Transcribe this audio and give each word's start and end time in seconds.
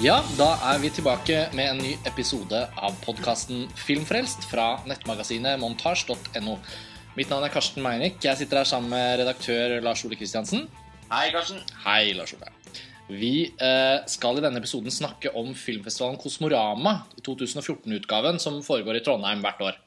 Ja, 0.00 0.22
da 0.38 0.54
er 0.64 0.78
vi 0.80 0.88
tilbake 0.96 1.42
med 1.52 1.66
en 1.74 1.80
ny 1.84 1.90
episode 2.08 2.56
av 2.80 2.94
podkasten 3.04 3.66
Filmfrelst 3.76 4.46
fra 4.48 4.78
nettmagasinet 4.88 5.60
montasj.no. 5.60 6.54
Mitt 7.18 7.28
navn 7.28 7.44
er 7.44 7.52
Karsten 7.52 7.84
Meinick. 7.84 8.16
Jeg 8.24 8.40
sitter 8.40 8.62
her 8.62 8.70
sammen 8.70 8.94
med 8.94 9.20
redaktør 9.20 9.74
Lars 9.84 10.00
Ole 10.08 10.16
Kristiansen. 10.16 10.64
Hei, 11.10 11.26
Karsten. 11.34 11.60
Hei, 11.82 12.14
Lars 12.16 12.32
Ole. 12.32 12.48
Vi 13.12 13.50
eh, 13.52 13.98
skal 14.08 14.40
i 14.40 14.46
denne 14.46 14.62
episoden 14.64 14.88
snakke 14.94 15.34
om 15.36 15.52
filmfestivalen 15.52 16.16
Kosmorama, 16.22 16.96
2014-utgaven, 17.20 18.40
som 18.40 18.62
foregår 18.64 19.02
i 19.02 19.04
Trondheim 19.04 19.44
hvert 19.44 19.60
år. 19.68 19.78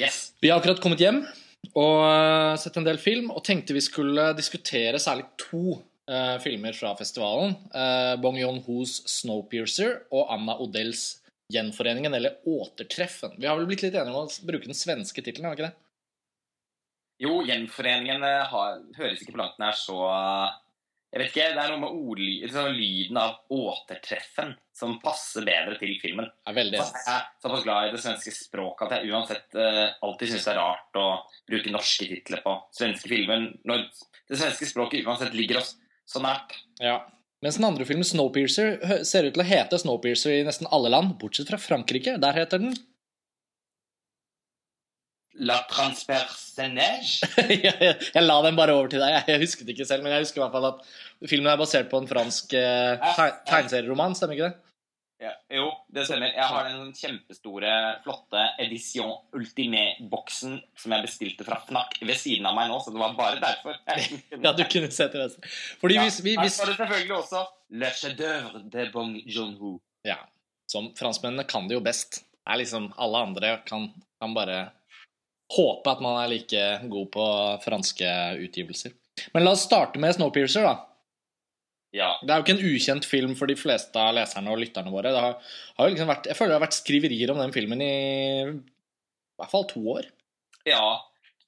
Yes. 0.00 0.30
Vi 0.40 0.48
har 0.48 0.64
akkurat 0.64 0.80
kommet 0.80 1.04
hjem 1.04 1.26
og 1.74 2.08
eh, 2.08 2.56
sett 2.64 2.80
en 2.80 2.88
del 2.88 2.96
film, 2.96 3.28
og 3.36 3.44
tenkte 3.44 3.76
vi 3.76 3.84
skulle 3.84 4.30
diskutere 4.40 4.96
særlig 4.96 5.28
to 5.44 5.76
eh, 6.10 6.36
filmer 6.42 6.76
fra 6.76 6.94
festivalen. 6.98 7.54
Uh, 7.74 8.16
Bong 8.22 8.38
Yon-hos 8.38 9.00
'Snowpiercer' 9.06 10.06
og 10.10 10.32
Anna 10.34 10.56
Odells 10.58 11.20
'Gjenforeningen', 11.52 12.14
eller 12.14 12.40
'Återtreffen'. 12.46 13.38
Vi 13.38 13.46
har 13.46 13.58
vel 13.58 13.68
blitt 13.70 13.84
litt 13.86 13.94
enige 13.94 14.14
om 14.14 14.26
å 14.26 14.46
bruke 14.46 14.70
den 14.70 14.78
svenske 14.78 15.22
tittelen, 15.22 15.48
har 15.48 15.56
vi 15.56 15.62
ikke 15.62 15.70
det? 15.70 15.86
Jo, 17.20 17.42
gjenforeningen 17.44 18.24
har, 18.24 18.80
høres 18.96 19.20
ikke 19.20 19.34
på 19.36 19.42
langt 19.42 19.58
nær 19.60 19.76
så 19.76 19.96
Jeg 21.10 21.18
vet 21.18 21.32
ikke, 21.32 21.46
det 21.56 21.62
er 21.64 21.72
noe 21.72 21.80
med 21.82 21.94
ordly, 22.06 22.34
sånn 22.46 22.76
lyden 22.76 23.16
av 23.18 23.32
'återtreffen' 23.50 24.54
som 24.72 24.94
passer 25.02 25.42
bedre 25.42 25.74
til 25.80 25.96
filmen. 25.98 26.28
Er 26.46 26.54
veldig 26.54 26.78
Så 26.78 26.94
jeg 26.94 27.16
er 27.16 27.26
såpass 27.42 27.64
glad 27.66 27.88
i 27.88 27.92
det 27.96 28.02
svenske 28.04 28.32
språket 28.32 28.86
at 28.86 29.02
jeg 29.02 29.10
uansett 29.10 29.58
uh, 29.58 29.90
alltid 30.06 30.30
syns 30.30 30.46
det 30.46 30.52
er 30.54 30.60
rart 30.62 31.00
å 31.02 31.08
bruke 31.50 31.74
norske 31.74 32.06
titler 32.06 32.44
på 32.46 32.54
svenske 32.78 33.10
filmer 33.10 33.42
når 33.66 33.88
det 34.30 34.38
svenske 34.38 34.70
språket 34.70 35.02
uansett 35.02 35.34
ligger 35.34 35.58
oss 35.58 35.74
så 36.10 36.22
nært. 36.22 36.56
Ja. 36.82 37.00
Mens 37.40 37.56
den 37.56 37.64
andre 37.70 37.86
filmen, 37.88 38.04
'Snowpiercer', 38.04 39.04
ser 39.08 39.24
ut 39.24 39.34
til 39.34 39.42
å 39.42 39.48
hete 39.48 39.78
'Snowpiercer' 39.80 40.40
i 40.40 40.46
nesten 40.46 40.68
alle 40.70 40.92
land, 40.92 41.14
bortsett 41.20 41.48
fra 41.48 41.60
Frankrike. 41.60 42.18
Der 42.20 42.36
heter 42.36 42.60
den 42.60 42.74
La 45.40 45.62
transpersonnage. 45.70 47.24
jeg, 47.64 47.94
jeg 48.12 48.22
la 48.26 48.34
den 48.44 48.58
bare 48.58 48.74
over 48.76 48.90
til 48.92 49.00
deg. 49.00 49.22
Jeg 49.30 49.40
husket 49.40 49.70
ikke 49.72 49.86
selv, 49.88 50.04
men 50.04 50.12
jeg 50.12 50.26
husker 50.26 50.40
i 50.40 50.42
hvert 50.42 50.52
fall 50.52 50.68
at 50.68 51.30
filmen 51.30 51.48
er 51.48 51.60
basert 51.60 51.88
på 51.88 52.00
en 52.02 52.08
fransk 52.10 52.52
eh, 52.58 53.06
tegneserieroman, 53.48 54.16
stemmer 54.18 54.36
ikke 54.36 54.50
det? 54.50 54.69
Ja, 55.20 55.34
jo, 55.52 55.66
det 55.92 56.06
stemmer. 56.08 56.30
Jeg 56.32 56.46
har 56.48 56.64
den 56.70 56.94
kjempestore, 56.96 57.70
flotte 58.06 58.40
Edition 58.64 59.10
Ultimé-boksen 59.36 60.54
som 60.80 60.94
jeg 60.94 61.04
bestilte 61.04 61.44
fra 61.44 61.58
Fnac 61.66 61.98
ved 62.00 62.16
siden 62.16 62.48
av 62.48 62.56
meg 62.56 62.70
nå, 62.70 62.78
så 62.80 62.94
det 62.94 63.02
var 63.02 63.12
bare 63.18 63.36
derfor. 63.42 63.76
Ja, 64.46 64.54
du 64.56 64.64
kunne 64.64 64.88
se 64.88 65.08
til 65.12 65.20
venstre. 65.20 65.52
Fordi 65.82 65.98
Ja, 65.98 66.06
hvis 66.06 66.20
vi 66.24 66.36
Her 66.40 66.48
står 66.48 66.72
det 66.72 66.78
selvfølgelig 66.80 67.16
også 67.18 67.44
Le 67.82 67.92
chef-d'œuvre 68.00 68.62
de 68.72 68.86
Bong 68.94 69.14
Joon-ho. 69.26 69.74
Ja. 70.08 70.16
Som 70.72 70.92
franskmennene 70.96 71.44
kan 71.44 71.68
det 71.68 71.76
jo 71.76 71.84
best. 71.84 72.22
Det 72.24 72.54
er 72.54 72.62
liksom 72.62 72.88
Alle 72.96 73.24
andre 73.28 73.58
kan, 73.68 73.90
kan 74.22 74.34
bare 74.34 74.70
håpe 75.52 75.90
at 75.92 76.00
man 76.00 76.16
er 76.22 76.30
like 76.32 76.64
god 76.88 77.10
på 77.12 77.26
franske 77.64 78.08
utgivelser. 78.40 78.96
Men 79.34 79.44
la 79.44 79.52
oss 79.52 79.66
starte 79.68 80.00
med 80.00 80.14
'Snowpiercer', 80.16 80.64
da. 80.64 80.78
Ja. 81.96 82.12
Det 82.22 82.30
er 82.30 82.38
jo 82.38 82.44
ikke 82.44 82.54
en 82.54 82.68
ukjent 82.70 83.06
film 83.08 83.32
for 83.38 83.50
de 83.50 83.56
fleste 83.58 83.98
av 83.98 84.14
leserne 84.14 84.52
og 84.52 84.60
lytterne 84.62 84.92
våre. 84.94 85.10
Det 85.10 85.22
har, 85.24 85.54
har 85.78 85.88
jo 85.88 85.94
liksom 85.94 86.10
vært, 86.10 86.28
jeg 86.30 86.38
føler 86.38 86.52
det 86.52 86.58
har 86.60 86.66
vært 86.68 86.78
skriverier 86.78 87.32
om 87.32 87.40
den 87.42 87.54
filmen 87.56 87.82
i 87.82 87.94
i 89.40 89.40
hvert 89.40 89.54
fall 89.54 89.64
to 89.70 89.80
år. 89.96 90.10
ja. 90.68 91.00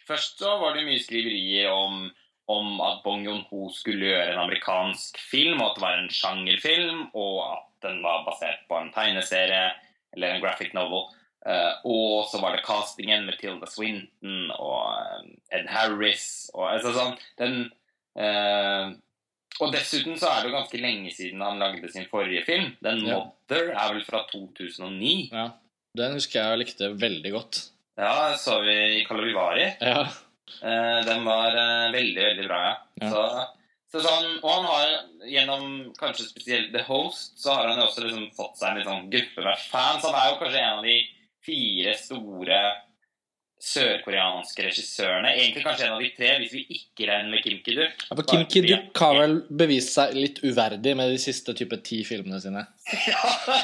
Først 0.03 0.41
så 0.42 0.56
var 0.58 0.75
det 0.75 0.82
mye 0.82 0.98
skriverier 0.98 1.69
om, 1.70 2.08
om 2.50 2.80
at 2.82 3.04
Bong 3.04 3.22
Joon-ho 3.22 3.69
skulle 3.70 4.08
gjøre 4.08 4.32
en 4.32 4.41
amerikansk 4.42 5.20
film, 5.30 5.60
og 5.60 5.69
at 5.69 5.76
det 5.76 5.84
var 5.84 5.98
en 6.00 6.10
sjangerfilm, 6.10 7.04
og 7.14 7.36
at 7.44 7.69
den 7.86 8.00
var 8.03 8.24
basert 8.26 8.64
på 8.66 8.80
en 8.80 8.91
tegneserie 8.94 9.69
eller 10.16 10.34
en 10.34 10.42
graphic 10.42 10.74
novel. 10.74 11.06
Uh, 11.47 11.78
og 11.86 12.26
så 12.30 12.41
var 12.42 12.56
det 12.56 12.64
castingen 12.66 13.28
med 13.28 13.38
Tilda 13.38 13.66
Swinton 13.66 14.50
og 14.54 14.91
eh, 14.94 15.30
Ed 15.59 15.70
Harris 15.70 16.26
og 16.54 16.69
altså 16.69 16.92
sånn 16.94 17.16
den, 17.41 17.56
eh, 18.14 18.92
Og 19.60 19.72
dessuten 19.74 20.16
så 20.18 20.30
er 20.30 20.42
det 20.42 20.50
jo 20.50 20.56
ganske 20.56 20.80
lenge 20.80 21.10
siden 21.14 21.42
han 21.44 21.58
lagde 21.60 21.90
sin 21.92 22.06
forrige 22.10 22.44
film. 22.46 22.76
Den 22.82 23.04
Ja. 23.06 23.18
Mother 23.20 23.68
er 23.74 23.92
vel 23.94 24.04
fra 24.04 24.24
2009. 24.32 25.28
Ja, 25.32 25.50
Den 25.94 26.14
husker 26.16 26.40
jeg 26.40 26.58
likte 26.62 26.88
veldig 26.96 27.32
godt. 27.32 27.68
Ja, 28.00 28.32
så 28.41 28.62
vi 28.64 29.00
i 29.00 29.04
Kalorivari. 29.04 29.74
Ja, 29.80 30.06
Eh, 30.62 30.98
den 31.06 31.24
var 31.24 31.54
eh, 31.56 31.92
veldig, 31.94 32.22
veldig 32.22 32.44
bra, 32.46 32.58
ja. 32.66 32.74
Ja. 33.00 33.08
Så, 33.10 33.22
så 33.94 34.02
sånn, 34.04 34.26
og 34.42 34.50
han 34.52 34.66
har 34.68 34.91
gjennom 35.26 35.94
kanskje 35.96 36.26
spesielt 36.28 36.72
The 36.74 36.82
Host, 36.86 37.38
så 37.41 37.54
har 37.56 37.70
han 37.70 37.80
jo 37.80 37.86
også 37.86 38.04
liksom 38.04 38.26
fått 38.36 38.58
seg 38.60 38.68
en 38.68 38.78
litt 38.78 38.86
sånn 38.91 39.08
gruppe 39.10 39.44
med 39.46 39.62
fans. 39.70 40.04
Han 40.04 40.18
er 40.18 40.28
jo 40.28 40.36
kanskje 40.42 40.60
en 40.60 40.76
av 40.76 40.84
de 40.84 40.96
fire 41.46 41.94
store 41.98 42.60
sørkoreanske 43.62 44.64
regissørene. 44.66 45.30
Egentlig 45.36 45.62
kanskje 45.62 45.86
en 45.86 45.94
av 45.94 46.02
de 46.02 46.08
tre, 46.16 46.30
hvis 46.42 46.54
vi 46.56 46.62
ikke 46.74 47.06
regner 47.06 47.30
med 47.30 47.44
Kim 47.44 47.60
Ki-duk. 47.62 48.00
Ja, 48.08 48.16
for 48.18 48.26
Kim 48.26 48.42
Ki-duk 48.50 49.02
har 49.04 49.18
vel 49.20 49.36
bevist 49.62 49.94
seg 49.94 50.16
litt 50.18 50.40
uverdig 50.42 50.96
med 50.98 51.12
de 51.14 51.20
siste 51.22 51.54
type 51.58 51.78
ti 51.86 52.00
filmene 52.06 52.40
sine. 52.42 52.64
ja, 53.12 53.20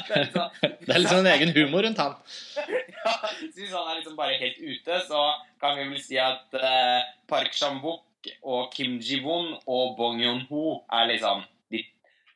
det 0.06 0.20
er. 0.20 0.30
Det 0.62 0.94
er 0.94 1.02
liksom 1.02 1.24
en 1.24 1.30
egen 1.32 1.50
humor 1.56 1.82
rundt 1.86 2.02
han. 2.02 2.14
ja, 2.94 3.16
så 3.16 3.50
Hvis 3.56 3.74
han 3.74 3.90
er 3.90 3.98
liksom 3.98 4.14
bare 4.20 4.38
helt 4.38 4.62
ute, 4.62 5.00
så 5.08 5.24
kan 5.58 5.80
vi 5.80 5.88
vel 5.90 6.04
si 6.04 6.20
at 6.22 6.60
eh, 6.60 7.10
Park 7.30 7.58
Chan-wook 7.58 8.30
og 8.46 8.70
Kim 8.76 9.00
Ji-won 9.02 9.56
og 9.66 9.98
Bong 9.98 10.22
Yon-ho 10.22 10.78
er 10.94 11.10
liksom 11.10 11.42
de, 11.74 11.82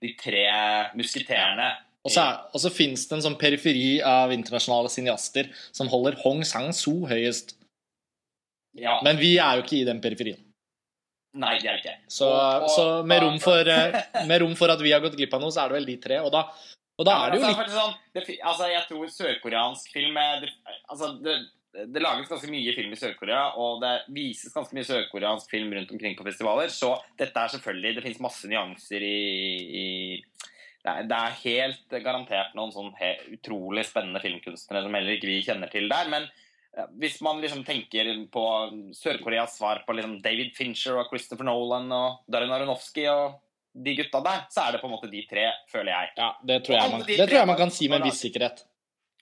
de 0.02 0.14
tre 0.18 0.48
musketerene. 0.98 1.70
Og 2.04 2.10
så, 2.10 2.22
er- 2.24 2.48
fins 2.74 3.06
det 3.06 3.14
en 3.16 3.22
sånn 3.22 3.38
periferi 3.38 4.00
av 4.02 4.32
internasjonale 4.34 4.90
cineaster 4.90 5.50
som 5.70 5.88
holder 5.92 6.16
Hong 6.24 6.42
Sang-soo 6.42 7.06
høyest. 7.06 7.54
Ja, 8.74 9.00
Men 9.04 9.18
vi 9.20 9.36
er 9.38 9.58
jo 9.58 9.62
ikke 9.62 9.80
i 9.82 9.84
den 9.86 10.00
periferien. 10.00 10.40
Nei, 11.34 11.58
det 11.60 11.68
er 11.70 11.76
det 11.78 11.84
ikke. 11.84 11.96
Så, 12.12 12.26
Og- 12.28 12.62
og- 12.64 12.70
så 12.74 13.06
med, 13.06 13.22
rom 13.22 13.38
for, 13.40 13.68
eh, 13.68 14.26
med 14.26 14.40
rom 14.42 14.54
for 14.58 14.68
at 14.72 14.80
vi 14.80 14.90
har 14.92 15.00
gått 15.00 15.16
glipp 15.16 15.32
av 15.34 15.40
noe, 15.40 15.50
så 15.54 15.64
er 15.64 15.68
det 15.68 15.78
vel 15.78 15.86
de 15.86 15.96
tre. 15.96 16.18
Og 16.20 16.32
da, 16.32 16.42
og 16.98 17.06
da 17.06 17.12
Ja, 17.12 17.26
er 17.26 17.30
det 17.30 17.40
jo 17.40 17.46
altså, 17.46 17.48
litt 17.48 17.62
faktisk 17.62 17.78
sånn, 17.80 18.46
altså, 18.50 18.68
Jeg 18.72 18.86
tror 18.88 19.06
sørkoreansk 19.16 19.92
film 19.92 20.14
det, 20.42 20.50
altså, 20.90 21.12
det, 21.22 21.36
det 21.92 22.02
lages 22.02 22.28
ganske 22.28 22.50
mye 22.52 22.74
film 22.76 22.92
i 22.92 22.96
Sør-Korea, 23.00 23.44
og 23.56 23.80
det 23.80 23.92
vises 24.12 24.52
ganske 24.52 24.74
mye 24.76 24.84
sørkoreansk 24.84 25.48
film 25.50 25.72
rundt 25.72 25.90
omkring 25.94 26.16
på 26.18 26.24
festivaler, 26.26 26.68
så 26.68 26.98
dette 27.16 27.32
er 27.36 27.48
selvfølgelig 27.54 27.94
Det 27.96 28.02
fins 28.04 28.20
masse 28.20 28.44
nyanser 28.50 29.00
i, 29.00 29.16
i 29.72 30.24
er, 30.90 31.04
det 31.06 31.18
er 31.18 31.36
helt 31.44 31.96
garantert 32.02 32.56
noen 32.58 32.72
sånn 32.74 32.90
utrolig 33.30 33.84
spennende 33.86 34.22
filmkunstnere 34.22 34.82
som 34.82 34.96
heller 34.98 35.16
ikke 35.16 35.30
vi 35.30 35.42
kjenner 35.46 35.70
til 35.70 35.86
der. 35.92 36.10
Men 36.10 36.26
hvis 36.98 37.20
man 37.24 37.40
liksom 37.42 37.62
tenker 37.66 38.08
på 38.32 38.44
Sør-Koreas 38.96 39.58
svar 39.58 39.82
på 39.86 39.94
liksom 39.96 40.18
David 40.24 40.54
Fincher 40.56 40.98
og 40.98 41.10
Christopher 41.10 41.46
Nolan 41.46 41.90
og 41.92 42.22
Darren 42.32 42.54
Aronofsky 42.56 43.04
og 43.12 43.38
de 43.72 43.94
gutta 43.96 44.20
der, 44.24 44.44
så 44.52 44.66
er 44.66 44.74
det 44.74 44.82
på 44.82 44.88
en 44.88 44.94
måte 44.94 45.10
de 45.12 45.22
tre, 45.28 45.46
føler 45.72 45.92
jeg. 45.92 46.12
Ja, 46.18 46.30
det 46.48 46.58
tror 46.66 46.76
jeg 46.76 46.92
man, 46.92 47.04
de 47.06 47.16
det 47.16 47.26
tror 47.28 47.38
jeg 47.38 47.50
man 47.52 47.60
kan 47.60 47.72
si 47.72 47.88
med 47.88 48.02
en 48.02 48.08
viss 48.08 48.20
sikkerhet. 48.24 48.64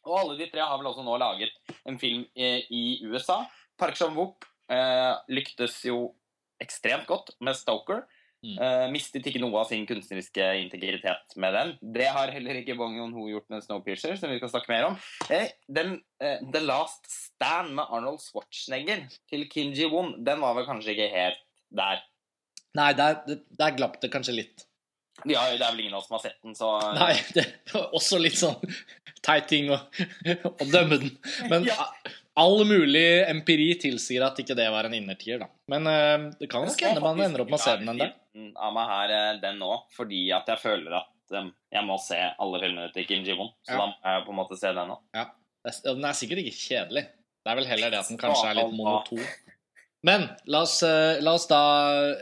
Og 0.07 0.17
alle 0.17 0.39
de 0.39 0.49
tre 0.51 0.63
har 0.65 0.79
vel 0.81 0.89
også 0.91 1.05
nå 1.07 1.19
laget 1.21 1.77
en 1.87 1.99
film 2.01 2.25
eh, 2.35 2.65
i 2.73 2.85
USA. 3.07 3.43
Park 3.79 3.99
Chan-wook 3.99 4.47
eh, 4.73 5.13
lyktes 5.31 5.77
jo 5.87 6.09
ekstremt 6.63 7.07
godt 7.11 7.35
med 7.45 7.59
Stoker. 7.59 8.05
Mm. 8.41 8.55
Uh, 8.57 8.87
mistet 8.89 9.27
ikke 9.29 9.41
noe 9.43 9.59
av 9.61 9.69
sin 9.69 9.83
kunstneriske 9.89 10.45
integritet 10.63 11.35
med 11.41 11.53
den. 11.57 11.73
Det 11.97 12.07
har 12.09 12.33
heller 12.33 12.61
ikke 12.63 12.77
Bong 12.79 12.95
Joon-ho 12.97 13.27
gjort 13.29 13.51
med 13.53 13.65
Snowpiercer, 13.67 14.17
som 14.17 14.33
vi 14.33 14.39
skal 14.41 14.53
snakke 14.55 14.73
mer 14.73 14.87
om. 14.89 14.97
Eh, 15.29 15.53
den, 15.69 15.99
uh, 16.25 16.39
The 16.55 16.63
Last 16.65 17.11
Stand 17.13 17.75
med 17.77 17.93
Arnold 17.93 18.23
Schwarzenegger 18.25 19.05
til 19.29 19.45
Kim 19.53 19.75
Ji-won, 19.77 20.17
den 20.25 20.41
var 20.41 20.57
vel 20.57 20.69
kanskje 20.69 20.95
ikke 20.97 21.11
helt 21.13 21.45
der. 21.77 22.01
Nei, 22.79 22.91
der, 22.97 23.21
der 23.59 23.77
glapp 23.77 24.01
det 24.01 24.13
kanskje 24.15 24.39
litt. 24.39 24.67
Ja, 25.29 25.43
det 25.53 25.61
er 25.61 25.75
vel 25.75 25.83
ingen 25.85 25.99
av 25.99 26.01
oss 26.01 26.09
som 26.09 26.17
har 26.17 26.25
sett 26.25 26.39
den, 26.41 26.57
så 26.57 26.71
Nei, 26.97 27.13
det 27.37 27.45
er 27.45 27.91
også 27.93 28.21
litt 28.23 28.39
sånn 28.41 28.57
teit 29.27 29.51
ting 29.53 29.69
å, 29.69 29.77
å 29.77 30.71
dømme 30.71 31.03
den. 31.03 31.13
Men 31.53 31.69
Ja. 31.69 31.91
All 32.41 32.65
mulig 32.69 33.05
empiri 33.31 33.69
tilsier 33.83 34.25
at 34.27 34.39
ikke 34.43 34.57
det 34.59 34.67
var 34.73 34.89
en 34.89 34.97
innertier, 34.97 35.39
da. 35.43 35.49
Men 35.71 35.87
eh, 35.91 36.27
det 36.41 36.49
kan 36.51 36.65
nok 36.67 36.81
hende 36.87 37.03
man 37.05 37.21
ender 37.27 37.45
opp 37.45 37.53
med 37.53 37.61
å 37.61 37.63
se 37.63 37.77
den 37.81 37.93
en 37.93 38.01
del. 38.01 38.13
del. 38.35 38.51
Av 38.57 38.73
meg 38.77 38.89
her, 38.95 39.15
eh, 39.19 39.41
den 39.45 39.59
nå, 39.63 39.71
fordi 39.97 40.25
at 40.37 40.49
jeg 40.53 40.63
føler 40.63 40.97
at 41.03 41.37
um, 41.39 41.53
jeg 41.71 41.87
må 41.87 41.97
se 42.03 42.19
alle 42.43 42.61
filmene 42.63 42.89
til 42.95 43.07
Kim 43.07 43.23
Ji-won. 43.27 43.53
Så 43.67 43.77
Ja. 43.77 43.79
da 43.79 43.87
må 43.93 44.15
jeg 44.17 44.25
på 44.27 44.35
en 44.35 44.39
måte 44.41 44.59
se 44.59 44.73
den 44.75 44.89
nå. 44.91 44.99
Er- 45.15 45.31
Den 45.85 46.05
er 46.09 46.17
sikkert 46.17 46.41
ikke 46.43 46.57
kjedelig. 46.57 47.05
Det 47.45 47.51
er 47.53 47.57
vel 47.57 47.67
heller 47.69 47.91
det 47.93 47.99
at 48.01 48.09
den 48.09 48.19
kanskje 48.19 48.51
er 48.51 48.55
litt 48.59 48.73
monoton. 48.77 49.21
Men 50.07 50.23
la 50.49 50.63
oss, 50.65 50.83
eh, 50.83 51.21
la 51.21 51.35
oss 51.37 51.45
da, 51.51 51.61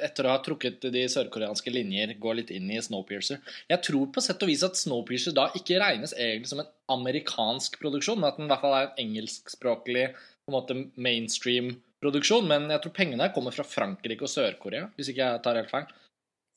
etter 0.02 0.26
å 0.26 0.32
ha 0.32 0.38
trukket 0.42 0.88
de 0.90 1.04
sørkoreanske 1.10 1.70
linjer, 1.70 2.16
gå 2.18 2.32
litt 2.34 2.50
inn 2.50 2.70
i 2.74 2.80
Snowpiercer. 2.82 3.38
Jeg 3.70 3.82
tror 3.86 4.08
på 4.14 4.22
sett 4.24 4.42
og 4.42 4.50
vis 4.50 4.64
at 4.66 4.80
Snowpiercer 4.80 5.36
da 5.36 5.46
ikke 5.54 5.78
regnes 5.78 6.16
egentlig 6.16 6.50
som 6.50 6.64
en 6.64 6.72
amerikansk 6.96 7.78
produksjon, 7.78 8.18
men 8.18 8.32
at 8.32 8.40
den 8.40 8.48
i 8.48 8.52
hvert 8.52 8.64
fall 8.64 8.74
er 8.74 8.88
en 8.88 9.04
engelskspråklig 9.04 10.08
på 10.10 10.50
en 10.50 10.56
måte 10.56 10.78
mainstream 10.98 11.76
produksjon. 12.02 12.50
Men 12.50 12.66
jeg 12.74 12.82
tror 12.82 12.96
pengene 12.98 13.28
her 13.28 13.34
kommer 13.36 13.54
fra 13.54 13.66
Frankrike 13.66 14.26
og 14.26 14.32
Sør-Korea, 14.32 14.90
hvis 14.98 15.12
ikke 15.12 15.24
jeg 15.24 15.42
tar 15.46 15.60
helt 15.60 15.70
feil. 15.70 15.86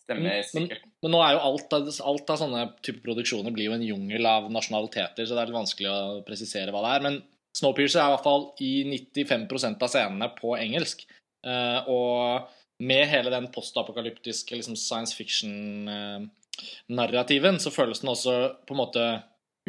Stemmer 0.01 0.41
sikkert. 0.41 0.88
men 1.06 1.13
nå 1.13 1.19
er 1.21 1.35
jo 1.35 1.44
alt 1.45 1.74
alt 1.77 2.31
av 2.33 2.39
sånne 2.41 2.63
type 2.81 3.03
produksjoner 3.06 3.53
blir 3.53 3.69
jo 3.69 3.75
en 3.75 3.85
jungel 3.85 4.25
av 4.25 4.47
nasjonaliteter, 4.50 5.27
så 5.27 5.38
det 5.38 5.44
er 5.44 5.51
litt 5.51 5.59
vanskelig 5.59 5.91
å 5.91 6.24
presisere 6.25 6.74
hva 6.74 6.81
det 6.88 6.95
er. 6.95 7.06
Men 7.06 7.21
Snowpiercer 7.57 8.01
er 8.01 8.09
i 8.09 8.15
hvert 8.15 8.25
fall 8.25 8.45
i 8.63 8.71
95% 8.88 9.85
av 9.85 9.91
scenene 9.91 10.31
på 10.38 10.56
engelsk. 10.57 11.03
Eh, 11.47 11.89
og 11.89 12.41
med 12.81 13.07
hele 13.09 13.29
den 13.33 13.47
postapokalyptiske 13.53 14.55
liksom, 14.57 14.75
science 14.79 15.15
fiction-narrativen, 15.17 17.59
så 17.61 17.69
føles 17.73 17.99
den 18.01 18.13
også 18.13 18.33
på 18.65 18.73
en 18.75 18.81
måte 18.81 19.03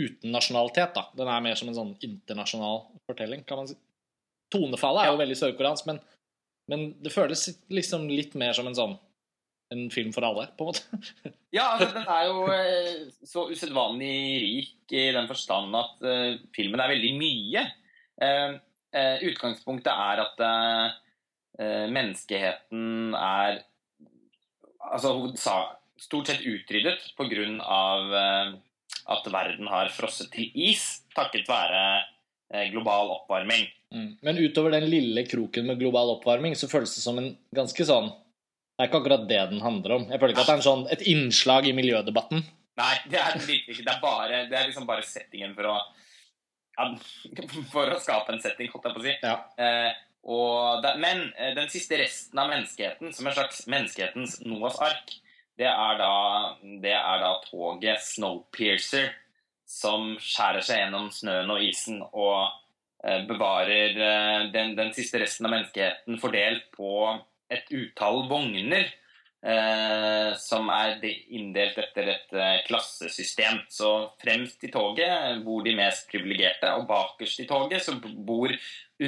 uten 0.00 0.32
nasjonalitet. 0.32 0.94
da. 0.96 1.02
Den 1.16 1.28
er 1.28 1.40
mer 1.44 1.54
som 1.58 1.68
en 1.68 1.78
sånn 1.78 1.96
internasjonal 2.00 2.78
fortelling, 3.08 3.40
kan 3.48 3.58
man 3.60 3.68
si. 3.68 3.76
Tonefallet 4.52 5.02
er 5.04 5.08
jo 5.12 5.20
veldig 5.20 5.38
sørkoreansk, 5.40 5.82
men, 5.88 5.98
men 6.68 6.80
det 7.04 7.12
føles 7.12 7.42
liksom 7.72 8.00
litt 8.10 8.34
mer 8.38 8.52
som 8.56 8.66
en 8.68 8.76
sånn 8.76 8.94
en 9.72 9.90
film 9.92 10.12
for 10.12 10.22
alle, 10.26 10.46
på 10.56 10.64
en 10.64 10.68
måte. 10.72 10.82
Ja, 11.52 11.74
altså, 11.74 11.90
den 11.92 12.06
er 12.08 12.22
jo 12.30 12.36
eh, 12.48 13.12
så 13.28 13.40
usedvanlig 13.52 14.40
rik 14.40 14.88
i 14.96 15.12
den 15.12 15.28
forstand 15.28 15.76
at 15.76 16.00
eh, 16.08 16.40
filmen 16.56 16.80
er 16.80 16.88
veldig 16.94 17.12
mye. 17.18 17.62
Eh, 18.24 18.52
eh, 18.96 19.16
utgangspunktet 19.28 19.92
er 19.92 20.16
at 20.22 20.40
eh, 20.46 20.86
eh, 20.86 21.01
menneskeheten 21.60 23.12
er 23.18 23.58
altså 24.82 25.10
stort 26.00 26.30
sett 26.30 26.46
utryddet 26.48 27.10
pga. 27.18 27.44
Uh, 28.08 28.54
at 29.10 29.28
verden 29.32 29.68
har 29.70 29.90
frosset 29.92 30.30
til 30.32 30.50
is 30.54 30.84
takket 31.16 31.48
være 31.50 31.82
eh, 32.52 32.68
global 32.72 33.10
oppvarming. 33.16 33.66
Mm. 33.92 34.10
Men 34.24 34.40
utover 34.40 34.76
den 34.76 34.88
lille 34.90 35.24
kroken 35.28 35.66
med 35.68 35.80
global 35.80 36.14
oppvarming, 36.16 36.54
så 36.56 36.70
føles 36.70 36.94
det 36.94 37.02
som 37.04 37.18
en 37.20 37.32
ganske 37.54 37.86
sånn 37.88 38.12
Det 38.12 38.86
er 38.86 38.88
ikke 38.88 39.00
akkurat 39.02 39.26
det 39.28 39.40
den 39.50 39.60
handler 39.62 39.96
om. 39.98 40.04
Jeg 40.10 40.20
føler 40.20 40.32
ikke 40.32 40.44
at 40.44 40.48
det 40.48 40.54
er 40.54 40.60
en 40.62 40.68
sånn, 40.68 40.86
et 40.94 41.02
innslag 41.10 41.66
i 41.68 41.74
miljødebatten. 41.76 42.40
Nei, 42.80 42.94
det 43.12 43.18
er 43.20 43.36
det 43.36 43.58
ikke. 43.58 43.82
Det 43.82 43.92
er, 43.92 43.98
bare, 44.00 44.38
det 44.48 44.56
er 44.58 44.70
liksom 44.70 44.86
bare 44.88 45.04
settingen 45.06 45.52
for 45.58 45.68
å 45.74 45.76
ja, 46.72 46.86
For 47.74 47.92
å 47.92 47.98
skape 48.00 48.32
en 48.32 48.40
setting, 48.40 48.70
holdt 48.72 48.88
jeg 48.88 48.96
på 48.96 49.02
å 49.02 49.04
si. 49.04 49.12
Ja. 49.20 49.34
Eh, 49.60 49.90
det, 50.22 50.94
men 51.02 51.32
eh, 51.34 51.54
den 51.56 51.68
siste 51.72 51.98
resten 51.98 52.38
av 52.38 52.50
menneskeheten, 52.52 53.12
som 53.12 53.26
en 53.26 53.34
slags 53.34 53.66
menneskehetens 53.66 54.38
Noas 54.46 54.78
ark, 54.82 55.16
det 55.58 55.68
er 55.68 55.98
da, 55.98 56.14
det 56.82 56.94
er 56.94 57.22
da 57.22 57.34
toget 57.48 58.00
Snowpiercer 58.06 59.10
som 59.68 60.14
skjærer 60.20 60.64
seg 60.64 60.82
gjennom 60.82 61.10
snøen 61.14 61.50
og 61.52 61.62
isen 61.64 62.00
og 62.04 62.48
eh, 63.04 63.22
bevarer 63.28 63.98
eh, 63.98 64.40
den, 64.54 64.74
den, 64.78 64.92
siste 64.96 65.20
resten 65.22 65.48
av 65.48 65.56
menneskeheten 65.56 66.20
fordelt 66.22 66.68
på 66.76 66.90
et 67.52 67.70
utall 67.72 68.26
vogner. 68.30 68.90
Eh, 69.42 70.28
som 70.38 70.68
er 70.70 71.00
inndelt 71.34 71.74
etter 71.82 72.12
et 72.12 72.34
klassesystem. 72.68 73.64
Så 73.74 73.88
fremst 74.22 74.62
i 74.62 74.70
toget 74.70 75.40
bor 75.42 75.64
de 75.66 75.72
mest 75.74 76.06
privilegerte, 76.12 76.70
og 76.78 76.86
bakerst 76.86 77.42
i 77.42 77.48
toget 77.50 77.82
så 77.82 77.96
bor 77.98 78.54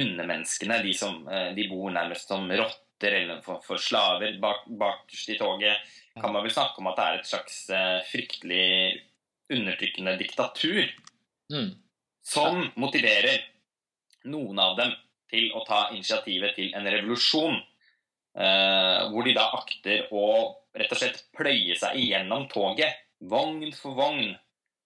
undermenneskene. 0.01 0.81
De, 0.83 0.93
som, 0.97 1.21
eh, 1.27 1.51
de 1.57 1.67
bor 1.71 1.91
nærmest 1.95 2.27
som 2.31 2.45
rotter 2.51 3.15
eller 3.21 3.41
for, 3.45 3.61
for 3.65 3.77
slaver. 3.81 4.37
Bak, 4.41 4.65
bakerst 4.67 5.29
i 5.33 5.37
toget 5.39 5.77
kan 6.21 6.31
man 6.33 6.43
vel 6.45 6.53
snakke 6.53 6.79
om 6.79 6.87
at 6.91 6.95
det 6.99 7.05
er 7.05 7.19
et 7.19 7.27
slags 7.29 7.57
eh, 7.69 7.99
fryktelig 8.11 9.01
undertrykkende 9.53 10.17
diktatur 10.21 10.85
Mm. 11.51 11.75
som 12.25 12.55
motiverer 12.81 13.43
noen 14.25 14.57
av 14.59 14.71
dem 14.79 14.95
til 15.29 15.51
å 15.53 15.59
ta 15.67 15.91
initiativet 15.93 16.55
til 16.57 16.71
en 16.73 16.87
revolusjon. 16.89 17.59
eh, 18.37 19.01
hvor 19.11 19.23
de 19.23 19.33
da 19.37 19.43
akter 19.53 20.07
å 20.11 20.55
rett 20.75 20.91
og 20.91 20.97
slett 20.97 21.21
pløye 21.37 21.75
seg 21.77 21.95
igjennom 22.01 22.47
toget, 22.49 22.97
vogn 23.21 23.69
for 23.77 23.93
vogn, 23.95 24.33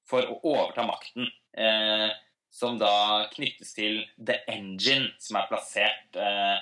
for 0.05 0.21
å 0.21 0.35
overta 0.43 0.83
makten. 0.85 1.31
eh, 1.57 2.09
som 2.51 2.77
da 2.81 3.27
knyttes 3.33 3.73
til 3.77 4.01
The 4.17 4.39
Engine, 4.51 5.11
som 5.21 5.37
er 5.39 5.47
plassert 5.51 6.17
eh, 6.19 6.57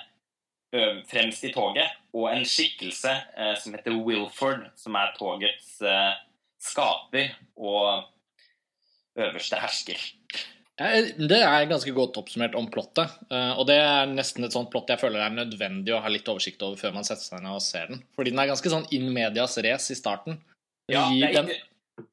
fremst 1.08 1.44
i 1.48 1.52
toget, 1.54 1.88
og 2.14 2.28
en 2.32 2.44
skikkelse 2.44 3.14
eh, 3.36 3.54
som 3.60 3.74
heter 3.74 3.96
Wilford, 4.04 4.66
som 4.76 4.94
er 5.00 5.14
togets 5.18 5.78
eh, 5.82 6.12
skaper 6.60 7.30
og 7.56 8.04
øverste 9.18 9.58
hersker. 9.62 9.98
Det 10.78 11.40
er 11.42 11.64
ganske 11.66 11.90
godt 11.90 12.20
oppsummert 12.20 12.54
om 12.54 12.68
plottet. 12.70 13.10
eh, 13.34 13.50
Og 13.58 13.64
det 13.66 13.80
er 13.82 14.06
nesten 14.12 14.44
et 14.46 14.54
sånt 14.54 14.70
plott 14.70 14.86
jeg 14.92 15.00
føler 15.00 15.24
er 15.24 15.32
nødvendig 15.34 15.90
å 15.96 16.02
ha 16.04 16.08
litt 16.12 16.28
oversikt 16.30 16.62
over 16.62 16.78
før 16.78 16.94
man 16.94 17.06
setter 17.08 17.24
seg 17.26 17.42
ned 17.42 17.56
og 17.56 17.64
ser 17.64 17.88
den. 17.90 18.04
Fordi 18.14 18.30
den 18.30 18.38
er 18.44 18.52
ganske 18.52 18.70
sånn 18.70 18.86
in 18.94 19.08
medias 19.12 19.56
race 19.64 19.90
i 19.90 19.98
starten. 19.98 20.38
Den 20.88 20.94
Ja, 20.94 21.08
gir 21.10 21.32
den- 21.34 21.50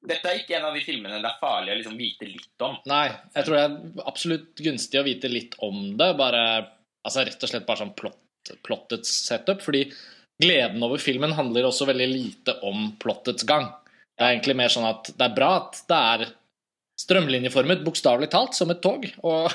dette 0.05 0.29
er 0.29 0.41
ikke 0.41 0.57
en 0.57 0.67
av 0.69 0.75
de 0.77 0.83
filmene 0.85 1.21
det 1.21 1.29
er 1.29 1.41
farlig 1.41 1.73
å 1.73 1.77
liksom 1.79 1.97
vite 1.99 2.27
litt 2.29 2.65
om. 2.65 2.77
Nei, 2.89 3.07
jeg 3.35 3.47
tror 3.47 3.57
det 3.57 3.63
er 3.65 4.05
absolutt 4.09 4.63
gunstig 4.67 5.01
å 5.01 5.05
vite 5.07 5.31
litt 5.31 5.57
om 5.65 5.79
det. 5.99 6.11
Bare, 6.19 6.43
altså 7.05 7.25
Rett 7.25 7.45
og 7.45 7.51
slett 7.51 7.67
bare 7.67 7.83
sånn 7.83 7.95
plott, 7.97 8.53
plottets 8.65 9.11
setup. 9.27 9.63
Fordi 9.65 9.85
gleden 10.41 10.83
over 10.85 11.01
filmen 11.01 11.35
handler 11.37 11.69
også 11.69 11.89
veldig 11.89 12.09
lite 12.11 12.57
om 12.67 12.91
plottets 13.01 13.47
gang. 13.47 13.69
Det 14.15 14.23
er 14.23 14.35
egentlig 14.35 14.57
mer 14.57 14.73
sånn 14.73 14.87
at 14.87 15.11
det 15.13 15.27
er 15.27 15.37
bra 15.37 15.53
at 15.59 15.81
det 15.89 16.01
er 16.15 16.27
strømlinjeformet, 16.99 17.81
bokstavelig 17.83 18.29
talt, 18.31 18.55
som 18.55 18.71
et 18.71 18.79
tog, 18.83 19.03
og, 19.27 19.49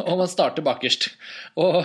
og 0.00 0.14
man 0.16 0.30
starter 0.32 0.64
bakerst. 0.64 1.10
Og, 1.60 1.82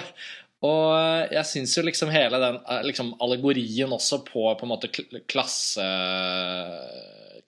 og 0.64 1.34
jeg 1.34 1.44
syns 1.50 1.76
jo 1.76 1.84
liksom 1.84 2.14
hele 2.14 2.40
den 2.40 2.62
eh, 2.62 2.84
liksom 2.88 3.16
allegorien 3.24 3.92
også 3.92 4.22
på 4.28 4.46
på 4.56 4.68
en 4.68 4.72
måte 4.72 4.92
klasse 5.28 5.88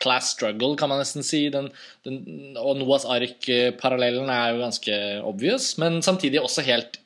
Class 0.02 0.34
struggle, 0.34 0.74
kan 0.80 0.90
man 0.90 1.02
nesten 1.04 1.26
si. 1.26 1.46
Den, 1.54 1.70
den, 2.08 2.56
og 2.58 2.80
Noahs 2.80 3.06
ark-parallellen 3.06 4.32
er 4.34 4.54
jo 4.54 4.64
ganske 4.64 5.00
obvious, 5.28 5.74
men 5.82 6.02
samtidig 6.06 6.42
også 6.42 6.66
helt 6.66 7.00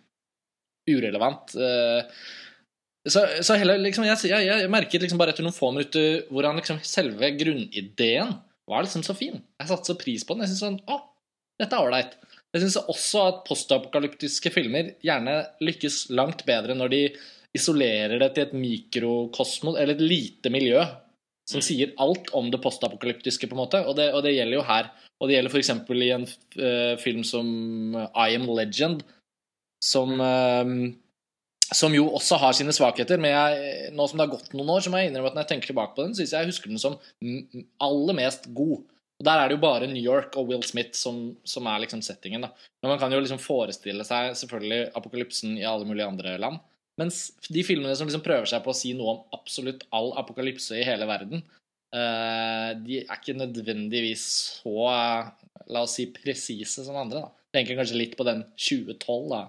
urelevant. 0.88 1.56
Eh, 1.60 2.04
Så, 3.08 3.22
så 3.40 3.56
hele, 3.56 3.78
liksom, 3.80 4.04
jeg, 4.04 4.20
jeg, 4.28 4.44
jeg 4.50 4.68
merket 4.68 5.00
liksom 5.00 5.20
bare 5.20 5.32
etter 5.32 5.46
noen 5.46 5.56
få 5.56 5.70
minutter 5.72 6.26
hvordan 6.28 6.58
liksom 6.60 6.82
selve 6.84 7.30
grunnideen 7.40 8.34
var 8.68 8.84
liksom 8.84 9.04
så 9.06 9.14
fin. 9.16 9.38
Jeg 9.62 9.70
satte 9.70 9.88
så 9.88 9.96
pris 9.96 10.26
på 10.28 10.36
den. 10.36 10.44
Jeg 10.44 10.52
synes 10.52 10.64
sånn, 10.66 10.80
å, 10.92 10.98
dette 11.56 11.72
er 11.78 11.86
ålreit. 11.86 12.18
Jeg 12.52 12.66
syns 12.66 12.76
også 12.82 13.22
at 13.30 13.40
postapokalyptiske 13.48 14.52
filmer 14.52 14.90
gjerne 15.08 15.38
lykkes 15.64 16.10
langt 16.20 16.44
bedre 16.50 16.76
når 16.76 16.92
de 16.92 17.02
isolerer 17.56 18.20
det 18.20 18.34
til 18.36 18.44
et 18.44 18.58
mikrokosmos, 18.60 19.80
eller 19.80 19.96
et 19.96 20.04
lite 20.04 20.52
miljø, 20.52 20.84
som 21.48 21.64
sier 21.64 21.94
alt 22.04 22.32
om 22.36 22.52
det 22.52 22.60
postapokalyptiske, 22.64 23.48
på 23.48 23.56
en 23.56 23.64
måte. 23.64 23.84
Og 23.88 23.96
det, 24.00 24.10
og 24.14 24.24
det 24.26 24.36
gjelder 24.36 24.60
jo 24.60 24.68
her. 24.68 24.92
Og 25.18 25.30
det 25.30 25.38
gjelder 25.38 25.54
f.eks. 25.54 25.74
i 25.96 26.14
en 26.14 26.28
uh, 26.28 26.96
film 27.02 27.24
som 27.28 27.48
I 28.12 28.36
Am 28.36 28.50
Legend, 28.52 29.06
som 29.84 30.18
uh, 30.20 30.74
som 31.76 31.96
jo 31.96 32.06
også 32.16 32.38
har 32.40 32.54
sine 32.56 32.72
svakheter, 32.76 33.20
men 33.20 33.34
jeg, 33.34 33.90
nå 33.96 34.06
som 34.08 34.20
det 34.20 34.24
har 34.24 34.36
gått 34.38 34.54
noen 34.56 34.70
år, 34.72 34.84
så 34.84 34.92
må 34.92 35.02
jeg 35.02 35.10
innrømme 35.10 35.34
at 35.34 35.36
når 35.36 35.44
jeg 35.44 35.52
tenker 35.52 35.72
tilbake 35.74 35.98
på 35.98 36.06
den, 36.06 36.14
syns 36.16 36.32
jeg 36.32 36.46
jeg 36.46 36.54
husker 36.54 36.72
den 36.72 36.80
som 36.80 36.96
aller 37.84 38.16
mest 38.16 38.48
god. 38.56 38.86
Og 39.18 39.26
Der 39.26 39.42
er 39.42 39.50
det 39.50 39.58
jo 39.58 39.64
bare 39.66 39.90
New 39.90 40.04
York 40.04 40.38
og 40.38 40.52
Will 40.52 40.64
Smith 40.64 40.96
som, 40.96 41.36
som 41.48 41.68
er 41.68 41.82
liksom 41.84 42.04
settingen. 42.06 42.46
da. 42.46 42.52
Men 42.84 42.94
man 42.94 43.02
kan 43.02 43.12
jo 43.12 43.20
liksom 43.20 43.42
forestille 43.42 44.06
seg 44.08 44.36
selvfølgelig 44.38 44.92
apokalypsen 44.96 45.58
i 45.58 45.66
alle 45.68 45.88
mulige 45.90 46.08
andre 46.08 46.38
land. 46.40 46.62
Mens 46.98 47.28
de 47.54 47.62
filmene 47.66 47.94
som 47.98 48.10
liksom 48.10 48.26
prøver 48.26 48.50
seg 48.50 48.64
på 48.66 48.74
å 48.74 48.78
si 48.78 48.94
noe 48.98 49.14
om 49.14 49.38
absolutt 49.38 49.86
all 49.94 50.14
apokalypse 50.18 50.80
i 50.80 50.86
hele 50.88 51.06
verden, 51.10 51.44
eh, 51.94 52.72
de 52.82 53.04
er 53.04 53.20
ikke 53.20 53.38
nødvendigvis 53.38 54.24
så 54.64 54.88
eh, 54.94 55.30
la 55.74 55.84
oss 55.86 55.98
si 56.00 56.08
presise 56.14 56.86
som 56.88 56.98
andre. 56.98 57.28
da. 57.28 57.46
Tenker 57.54 57.78
kanskje 57.78 58.02
litt 58.02 58.18
på 58.18 58.26
den 58.28 58.44
2012, 58.58 59.30
da. 59.30 59.44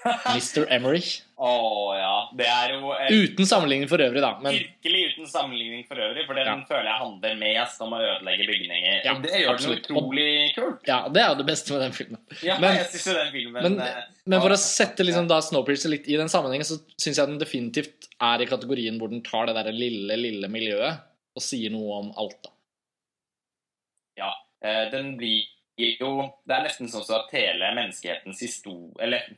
Mr. 0.34 0.64
Emmerich. 0.72 1.20
Å 1.36 1.52
ja. 1.94 2.14
Det 2.36 2.46
er 2.48 2.74
jo 2.74 2.92
et, 2.96 3.12
Uten 3.12 3.48
sammenligning 3.48 3.90
for 3.90 4.02
øvrig, 4.02 4.22
da. 4.24 4.34
Men 4.42 4.56
virkelig 4.56 5.04
uten 5.20 5.30
sammenligning 5.30 5.84
for 5.86 6.00
øvrig, 6.00 6.24
for 6.26 6.34
den 6.34 6.46
Ja. 6.46 6.56
føler 6.68 6.88
jeg 6.90 7.00
handler 7.00 7.34
mest 7.40 7.80
om 7.84 7.92
å 7.92 8.00
ødelegge 8.00 8.46
bygninger. 8.48 9.04
Ja, 9.04 9.14
og 9.14 9.22
det 9.22 9.30
gjør 9.32 9.52
absolutt. 9.54 9.86
den 9.86 9.96
utrolig 9.96 10.54
kult. 10.54 10.80
ja, 10.86 11.08
det 11.08 11.22
er 11.22 11.28
jo 11.28 11.34
det 11.42 11.46
beste 11.46 11.70
med 11.72 11.80
den 11.80 11.92
filmen. 11.92 12.20
Ja, 12.42 12.58
Men- 12.58 12.76
jeg 12.76 12.86
synes 12.86 13.06
jo 13.06 13.14
den 13.14 13.32
filmen 13.32 13.62
Men, 13.62 13.80
eh, 13.80 14.02
men 14.26 14.40
for 14.40 14.50
å 14.50 14.58
sette 14.58 15.04
liksom 15.04 15.28
da 15.28 15.40
Snowpiercer 15.40 15.90
litt 15.90 16.08
i 16.08 16.16
den 16.16 16.28
sammenhengen, 16.28 16.64
så 16.64 16.80
syns 16.98 17.16
jeg 17.16 17.26
den 17.26 17.38
definitivt 17.38 18.08
er 18.20 18.40
i 18.42 18.46
kategorien 18.46 18.98
hvor 18.98 19.08
den 19.10 19.22
tar 19.22 19.46
det 19.46 19.54
der 19.54 19.72
lille, 19.72 20.16
lille 20.16 20.48
miljøet 20.48 21.00
og 21.36 21.42
sier 21.42 21.70
noe 21.70 22.00
om 22.00 22.12
alt, 22.16 22.42
da. 22.42 22.50
Eh, 24.62 24.90
den 24.90 25.16
blir 25.16 25.42
jo 25.78 26.34
Det 26.46 26.52
er 26.54 26.64
nesten 26.66 26.86
sånn 26.86 27.06
at 27.16 27.30
hele 27.32 27.70
menneskehetens 27.74 28.40
historie 28.40 28.92
Eller 29.00 29.18
i 29.30 29.36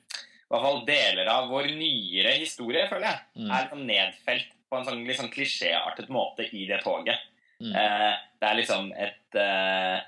hvert 0.50 0.64
fall 0.66 0.84
deler 0.84 1.28
av 1.30 1.48
vår 1.48 1.68
nyere 1.78 2.32
historie, 2.40 2.88
føler 2.90 3.06
jeg, 3.06 3.20
Mm. 3.38 3.50
er 3.50 3.62
liksom 3.62 3.86
nedfelt 3.86 4.50
på 4.72 4.80
en 4.80 4.88
sånn 4.88 5.04
litt 5.04 5.20
sånn 5.20 5.32
klisjéartet 5.32 6.08
måte 6.12 6.48
i 6.56 6.64
det 6.70 6.80
toget. 6.84 7.20
Mm. 7.60 7.74
Eh, 7.76 8.12
det 8.40 8.48
er 8.48 8.58
liksom 8.58 8.88
et 8.96 9.38
eh, 9.38 9.98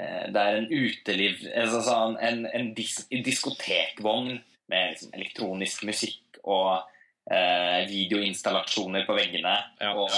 eh, 0.00 0.24
Det 0.34 0.40
er 0.40 0.56
en 0.58 0.66
uteliv 0.66 1.44
altså 1.52 1.82
sånn, 1.86 2.16
En, 2.18 2.40
en 2.50 2.72
dis 2.74 2.96
diskotekvogn 3.12 4.32
med 4.72 4.94
liksom 4.94 5.12
elektronisk 5.14 5.84
musikk 5.86 6.40
og 6.42 6.88
eh, 7.30 7.84
videoinstallasjoner 7.86 9.04
på 9.06 9.16
veggene. 9.16 9.54
Ja. 9.78 9.92
Og 9.92 10.10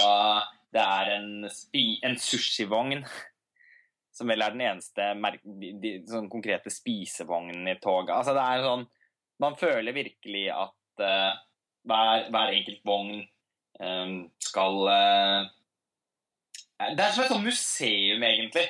det 0.73 0.83
er 0.83 1.13
en, 1.17 1.49
spi, 1.51 1.99
en 2.07 2.17
sushivogn 2.19 3.03
som 4.17 4.31
vel 4.31 4.41
er 4.41 4.55
den 4.55 4.65
eneste 4.65 5.11
mer- 5.19 5.39
de, 5.43 5.73
de, 5.77 5.91
sånn 6.09 6.31
konkrete 6.31 6.71
spisevognen 6.73 7.67
i 7.69 7.77
toget. 7.83 8.15
Altså 8.15 8.33
det 8.37 8.45
er 8.45 8.65
sånn 8.65 8.87
Man 9.37 9.53
føler 9.59 9.93
virkelig 9.93 10.47
at 10.49 11.03
eh, 11.05 11.33
hver, 11.85 12.23
hver 12.33 12.53
enkelt 12.55 12.79
vogn 12.87 13.19
skal 13.79 14.87
eh, 14.89 15.47
Det 16.95 17.03
er 17.05 17.11
som 17.13 17.23
et 17.23 17.31
sånt 17.31 17.45
museum, 17.45 18.23
egentlig. 18.23 18.67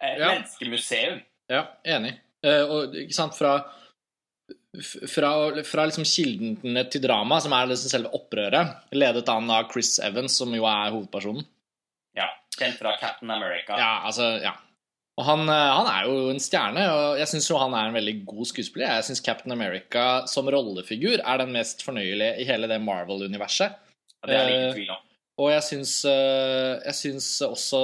Et 0.00 0.18
Ja. 0.18 0.28
menneskemuseum. 0.34 1.20
Ja, 1.50 1.62
enig. 1.84 2.14
Eh, 2.44 2.62
og 2.68 2.94
ikke 2.94 3.14
sant, 3.14 3.34
fra 3.36 3.56
fra, 5.08 5.30
fra 5.64 5.84
liksom 5.88 6.04
kildene 6.06 6.84
til 6.92 7.02
drama, 7.02 7.40
som 7.42 7.52
er 7.56 7.66
liksom 7.70 7.90
selve 7.90 8.12
opprøret, 8.14 8.76
ledet 8.94 9.28
an 9.32 9.50
av 9.50 9.70
Chris 9.72 9.96
Evans, 10.04 10.36
som 10.38 10.52
jo 10.54 10.66
er 10.68 10.92
hovedpersonen. 10.94 11.44
Ja, 12.14 12.28
Kjent 12.58 12.78
fra 12.78 12.92
Captain 13.00 13.30
America. 13.30 13.78
Ja, 13.78 14.02
altså, 14.06 14.36
ja. 14.42 14.52
Og 15.18 15.24
han, 15.26 15.48
eh, 15.50 15.72
han 15.74 15.88
er 15.90 16.06
jo 16.06 16.28
en 16.30 16.38
stjerne, 16.38 16.84
og 16.94 17.18
jeg 17.18 17.26
syns 17.32 17.48
jo 17.50 17.58
han 17.58 17.74
er 17.74 17.88
en 17.88 17.96
veldig 17.96 18.24
god 18.28 18.46
skuespiller. 18.52 18.86
Jeg 19.00 19.08
syns 19.08 19.24
Captain 19.24 19.52
America 19.52 20.26
som 20.30 20.46
rollefigur 20.46 21.18
er 21.18 21.38
den 21.42 21.50
mest 21.56 21.82
fornøyelige 21.82 22.38
i 22.38 22.46
hele 22.46 22.68
det 22.70 22.78
Marvel-universet. 22.84 23.74
Og 24.22 24.30
det 24.30 24.36
er 24.36 24.44
det 24.46 24.54
Eh, 24.54 24.58
ingen 24.58 24.76
tvil 24.76 24.92
om. 24.94 25.02
Og 25.38 25.50
jeg 25.52 25.62
syns, 25.62 25.94
eh, 26.04 26.74
jeg 26.84 26.94
syns 26.94 27.42
også 27.46 27.80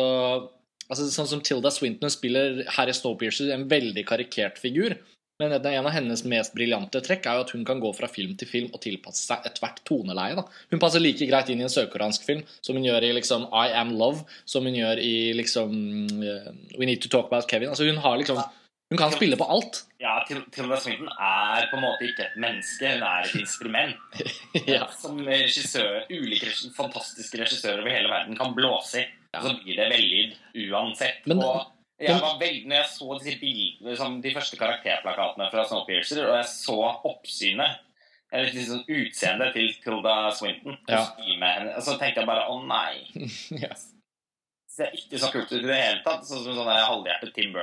altså 0.84 1.08
Sånn 1.08 1.28
som 1.30 1.40
Tilda 1.40 1.70
Swinton 1.72 2.10
spiller 2.12 2.64
Harry 2.76 2.92
Snowpiercer, 2.92 3.50
en 3.54 3.68
veldig 3.70 4.04
karikert 4.04 4.58
figur. 4.60 4.98
Men 5.40 5.50
en 5.50 5.86
av 5.86 5.90
hennes 5.90 6.20
mest 6.30 6.52
briljante 6.54 7.00
trekk 7.02 7.24
er 7.26 7.38
jo 7.38 7.44
at 7.46 7.52
hun 7.56 7.64
kan 7.66 7.80
gå 7.82 7.88
fra 7.96 8.06
film 8.06 8.36
til 8.38 8.46
film 8.46 8.68
og 8.70 8.82
tilpasse 8.84 9.24
seg 9.26 9.48
ethvert 9.48 9.80
toneleie. 9.88 10.36
da. 10.36 10.44
Hun 10.70 10.82
passer 10.82 11.02
like 11.02 11.26
greit 11.26 11.48
inn 11.50 11.62
i 11.62 11.66
en 11.66 11.72
sørkoreansk 11.72 12.22
film 12.22 12.44
som 12.60 12.76
hun 12.76 12.84
gjør 12.84 13.08
i 13.08 13.14
liksom 13.16 13.48
I 13.50 13.72
Am 13.80 13.96
Love, 13.98 14.22
som 14.46 14.62
hun 14.68 14.76
gjør 14.78 15.00
i 15.02 15.32
liksom 15.34 15.72
eh, 16.22 16.52
We 16.78 16.86
Need 16.86 17.02
to 17.02 17.10
Talk 17.10 17.32
About 17.32 17.48
Kevin. 17.50 17.72
Altså 17.72 17.88
Hun 17.88 17.98
har 18.04 18.20
liksom 18.20 18.38
Hun 18.92 18.98
kan 19.00 19.12
spille 19.14 19.36
på 19.40 19.46
alt. 19.48 19.80
Ja, 19.98 20.18
Tilda 20.28 20.76
Swinton 20.76 21.08
er 21.08 21.68
på 21.70 21.78
en 21.78 21.84
måte 21.86 22.04
ikke 22.06 22.26
et 22.26 22.34
menneske, 22.40 22.90
hun 22.94 23.04
er 23.08 23.24
et 23.24 23.36
instrument. 23.40 24.18
ja. 24.74 24.84
Som 25.00 25.22
regissør, 25.24 26.04
ulike 26.12 26.52
fantastiske 26.76 27.40
regissører 27.40 27.80
over 27.80 27.94
hele 27.96 28.12
verden 28.12 28.36
kan 28.38 28.52
blåse 28.56 29.00
i. 29.02 29.06
Og 29.34 29.48
så 29.48 29.54
blir 29.62 29.80
det 29.80 29.88
vellyd 29.90 30.36
uansett. 30.68 31.24
Men- 31.26 31.40
og 31.42 31.70
jeg 31.98 32.20
var 32.20 32.38
veldig, 32.40 32.68
når 32.68 32.76
jeg 32.76 32.90
så 32.90 33.16
disse 33.18 33.40
bildene, 33.40 33.96
som 33.96 34.20
de 34.22 34.34
første 34.34 34.58
karakterplakatene 34.60 35.50
fra 35.50 35.64
Snowpiercer, 35.70 36.26
og 36.26 36.36
jeg 36.40 36.48
så 36.52 36.78
oppsynet 37.06 37.80
eller 38.34 38.50
liksom 38.50 38.80
utseendet 38.90 39.52
til 39.54 39.68
Tilda 39.82 40.14
Swinton, 40.34 40.76
Ja. 40.88 41.04
henne, 41.18 41.80
så 41.80 41.94
tenkte 41.98 42.20
jeg 42.20 42.26
bare 42.26 42.48
å 42.50 42.60
nei. 42.66 43.06
yes. 43.62 43.90
Det 44.66 44.74
ser 44.74 44.96
ikke 44.98 45.20
så 45.22 45.30
kult 45.30 45.52
ut 45.52 45.60
i 45.62 45.66
det 45.68 45.76
hele 45.78 46.02
tatt. 46.02 46.26
Sånn 46.26 46.42
som 46.42 46.56
sånn 46.56 46.66
halvhjertet 46.66 47.30
Tim 47.36 47.54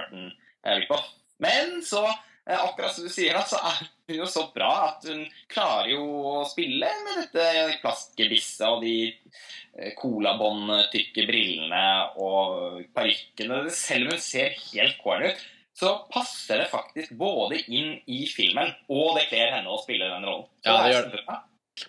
Burton-ripoff. 0.63 1.05
Men 1.37 1.81
så, 1.85 2.05
eh, 2.49 2.63
akkurat 2.63 2.93
som 2.93 3.03
du 3.03 3.09
sier, 3.09 3.33
da, 3.33 3.43
så 3.45 3.57
er 3.57 3.79
hun 3.81 4.17
jo 4.19 4.27
så 4.29 4.45
bra 4.53 4.71
at 4.89 5.07
hun 5.09 5.23
klarer 5.49 5.93
jo 5.95 6.03
å 6.31 6.35
spille 6.49 6.89
med 7.05 7.23
dette 7.23 7.79
plastgebisset 7.81 8.67
og 8.67 8.83
de 8.85 8.95
eh, 9.09 9.93
colabåndtykke 9.97 11.25
brillene 11.29 11.85
og 12.21 12.83
parykkene. 12.93 13.63
Selv 13.73 14.09
om 14.09 14.17
hun 14.17 14.23
ser 14.23 14.53
helt 14.71 14.99
corny 15.01 15.31
ut, 15.31 15.47
så 15.81 15.95
passer 16.11 16.61
det 16.61 16.69
faktisk 16.69 17.15
både 17.17 17.61
inn 17.71 17.95
i 18.05 18.25
filmen, 18.29 18.69
og 18.91 19.15
det 19.17 19.29
kler 19.31 19.55
henne 19.55 19.71
å 19.71 19.79
spille 19.81 20.09
den 20.11 20.27
rollen. 20.27 20.45
Så 20.61 20.67
Ja, 20.67 20.83
det 20.83 20.93
gjør 20.93 21.09
det. 21.15 21.39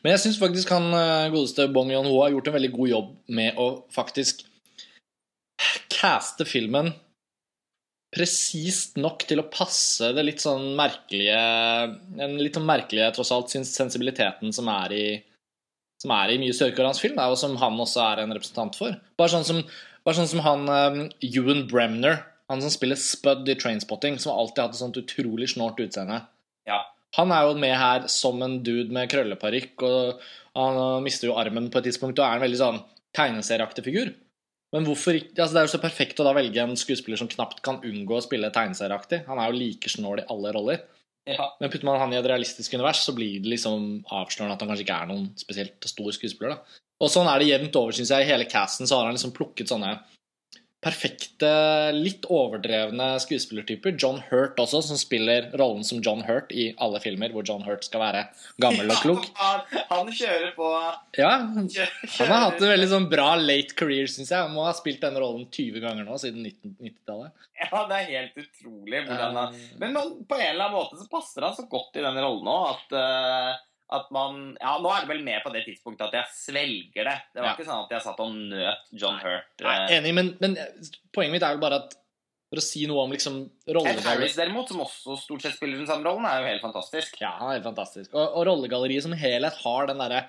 Men 0.00 0.14
jeg 0.14 0.22
syns 0.22 0.38
faktisk 0.40 0.70
han 0.72 0.86
eh, 0.96 1.28
godeste 1.34 1.66
Bong 1.74 1.90
Yon-ho 1.92 2.22
har 2.22 2.32
gjort 2.32 2.48
en 2.48 2.56
veldig 2.56 2.72
god 2.72 2.92
jobb 2.92 3.08
med 3.36 3.58
å 3.60 3.66
faktisk 3.92 4.46
caste 5.92 6.46
filmen 6.48 6.92
presist 8.12 8.98
nok 9.00 9.24
til 9.28 9.40
å 9.40 9.48
passe 9.50 10.10
det 10.12 10.24
litt 10.26 10.42
sånn 10.44 10.74
merkelige 10.76 11.38
Den 12.18 12.36
litt 12.40 12.58
sånn 12.58 12.68
merkelige, 12.68 13.08
tross 13.16 13.32
alt, 13.32 13.52
sensibiliteten 13.52 14.52
som 14.54 14.68
er 14.72 14.96
i 14.96 15.06
som 16.02 16.12
er 16.16 16.32
i 16.32 16.38
mye 16.42 16.54
sørkoreansk 16.56 17.04
film, 17.04 17.20
og 17.22 17.36
som 17.38 17.52
han 17.60 17.76
også 17.78 18.00
er 18.02 18.24
en 18.24 18.34
representant 18.34 18.74
for. 18.74 18.96
Bare 19.20 19.30
sånn 19.30 19.46
som, 19.46 19.60
bare 20.02 20.18
sånn 20.18 20.30
som 20.32 20.42
han 20.42 20.64
um, 20.66 21.04
Ewan 21.22 21.60
Bremner, 21.70 22.24
han 22.50 22.62
som 22.64 22.72
spiller 22.74 22.98
Spud 22.98 23.46
i 23.46 23.54
Trainspotting, 23.54 24.18
som 24.18 24.34
alltid 24.34 24.58
har 24.58 24.66
hatt 24.68 24.74
et 24.74 24.82
sånt 24.82 24.98
utrolig 24.98 25.52
snålt 25.54 25.78
utseende. 25.84 26.18
Ja. 26.68 26.80
Han 27.20 27.30
er 27.30 27.46
jo 27.46 27.54
med 27.60 27.76
her 27.78 28.08
som 28.10 28.42
en 28.42 28.58
dude 28.66 28.90
med 28.90 29.12
krølleparykk, 29.12 29.86
og 29.86 30.26
han 30.58 31.06
mister 31.06 31.30
jo 31.30 31.38
armen 31.38 31.70
på 31.70 31.80
et 31.80 31.90
tidspunkt 31.90 32.18
og 32.18 32.26
er 32.26 32.40
en 32.40 32.44
veldig 32.48 32.60
sånn 32.60 32.82
tegneserieaktig 33.16 33.86
figur. 33.86 34.12
Men 34.72 34.86
hvorfor 34.88 35.18
ikke 35.18 35.36
altså 35.36 35.52
Det 35.52 35.60
er 35.60 35.66
jo 35.68 35.74
så 35.74 35.82
perfekt 35.82 36.20
å 36.22 36.26
da 36.26 36.32
velge 36.36 36.62
en 36.62 36.78
skuespiller 36.80 37.20
som 37.20 37.28
knapt 37.28 37.60
kan 37.64 37.82
unngå 37.84 38.16
å 38.16 38.24
spille 38.24 38.50
tegneserieaktig. 38.54 39.22
Han 39.28 39.40
er 39.40 39.50
jo 39.50 39.60
like 39.60 39.92
snål 39.92 40.22
i 40.22 40.28
alle 40.32 40.52
roller. 40.56 40.86
Ja. 41.28 41.52
Men 41.60 41.70
putter 41.70 41.86
man 41.86 42.00
han 42.00 42.14
i 42.14 42.18
et 42.18 42.26
realistisk 42.26 42.72
univers, 42.74 43.04
så 43.04 43.14
blir 43.14 43.42
det 43.42 43.52
liksom 43.52 44.00
avslørende 44.10 44.56
at 44.56 44.64
han 44.64 44.72
kanskje 44.72 44.86
ikke 44.86 44.96
er 45.04 45.10
noen 45.12 45.28
spesielt 45.38 45.86
stor 45.86 46.08
skuespiller. 46.16 46.56
da. 46.56 46.80
Og 47.02 47.12
sånn 47.12 47.28
er 47.30 47.42
det 47.42 47.50
jevnt 47.50 47.78
over, 47.78 47.94
syns 47.94 48.10
jeg. 48.14 48.24
I 48.24 48.32
hele 48.32 48.48
casten 48.50 48.88
så 48.88 48.98
har 48.98 49.10
han 49.10 49.16
liksom 49.16 49.34
plukket 49.36 49.70
sånne 49.70 49.92
perfekte, 50.82 51.48
litt 51.94 52.24
overdrevne 52.26 53.12
skuespillertyper. 53.22 53.94
John 53.94 54.18
Hurt 54.32 54.58
også, 54.58 54.80
som 54.88 54.98
spiller 54.98 55.46
rollen 55.58 55.86
som 55.86 56.00
John 56.02 56.24
Hurt 56.26 56.50
i 56.50 56.72
alle 56.82 56.98
filmer 57.04 57.30
hvor 57.34 57.46
John 57.46 57.62
Hurt 57.62 57.86
skal 57.86 58.02
være 58.02 58.24
gammel 58.62 58.90
og 58.90 58.98
klok. 59.04 59.28
Han, 59.42 59.62
han 59.92 60.10
kjører 60.16 60.50
på 60.56 60.68
Ja, 61.18 61.30
han 61.44 61.68
har 61.70 62.44
hatt 62.48 62.62
en 62.62 62.72
veldig 62.72 62.88
sånn 62.90 63.08
bra 63.12 63.32
late 63.38 63.76
career, 63.78 64.08
syns 64.10 64.32
jeg. 64.32 64.40
Han 64.40 64.54
må 64.56 64.66
ha 64.66 64.72
spilt 64.76 65.02
denne 65.04 65.22
rollen 65.22 65.46
20 65.46 65.82
ganger 65.84 66.06
nå, 66.08 66.18
siden 66.20 66.46
1990-tallet. 66.50 67.48
Ja, 67.62 67.82
det 67.86 67.98
er 67.98 68.08
helt 68.08 68.40
utrolig 68.42 69.04
hvordan 69.06 69.36
han 69.38 69.58
Men 69.78 69.98
på 70.26 70.38
en 70.38 70.48
eller 70.48 70.66
annen 70.66 70.78
måte 70.78 70.98
så 70.98 71.06
passer 71.10 71.46
han 71.46 71.54
så 71.54 71.68
godt 71.70 72.00
i 72.00 72.04
den 72.04 72.18
rollen 72.18 72.48
nå 72.48 72.56
at, 72.72 72.96
eh, 72.98 73.60
at 73.92 74.10
man 74.14 74.56
Ja, 74.60 74.76
nå 74.80 74.88
er 74.92 75.00
det 75.04 75.10
vel 75.10 75.24
mer 75.24 75.42
på 75.44 75.52
det 75.52 75.64
tidspunktet 75.66 76.06
at 76.08 76.14
jeg 76.20 76.36
svelger 76.36 77.04
det. 77.08 77.16
Det 77.34 77.42
var 77.42 77.48
Ja. 77.50 77.56
ikke 77.56 77.66
sånn 77.66 77.84
at 77.84 77.90
jeg 77.90 78.02
satt 78.04 78.20
og 78.20 78.36
nøt 78.36 78.86
John 78.92 79.18
Hurt. 79.20 79.50
Nei, 79.60 79.74
eh. 79.84 79.98
enig, 79.98 80.14
men, 80.14 80.36
men 80.40 80.56
poenget 81.12 81.32
mitt 81.36 81.42
er 81.42 81.56
vel 81.56 81.60
bare 81.64 81.80
at 81.82 81.98
for 82.52 82.60
å 82.60 82.64
si 82.64 82.84
noe 82.84 83.00
om 83.06 83.12
liksom 83.14 83.36
Ed 83.64 83.72
rollegalleriet 83.72 84.04
Harris 84.10 84.34
derimot, 84.36 84.68
som 84.68 84.82
også 84.84 85.16
stort 85.16 85.40
sett 85.40 85.54
spiller 85.56 85.78
den 85.80 85.86
samme 85.88 86.04
rollen, 86.04 86.26
er 86.28 86.42
jo 86.42 86.50
helt 86.50 86.60
fantastisk. 86.60 87.16
Ja, 87.22 87.30
han 87.38 87.48
er 87.48 87.56
helt 87.56 87.64
fantastisk. 87.64 88.12
Og, 88.12 88.26
og 88.26 88.44
rollegalleriet 88.50 89.06
som 89.06 89.14
helhet 89.16 89.56
har 89.64 89.88
den 89.88 90.02
derre 90.04 90.26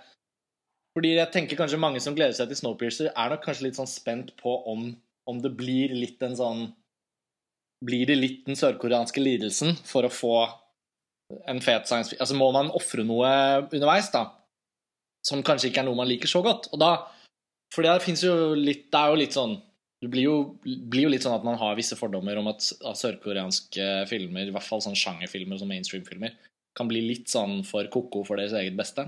Fordi 0.95 1.15
jeg 1.17 1.31
tenker 1.33 1.60
kanskje 1.60 1.81
mange 1.83 2.00
som 2.00 2.15
gleder 2.15 2.38
seg 2.38 2.48
til 2.48 2.62
Snowpiercer, 2.62 3.12
er 3.12 3.29
nok 3.33 3.43
kanskje 3.43 3.67
litt 3.67 3.79
sånn 3.79 3.91
spent 3.91 4.31
på 4.39 4.55
om, 4.72 4.93
om 5.27 5.41
det 5.43 5.51
blir 5.60 5.91
litt 5.98 6.24
en 6.24 6.38
sånn 6.39 6.63
Blir 7.83 8.07
det 8.07 8.15
litt 8.15 8.45
den 8.48 8.55
sørkoreanske 8.55 9.19
lidelsen 9.19 9.75
for 9.83 10.07
å 10.07 10.12
få 10.13 10.36
en 11.49 11.61
fet 11.63 11.89
science 11.89 12.15
Altså 12.19 12.37
må 12.37 12.49
man 12.55 12.71
ofre 12.75 13.05
noe 13.07 13.29
underveis, 13.65 14.09
da, 14.13 14.27
som 15.25 15.43
kanskje 15.45 15.71
ikke 15.71 15.83
er 15.83 15.87
noe 15.89 15.99
man 15.99 16.09
liker 16.09 16.31
så 16.31 16.43
godt. 16.45 16.69
Og 16.73 16.81
da 16.81 16.95
For 17.73 17.85
det 17.85 18.03
fins 18.03 18.21
jo 18.25 18.53
litt 18.57 18.89
Det 18.91 18.99
er 18.99 19.13
jo 19.13 19.21
litt 19.21 19.37
sånn 19.37 19.57
det 20.03 20.09
blir 20.11 20.25
jo, 20.25 20.37
blir 20.63 21.05
jo 21.05 21.11
litt 21.13 21.23
sånn 21.23 21.37
at 21.37 21.45
man 21.47 21.55
har 21.55 21.77
visse 21.79 21.95
fordommer 21.95 22.35
om 22.35 22.49
at, 22.51 22.65
at 22.83 22.99
sørkoreanske 22.99 23.85
filmer, 24.09 24.49
i 24.49 24.51
hvert 24.51 24.65
fall 24.67 24.81
sånn 24.83 24.97
sjangerfilmer 24.99 25.61
som 25.61 25.69
mainstream-filmer, 25.71 26.33
kan 26.75 26.89
bli 26.89 27.05
litt 27.05 27.31
sånn 27.31 27.61
for 27.63 27.87
ko-ko 27.93 28.25
for 28.27 28.41
deres 28.41 28.51
eget 28.59 28.75
beste. 28.75 29.05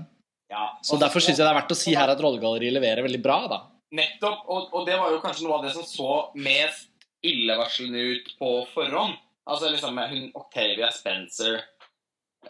Ja, 0.48 0.70
Så 0.80 0.96
derfor 0.96 1.20
syns 1.20 1.36
jeg 1.36 1.44
det 1.44 1.50
er 1.50 1.58
verdt 1.58 1.74
å 1.74 1.76
si 1.76 1.92
her 1.92 2.08
at 2.08 2.22
rollegalleriet 2.24 2.72
leverer 2.78 3.04
veldig 3.04 3.20
bra, 3.20 3.36
da. 3.50 3.60
Nettopp, 3.92 4.46
og, 4.48 4.72
og 4.72 4.88
det 4.88 4.96
var 4.96 5.12
jo 5.12 5.20
kanskje 5.20 5.44
noe 5.44 5.58
av 5.58 5.66
det 5.66 5.74
som 5.74 5.84
så 5.84 6.16
mest 6.40 6.88
illevarslende 7.26 8.06
ut 8.14 8.32
på 8.40 8.50
forhånd. 8.72 9.20
Altså 9.46 9.70
liksom 9.70 9.94
med 9.94 10.10
hun 10.10 10.30
Octavia 10.38 10.88
Spencer 10.94 11.60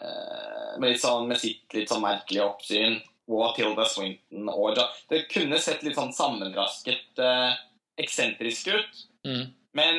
med, 0.01 0.91
litt 0.91 1.01
sånn, 1.01 1.27
med 1.29 1.39
sitt 1.41 1.73
litt 1.75 1.91
sånn 1.91 2.03
merkelige 2.03 2.45
oppsyn, 2.47 2.99
og 3.27 3.55
Tilda 3.57 3.83
Swinton 3.89 4.47
og 4.53 4.77
ja, 4.79 4.85
Det 5.09 5.25
kunne 5.31 5.59
sett 5.59 5.83
litt 5.83 5.97
sånn 5.97 6.13
sammenrasket, 6.15 7.19
eh, 7.19 7.57
eksentrisk 7.99 8.69
ut. 8.71 9.01
Mm. 9.27 9.43
Men, 9.77 9.97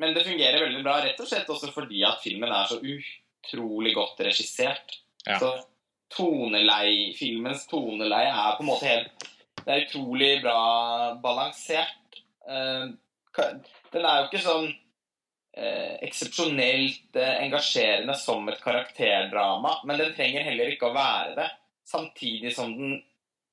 men 0.00 0.14
det 0.16 0.24
fungerer 0.24 0.64
veldig 0.64 0.80
bra, 0.82 0.96
rett 1.04 1.20
og 1.20 1.28
slett 1.28 1.50
også 1.52 1.70
fordi 1.74 2.00
at 2.06 2.22
filmen 2.24 2.50
er 2.50 2.70
så 2.70 2.78
utrolig 2.80 3.92
godt 3.94 4.22
regissert. 4.24 4.96
Ja. 5.26 5.36
Så 5.38 5.52
tonelei, 6.12 7.12
filmens 7.16 7.66
toneleie 7.70 8.32
er 8.32 8.56
på 8.56 8.64
en 8.64 8.68
måte 8.68 8.88
helt 8.88 9.28
Det 9.62 9.70
er 9.70 9.84
utrolig 9.84 10.32
bra 10.42 10.58
balansert. 11.22 12.18
Eh, 12.48 12.88
Den 13.92 14.06
er 14.08 14.22
jo 14.22 14.26
ikke 14.26 14.42
sånn 14.42 14.72
eh, 15.52 15.94
eksepsjonelt 16.08 17.16
eh, 17.16 17.34
engasjerende 17.44 18.14
som 18.18 18.48
et 18.48 18.60
karakterdrama, 18.62 19.78
men 19.84 20.00
den 20.00 20.14
trenger 20.16 20.46
heller 20.48 20.72
ikke 20.72 20.90
å 20.90 20.96
være 20.96 21.34
det. 21.38 21.48
Samtidig 21.88 22.54
som 22.56 22.72
den 22.76 23.00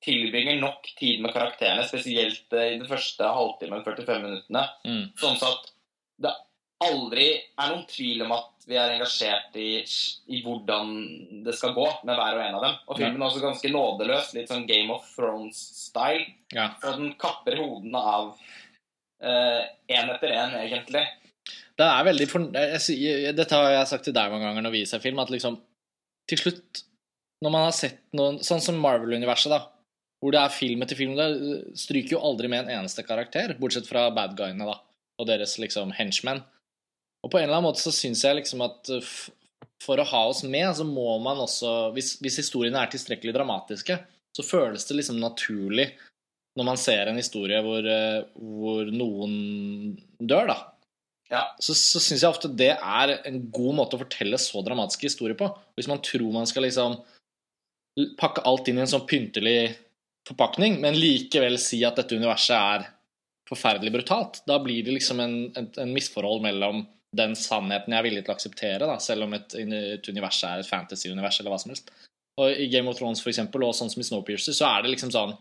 tilbringer 0.04 0.60
nok 0.60 0.94
tid 0.96 1.20
med 1.20 1.34
karakterene, 1.36 1.84
spesielt 1.88 2.52
eh, 2.56 2.74
i 2.74 2.78
den 2.78 2.88
første 2.88 3.32
halvtimen, 3.36 3.84
45 3.84 4.22
minuttene. 4.24 4.64
Mm. 4.86 5.02
Sånn 5.20 5.36
at 5.44 5.74
det 6.20 6.32
aldri 6.80 7.26
er 7.36 7.68
noen 7.74 7.84
tvil 7.88 8.24
om 8.24 8.32
at 8.38 8.48
vi 8.70 8.78
er 8.78 8.94
engasjert 8.94 9.56
i, 9.58 9.82
i, 10.30 10.40
hvordan 10.44 10.92
det 11.44 11.52
skal 11.58 11.74
gå 11.76 11.86
med 12.06 12.14
hver 12.16 12.38
og 12.38 12.42
en 12.44 12.56
av 12.56 12.64
dem. 12.64 12.78
Og 12.86 13.00
filmen 13.00 13.20
er 13.20 13.26
også 13.26 13.42
ganske 13.42 13.72
nådeløs, 13.72 14.32
litt 14.36 14.52
sånn 14.52 14.68
Game 14.68 14.94
of 14.94 15.08
Thrones-style. 15.16 16.28
Ja. 16.54 16.70
Den 16.84 17.12
kapper 17.20 17.58
hodene 17.60 18.04
av 18.14 18.32
én 19.20 20.06
eh, 20.06 20.14
etter 20.14 20.32
én, 20.32 20.54
egentlig. 20.62 21.04
Det 21.80 21.88
er 21.88 22.06
veldig 22.10 22.26
jeg, 22.52 23.34
Dette 23.36 23.56
har 23.56 23.72
jeg 23.72 23.88
sagt 23.88 24.04
til 24.08 24.16
deg 24.16 24.32
mange 24.32 24.48
ganger 24.48 24.66
når 24.66 24.74
vi 24.74 24.86
ser 24.88 25.02
film, 25.02 25.20
at 25.22 25.32
liksom 25.32 25.56
til 26.28 26.40
slutt, 26.42 26.82
når 27.42 27.54
man 27.54 27.66
har 27.66 27.74
sett 27.74 28.02
noen 28.14 28.38
Sånn 28.44 28.62
som 28.62 28.78
Marvel-universet, 28.82 29.50
da. 29.52 29.64
Hvor 30.20 30.34
det 30.34 30.42
er 30.42 30.52
film 30.52 30.84
etter 30.84 30.98
film. 30.98 31.16
Det 31.16 31.78
stryker 31.80 32.18
jo 32.18 32.22
aldri 32.28 32.50
med 32.52 32.66
en 32.66 32.80
eneste 32.82 33.02
karakter, 33.06 33.56
bortsett 33.58 33.88
fra 33.88 34.10
bad 34.14 34.36
guyene, 34.38 34.68
da. 34.68 34.76
Og 35.20 35.28
deres 35.28 35.56
liksom 35.62 35.94
henchmen. 35.96 36.42
Og 37.24 37.32
på 37.32 37.40
en 37.40 37.46
eller 37.46 37.58
annen 37.58 37.70
måte 37.70 37.82
så 37.82 37.92
syns 37.92 38.22
jeg 38.24 38.36
liksom 38.38 38.62
at 38.64 38.92
for 39.80 40.00
å 40.00 40.06
ha 40.06 40.22
oss 40.28 40.42
med, 40.44 40.68
så 40.76 40.84
må 40.84 41.14
man 41.24 41.40
også 41.40 41.90
hvis, 41.96 42.14
hvis, 42.20 42.40
historiene 42.42 42.82
er 42.82 42.92
tilstrekkelig 42.92 43.32
dramatiske, 43.36 43.96
så 44.36 44.44
føles 44.46 44.84
det 44.86 44.98
liksom 44.98 45.20
naturlig 45.22 45.90
når 46.58 46.66
man 46.66 46.80
ser 46.80 47.08
en 47.08 47.18
historie 47.18 47.60
hvor, 47.64 47.86
eh, 47.86 48.20
hvor 48.36 48.90
noen 48.92 49.96
dør, 50.18 50.52
da. 50.52 50.58
Ja. 51.30 51.44
Så, 51.62 51.76
så 51.78 52.02
syns 52.02 52.24
jeg 52.24 52.30
ofte 52.30 52.50
det 52.50 52.72
er 52.74 53.14
en 53.28 53.40
god 53.54 53.76
måte 53.78 53.96
å 53.96 54.02
fortelle 54.02 54.38
så 54.42 54.62
dramatiske 54.66 55.06
historier 55.06 55.38
på. 55.38 55.48
Hvis 55.78 55.88
man 55.90 56.02
tror 56.04 56.32
man 56.34 56.48
skal 56.50 56.66
liksom 56.66 56.98
pakke 58.18 58.42
alt 58.46 58.70
inn 58.70 58.80
i 58.80 58.84
en 58.84 58.90
sånn 58.90 59.06
pyntelig 59.08 59.72
forpakning, 60.28 60.80
men 60.82 60.98
likevel 60.98 61.58
si 61.60 61.80
at 61.86 61.98
dette 61.98 62.18
universet 62.18 62.56
er 62.56 62.88
forferdelig 63.50 63.92
brutalt, 63.94 64.42
da 64.46 64.60
blir 64.62 64.84
det 64.86 64.94
liksom 64.94 65.22
en, 65.22 65.36
en, 65.58 65.68
en 65.82 65.94
misforhold 65.94 66.42
mellom 66.44 66.84
den 67.16 67.34
sannheten 67.34 67.90
jeg 67.90 67.98
er 67.98 68.06
villig 68.06 68.22
til 68.22 68.30
å 68.32 68.36
akseptere, 68.36 68.86
da, 68.86 68.98
selv 69.02 69.26
om 69.26 69.34
et, 69.34 69.56
et 69.58 70.10
univers 70.12 70.38
er 70.46 70.62
et 70.62 70.68
fantasy-univers 70.68 71.40
eller 71.40 71.54
hva 71.54 71.58
som 71.58 71.72
helst. 71.72 71.90
Og 72.40 72.54
I 72.54 72.68
Game 72.70 72.90
of 72.90 72.98
Thrones 72.98 73.22
for 73.22 73.32
eksempel, 73.32 73.64
og 73.66 73.74
sånn 73.76 73.90
som 73.90 74.02
i 74.02 74.06
Snowpiercer, 74.06 74.54
så 74.56 74.68
er 74.70 74.84
det 74.84 74.94
liksom 74.94 75.10
sånn 75.14 75.34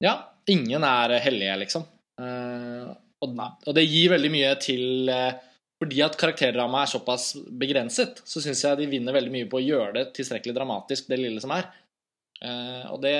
Ja, 0.00 0.14
ingen 0.48 0.84
er 0.86 1.18
hellige, 1.20 1.58
liksom. 1.60 1.84
Uh, 2.20 2.96
og, 3.20 3.38
og, 3.66 3.72
det 3.76 3.86
gir 3.86 4.12
veldig 4.14 4.30
mye 4.32 4.50
til 4.62 5.10
uh, 5.12 5.36
Fordi 5.80 6.02
at 6.04 6.16
karakterdramaet 6.20 6.88
er 6.88 6.92
såpass 6.94 7.26
begrenset, 7.60 8.22
så 8.24 8.42
syns 8.44 8.64
jeg 8.64 8.80
de 8.80 8.88
vinner 8.90 9.16
veldig 9.16 9.32
mye 9.32 9.48
på 9.48 9.60
å 9.60 9.64
gjøre 9.64 9.94
det 9.96 10.06
tilstrekkelig 10.16 10.56
dramatisk, 10.56 11.08
det 11.08 11.20
lille 11.20 11.40
som 11.40 11.54
er. 11.56 11.70
Uh, 12.40 12.84
og 12.94 13.00
det, 13.04 13.16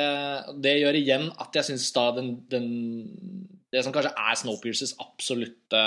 det, 0.65 0.79
gjør 0.81 0.97
igjen 1.01 1.27
at 1.41 1.57
jeg 1.57 1.71
syns 1.71 1.91
da 1.93 2.07
den, 2.17 2.31
den, 2.49 2.71
Det 3.73 3.85
som 3.85 3.93
kanskje 3.93 4.15
er 4.17 4.39
Snowpiercers 4.41 4.97
absolutte 5.01 5.83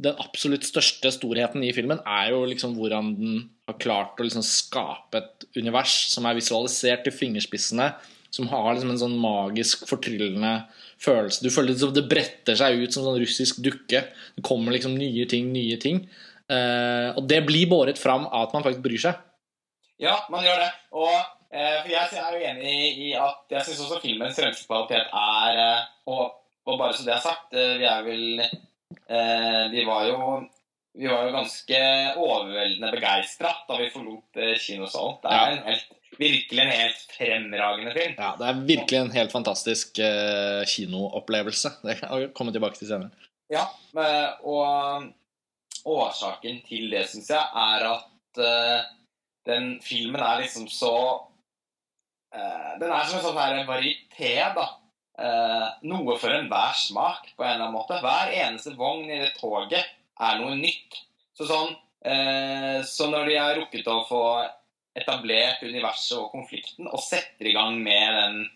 den 0.00 0.18
absolutt 0.22 0.64
største 0.64 1.10
storheten 1.12 1.64
i 1.66 1.72
filmen 1.76 1.98
er 2.08 2.30
jo 2.32 2.44
liksom 2.48 2.76
hvordan 2.78 3.10
den 3.18 3.38
har 3.68 3.78
klart 3.82 4.20
å 4.20 4.26
liksom 4.26 4.44
skape 4.46 5.20
et 5.20 5.46
univers 5.58 5.94
som 6.12 6.28
er 6.28 6.36
visualisert 6.38 7.04
til 7.04 7.14
fingerspissene, 7.14 7.90
som 8.32 8.48
har 8.52 8.70
liksom 8.72 8.92
en 8.94 9.02
sånn 9.02 9.18
magisk, 9.20 9.86
fortryllende 9.90 10.54
følelse. 11.02 11.44
Du 11.44 11.52
føler 11.52 11.72
liksom 11.72 11.94
det 11.96 12.06
bretter 12.10 12.58
seg 12.58 12.80
ut 12.80 12.94
som 12.94 13.06
sånn 13.06 13.20
russisk 13.20 13.60
dukke. 13.64 14.02
Det 14.36 14.44
kommer 14.46 14.76
liksom 14.76 14.96
nye 14.98 15.26
ting, 15.30 15.52
nye 15.54 15.78
ting. 15.82 16.04
Uh, 16.46 17.10
og 17.18 17.24
det 17.26 17.40
blir 17.46 17.66
båret 17.70 17.98
fram 17.98 18.28
av 18.28 18.46
at 18.46 18.52
man 18.54 18.64
faktisk 18.66 18.84
bryr 18.84 19.02
seg. 19.02 19.22
Ja, 20.02 20.20
man 20.30 20.44
gjør 20.46 20.60
det. 20.62 20.70
Og 20.94 21.10
uh, 21.10 21.78
for 21.82 21.90
jeg 21.90 22.20
er 22.22 22.36
jo 22.36 22.50
enig 22.52 22.74
i 23.02 23.12
at 23.18 23.56
jeg 23.56 23.66
syns 23.66 23.86
også 23.86 24.02
filmens 24.04 24.38
fremskrittsskvalitet 24.38 25.10
er 25.10 25.62
uh, 25.62 25.88
og, 26.12 26.36
og, 26.66 26.76
bare 26.76 26.92
så 26.94 27.06
det 27.06 27.16
er 27.16 27.24
sagt, 27.24 27.56
vi 27.56 27.88
er 27.88 28.06
vel 28.06 28.44
vi 29.06 29.82
var 29.86 30.06
jo 30.08 30.16
vi 30.98 31.06
var 31.06 31.28
jo 31.28 31.34
ganske 31.34 31.80
overveldende 32.18 32.88
begeistra 32.90 33.52
da 33.68 33.76
vi 33.78 33.90
forlot 33.92 34.40
kinosalen. 34.62 35.18
Det 35.22 35.30
er 35.30 35.36
ja. 35.36 35.52
en 35.52 35.68
helt, 35.68 35.95
virkelig 36.18 36.62
en 36.62 36.72
helt 36.72 37.04
fremragende 37.16 37.92
film. 37.96 38.16
Ja, 38.18 38.32
det 38.38 38.48
er 38.48 38.64
virkelig 38.68 38.98
en 39.00 39.14
helt 39.14 39.34
fantastisk 39.34 40.00
uh, 40.02 40.62
kinoopplevelse. 40.68 41.76
Det 41.84 41.98
kan 42.00 42.12
jeg 42.12 42.32
komme 42.36 42.54
tilbake 42.54 42.80
til 42.80 42.90
senere. 42.90 43.28
Ja, 43.52 43.68
og 44.42 45.06
årsaken 45.86 46.62
til 46.66 46.90
det, 46.90 47.04
syns 47.12 47.30
jeg, 47.30 47.44
er 47.62 47.86
at 47.92 48.42
uh, 48.42 48.88
den 49.46 49.76
filmen 49.84 50.22
er 50.22 50.42
liksom 50.42 50.66
så 50.72 50.96
uh, 52.34 52.72
Den 52.80 52.90
er 52.90 53.06
som 53.06 53.20
en 53.20 53.26
sånn 53.28 53.40
her 53.40 53.62
varieté, 53.68 54.34
da 54.56 54.72
Uh, 55.16 55.70
noe 55.88 56.12
for 56.20 56.28
enhver 56.28 56.74
smak, 56.76 57.30
på 57.38 57.44
en 57.44 57.54
eller 57.54 57.70
annen 57.70 57.76
måte. 57.78 57.96
Hver 58.04 58.34
eneste 58.36 58.74
vogn 58.76 59.08
i 59.08 59.22
det 59.22 59.30
toget 59.38 59.86
er 60.20 60.42
noe 60.42 60.58
nytt. 60.58 60.98
Så, 61.36 61.46
sånn, 61.48 61.72
eh, 62.04 62.80
så 62.88 63.08
når 63.12 63.26
de 63.28 63.36
har 63.36 63.56
rukket 63.58 63.88
å 63.92 64.02
få 64.08 64.20
etablert 64.96 65.62
universet 65.62 66.18
og 66.18 66.30
konflikten, 66.34 66.88
og 66.88 67.00
setter 67.02 67.46
i 67.50 67.56
gang 67.56 67.74
med 67.82 68.14
den 68.16 68.50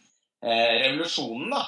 eh, 0.44 0.81
revolusjonen, 0.87 1.50
da, 1.53 1.62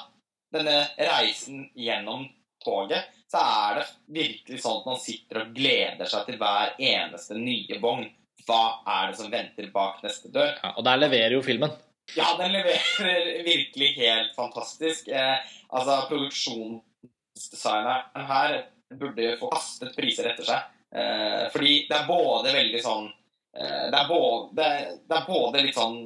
denne 0.53 0.87
reisen 0.97 1.69
gjennom 1.77 2.27
toget, 2.63 3.03
så 3.31 3.37
er 3.41 3.75
det 3.79 3.85
virkelig 4.13 4.61
sånn 4.61 4.79
at 4.81 4.85
man 4.91 4.99
sitter 5.01 5.35
og 5.41 5.53
gleder 5.55 6.07
seg 6.09 6.25
til 6.27 6.37
hver 6.41 6.67
eneste 6.77 7.33
nye 7.39 7.79
vogn. 7.81 8.05
Hva 8.43 8.63
er 8.99 9.03
det 9.09 9.17
som 9.19 9.31
venter 9.31 9.71
bak 9.73 9.95
neste 10.03 10.27
dør? 10.33 10.51
Ja, 10.59 10.69
og 10.75 10.83
der 10.85 10.97
leverer 10.99 11.33
jo 11.37 11.41
filmen. 11.45 11.71
Ja, 12.17 12.37
den 12.37 12.51
leverer 12.53 13.43
virkelig 13.51 13.89
helt 13.97 14.35
fantastisk. 14.35 15.07
Eh, 15.07 15.37
altså, 15.69 16.07
produksjonsdesigneren 16.11 18.27
her 18.29 18.65
burde 18.93 19.37
få 19.39 19.49
kastet 19.53 19.95
priser 19.97 20.25
etter 20.33 20.45
seg. 20.47 20.59
Eh, 20.93 21.51
fordi 21.53 21.73
det 21.89 21.97
er 21.97 22.09
både 22.09 22.53
veldig 22.53 22.81
sånn 22.83 23.07
det, 23.53 23.99
er 23.99 24.09
både, 24.09 24.67
det, 25.05 25.17
er 25.17 25.27
både, 25.27 25.61
litt 25.61 25.77
sånn 25.77 25.99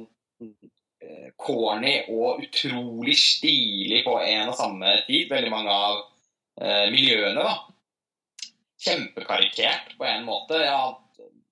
eh, 0.44 1.30
corny 1.40 1.94
og 2.12 2.44
utrolig 2.44 3.16
stilig 3.18 4.04
på 4.06 4.18
en 4.20 4.52
og 4.52 4.58
samme 4.58 4.94
tid. 5.08 5.26
Veldig 5.32 5.52
mange 5.52 5.74
av 5.74 5.98
eh, 6.60 6.86
miljøene, 6.92 7.40
da. 7.40 8.48
Kjempekarikert 8.78 9.96
på 9.98 10.06
en 10.06 10.28
måte. 10.28 10.60
Ja, 10.62 10.92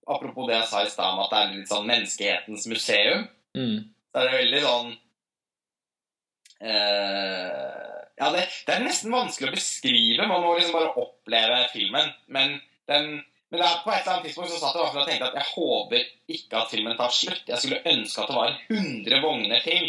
apropos 0.06 0.46
det 0.50 0.60
jeg 0.60 0.70
sa 0.70 0.84
i 0.84 0.92
stad 0.92 1.16
om 1.16 1.24
at 1.24 1.32
det 1.32 1.42
er 1.42 1.54
litt 1.56 1.72
sånn 1.72 1.88
menneskehetens 1.90 2.68
museum. 2.70 3.28
Mm 3.56 3.92
så 4.16 4.22
er 4.22 4.30
det 4.30 4.36
veldig 4.40 4.60
sånn 4.64 4.92
uh, 6.64 7.96
Ja, 8.16 8.28
det, 8.32 8.46
det, 8.64 8.72
er 8.72 8.84
nesten 8.86 9.12
vanskelig 9.12 9.50
å 9.50 9.56
beskrive. 9.58 10.24
Man 10.30 10.40
må 10.40 10.54
liksom 10.56 10.72
bare 10.78 10.94
oppleve 11.02 11.58
filmen. 11.74 12.08
Men, 12.32 12.54
den, 12.88 13.18
men 13.50 13.60
det 13.60 13.66
er 13.66 13.82
på 13.84 13.92
et 13.92 14.00
eller 14.00 14.12
annet 14.12 14.26
tidspunkt 14.26 14.50
så 14.50 14.58
satt 14.58 14.78
jeg 14.78 14.88
og 14.88 15.06
tenkte 15.06 15.28
at 15.28 15.38
jeg 15.38 15.48
håper 15.52 16.08
ikke 16.34 16.58
at 16.58 16.72
filmen 16.72 16.96
tar 16.98 17.12
slutt. 17.14 17.44
Jeg 17.46 17.62
skulle 17.62 17.92
ønske 17.92 18.24
at 18.24 18.32
det 18.32 18.40
var 18.40 18.56
100 18.66 19.22
vogner 19.22 19.62
til. 19.62 19.86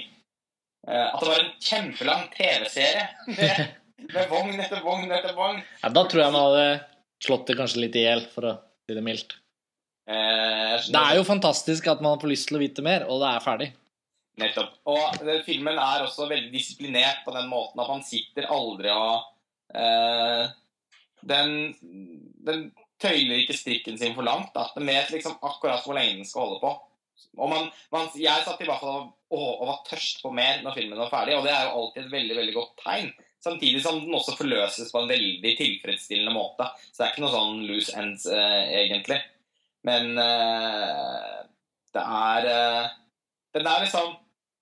Uh, 0.88 1.08
at 1.08 1.18
det 1.24 1.32
var 1.32 1.42
en 1.42 1.56
kjempelang 1.70 2.28
TV-serie 2.36 3.08
med, 3.32 3.64
med, 4.06 4.22
vogn 4.30 4.62
etter 4.62 4.86
vogn 4.86 5.10
etter 5.12 5.34
vogn. 5.36 5.60
Ja, 5.82 5.90
Da 5.90 6.06
tror 6.06 6.24
jeg 6.24 6.36
man 6.36 6.48
hadde 6.52 6.70
slått 7.26 7.50
det 7.50 7.58
kanskje 7.58 7.82
litt 7.82 7.98
i 7.98 8.06
hjel, 8.06 8.24
for 8.32 8.52
å 8.52 8.54
si 8.86 8.96
det 8.96 9.04
mildt. 9.04 9.40
Uh, 10.08 10.78
det 10.78 11.02
er 11.02 11.18
jo 11.18 11.26
fantastisk 11.28 11.90
at 11.92 12.06
man 12.06 12.22
får 12.22 12.32
lyst 12.32 12.52
til 12.52 12.60
å 12.60 12.64
vite 12.64 12.86
mer, 12.86 13.10
og 13.10 13.26
det 13.26 13.34
er 13.34 13.44
ferdig. 13.44 13.72
Nettopp. 14.38 14.76
Og 14.86 15.18
den 15.26 15.42
filmen 15.46 15.80
er 15.82 16.04
også 16.06 16.28
veldig 16.30 16.52
disiplinert 16.54 17.24
på 17.26 17.34
den 17.34 17.50
måten 17.50 17.82
at 17.82 17.90
man 17.90 18.04
sitter 18.06 18.46
aldri 18.54 18.92
og 18.94 19.26
eh, 19.74 20.52
den, 21.26 21.56
den, 22.46 22.68
tøyler 23.02 23.42
ikke 23.42 23.58
strikken 23.58 23.98
sin 24.00 24.16
for 24.18 24.26
langt. 24.26 24.54
Da. 24.56 24.68
Den 24.76 24.90
vet 24.90 25.12
liksom 25.14 25.38
akkurat 25.42 25.86
hvor 25.86 25.98
lenge 25.98 26.20
den 26.20 26.28
skal 26.28 26.48
holde 26.48 26.62
på. 26.64 26.74
Og 27.38 27.50
man, 27.50 27.70
man, 27.94 28.10
jeg 28.18 28.46
satt 28.46 28.62
i 28.62 28.68
hvert 28.68 28.82
fall 28.82 29.08
og, 29.08 29.14
og, 29.38 29.64
var 29.68 29.80
tørst 29.88 30.22
på 30.24 30.32
mer 30.34 30.62
når 30.64 30.78
filmen 30.78 31.00
var 31.02 31.12
ferdig, 31.12 31.36
og 31.38 31.46
det 31.46 31.54
er 31.54 31.66
jo 31.68 31.80
alltid 31.82 32.04
et 32.04 32.14
veldig 32.14 32.38
veldig 32.40 32.54
godt 32.56 32.84
tegn. 32.84 33.10
Samtidig 33.44 33.82
som 33.84 34.00
den 34.02 34.16
også 34.18 34.34
forløses 34.38 34.92
på 34.94 35.02
en 35.02 35.12
veldig 35.12 35.52
tilfredsstillende 35.60 36.34
måte. 36.34 36.70
Så 36.90 37.00
det 37.00 37.06
er 37.06 37.12
ikke 37.14 37.26
noe 37.26 37.36
sånn 37.36 37.66
loose 37.70 37.98
ends, 38.00 38.26
eh, 38.34 38.64
egentlig. 38.82 39.20
Men 39.88 40.18
eh, 40.22 41.36
det 41.94 42.06
er 42.22 42.50
eh, 42.54 42.96
Den 43.56 43.70
er 43.70 43.86
liksom 43.86 44.16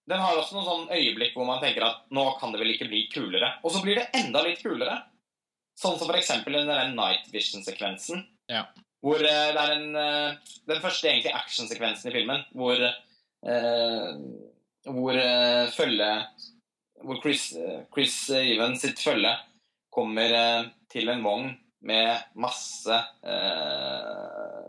den 0.05 0.21
har 0.21 0.37
også 0.37 0.53
noen 0.53 0.67
sånn 0.67 0.91
øyeblikk 0.93 1.33
hvor 1.33 1.47
man 1.47 1.61
tenker 1.63 1.81
at 1.81 2.03
nå 2.13 2.27
kan 2.37 2.51
det 2.53 2.59
vel 2.61 2.75
ikke 2.75 2.85
bli 2.91 3.07
kulere. 3.09 3.55
Og 3.65 3.73
så 3.73 3.81
blir 3.81 3.97
det 3.97 4.11
enda 4.19 4.43
litt 4.45 4.61
kulere. 4.61 4.99
Sånn 5.75 5.97
som 5.99 6.11
f.eks. 6.11 6.31
den 6.47 6.95
Night 6.95 7.27
Vision-sekvensen. 7.33 8.23
Ja. 8.51 8.63
Hvor 9.05 9.21
eh, 9.21 9.51
det 9.53 9.61
er 9.61 9.73
en, 9.75 9.89
eh, 9.99 10.53
den 10.69 10.81
første 10.81 11.09
egentlig 11.09 11.33
actionsekvensen 11.37 12.09
i 12.09 12.15
filmen 12.15 12.45
hvor, 12.57 12.79
eh, 12.81 14.07
hvor 14.85 15.19
uh, 15.19 15.65
følge 15.73 16.09
Hvor 17.05 17.19
Chris, 17.21 17.51
Chris 17.93 18.15
Even 18.33 18.75
sitt 18.81 19.01
følge 19.01 19.33
kommer 19.93 20.33
uh, 20.33 20.67
til 20.89 21.09
en 21.11 21.23
vogn 21.25 21.51
med 21.85 22.31
masse 22.41 22.95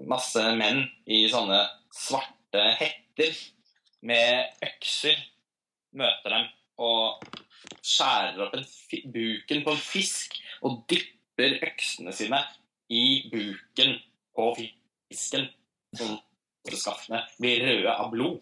masse 0.04 0.42
menn 0.58 0.82
i 1.08 1.22
sånne 1.32 1.62
svarte 1.94 2.64
hetter 2.76 3.38
med 4.04 4.58
økser 4.66 5.16
møter 5.96 6.34
dem 6.34 6.50
og 6.84 7.24
skjærer 7.86 8.42
opp 8.46 8.56
buken 9.14 9.64
på 9.64 9.74
en 9.74 9.82
fisk 9.82 10.38
og 10.66 10.82
dypper 10.90 11.58
øksene 11.68 12.14
sine 12.16 12.42
i 12.92 13.04
buken 13.32 13.98
på 14.36 14.52
fisken. 14.58 15.48
som 15.96 16.18
skaftene 16.66 17.22
blir 17.38 17.62
røde 17.62 17.92
av 17.92 18.08
blod. 18.10 18.40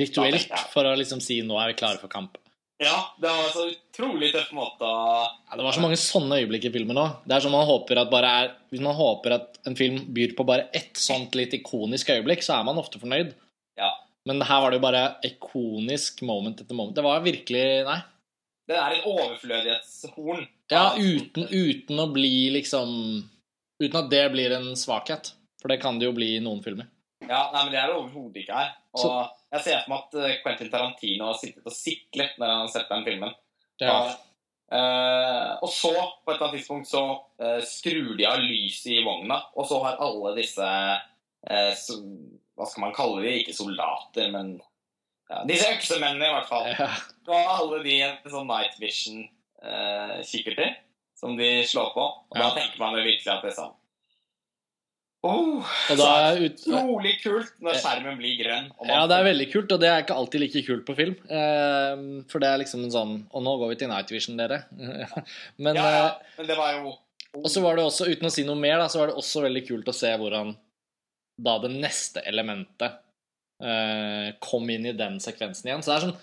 Rituelt 0.00 0.54
for 0.72 0.88
å 0.88 0.96
liksom 0.96 1.20
si 1.20 1.42
'nå 1.42 1.58
er 1.60 1.68
vi 1.68 1.80
klare 1.80 2.00
for 2.00 2.08
kamp'. 2.08 2.38
Ja, 2.78 3.14
det 3.18 3.26
var 3.26 3.48
så 3.50 3.64
utrolig 3.72 4.28
tøff 4.30 4.52
måte 4.54 4.86
ja, 4.86 5.56
Det 5.56 5.64
var 5.66 5.74
så 5.74 5.82
mange 5.82 5.96
sånne 5.98 6.36
øyeblikk 6.38 6.68
i 6.68 6.70
filmen 6.70 6.96
òg. 6.96 7.24
Sånn 7.26 7.50
Hvis 8.70 8.80
man 8.80 8.94
håper 8.94 9.34
at 9.34 9.58
en 9.66 9.74
film 9.74 9.98
byr 10.14 10.36
på 10.38 10.46
bare 10.46 10.68
ett 10.72 10.94
sånt 10.94 11.34
litt 11.34 11.56
ikonisk 11.58 12.10
øyeblikk, 12.14 12.44
så 12.46 12.60
er 12.60 12.68
man 12.68 12.78
ofte 12.78 13.00
fornøyd. 13.02 13.34
Ja. 13.76 13.90
Men 14.24 14.40
her 14.46 14.60
var 14.62 14.70
det 14.70 14.78
jo 14.78 14.86
bare 14.86 15.18
ikonisk 15.26 16.22
moment 16.22 16.60
etter 16.60 16.74
moment. 16.74 16.94
Det 16.94 17.02
var 17.02 17.20
virkelig 17.20 17.84
Nei. 17.88 17.98
Det 18.68 18.76
er 18.76 18.98
et 18.98 19.08
overflødighetshorn. 19.08 20.44
Ja, 20.68 20.92
uten, 21.00 21.48
uten 21.48 22.02
å 22.02 22.08
bli 22.12 22.50
liksom 22.58 22.94
Uten 23.78 23.94
at 24.00 24.08
det 24.10 24.24
blir 24.32 24.50
en 24.56 24.72
svakhet. 24.74 25.32
For 25.62 25.70
det 25.70 25.78
kan 25.82 26.00
det 26.00 26.08
jo 26.08 26.14
bli 26.16 26.32
i 26.34 26.40
noen 26.42 26.64
filmer. 26.64 26.88
Ja, 27.22 27.48
nei, 27.52 27.64
men 27.64 27.70
det 27.70 27.78
er 27.80 27.90
det 27.90 27.98
overhodet 27.98 28.40
ikke 28.42 28.56
her. 28.58 28.72
Og 28.94 29.02
så. 29.02 29.10
jeg 29.54 29.64
ser 29.66 29.82
for 29.84 29.92
meg 29.92 30.00
at 30.00 30.16
eh, 30.18 30.38
Quentin 30.42 30.70
Tarantino 30.72 31.28
har 31.28 31.38
sittet 31.38 31.66
og 31.66 31.74
siklet 31.74 32.38
når 32.40 32.50
han 32.50 32.64
har 32.64 32.72
sett 32.72 32.90
den 32.90 33.04
filmen. 33.06 33.36
Ja. 33.82 33.94
Og, 33.94 34.14
uh, 34.74 35.52
og 35.66 35.70
så, 35.70 35.92
på 35.94 36.32
et 36.32 36.36
eller 36.36 36.46
annet 36.48 36.58
tidspunkt, 36.58 36.90
så 36.90 37.04
uh, 37.42 37.60
skrur 37.66 38.14
de 38.18 38.26
av 38.26 38.42
lyset 38.42 38.96
i 38.96 39.04
vogna, 39.06 39.40
og 39.54 39.68
så 39.70 39.78
har 39.84 40.02
alle 40.06 40.34
disse 40.38 40.66
uh, 40.66 41.70
så, 41.78 42.00
Hva 42.58 42.66
skal 42.66 42.86
man 42.86 42.96
kalle 42.96 43.22
de? 43.22 43.36
Ikke 43.42 43.54
soldater, 43.54 44.32
men 44.34 44.56
ja, 45.28 45.42
disse 45.48 45.68
øksemennene, 45.76 46.26
i 46.28 46.34
hvert 46.36 46.48
fall. 46.50 46.66
Ja. 46.72 46.88
Så 47.26 47.32
har 47.36 47.50
alle 47.62 47.82
de 47.84 47.96
en 48.06 48.30
sånn 48.32 48.48
night 48.48 48.78
vision-kikkerter 48.80 50.76
som 51.18 51.36
de 51.36 51.50
slår 51.66 51.90
på. 51.96 52.04
Og 52.30 52.36
Ja. 52.38 52.48
da 52.48 52.54
tenker 52.60 52.78
man 52.78 52.94
jo 52.96 53.02
virkelig 53.04 53.32
at 53.34 53.42
det 53.42 53.52
er 53.52 53.56
sånn 53.62 53.74
Oh, 55.26 55.66
Og 55.90 55.96
da 55.98 56.30
er 56.30 56.36
ut, 56.44 56.60
utrolig 56.62 57.16
kult 57.24 57.56
når 57.60 57.74
skjermen 57.82 58.20
blir 58.20 58.36
grønn. 58.38 58.68
Ja, 58.86 59.00
det 59.10 59.16
er 59.16 59.24
veldig 59.26 59.48
kult, 59.50 59.72
og 59.74 59.80
det 59.82 59.88
er 59.90 60.04
ikke 60.04 60.14
alltid 60.14 60.40
like 60.44 60.62
kult 60.62 60.84
på 60.86 60.94
film. 60.94 61.16
Eh, 61.26 62.22
for 62.30 62.38
det 62.38 62.46
er 62.46 62.60
liksom 62.62 62.84
en 62.84 62.92
sånn 62.94 63.14
Og 63.34 63.42
nå 63.42 63.56
går 63.58 63.68
vi 63.72 63.78
til 63.80 63.88
Night 63.90 64.12
Vision, 64.14 64.36
dere. 64.38 64.60
Men 65.58 65.74
ja, 65.74 65.88
ja, 65.90 66.06
eh, 66.06 66.14
men 66.38 66.46
det 66.46 66.56
var 66.56 66.70
jo 66.78 66.94
Og 67.34 67.50
så 67.50 67.60
var 67.64 67.74
det 67.74 67.84
også, 67.88 68.06
uten 68.06 68.30
å 68.30 68.30
si 68.30 68.44
noe 68.46 68.54
mer, 68.62 68.78
da, 68.78 68.86
så 68.86 69.00
var 69.02 69.10
det 69.10 69.18
også 69.18 69.42
veldig 69.42 69.64
kult 69.66 69.90
å 69.90 69.96
se 69.98 70.06
hvordan 70.14 70.54
da 71.38 71.58
det 71.66 71.70
neste 71.74 72.22
elementet 72.26 72.86
eh, 72.86 72.94
kom 74.44 74.68
inn 74.70 74.86
i 74.86 74.92
den 74.96 75.16
sekvensen 75.22 75.66
igjen. 75.70 75.82
Så 75.82 75.90
det 75.92 75.96
er 75.98 76.04
sånn 76.08 76.18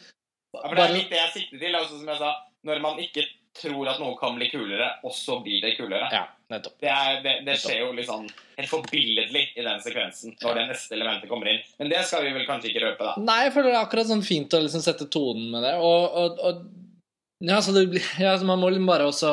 ja, 0.56 0.62
for 0.70 0.76
Det 0.80 0.86
er 0.86 0.94
litt 0.96 1.10
det 1.12 1.18
jeg 1.20 1.34
sikter 1.34 1.60
til. 1.66 1.76
Også, 1.82 1.98
som 2.00 2.08
jeg 2.14 2.22
sa, 2.22 2.30
når 2.70 2.80
man 2.86 3.02
ikke 3.04 3.26
tror 3.56 3.88
at 3.92 4.00
noe 4.04 4.16
kan 4.20 4.36
bli 4.36 4.50
kulere, 4.52 4.88
og 5.08 5.14
så 5.16 5.38
blir 5.44 5.62
det 5.64 5.74
kulere. 5.78 6.08
Ja, 6.12 6.26
nettopp. 6.52 6.74
Det, 6.84 6.90
er, 6.92 7.20
det, 7.24 7.34
det 7.48 7.54
skjer 7.60 7.82
jo 7.86 7.92
litt 7.96 8.08
sånn 8.10 8.26
helt 8.58 8.72
forbilledlig 8.72 9.44
i 9.56 9.64
den 9.64 9.80
sekvensen 9.84 10.34
når 10.42 10.58
det 10.60 10.66
neste 10.74 10.96
elementet 10.98 11.32
kommer 11.32 11.52
inn. 11.52 11.62
Men 11.80 11.92
det 11.92 12.02
skal 12.08 12.24
vi 12.28 12.34
vel 12.36 12.48
kanskje 12.48 12.72
ikke 12.72 12.84
røpe, 12.84 13.08
da. 13.08 13.14
Nei, 13.24 13.38
jeg 13.46 13.54
føler 13.56 13.72
det 13.72 13.78
er 13.80 13.86
akkurat 13.88 14.10
sånn 14.12 14.26
fint 14.28 14.56
å 14.56 14.62
liksom 14.66 14.84
sette 14.84 15.08
tonen 15.12 15.48
med 15.54 15.64
det. 15.68 15.74
Og, 15.84 16.20
og, 16.24 16.44
og 16.50 17.48
ja, 17.48 17.60
så 17.64 17.76
det, 17.76 17.86
blir- 17.92 18.12
ja, 18.26 18.36
så 18.40 18.48
man 18.48 18.60
må 18.64 18.72
liksom 18.72 18.88
bare 18.92 19.08
også 19.12 19.32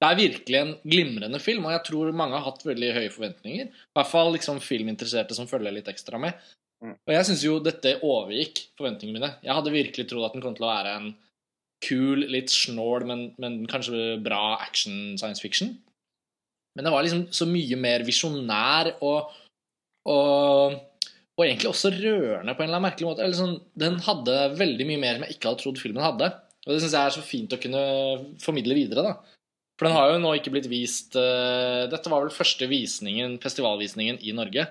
Det 0.00 0.08
er 0.10 0.18
virkelig 0.20 0.58
en 0.60 0.74
glimrende 0.84 1.40
film, 1.40 1.64
og 1.68 1.72
jeg 1.76 1.84
tror 1.88 2.12
mange 2.16 2.36
har 2.36 2.44
hatt 2.50 2.64
veldig 2.68 2.92
høye 2.98 3.12
forventninger. 3.12 3.68
I 3.72 3.96
hvert 3.96 4.10
fall 4.12 4.32
liksom 4.36 4.60
filminteresserte 4.64 5.36
som 5.36 5.48
følger 5.48 5.72
litt 5.76 5.88
ekstra 5.92 6.20
med. 6.20 6.36
Og 6.94 7.14
jeg 7.14 7.28
syns 7.28 7.44
jo 7.46 7.56
dette 7.62 7.96
overgikk 8.06 8.62
forventningene 8.78 9.18
mine. 9.18 9.30
Jeg 9.44 9.56
hadde 9.58 9.74
virkelig 9.74 10.08
trodd 10.10 10.28
at 10.28 10.36
den 10.36 10.44
kom 10.44 10.56
til 10.56 10.66
å 10.66 10.72
være 10.72 10.94
en 11.00 11.08
kul, 11.84 12.24
litt 12.32 12.52
snål, 12.52 13.04
men, 13.08 13.24
men 13.42 13.58
kanskje 13.70 14.16
bra 14.24 14.56
action 14.58 15.16
science 15.20 15.42
fiction. 15.44 15.74
Men 16.76 16.86
det 16.86 16.92
var 16.92 17.04
liksom 17.04 17.26
så 17.34 17.48
mye 17.48 17.78
mer 17.80 18.04
visjonær 18.06 18.94
og, 19.04 19.32
og 20.12 20.76
og 21.36 21.44
egentlig 21.44 21.68
også 21.68 21.92
rørende 21.92 22.54
på 22.56 22.64
en 22.64 22.70
eller 22.70 22.78
annen 22.78 22.88
merkelig 22.88 23.08
måte. 23.10 23.26
Sånn, 23.36 23.58
den 23.76 23.98
hadde 24.06 24.36
veldig 24.56 24.86
mye 24.88 25.00
mer 25.02 25.18
som 25.18 25.26
jeg 25.26 25.36
ikke 25.36 25.50
hadde 25.50 25.62
trodd 25.62 25.80
filmen 25.82 26.04
hadde. 26.04 26.30
Og 26.64 26.70
det 26.72 26.78
syns 26.80 26.94
jeg 26.96 27.10
er 27.10 27.14
så 27.14 27.24
fint 27.24 27.52
å 27.52 27.58
kunne 27.60 27.82
formidle 28.42 28.76
videre. 28.78 29.04
da. 29.04 29.42
For 29.76 29.86
den 29.86 29.96
har 29.98 30.14
jo 30.14 30.22
nå 30.22 30.32
ikke 30.38 30.54
blitt 30.54 30.70
vist 30.72 31.18
uh, 31.20 31.84
Dette 31.92 32.08
var 32.08 32.24
vel 32.24 32.32
første 32.32 32.68
visningen, 32.70 33.36
festivalvisningen 33.42 34.22
i 34.24 34.32
Norge. 34.36 34.64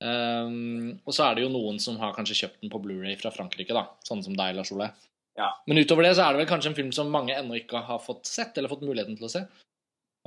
Um, 0.00 0.98
og 1.04 1.12
så 1.12 1.26
er 1.28 1.36
det 1.36 1.42
jo 1.44 1.52
noen 1.52 1.78
som 1.82 1.98
har 2.00 2.14
kanskje 2.16 2.38
kjøpt 2.42 2.62
den 2.64 2.70
på 2.72 2.80
Blu-ray 2.82 3.16
fra 3.20 3.32
Frankrike, 3.34 3.74
da. 3.76 3.86
Sånn 4.06 4.22
som 4.24 4.36
deg, 4.38 4.54
Lars 4.56 4.72
Ole. 4.72 4.90
Ja. 5.38 5.50
Men 5.68 5.78
utover 5.82 6.06
det 6.06 6.14
så 6.16 6.24
er 6.26 6.34
det 6.34 6.42
vel 6.42 6.48
kanskje 6.50 6.72
en 6.72 6.78
film 6.78 6.92
som 6.96 7.10
mange 7.12 7.34
ennå 7.36 7.58
ikke 7.60 7.82
har 7.86 8.00
fått 8.02 8.26
sett, 8.28 8.56
eller 8.58 8.72
fått 8.72 8.84
muligheten 8.86 9.16
til 9.18 9.28
å 9.28 9.32
se. 9.32 9.44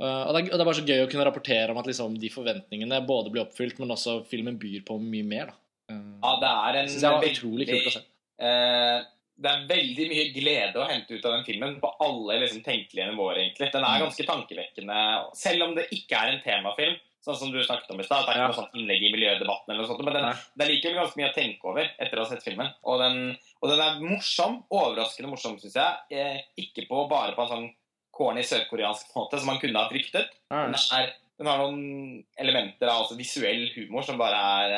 Uh, 0.02 0.24
og, 0.26 0.30
det 0.34 0.40
er, 0.40 0.46
og 0.50 0.54
det 0.58 0.62
er 0.62 0.68
bare 0.70 0.78
så 0.80 0.86
gøy 0.88 1.02
å 1.04 1.10
kunne 1.10 1.26
rapportere 1.28 1.70
om 1.74 1.78
at 1.78 1.86
liksom, 1.90 2.16
de 2.18 2.30
forventningene 2.34 3.02
både 3.06 3.30
blir 3.34 3.44
oppfylt, 3.44 3.78
men 3.82 3.94
også 3.94 4.20
filmen 4.30 4.56
byr 4.58 4.82
på 4.86 4.96
mye 5.02 5.26
mer. 5.26 5.50
da. 5.52 5.58
Uh, 5.94 6.14
Ja, 6.24 6.32
det 6.40 6.52
er 6.54 6.78
en 6.80 6.94
det 6.94 7.10
var 7.18 7.28
utrolig 7.28 7.68
kult 7.70 7.90
å 7.90 7.94
se. 7.98 8.04
Uh, 8.42 9.02
det 9.34 9.50
er 9.50 9.64
veldig 9.66 10.04
mye 10.10 10.24
glede 10.34 10.78
å 10.78 10.86
hente 10.86 11.16
ut 11.18 11.24
av 11.26 11.32
den 11.34 11.44
filmen 11.46 11.72
på 11.82 11.90
alle 12.06 12.36
liksom, 12.42 12.62
tenkelige 12.66 13.08
nivåer. 13.10 13.40
egentlig. 13.42 13.72
Den 13.74 13.82
er 13.82 13.98
Mm. 13.98 14.04
ganske 14.06 14.26
tankevekkende, 14.28 14.98
selv 15.34 15.62
om 15.68 15.74
det 15.74 15.88
ikke 15.90 16.14
er 16.20 16.32
en 16.32 16.42
temafilm. 16.42 16.94
Sånn 17.24 17.38
som 17.40 17.52
du 17.52 17.60
snakket 17.64 17.92
om 17.94 18.02
i 18.02 18.04
stad. 18.04 18.26
Det 18.26 18.34
er 18.34 18.42
ikke 18.42 18.48
noe 18.50 18.58
sånt 18.58 18.74
innlegg 18.76 19.06
i 19.06 19.12
miljødebatten, 19.14 19.72
eller 19.72 19.80
noe 19.80 19.88
sånt, 19.88 20.02
men 20.04 20.16
den, 20.18 20.42
det 20.52 20.64
er 20.66 20.72
likevel 20.74 20.98
ganske 20.98 21.20
mye 21.20 21.30
å 21.30 21.36
tenke 21.36 21.70
over 21.70 21.86
etter 21.88 22.20
å 22.20 22.26
ha 22.26 22.28
sett 22.28 22.44
filmen. 22.44 22.68
Og 22.84 23.00
den, 23.00 23.16
og 23.62 23.72
den 23.72 23.80
er 23.80 24.02
morsom. 24.04 24.58
Overraskende 24.68 25.30
morsom, 25.32 25.56
syns 25.62 25.78
jeg. 25.80 26.20
Eh, 26.20 26.42
ikke 26.60 26.84
på, 26.90 27.06
bare 27.08 27.32
på 27.36 27.46
en 27.46 27.52
sånn 27.54 27.70
corny 28.14 28.44
sørkoreansk 28.46 29.16
måte, 29.16 29.40
som 29.40 29.50
man 29.50 29.60
kunne 29.62 29.80
ha 29.80 29.90
fryktet. 29.90 30.36
Den, 30.52 30.76
er, 30.98 31.14
den 31.40 31.50
har 31.50 31.62
noen 31.64 32.20
elementer 32.40 32.90
av 32.90 33.06
altså 33.06 33.16
visuell 33.18 33.66
humor 33.74 34.04
som 34.06 34.20
bare 34.20 34.42
er 34.60 34.76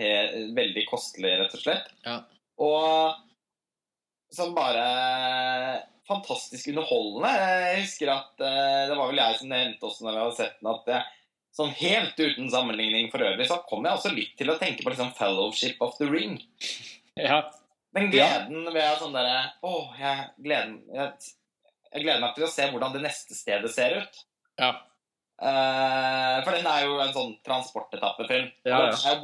eh, 0.00 0.38
veldig 0.56 0.86
kostelig, 0.88 1.36
rett 1.42 1.56
og 1.58 1.62
slett. 1.62 1.92
Ja. 2.06 2.16
Og 2.64 3.20
som 4.34 4.56
bare 4.56 4.88
fantastisk 6.10 6.70
underholdende. 6.72 7.30
Jeg 7.38 7.80
husker 7.84 8.12
at 8.12 8.44
eh, 8.44 8.82
det 8.90 8.98
var 8.98 9.10
vel 9.10 9.22
jeg 9.22 9.40
som 9.40 9.52
nevnte 9.52 9.88
også 9.88 10.06
når 10.06 10.16
vi 10.16 10.22
hadde 10.24 10.38
sett 10.40 10.58
den, 10.58 10.70
at 10.72 10.90
det, 10.90 11.00
sånn 11.56 11.72
helt 11.80 12.20
uten 12.20 12.50
sammenligning 12.52 13.08
for 13.12 13.26
øvrig, 13.26 13.48
så 13.50 13.60
kom 13.66 13.86
jeg 13.86 13.98
også 13.98 14.12
litt 14.14 14.36
til 14.38 14.52
å 14.52 14.58
tenke 14.60 14.84
på 14.84 14.92
liksom 14.92 15.14
Fellowship 15.18 15.82
of 15.82 15.96
the 15.98 16.10
Ring. 16.10 16.38
ja. 17.18 17.42
Den 17.90 18.06
gleden 18.12 18.68
ved 18.70 19.00
sånn 19.00 19.16
derre 19.16 19.48
Å, 19.66 19.70
jeg 19.98 20.26
gleder, 20.44 20.76
jeg, 20.94 21.32
jeg 21.90 22.04
gleder 22.04 22.20
meg 22.22 22.36
til 22.36 22.44
å 22.46 22.50
se 22.52 22.68
hvordan 22.70 22.92
det 22.94 23.02
neste 23.02 23.34
stedet 23.34 23.72
ser 23.74 23.98
ut. 23.98 24.22
ja. 24.62 24.76
Eh, 25.40 26.38
for 26.44 26.52
den 26.52 26.66
er 26.68 26.82
jo 26.84 26.98
en 27.00 27.14
sånn 27.14 27.30
transportetappefilm. 27.48 28.50
Ja, 28.68 28.82
ja. 28.84 28.90
Det 28.92 29.08
er 29.08 29.14
jo 29.16 29.22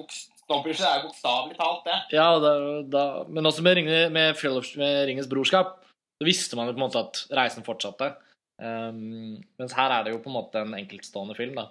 bokstavelig 1.10 1.58
talt 1.58 1.82
det. 1.84 1.98
ja 2.16 2.28
da, 2.40 2.52
da, 2.88 3.02
men 3.28 3.48
også 3.50 3.64
med, 3.66 3.76
Ringe, 3.76 3.98
med, 4.14 4.40
med 4.80 5.00
Ringens 5.10 5.28
brorskap 5.28 5.74
så 6.16 6.26
visste 6.26 6.56
man 6.58 6.68
jo 6.68 6.76
på 6.76 6.80
en 6.80 6.86
måte 6.86 7.02
at 7.02 7.24
reisen 7.36 7.66
fortsatte. 7.66 8.14
Um, 8.56 9.36
mens 9.60 9.74
her 9.76 9.92
er 9.92 10.06
det 10.06 10.14
jo 10.14 10.22
på 10.24 10.30
en 10.30 10.38
måte 10.38 10.62
en 10.62 10.76
enkeltstående 10.78 11.36
film, 11.36 11.58
da. 11.58 11.68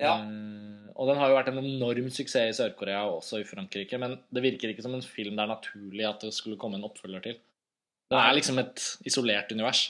Ja. 0.00 0.18
Um, 0.20 0.90
og 0.92 1.08
den 1.08 1.20
har 1.20 1.30
jo 1.30 1.38
vært 1.38 1.48
en 1.52 1.62
enorm 1.62 2.10
suksess 2.12 2.52
i 2.52 2.56
Sør-Korea 2.58 3.06
og 3.08 3.22
også 3.22 3.40
i 3.40 3.48
Frankrike, 3.48 4.00
men 4.00 4.18
det 4.32 4.44
virker 4.44 4.72
ikke 4.72 4.84
som 4.84 4.96
en 4.96 5.04
film 5.04 5.38
det 5.38 5.44
er 5.44 5.52
naturlig 5.54 6.04
at 6.08 6.24
det 6.24 6.34
skulle 6.36 6.60
komme 6.60 6.80
en 6.80 6.88
oppfølger 6.88 7.24
til. 7.24 7.38
Den 8.12 8.20
er 8.20 8.36
liksom 8.36 8.60
et 8.62 8.84
isolert 9.08 9.50
univers. 9.52 9.88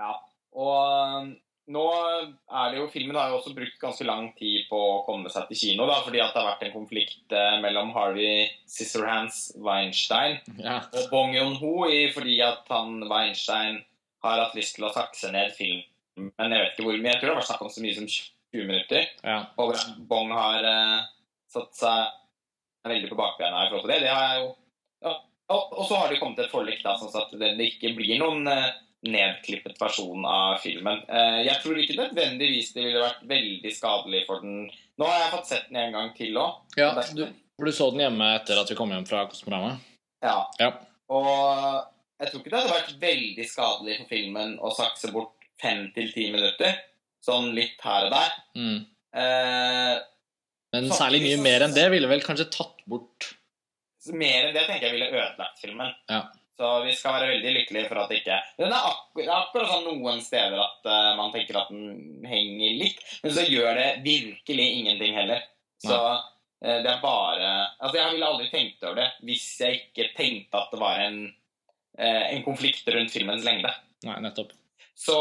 Ja. 0.00 0.12
Og 0.56 1.22
um, 1.24 1.32
nå 1.72 1.82
er 1.90 2.70
det 2.70 2.78
jo 2.78 2.86
Filmen 2.92 3.16
har 3.18 3.32
jo 3.32 3.40
også 3.40 3.52
brukt 3.56 3.78
ganske 3.82 4.04
lang 4.06 4.28
tid 4.38 4.68
på 4.70 4.78
å 4.78 5.00
komme 5.06 5.30
seg 5.32 5.48
til 5.50 5.58
kino, 5.62 5.86
da, 5.90 5.96
fordi 6.04 6.20
at 6.22 6.30
det 6.34 6.42
har 6.42 6.52
vært 6.52 6.64
en 6.68 6.74
konflikt 6.76 7.34
eh, 7.34 7.56
mellom 7.64 7.90
Harvey 7.96 8.46
Scissorhands 8.70 9.40
Weinstein 9.58 10.38
Ja. 10.62 10.78
og 10.92 11.10
Bong 11.10 11.34
Joon-ho 11.34 11.88
fordi 12.14 12.38
at 12.46 12.70
han 12.70 13.00
Weinstein 13.10 13.80
har 14.24 14.44
hatt 14.44 14.54
lyst 14.58 14.78
til 14.78 14.86
å 14.86 14.92
sakse 14.94 15.30
ned 15.34 15.52
filmen. 15.58 15.84
Men 16.16 16.54
jeg 16.54 16.62
vet 16.62 16.72
ikke 16.72 16.86
hvor 16.86 16.96
mye. 16.96 17.10
Jeg 17.12 17.20
tror 17.20 17.28
det 17.28 17.34
har 17.34 17.42
vært 17.42 17.50
snakk 17.50 17.64
om 17.66 17.72
så 17.74 17.82
mye 17.84 17.96
som 17.98 18.06
20 18.08 18.70
minutter. 18.70 19.10
ja. 19.26 19.40
Og 19.60 19.74
Bong 20.08 20.30
har 20.32 20.64
uh, 20.64 21.02
satt 21.52 21.76
seg 21.76 22.14
veldig 22.88 23.10
på 23.10 23.18
bakbena 23.18 23.66
i 23.66 23.68
forhold 23.68 23.84
til 23.84 23.92
det. 23.92 24.00
Det 24.06 24.14
har 24.14 24.24
jeg 24.30 24.40
jo 24.40 24.48
ja. 25.04 25.12
og, 25.52 25.76
og 25.76 25.84
så 25.90 26.00
har 26.00 26.10
det 26.10 26.20
kommet 26.22 26.40
et 26.42 26.50
forlik, 26.50 26.80
da, 26.86 26.94
sånn 26.98 27.12
at 27.20 27.34
det, 27.36 27.52
ikke 27.66 27.92
blir 27.98 28.16
noen 28.22 28.48
eh, 28.50 28.70
nedklippet 29.12 29.78
versjon 29.80 30.24
av 30.28 30.58
filmen. 30.62 31.02
Eh, 31.08 31.40
jeg 31.46 31.60
tror 31.62 31.78
ikke 31.80 31.98
nødvendigvis 32.00 32.72
det 32.76 32.84
ville 32.84 33.02
vært 33.04 33.22
veldig 33.30 33.72
skadelig 33.74 34.22
for 34.28 34.44
den. 34.44 34.66
Nå 34.98 35.08
har 35.10 35.20
jeg 35.24 35.32
fått 35.34 35.50
sett 35.50 35.68
den 35.70 35.80
en 35.82 35.96
gang 35.98 36.10
til 36.16 36.38
òg. 36.40 36.62
ja 36.78 36.90
du, 37.14 37.26
for 37.56 37.68
du 37.68 37.74
så 37.76 37.90
den 37.92 38.04
hjemme 38.06 38.32
etter 38.38 38.60
at 38.60 38.72
vi 38.72 38.78
kom 38.78 38.92
hjem 38.94 39.06
fra 39.08 39.26
Kosmorama? 39.30 39.76
Ja. 40.24 40.38
Ja. 40.60 40.72
Og 41.12 41.86
jeg 42.20 42.30
tror 42.30 42.40
ikke 42.40 42.52
det 42.52 42.60
hadde 42.60 42.74
vært 42.74 43.00
veldig 43.06 43.48
skadelig 43.48 43.96
for 44.00 44.12
filmen 44.12 44.58
å 44.64 44.72
sakse 44.74 45.12
bort 45.14 45.48
fem 45.60 45.86
til 45.96 46.12
ti 46.14 46.28
minutter. 46.32 46.78
Sånn 47.24 47.50
litt 47.56 47.80
her 47.82 48.06
og 48.08 48.14
der. 48.14 48.36
Mm. 48.56 48.78
Eh, 49.16 49.96
Men 50.76 50.92
særlig 50.92 51.22
mye 51.24 51.40
mer 51.42 51.64
enn 51.66 51.74
det 51.76 51.86
ville 51.92 52.08
vel 52.10 52.24
kanskje 52.24 52.50
tatt 52.52 52.84
bort 52.88 53.32
mer 54.14 54.46
enn 54.46 54.54
det 54.54 54.66
tenker 54.68 54.86
jeg 54.86 54.94
ville 54.94 55.08
ødelagt 55.10 55.62
filmen. 55.62 55.94
Ja. 56.10 56.20
Så 56.56 56.68
vi 56.86 56.92
skal 56.96 57.18
være 57.18 57.32
veldig 57.34 57.52
lykkelige 57.52 57.88
for 57.90 58.00
at 58.00 58.12
det 58.12 58.22
ikke 58.22 58.36
Den 58.56 58.72
er 58.72 58.86
er 59.20 59.32
akkurat 59.34 59.68
sånn 59.68 59.84
noen 59.90 60.22
steder 60.24 60.56
at 60.60 60.88
uh, 60.88 61.12
man 61.18 61.32
tenker 61.34 61.58
at 61.60 61.72
den 61.72 62.24
henger 62.26 62.78
litt, 62.80 63.02
men 63.24 63.34
så 63.36 63.44
gjør 63.44 63.76
det 63.76 63.88
virkelig 64.06 64.66
ingenting 64.78 65.16
heller. 65.18 65.42
Så 65.84 65.96
uh, 65.96 66.20
det 66.60 66.88
er 66.88 67.02
bare 67.02 67.50
Altså, 67.76 67.96
jeg 67.98 68.14
ville 68.14 68.30
aldri 68.30 68.48
tenkt 68.52 68.86
over 68.86 69.02
det 69.02 69.08
hvis 69.28 69.48
jeg 69.60 69.82
ikke 69.82 70.12
tenkte 70.16 70.62
at 70.62 70.72
det 70.72 70.80
var 70.80 71.02
en, 71.04 71.18
uh, 72.00 72.24
en 72.30 72.46
konflikt 72.46 72.88
rundt 72.88 73.12
filmens 73.12 73.44
lengde. 73.44 73.72
Nei, 74.06 74.20
nettopp. 74.24 74.56
Så, 74.96 75.16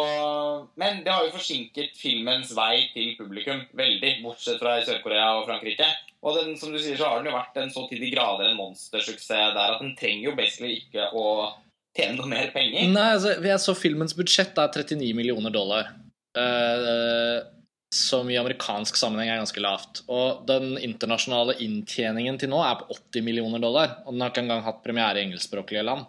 men 0.79 1.01
det 1.03 1.11
har 1.11 1.25
jo 1.25 1.33
forsinket 1.35 1.97
filmens 1.99 2.53
vei 2.55 2.85
til 2.93 3.11
publikum 3.17 3.59
veldig, 3.75 4.11
bortsett 4.23 4.61
fra 4.61 4.77
i 4.79 4.85
Sør-Korea 4.87 5.33
og 5.41 5.49
Frankrike. 5.49 5.89
Og 6.23 6.37
den, 6.39 6.53
som 6.57 6.71
du 6.71 6.79
sier, 6.79 6.95
så 6.95 7.09
har 7.09 7.19
den 7.19 7.27
jo 7.29 7.35
vært 7.35 7.59
en 7.59 7.73
så 7.73 7.83
til 7.89 7.99
de 7.99 8.13
grader 8.13 8.47
en 8.47 8.57
monstersuksess 8.57 9.51
der 9.57 9.75
at 9.75 9.83
den 9.83 9.91
trenger 9.99 10.29
jo 10.29 10.37
basically 10.37 10.77
ikke 10.79 11.09
å 11.11 11.25
tjene 11.95 12.15
noe 12.21 12.31
mer 12.31 12.47
penger. 12.55 12.87
Nei, 12.87 13.09
altså, 13.17 13.35
jeg 13.43 13.63
så 13.65 13.75
filmens 13.77 14.15
budsjett 14.15 14.55
er 14.63 14.71
39 14.71 15.11
millioner 15.17 15.53
dollar. 15.53 15.91
Uh, 16.35 17.43
som 17.95 18.31
i 18.31 18.39
amerikansk 18.39 18.97
sammenheng 18.99 19.33
er 19.33 19.43
ganske 19.43 19.61
lavt. 19.63 20.01
Og 20.11 20.47
den 20.47 20.79
internasjonale 20.79 21.57
inntjeningen 21.63 22.39
til 22.39 22.51
nå 22.51 22.63
er 22.63 22.79
på 22.79 22.89
80 22.95 23.27
millioner 23.27 23.61
dollar. 23.63 23.99
Og 24.05 24.15
den 24.15 24.23
har 24.23 24.31
ikke 24.31 24.43
engang 24.47 24.63
hatt 24.65 24.81
premiere 24.87 25.19
i 25.19 25.27
engelskspråklige 25.27 25.83
land. 25.85 26.07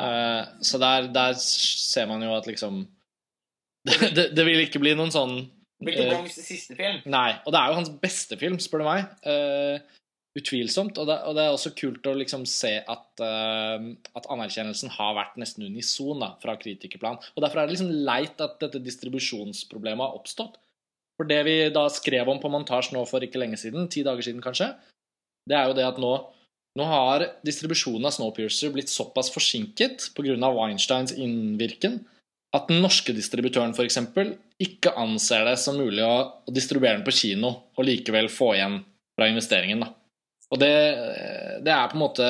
Uh, 0.00 0.48
så 0.64 0.80
der, 0.80 1.12
der 1.12 1.36
ser 1.36 2.08
man 2.08 2.24
jo 2.24 2.32
at 2.34 2.48
liksom 2.48 2.82
det, 3.88 4.12
det, 4.14 4.26
det 4.36 4.44
vil 4.46 4.62
ikke 4.64 4.82
bli 4.82 4.94
noen 4.98 5.12
sånn 5.14 5.34
Det 5.42 5.88
blir 5.88 5.98
ikke 5.98 6.20
Wongs 6.20 6.38
siste 6.38 6.76
film. 6.78 7.00
Nei. 7.10 7.32
Og 7.42 7.54
det 7.54 7.60
er 7.60 7.72
jo 7.72 7.80
hans 7.80 7.92
beste 8.02 8.38
film, 8.38 8.60
spør 8.62 8.84
du 8.84 8.86
meg. 8.86 9.08
Uh, 9.26 10.02
utvilsomt. 10.38 10.98
Og 11.02 11.08
det, 11.08 11.16
og 11.28 11.36
det 11.36 11.44
er 11.44 11.54
også 11.54 11.74
kult 11.76 12.06
å 12.08 12.14
liksom 12.16 12.44
se 12.48 12.76
at, 12.80 13.08
uh, 13.20 13.88
at 14.16 14.28
anerkjennelsen 14.32 14.92
har 14.94 15.16
vært 15.18 15.40
nesten 15.42 15.66
unison 15.66 16.22
da, 16.22 16.32
fra 16.42 16.54
kritikerplan. 16.60 17.18
Og 17.34 17.44
derfor 17.44 17.62
er 17.62 17.68
det 17.68 17.76
liksom 17.76 17.90
leit 18.06 18.44
at 18.44 18.60
dette 18.62 18.82
distribusjonsproblemet 18.84 20.06
har 20.06 20.20
oppstått. 20.20 20.60
For 21.20 21.28
det 21.28 21.42
vi 21.46 21.56
da 21.74 21.84
skrev 21.92 22.30
om 22.32 22.40
på 22.40 22.50
montasje 22.50 22.94
nå 22.96 23.02
for 23.06 23.24
ikke 23.24 23.42
lenge 23.42 23.58
siden, 23.60 23.90
ti 23.92 24.04
dager 24.06 24.24
siden 24.24 24.42
kanskje, 24.42 24.72
det 25.50 25.58
er 25.58 25.68
jo 25.68 25.76
det 25.76 25.84
at 25.84 25.98
nå, 26.00 26.12
nå 26.78 26.86
har 26.88 27.26
distribusjonen 27.46 28.06
av 28.08 28.14
Snowpiercer 28.14 28.72
blitt 28.74 28.90
såpass 28.90 29.30
forsinket 29.34 30.08
pga. 30.16 30.38
Weinsteins 30.54 31.14
innvirken 31.14 32.00
at 32.52 32.68
den 32.68 32.82
norske 32.84 33.14
distributøren 33.16 33.72
f.eks. 33.72 33.98
ikke 34.60 34.92
anser 35.00 35.46
det 35.48 35.56
som 35.60 35.78
mulig 35.80 36.04
å, 36.04 36.44
distribuere 36.52 36.98
den 36.98 37.06
på 37.06 37.14
kino 37.16 37.52
og 37.72 37.86
likevel 37.88 38.28
få 38.32 38.52
igjen 38.58 38.78
fra 39.16 39.28
investeringen. 39.30 39.84
Da. 39.84 39.88
Og 40.52 40.60
det, 40.60 40.74
det 41.64 41.72
er 41.72 41.88
på 41.88 41.96
en 41.96 42.04
måte 42.04 42.28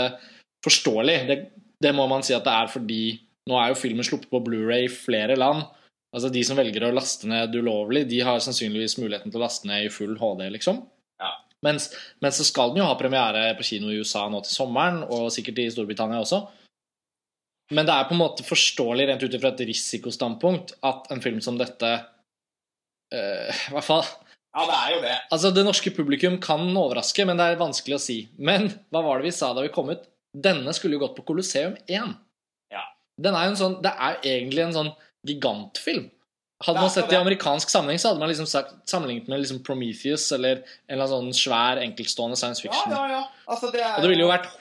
forståelig. 0.63 1.19
Det, 1.27 1.39
det 1.83 1.95
må 1.97 2.07
man 2.11 2.23
si 2.27 2.37
at 2.37 2.47
det 2.47 2.55
er 2.55 2.71
fordi 2.71 3.03
nå 3.51 3.59
er 3.59 3.73
jo 3.73 3.81
filmen 3.81 4.07
sluppet 4.07 4.31
på 4.31 4.43
Blu-ray 4.47 4.87
i 4.87 4.93
flere 4.93 5.35
land. 5.39 5.65
Altså 6.15 6.31
De 6.31 6.43
som 6.47 6.59
velger 6.59 6.87
å 6.87 6.95
laste 6.95 7.27
ned 7.27 7.55
ulovlig, 7.57 8.05
de 8.11 8.21
har 8.23 8.43
sannsynligvis 8.45 8.99
muligheten 9.01 9.33
til 9.33 9.41
å 9.41 9.47
laste 9.47 9.67
ned 9.67 9.89
i 9.89 9.93
full 9.93 10.15
HD, 10.21 10.45
liksom. 10.55 10.83
Ja. 11.23 11.33
Mens, 11.67 11.89
mens 12.23 12.39
så 12.39 12.47
skal 12.47 12.71
den 12.71 12.83
jo 12.83 12.89
ha 12.91 12.99
premiere 13.01 13.49
på 13.59 13.67
kino 13.67 13.91
i 13.91 13.99
USA 13.99 14.29
nå 14.31 14.43
til 14.45 14.55
sommeren, 14.55 15.03
og 15.09 15.33
sikkert 15.35 15.63
i 15.65 15.71
Storbritannia 15.73 16.21
også. 16.23 16.45
Men 17.73 17.89
det 17.89 17.95
er 17.95 18.09
på 18.09 18.17
en 18.17 18.23
måte 18.23 18.45
forståelig 18.47 19.09
rent 19.09 19.23
ut 19.25 19.37
ifra 19.37 19.53
et 19.53 19.63
risikostandpunkt 19.69 20.75
at 20.85 21.09
en 21.15 21.23
film 21.25 21.41
som 21.45 21.57
dette 21.61 21.93
eh, 21.93 23.63
I 23.71 23.75
hvert 23.75 23.87
fall 23.87 24.05
Ja, 24.05 24.67
det 24.69 24.79
er 24.79 24.91
jo 24.93 25.03
det. 25.07 25.15
Altså, 25.33 25.53
det 25.57 25.65
norske 25.65 25.95
publikum 25.97 26.37
kan 26.45 26.67
overraske, 26.77 27.25
men 27.29 27.41
det 27.41 27.47
er 27.49 27.61
vanskelig 27.61 27.97
å 27.97 28.03
si. 28.05 28.19
Men 28.37 28.69
hva 28.93 29.01
var 29.07 29.21
det 29.21 29.31
vi 29.31 29.37
sa 29.37 29.55
da 29.57 29.65
vi 29.65 29.73
kom 29.73 29.89
ut? 29.89 30.05
Denne 30.33 30.75
skulle 30.77 30.99
jo 30.99 31.07
gått 31.07 31.17
på 31.17 31.25
Colosseum 31.29 31.73
1. 31.89 32.13
Ja. 32.73 32.83
Den 33.21 33.37
er 33.37 33.47
jo 33.47 33.55
en 33.55 33.63
sånn, 33.63 33.79
det 33.85 33.95
er 33.97 34.19
egentlig 34.21 34.67
en 34.67 34.77
sånn 34.77 34.93
gigantfilm. 35.29 36.11
Hadde 36.63 36.85
man 36.85 36.93
sett 36.95 37.09
det 37.11 37.17
i 37.17 37.21
amerikansk 37.21 37.73
sammenheng, 37.73 37.99
så 37.99 38.13
hadde 38.13 38.23
man 38.23 38.31
liksom 38.31 38.47
sagt, 38.47 38.75
sammenlignet 38.91 39.29
med 39.31 39.43
liksom 39.43 39.63
Prometheus 39.67 40.29
eller 40.37 40.61
en 40.61 40.95
eller 40.95 41.09
annen 41.09 41.33
sånn 41.33 41.41
svær, 41.41 41.81
enkeltstående 41.83 42.39
science 42.39 42.63
fiction. 42.63 42.93
ja, 42.93 43.03
ja. 43.11 43.23
Altså, 43.51 43.73
det 43.75 43.83
er 43.83 43.97
Og 43.97 44.05
det 44.05 44.13
ville 44.13 44.27
jo 44.27 44.31
vært 44.31 44.53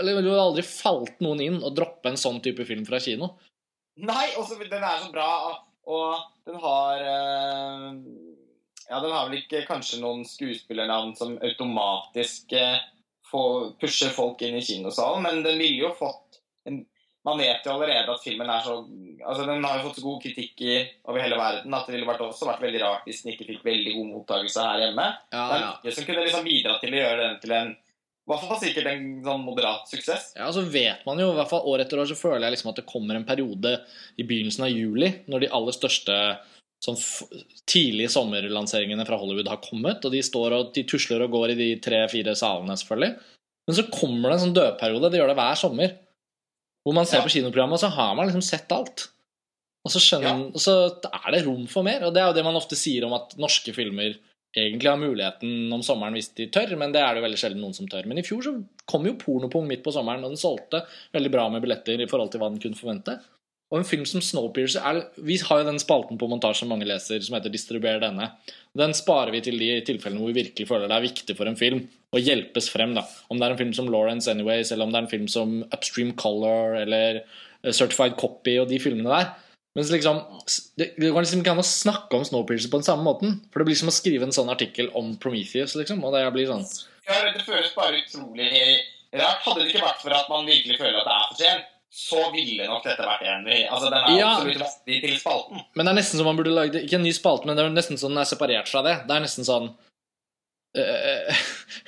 eller 0.00 0.18
det 0.18 0.30
hadde 0.30 0.44
aldri 0.48 0.64
falt 0.66 1.20
noen 1.24 1.42
inn 1.44 1.58
å 1.64 1.72
droppe 1.74 2.10
en 2.10 2.20
sånn 2.20 2.40
type 2.44 2.66
film 2.68 2.84
fra 2.88 3.00
kino. 3.02 3.34
Nei, 4.02 4.32
også, 4.40 4.58
den 4.58 4.82
er 4.82 5.02
så 5.04 5.10
bra, 5.14 5.28
og 5.86 6.24
den 6.48 6.56
har 6.62 7.04
eh, 7.04 7.92
Ja, 8.88 8.98
den 9.00 9.12
har 9.14 9.28
vel 9.28 9.38
ikke 9.38 9.62
kanskje 9.68 10.00
noen 10.02 10.24
skuespillernavn 10.28 11.14
som 11.16 11.36
automatisk 11.38 12.52
eh, 12.58 12.80
får, 13.30 13.76
pusher 13.80 14.10
folk 14.14 14.42
inn 14.42 14.58
i 14.58 14.64
kinosalen, 14.64 15.22
men 15.22 15.44
den 15.46 15.60
ville 15.62 15.86
jo 15.86 15.94
fått 15.98 16.40
en, 16.68 16.82
Man 17.24 17.38
vet 17.40 17.64
jo 17.64 17.72
allerede 17.72 18.12
at 18.12 18.20
filmen 18.24 18.50
er 18.50 18.66
så 18.66 18.80
Altså, 19.24 19.46
den 19.48 19.64
har 19.64 19.78
jo 19.78 19.86
fått 19.86 20.00
så 20.00 20.04
god 20.04 20.20
kritikk 20.26 20.60
i, 20.66 20.74
over 21.08 21.22
hele 21.22 21.38
verden 21.40 21.72
at 21.78 21.86
det 21.86 21.94
ville 21.94 22.08
vært, 22.08 22.20
også 22.26 22.50
vært 22.50 22.64
veldig 22.66 22.82
rart 22.82 23.06
hvis 23.08 23.22
den 23.22 23.32
ikke 23.32 23.46
fikk 23.52 23.62
veldig 23.64 23.94
god 23.94 24.10
mottakelse 24.10 24.66
her 24.66 24.82
hjemme. 24.82 25.06
Ja, 25.32 25.44
Det 25.46 25.54
er 25.54 25.62
ja. 25.62 25.72
mye 25.84 25.94
som 25.96 26.08
kunne 26.10 26.26
liksom 26.26 26.44
bidra 26.50 26.74
til 26.82 26.92
å 26.92 27.00
gjøre 27.00 27.22
den 27.22 27.38
til 27.40 27.54
en 27.56 27.72
hvert 28.30 28.44
fall 28.48 28.60
sikkert 28.62 28.86
en 28.88 29.06
sånn 29.26 29.44
moderat 29.44 29.90
suksess. 29.90 30.30
Ja, 30.38 30.48
så 30.54 30.62
vet 30.72 31.04
man 31.04 31.18
jo, 31.20 31.32
i 31.32 31.36
hvert 31.36 31.50
fall 31.50 31.66
år 31.68 31.82
etter 31.84 32.00
år, 32.00 32.08
så 32.08 32.16
føler 32.16 32.46
jeg 32.46 32.56
liksom 32.56 32.70
at 32.72 32.80
det 32.80 32.86
kommer 32.88 33.18
en 33.18 33.26
periode 33.28 33.74
i 34.16 34.24
begynnelsen 34.24 34.64
av 34.64 34.72
juli, 34.72 35.10
når 35.28 35.44
de 35.44 35.50
aller 35.58 35.76
største 35.76 36.16
sånn 36.84 36.98
tidlige 37.68 38.10
sommerlanseringene 38.12 39.06
fra 39.08 39.16
Hollywood 39.20 39.48
har 39.48 39.60
kommet, 39.64 40.04
og 40.04 40.12
de 40.12 40.20
står 40.24 40.52
og 40.56 40.72
de 40.76 40.84
tusler 40.88 41.22
og 41.24 41.32
går 41.36 41.52
i 41.54 41.58
de 41.60 41.68
tre-fire 41.84 42.34
salene, 42.36 42.76
selvfølgelig. 42.80 43.14
Men 43.64 43.76
så 43.78 43.86
kommer 43.92 44.28
det 44.28 44.34
en 44.38 44.44
sånn 44.46 44.56
dødperiode, 44.58 45.10
det 45.12 45.20
gjør 45.20 45.32
det 45.32 45.38
hver 45.40 45.60
sommer, 45.60 45.94
hvor 46.84 46.96
man 46.96 47.06
ser 47.08 47.22
Ja. 47.22 47.24
på 47.24 47.32
kinoprogrammet, 47.32 47.78
og 47.78 47.80
så 47.80 47.88
har 47.92 48.14
man 48.14 48.28
liksom 48.28 48.44
sett 48.44 48.72
alt. 48.72 49.08
Og 49.84 49.92
så, 49.92 50.00
skjønner, 50.00 50.32
Ja. 50.32 50.48
og 50.52 50.60
så 50.60 50.74
er 51.12 51.30
det 51.32 51.46
rom 51.46 51.66
for 51.66 51.82
mer, 51.82 52.04
og 52.04 52.12
det 52.12 52.20
er 52.22 52.28
jo 52.28 52.36
det 52.36 52.44
man 52.44 52.56
ofte 52.56 52.76
sier 52.76 53.04
om 53.04 53.12
at 53.12 53.36
norske 53.36 53.72
filmer 53.72 54.16
egentlig 54.54 54.90
har 54.90 55.00
muligheten 55.00 55.72
om 55.74 55.82
sommeren 55.82 56.16
hvis 56.16 56.30
de 56.38 56.46
tør, 56.54 56.76
men 56.80 56.94
det 56.94 57.02
er 57.02 57.12
det 57.12 57.22
jo 57.22 57.26
veldig 57.26 57.40
sjelden 57.40 57.62
noen 57.64 57.76
som 57.76 57.88
tør. 57.90 58.06
Men 58.10 58.20
i 58.20 58.26
fjor 58.26 58.44
så 58.46 58.54
kom 58.90 59.06
jo 59.08 59.16
Pornopung 59.20 59.66
midt 59.70 59.84
på 59.84 59.94
sommeren, 59.94 60.24
og 60.24 60.34
den 60.34 60.40
solgte 60.40 60.84
veldig 61.14 61.32
bra 61.34 61.48
med 61.52 61.64
billetter 61.64 62.00
i 62.00 62.08
forhold 62.10 62.32
til 62.32 62.42
hva 62.42 62.52
den 62.52 62.62
kunne 62.62 62.78
forvente. 62.78 63.18
Og 63.72 63.80
en 63.80 63.88
film 63.88 64.04
som 64.06 64.22
Snowpiercer 64.22 64.84
er, 64.86 65.00
Vi 65.16 65.38
har 65.48 65.60
jo 65.60 65.66
den 65.66 65.80
spalten 65.82 66.18
på 66.20 66.28
montasje 66.30 66.62
som 66.62 66.70
mange 66.70 66.86
leser, 66.86 67.18
som 67.20 67.34
heter 67.34 67.50
'Distribuer 67.50 67.98
denne'. 67.98 68.30
Den 68.76 68.94
sparer 68.94 69.32
vi 69.32 69.40
til 69.40 69.58
de 69.58 69.80
tilfellene 69.80 70.20
hvor 70.20 70.32
vi 70.32 70.42
virkelig 70.42 70.68
føler 70.68 70.86
det 70.86 70.96
er 70.96 71.08
viktig 71.08 71.36
for 71.36 71.46
en 71.46 71.56
film 71.56 71.88
å 72.12 72.20
hjelpes 72.22 72.70
frem. 72.70 72.94
da. 72.94 73.02
Om 73.30 73.38
det 73.38 73.46
er 73.46 73.50
en 73.50 73.58
film 73.58 73.72
som 73.72 73.88
Lawrence 73.88 74.30
Anyways, 74.30 74.70
eller 74.70 74.84
om 74.84 74.92
det 74.92 74.98
er 74.98 75.02
en 75.02 75.10
film 75.10 75.28
som 75.28 75.64
Upstream 75.72 76.12
Color 76.14 76.82
eller 76.82 77.22
Certified 77.72 78.16
Copy 78.16 78.58
og 78.60 78.68
de 78.68 78.78
filmene 78.78 79.08
der. 79.08 79.34
Mens 79.74 79.90
liksom, 79.90 80.20
det, 80.78 80.92
det 81.00 81.10
går 81.10 81.24
liksom 81.24 81.40
ikke 81.42 81.50
an 81.56 81.62
å 81.62 81.66
snakke 81.66 82.14
om 82.14 82.24
Snowpiercer 82.26 82.70
på 82.70 82.78
den 82.78 82.86
samme 82.86 83.02
måten. 83.06 83.40
For 83.50 83.60
det 83.60 83.66
blir 83.70 83.78
som 83.80 83.90
å 83.90 83.94
skrive 83.94 84.26
en 84.28 84.34
sånn 84.34 84.52
artikkel 84.52 84.90
om 84.94 85.16
Prometheus, 85.18 85.74
liksom. 85.80 86.02
Og 86.06 86.14
det 86.14 86.22
blir 86.34 86.46
sånn 86.50 86.62
Ja, 87.08 87.20
det 87.34 87.42
føles 87.42 87.74
bare 87.74 87.98
utrolig 87.98 88.50
rart. 89.14 89.42
Hadde 89.44 89.64
det 89.64 89.72
ikke 89.72 89.82
vært 89.84 90.02
for 90.04 90.14
at 90.14 90.30
man 90.30 90.46
virkelig 90.46 90.78
føler 90.78 91.00
at 91.02 91.08
det 91.08 91.16
er 91.16 91.26
for 91.30 91.40
sent, 91.42 91.70
så 91.94 92.20
ville 92.34 92.64
nok 92.66 92.86
dette 92.86 93.06
vært 93.06 93.26
en 93.30 93.44
Altså, 93.48 93.90
den 93.90 93.98
er 94.00 94.18
Ja. 94.18 94.30
absolutt 94.34 94.62
verdig 94.62 95.00
til 95.04 95.18
spalten. 95.18 95.60
Men 95.74 95.86
det 95.86 95.92
er 95.92 95.98
nesten 96.00 96.18
som 96.18 96.26
man 96.26 96.36
burde 96.38 96.50
lagd 96.54 96.74
Ikke 96.80 96.96
en 96.98 97.04
ny 97.06 97.12
spalte, 97.14 97.46
men 97.46 97.56
det 97.56 97.64
er 97.64 97.70
nesten 97.70 97.98
sånn 97.98 98.14
den 98.14 98.22
er 98.24 98.30
separert 98.30 98.70
fra 98.70 98.82
det. 98.82 98.94
Det 99.06 99.14
er 99.14 99.22
nesten 99.26 99.46
sånn 99.46 99.68
det 99.70 99.93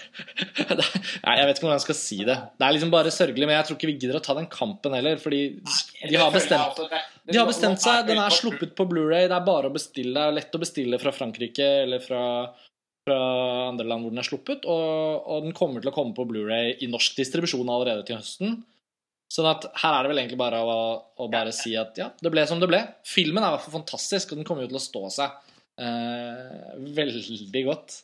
Nei, 1.27 1.35
jeg 1.40 1.46
vet 1.49 1.57
ikke 1.59 1.66
hvordan 1.66 1.77
jeg 1.79 1.85
skal 1.87 1.99
si 1.99 2.18
det. 2.27 2.37
Det 2.59 2.66
er 2.66 2.75
liksom 2.77 2.92
bare 2.92 3.12
sørgelig, 3.14 3.46
men 3.49 3.57
jeg 3.59 3.66
tror 3.68 3.79
ikke 3.79 3.88
vi 3.90 3.96
gidder 3.99 4.18
å 4.20 4.22
ta 4.25 4.37
den 4.38 4.46
kampen 4.53 4.94
heller, 4.96 5.18
fordi 5.22 5.40
de 5.59 6.16
har 6.20 6.31
bestemt 6.35 6.79
det- 6.79 7.03
De 7.33 7.38
har 7.40 7.49
bestemt 7.49 7.83
seg. 7.83 8.07
Den 8.07 8.20
er 8.22 8.31
sluppet 8.31 8.77
på 8.79 8.87
Blu-ray. 8.88 9.27
Det 9.27 9.35
er 9.37 9.44
bare 9.49 9.68
å 9.70 9.75
bestille. 9.75 10.14
Det 10.14 10.22
er 10.29 10.37
lett 10.38 10.55
å 10.55 10.62
bestille 10.62 11.01
fra 11.03 11.11
Frankrike 11.12 11.66
eller 11.83 11.99
fra, 12.05 12.22
fra 13.07 13.18
andre 13.72 13.87
land 13.90 14.05
hvor 14.07 14.14
den 14.14 14.22
er 14.22 14.29
sluppet. 14.31 14.64
Og, 14.70 15.27
og 15.27 15.42
den 15.49 15.53
kommer 15.57 15.83
til 15.83 15.90
å 15.90 15.94
komme 15.96 16.14
på 16.14 16.27
Blu-ray 16.31 16.77
i 16.83 16.87
norsk 16.92 17.16
distribusjon 17.18 17.66
allerede 17.68 18.07
til 18.07 18.16
høsten. 18.20 18.61
Sånn 19.33 19.49
at 19.51 19.66
her 19.83 19.92
er 19.96 20.03
det 20.07 20.11
vel 20.12 20.20
egentlig 20.22 20.38
bare 20.38 20.61
å, 20.62 20.79
å 21.18 21.27
bare 21.33 21.51
si 21.51 21.75
at 21.75 21.99
ja, 21.99 22.12
det 22.22 22.31
ble 22.31 22.46
som 22.46 22.61
det 22.62 22.68
ble. 22.70 22.79
Filmen 23.05 23.42
er 23.42 23.51
i 23.51 23.57
hvert 23.57 23.64
fall 23.66 23.81
fantastisk, 23.83 24.31
og 24.31 24.38
den 24.38 24.46
kommer 24.46 24.62
jo 24.62 24.70
til 24.70 24.79
å 24.79 24.85
stå 24.87 25.03
seg 25.11 25.33
eh, 25.83 26.77
veldig 26.94 27.64
godt. 27.66 27.96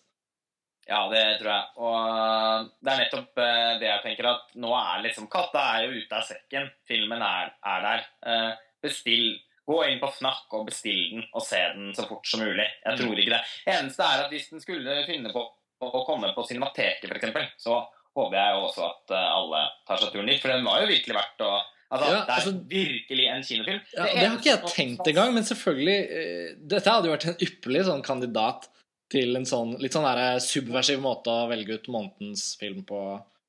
Ja, 0.88 1.04
det 1.12 1.22
tror 1.40 1.52
jeg. 1.52 1.64
Og 1.78 2.66
det 2.82 2.92
er 2.92 3.00
nettopp 3.04 3.38
eh, 3.38 3.70
det 3.80 3.88
jeg 3.88 4.02
tenker 4.06 4.28
at 4.32 4.52
nå 4.58 4.72
er 4.74 5.04
liksom 5.06 5.28
Katta 5.30 5.62
er 5.76 5.86
jo 5.86 6.00
ute 6.02 6.18
av 6.18 6.26
sekken. 6.26 6.68
Filmen 6.90 7.22
er, 7.22 7.52
er 7.74 7.86
der. 7.86 8.04
Eh, 8.26 8.52
Bestill. 8.82 9.32
Gå 9.62 9.76
inn 9.86 10.00
på 10.02 10.08
Fnakk 10.10 10.50
og 10.58 10.64
bestill 10.66 11.02
den, 11.12 11.20
og 11.38 11.44
se 11.46 11.60
den 11.76 11.92
så 11.94 12.02
fort 12.08 12.26
som 12.26 12.40
mulig. 12.42 12.64
Jeg 12.82 12.98
tror 12.98 13.14
ikke 13.14 13.30
det. 13.36 13.42
Eneste 13.70 14.02
er 14.02 14.24
at 14.24 14.32
hvis 14.34 14.48
den 14.50 14.60
skulle 14.64 14.96
finne 15.06 15.30
på 15.30 15.44
å 15.86 16.00
komme 16.02 16.32
på 16.34 16.42
Cinemateket, 16.48 17.06
f.eks., 17.06 17.52
så 17.62 17.76
håper 18.18 18.36
jeg 18.40 18.56
jo 18.56 18.64
også 18.66 18.88
at 18.88 19.14
eh, 19.14 19.28
alle 19.36 19.62
tar 19.86 20.02
seg 20.02 20.10
turen 20.16 20.32
dit. 20.32 20.42
For 20.42 20.50
den 20.50 20.66
var 20.66 20.82
jo 20.82 20.90
virkelig 20.90 21.14
verdt 21.20 21.46
å 21.46 21.52
Altså, 21.92 22.08
Ja, 22.08 22.20
det 22.24 22.32
er 22.32 22.38
altså- 22.40 22.68
virkelig 22.70 23.24
en 23.28 23.42
kinofilm. 23.44 23.80
Ja, 23.92 24.04
det 24.08 24.20
har 24.26 24.36
ikke 24.38 24.48
jeg 24.48 24.70
tenkt 24.72 25.08
engang, 25.10 25.34
men 25.34 25.44
selvfølgelig 25.44 25.96
eh, 26.08 26.54
Dette 26.72 26.88
hadde 26.94 27.10
jo 27.10 27.12
vært 27.12 27.26
en 27.28 27.42
ypperlig 27.44 27.82
sånn 27.84 28.02
kandidat 28.06 28.68
til 29.12 29.36
en 29.38 29.44
sånn 29.48 29.76
litt 29.82 29.94
sånn 29.94 30.06
der 30.08 30.40
subversiv 30.42 31.02
måte 31.04 31.32
å 31.32 31.48
velge 31.50 31.76
ut 31.78 31.90
månedens 31.92 32.54
film 32.60 32.82
på. 32.88 33.02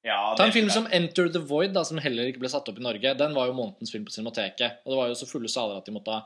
Ja, 0.04 0.34
Ta 0.36 0.44
en 0.50 0.56
film 0.56 0.68
som 0.74 0.88
Enter 0.92 1.30
the 1.32 1.40
Void, 1.40 1.72
da, 1.76 1.86
som 1.88 2.02
heller 2.04 2.28
ikke 2.28 2.42
ble 2.44 2.52
satt 2.52 2.68
opp 2.68 2.80
i 2.80 2.84
Norge. 2.84 3.14
Den 3.16 3.36
var 3.38 3.48
jo 3.48 3.56
månedens 3.56 3.94
film 3.94 4.04
på 4.04 4.12
Cinemateket. 4.12 4.82
Og 4.84 4.92
det 4.92 5.00
var 5.00 5.12
jo 5.12 5.16
så 5.16 5.30
fulle 5.30 5.52
saler 5.52 5.80
at 5.80 5.88
de 5.88 5.94
måtte 5.96 6.12
ha 6.12 6.26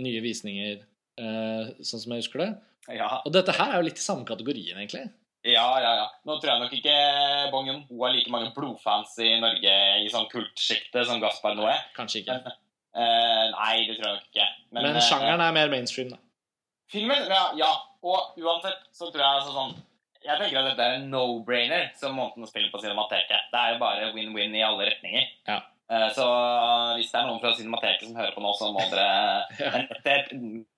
nye 0.00 0.22
visninger, 0.24 0.78
eh, 1.20 1.72
sånn 1.84 2.00
som 2.00 2.14
jeg 2.14 2.24
husker 2.24 2.40
det. 2.46 2.52
Ja, 2.96 3.20
Og 3.26 3.34
dette 3.36 3.52
her 3.52 3.74
er 3.74 3.82
jo 3.82 3.88
litt 3.90 4.00
i 4.00 4.02
samme 4.02 4.24
kategorien, 4.26 4.80
egentlig. 4.80 5.04
Ja, 5.44 5.66
ja, 5.82 5.92
ja. 5.98 6.08
Nå 6.24 6.38
tror 6.40 6.52
jeg 6.52 6.62
nok 6.62 6.74
ikke 6.76 6.96
Bong 7.52 7.68
Joon-ho 7.68 8.00
har 8.04 8.12
like 8.14 8.30
mange 8.30 8.52
blodfans 8.54 9.16
i 9.22 9.34
Norge 9.42 9.72
i 10.00 10.08
sånn 10.10 10.28
kultsjiktet 10.30 11.06
som 11.08 11.20
Gaspar 11.22 11.56
Noé. 11.58 11.76
Kanskje 11.98 12.24
ikke. 12.24 12.40
Eh, 12.92 13.44
nei, 13.54 13.86
det 13.88 13.94
tror 13.96 14.04
jeg 14.04 14.16
nok 14.18 14.26
ikke. 14.28 14.46
Men, 14.76 14.84
Men 14.84 14.98
sjangeren 15.00 15.40
er 15.40 15.54
mer 15.56 15.70
mainstream, 15.72 16.10
da. 16.12 16.18
Filmen, 16.92 17.24
ja, 17.30 17.42
ja. 17.58 17.72
Og 18.02 18.38
uansett 18.42 18.80
så 18.92 19.08
tror 19.12 19.22
jeg 19.22 19.40
altså 19.40 19.52
sånn 19.54 19.74
Jeg 20.26 20.38
tenker 20.40 20.58
at 20.58 20.66
dette 20.72 20.86
er 20.86 20.96
en 21.00 21.04
no-brainer 21.12 21.88
som 21.98 22.14
måneden 22.18 22.46
å 22.46 22.50
spille 22.50 22.70
på 22.72 22.80
Cinemateket. 22.82 23.48
Det 23.52 23.58
er 23.60 23.74
jo 23.74 23.78
bare 23.82 24.08
win-win 24.14 24.54
i 24.58 24.62
alle 24.66 24.86
retninger. 24.90 25.28
Ja. 25.50 25.56
Eh, 25.92 26.08
Så 26.14 26.26
hvis 26.98 27.10
det 27.10 27.18
er 27.20 27.26
noen 27.30 27.40
fra 27.42 27.50
Cinemateket 27.58 28.06
som 28.08 28.18
hører 28.20 28.34
på 28.36 28.42
nå, 28.44 28.52
så 28.58 28.70
må 28.74 28.84
dere 28.92 29.06
Ja. 29.62 29.72
men, 29.74 29.88
det, 30.04 30.16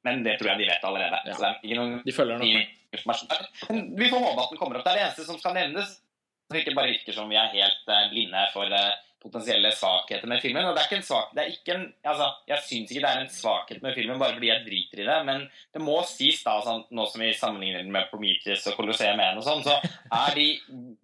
men 0.09 0.23
det 0.25 0.39
tror 0.41 0.53
jeg 0.55 0.63
de 0.63 0.71
vet 0.71 0.87
allerede. 0.89 1.21
Ja. 1.29 1.35
Så 1.37 1.45
det 1.45 1.51
er 1.51 1.61
ikke 1.69 1.81
noen 1.81 1.99
De 2.07 2.17
følger 2.17 2.41
noe. 2.41 2.65
Vi 2.95 4.09
får 4.09 4.23
håpe 4.23 4.43
at 4.47 4.51
den 4.55 4.59
kommer 4.61 4.79
opp. 4.81 4.85
Det 4.87 4.93
er 4.95 5.01
det 5.01 5.05
eneste 5.09 5.27
som 5.29 5.39
skal 5.41 5.57
nevnes. 5.59 5.97
Så 6.45 6.53
det 6.57 6.63
ikke 6.65 6.77
bare 6.77 6.93
virker 6.93 7.17
som 7.17 7.29
vi 7.33 7.37
er 7.41 7.53
helt 7.53 7.89
eh, 7.93 8.09
blinde 8.13 8.47
for 8.55 8.69
eh, 8.71 8.93
potensielle 9.25 9.71
svakheter 9.73 10.29
med 10.29 10.43
filmen. 10.45 10.67
Og 10.69 10.75
det 10.77 10.83
er 10.83 10.89
ikke 10.89 11.01
en 11.01 11.07
svak... 11.07 11.31
Det 11.35 11.43
er 11.43 11.53
ikke 11.55 11.75
en, 11.75 11.85
altså, 12.13 12.29
jeg 12.51 12.65
syns 12.69 12.93
ikke 12.93 13.05
det 13.05 13.11
er 13.11 13.23
en 13.23 13.31
svakhet 13.33 13.85
med 13.85 13.97
filmen 13.97 14.21
bare 14.21 14.37
fordi 14.37 14.51
jeg 14.51 14.65
driter 14.67 15.03
i 15.03 15.07
det, 15.09 15.19
men 15.29 15.47
det 15.75 15.85
må 15.85 15.97
sies, 16.09 16.43
da, 16.45 16.59
sånn, 16.65 16.85
nå 16.95 17.07
som 17.11 17.25
vi 17.25 17.31
sammenligner 17.39 17.85
den 17.85 17.95
med 17.95 18.11
Prometheus 18.13 18.67
og 18.71 18.77
Colosseum 18.79 19.23
1 19.25 19.41
og 19.41 19.47
sånn, 19.47 19.65
så 19.65 19.79
er 20.25 20.37
de, 20.39 20.49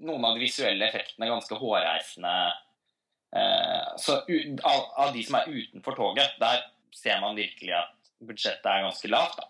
noen 0.04 0.26
av 0.28 0.36
de 0.36 0.44
visuelle 0.44 0.90
effektene 0.90 1.30
ganske 1.30 1.60
hårreisende. 1.62 2.34
Eh, 3.40 3.88
så 4.04 4.20
av, 4.20 4.84
av 5.06 5.14
de 5.16 5.24
som 5.24 5.40
er 5.40 5.48
utenfor 5.54 5.96
toget, 5.96 6.36
der 6.42 6.66
ser 6.96 7.22
man 7.24 7.38
virkelig 7.38 7.78
at 7.78 7.96
budsjettet 8.26 8.68
er 8.68 8.84
ganske 8.84 9.10
lavt. 9.10 9.40
da. 9.40 9.48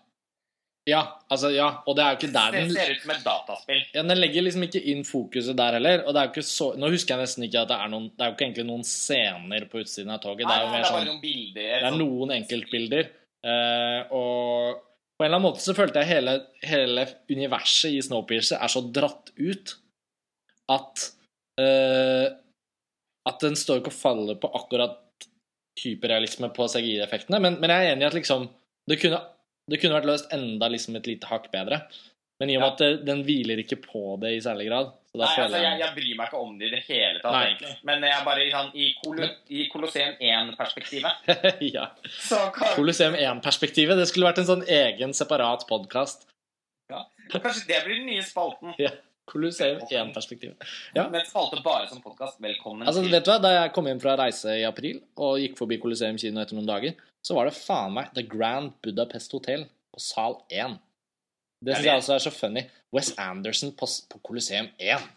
Ja, 0.89 1.01
altså, 1.29 1.51
ja. 1.53 1.67
Og 1.85 1.93
det 1.95 2.01
er 2.03 2.13
jo 2.15 2.17
ikke 2.17 2.33
der 2.33 2.55
den 2.55 2.71
Det 2.71 2.77
ser 2.79 2.91
ut 2.95 3.03
som 3.03 3.11
et 3.13 3.25
dataspill. 3.25 3.81
ja, 3.93 4.01
Den 4.01 4.17
legger 4.17 4.41
liksom 4.41 4.63
ikke 4.65 4.81
inn 4.89 5.03
fokuset 5.05 5.57
der 5.59 5.75
heller. 5.77 6.03
Og 6.07 6.15
det 6.15 6.21
er 6.21 6.29
jo 6.29 6.31
ikke 6.33 6.45
så 6.47 6.71
Nå 6.81 6.89
husker 6.89 7.13
jeg 7.13 7.21
nesten 7.27 7.45
ikke 7.45 7.61
at 7.61 7.69
det 7.69 7.77
er 7.77 7.91
noen 7.93 8.07
Det 8.09 8.23
er 8.25 8.31
jo 8.31 8.35
ikke 8.35 8.45
egentlig 8.47 8.65
noen 8.65 8.85
scener 8.89 9.67
på 9.69 9.83
utsiden 9.83 10.13
av 10.15 10.21
toget. 10.23 10.47
Det 10.47 10.55
er 10.55 10.63
jo 10.63 10.69
nei, 10.71 10.73
mer 10.73 10.81
det 10.81 10.87
er 10.87 10.95
sånn 10.95 11.09
noen 11.11 11.21
bilder. 11.21 11.67
Det 11.67 11.75
er 11.75 11.85
sånn- 11.85 12.01
noen 12.01 12.33
enkeltbilder. 12.39 13.11
Uh, 13.41 13.99
og 14.13 14.81
på 14.81 15.25
en 15.25 15.27
eller 15.27 15.37
annen 15.37 15.45
måte 15.51 15.61
så 15.61 15.73
følte 15.77 16.01
jeg 16.01 16.09
hele, 16.15 16.33
hele 16.65 17.05
universet 17.29 17.93
i 17.93 18.01
Snowpiercer 18.01 18.57
er 18.61 18.69
så 18.73 18.81
dratt 18.93 19.29
ut 19.37 19.75
at 20.69 21.05
uh, 21.61 22.27
At 23.29 23.43
den 23.45 23.53
står 23.57 23.83
ikke 23.83 23.93
og 23.93 23.97
faller 23.99 24.41
på 24.41 24.49
akkurat 24.57 24.97
hyperrealisme 25.77 26.49
på 26.55 26.65
CGI-effektene. 26.73 27.37
Men, 27.39 27.59
men 27.61 27.69
jeg 27.69 27.85
er 27.85 27.93
enig 27.93 28.07
i 28.07 28.09
at 28.09 28.17
liksom 28.17 28.47
det 28.89 28.97
kunne, 28.97 29.19
det 29.69 29.81
kunne 29.81 29.97
vært 29.99 30.09
løst 30.09 30.33
enda 30.33 30.69
liksom 30.71 30.97
et 30.97 31.09
lite 31.09 31.29
hakk 31.29 31.51
bedre. 31.53 31.83
Men 32.41 32.49
i 32.49 32.55
og 32.57 32.63
med 32.63 32.79
at 32.81 33.03
den 33.05 33.19
hviler 33.21 33.59
ikke 33.61 33.77
på 33.83 34.15
det 34.21 34.31
i 34.33 34.39
særlig 34.41 34.65
grad. 34.71 34.95
Nei, 35.11 35.27
altså, 35.27 35.59
jeg, 35.59 35.75
jeg 35.77 35.93
bryr 35.93 36.15
meg 36.17 36.29
ikke 36.31 36.39
om 36.41 36.55
det 36.57 36.69
i 36.69 36.71
det 36.71 36.79
hele 36.87 37.19
tatt, 37.19 37.35
Nei. 37.35 37.41
egentlig. 37.51 37.73
Men 37.85 38.05
jeg 38.07 38.25
bare 38.25 38.47
sånn, 38.49 38.71
i, 38.73 38.87
kolo, 38.97 39.27
i 39.51 39.65
Colosseum 39.69 40.15
1-perspektivet 40.23 41.29
ja. 41.75 41.85
så 42.15 42.39
kan, 42.55 42.73
Colosseum 42.79 43.17
1-perspektivet. 43.19 43.99
Det 43.99 44.07
skulle 44.09 44.31
vært 44.31 44.41
en 44.41 44.47
sånn 44.47 44.65
egen, 44.65 45.13
separat 45.13 45.67
podkast. 45.69 46.25
Kanskje 46.89 47.67
det 47.67 47.83
blir 47.85 47.99
den 47.99 48.09
nye 48.09 48.25
spalten. 48.25 48.73
Colosseum 49.29 49.83
1-perspektivet. 49.85 50.65
Ja. 50.97 51.05
Men 51.11 51.27
spalte 51.27 51.61
bare 51.61 51.91
som 51.91 52.01
podkast. 52.01 52.41
Velkommen 52.41 52.87
Altså, 52.89 53.03
vet 53.05 53.27
du 53.27 53.35
hva? 53.35 53.37
Da 53.43 53.53
jeg 53.53 53.75
kom 53.75 53.91
hjem 53.91 54.01
fra 54.01 54.17
reise 54.19 54.57
i 54.63 54.65
april 54.67 55.03
og 55.21 55.37
gikk 55.43 55.59
forbi 55.59 55.77
Colosseum 55.83 56.17
kino 56.19 56.41
etter 56.41 56.57
noen 56.57 56.71
dager, 56.71 56.97
så 57.25 57.37
var 57.37 57.47
det 57.47 57.57
faen 57.57 57.95
meg 57.95 58.13
The 58.17 58.23
Grand 58.27 58.73
Budapest 58.83 59.33
Hotel 59.35 59.67
på 59.93 60.01
sal 60.01 60.39
1. 60.49 60.77
Det 61.61 61.75
syns 61.75 61.87
jeg 61.87 62.01
også 62.01 62.13
er 62.15 62.23
så 62.23 62.33
funny. 62.33 62.63
Wes 62.95 63.11
Anderson 63.21 63.73
på, 63.77 63.87
på 64.09 64.21
Colosseum 64.25 64.71
1. 64.81 65.09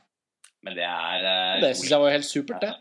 Men 0.64 0.76
det 0.76 0.84
er 0.84 1.24
uh, 1.24 1.62
Det 1.64 1.72
syns 1.76 1.94
jeg 1.94 2.04
var 2.04 2.14
helt 2.14 2.28
supert, 2.28 2.60
det. 2.64 2.74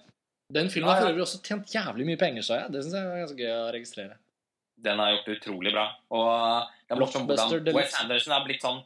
Den 0.54 0.70
filmen 0.70 0.92
har 0.92 1.02
for 1.02 1.14
øvrig 1.14 1.24
også 1.24 1.40
tjent 1.46 1.72
jævlig 1.74 2.06
mye 2.12 2.20
penger, 2.20 2.46
så 2.46 2.60
jeg. 2.60 2.74
Det 2.74 2.84
syns 2.84 2.98
jeg 3.00 3.10
var 3.10 3.24
ganske 3.24 3.40
gøy 3.40 3.56
å 3.56 3.72
registrere. 3.74 4.20
Den 4.84 5.00
har 5.00 5.14
gjort 5.16 5.30
det 5.30 5.38
utrolig 5.40 5.74
bra. 5.74 5.88
Og 6.14 6.30
det 6.84 6.96
er 6.96 7.02
morsomt 7.02 7.32
hvordan 7.32 7.76
Wes. 7.80 7.98
Anderson 8.02 8.36
har 8.36 8.46
blitt 8.46 8.64
sånn 8.66 8.82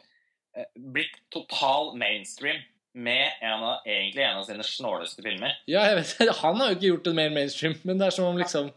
eh, 0.54 0.68
Blitt 0.78 1.16
total 1.34 1.96
mainstream 1.98 2.62
med 2.98 3.42
en 3.46 3.62
av, 3.62 3.86
egentlig 3.86 4.24
en 4.26 4.40
av 4.40 4.46
sine 4.48 4.66
snåleste 4.66 5.26
filmer. 5.26 5.58
Ja, 5.70 5.84
jeg 5.90 6.00
vet 6.00 6.32
Han 6.44 6.62
har 6.62 6.72
jo 6.72 6.78
ikke 6.78 6.92
gjort 6.92 7.10
det 7.10 7.16
mer 7.18 7.34
mainstream, 7.34 7.76
men 7.86 8.00
det 8.00 8.08
er 8.08 8.16
som 8.16 8.30
om 8.30 8.40
liksom. 8.40 8.72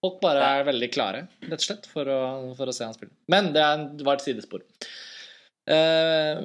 Folk 0.00 0.20
bare 0.22 0.44
er 0.56 0.66
veldig 0.68 0.88
klare, 0.94 1.26
rett 1.44 1.60
og 1.60 1.66
slett, 1.66 1.86
for 1.90 2.08
å, 2.08 2.20
for 2.56 2.70
å 2.70 2.74
se 2.74 2.86
han 2.86 2.96
spille. 2.96 3.12
Men 3.32 3.50
det, 3.52 3.60
er, 3.60 3.82
det 3.98 4.06
var 4.06 4.16
et 4.16 4.24
sidespor. 4.24 4.64
Eh, 5.70 6.38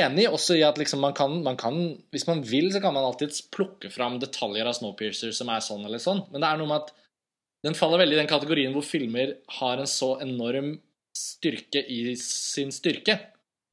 enig 0.00 0.24
også 0.32 0.56
i 0.56 0.64
at 0.64 0.80
liksom 0.80 1.02
man, 1.04 1.12
kan, 1.14 1.34
man 1.44 1.58
kan 1.60 1.76
Hvis 2.10 2.24
man 2.26 2.40
vil, 2.48 2.70
så 2.72 2.80
kan 2.82 2.94
man 2.96 3.04
alltids 3.04 3.42
plukke 3.52 3.90
fram 3.92 4.16
detaljer 4.22 4.66
av 4.66 4.74
Snowpiercer 4.78 5.34
som 5.36 5.52
er 5.52 5.60
sånn 5.62 5.84
eller 5.84 6.00
sånn, 6.02 6.24
men 6.32 6.42
det 6.42 6.48
er 6.48 6.58
noe 6.58 6.70
med 6.70 6.80
at 6.80 6.94
den 7.62 7.76
faller 7.78 8.00
veldig 8.02 8.16
i 8.16 8.20
den 8.22 8.30
kategorien 8.30 8.72
hvor 8.74 8.82
filmer 8.82 9.36
har 9.60 9.78
en 9.78 9.90
så 9.90 10.16
enorm 10.24 10.74
styrke 11.14 11.84
i 11.92 12.16
sin 12.18 12.72
styrke 12.74 13.18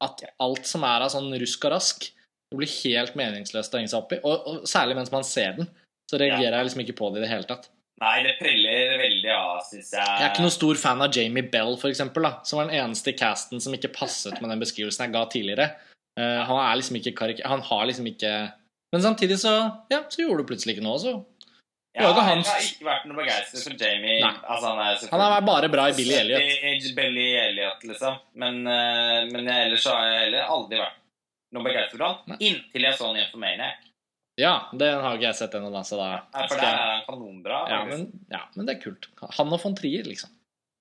at 0.04 0.22
alt 0.44 0.68
som 0.68 0.84
er 0.86 1.04
av 1.04 1.10
sånn 1.12 1.32
rusk 1.40 1.64
og 1.66 1.74
rask, 1.74 2.06
det 2.50 2.60
blir 2.60 2.70
helt 2.84 3.16
meningsløst 3.18 3.74
å 3.74 3.80
henge 3.80 3.90
seg 3.92 4.04
opp 4.04 4.14
i. 4.14 4.20
Og, 4.22 4.46
og 4.46 4.68
særlig 4.68 4.96
mens 4.98 5.12
man 5.12 5.26
ser 5.26 5.58
den, 5.58 5.68
så 6.10 6.20
reagerer 6.20 6.58
jeg 6.58 6.68
liksom 6.68 6.84
ikke 6.84 6.98
på 7.00 7.10
det 7.10 7.20
i 7.20 7.24
det 7.24 7.32
hele 7.32 7.48
tatt. 7.48 7.68
Nei, 8.00 8.22
det 8.24 8.38
preller 8.38 8.94
veldig 8.96 9.32
av, 9.34 9.58
syns 9.68 9.90
jeg. 9.92 10.00
Jeg 10.00 10.24
er 10.24 10.30
ikke 10.32 10.44
noen 10.46 10.54
stor 10.54 10.78
fan 10.80 11.02
av 11.04 11.12
Jamie 11.12 11.44
Bell, 11.52 11.74
for 11.80 11.92
eksempel, 11.92 12.24
da, 12.24 12.30
som 12.48 12.60
var 12.60 12.70
den 12.70 12.78
eneste 12.80 13.12
i 13.12 13.16
casten 13.18 13.60
som 13.60 13.74
ikke 13.76 13.92
passet 13.92 14.38
med 14.40 14.48
den 14.48 14.62
beskrivelsen 14.62 15.04
jeg 15.04 15.12
ga 15.16 15.26
tidligere. 15.28 15.66
Uh, 16.16 16.40
han 16.48 16.62
er 16.62 16.78
liksom 16.80 16.96
ikke 16.96 17.12
karik... 17.18 17.42
Han 17.44 17.60
har 17.64 17.84
liksom 17.86 18.08
ikke 18.10 18.30
Men 18.90 19.02
samtidig 19.04 19.36
så 19.38 19.52
Ja, 19.92 20.00
så 20.10 20.24
gjorde 20.24 20.42
du 20.42 20.48
plutselig 20.48 20.74
ikke 20.74 20.82
noe, 20.84 20.96
så 20.98 21.12
Ja, 21.94 22.08
jeg 22.08 22.16
har 22.16 22.40
ikke 22.40 22.88
vært 22.88 23.04
noe 23.06 23.20
begeistret 23.20 23.62
for 23.68 23.76
Jamie. 23.78 24.16
Nei. 24.24 24.32
Altså, 24.42 24.72
han 24.72 24.80
er 24.86 25.12
Han 25.12 25.24
er 25.26 25.46
bare 25.46 25.70
bra 25.70 25.86
i 25.90 25.94
Billy 25.94 26.16
Elliot. 26.16 26.48
I 26.72 26.94
Billy 26.96 27.28
Elliot, 27.44 27.84
liksom. 27.92 28.16
Men, 28.40 28.62
uh, 28.64 29.28
men 29.28 29.44
ellers 29.44 29.86
har 29.92 30.08
jeg 30.08 30.24
heller 30.24 30.56
aldri 30.56 30.80
vært 30.80 30.98
noe 31.52 31.68
begeistret 31.68 31.98
for 31.98 32.08
han. 32.08 32.40
Inntil 32.40 32.88
jeg 32.88 32.98
så 32.98 33.12
Nymphomaniac. 33.12 33.89
Ja, 34.38 34.68
den 34.72 35.00
har 35.02 35.14
ikke 35.16 35.26
jeg 35.26 35.34
sett 35.36 35.54
ennå, 35.58 35.70
så 35.84 35.96
da 35.98 36.10
Nei, 36.32 36.46
For 36.48 36.54
det 36.56 36.62
der 36.64 36.74
er 36.74 36.90
han 36.94 37.02
kanonbra. 37.08 37.58
ja 37.68 37.84
men, 37.84 38.06
ja, 38.30 38.40
men 38.56 38.66
det 38.66 38.76
er 38.76 38.82
kult. 38.84 39.08
Han 39.38 39.52
og 39.52 39.60
von 39.64 39.74
Trier, 39.76 40.04
liksom. 40.06 40.30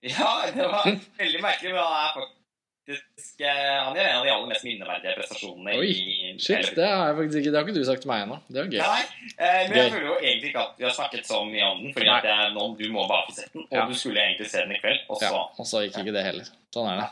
Ja, 0.05 0.45
det 0.53 0.63
var 0.69 0.85
veldig 1.17 1.41
merkelig, 1.43 1.73
men 1.73 1.81
han 1.83 2.05
er 2.05 2.13
faktisk 2.15 3.41
eh, 3.43 3.73
Han 3.83 3.97
gjør 3.97 4.05
en 4.07 4.15
av 4.19 4.23
de 4.25 4.31
aller 4.31 4.47
mest 4.49 4.63
minneverdige 4.65 5.11
prestasjonene 5.17 5.73
Oi, 5.77 5.89
i 5.91 6.31
Shit, 6.39 6.69
det 6.77 6.87
har 6.87 7.03
jeg 7.11 7.17
faktisk 7.19 7.37
ikke 7.41 7.51
Det 7.51 7.59
har 7.59 7.67
ikke 7.67 7.75
du 7.75 7.83
sagt 7.89 8.01
til 8.05 8.09
meg 8.09 8.23
ennå. 8.23 8.37
Det 8.47 8.61
er 8.63 8.69
gøy. 8.71 8.79
Nei, 8.79 9.03
eh, 9.35 9.59
men 9.67 9.75
jeg 9.75 9.89
Gøy. 9.89 9.91
føler 9.97 10.07
jo 10.07 10.15
egentlig 10.23 10.49
ikke 10.53 10.63
at 10.63 10.79
vi 10.79 10.87
har 10.87 10.95
snakket 10.95 11.27
så 11.29 11.41
mye 11.45 11.67
om 11.67 11.83
den. 11.83 11.93
Fordi 11.97 12.07
at 12.15 12.29
jeg, 12.31 12.53
nå, 12.55 12.63
du 12.79 12.85
må 12.95 13.03
bare 13.11 13.27
få 13.27 13.35
sett 13.41 13.51
den, 13.53 13.65
og 13.67 13.75
Ja. 13.77 13.85
du 13.91 13.93
skulle 13.99 14.23
egentlig 14.23 14.47
se 14.53 14.63
den 14.63 14.71
i 14.77 14.79
kveld. 14.79 15.03
Og 15.09 15.19
så 15.19 15.25
Ja, 15.33 15.43
og 15.59 15.65
så 15.73 15.83
gikk 15.83 15.99
ikke 16.05 16.15
det 16.15 16.23
heller. 16.29 16.47
Sånn 16.73 16.89
er 16.93 17.03
det. 17.03 17.09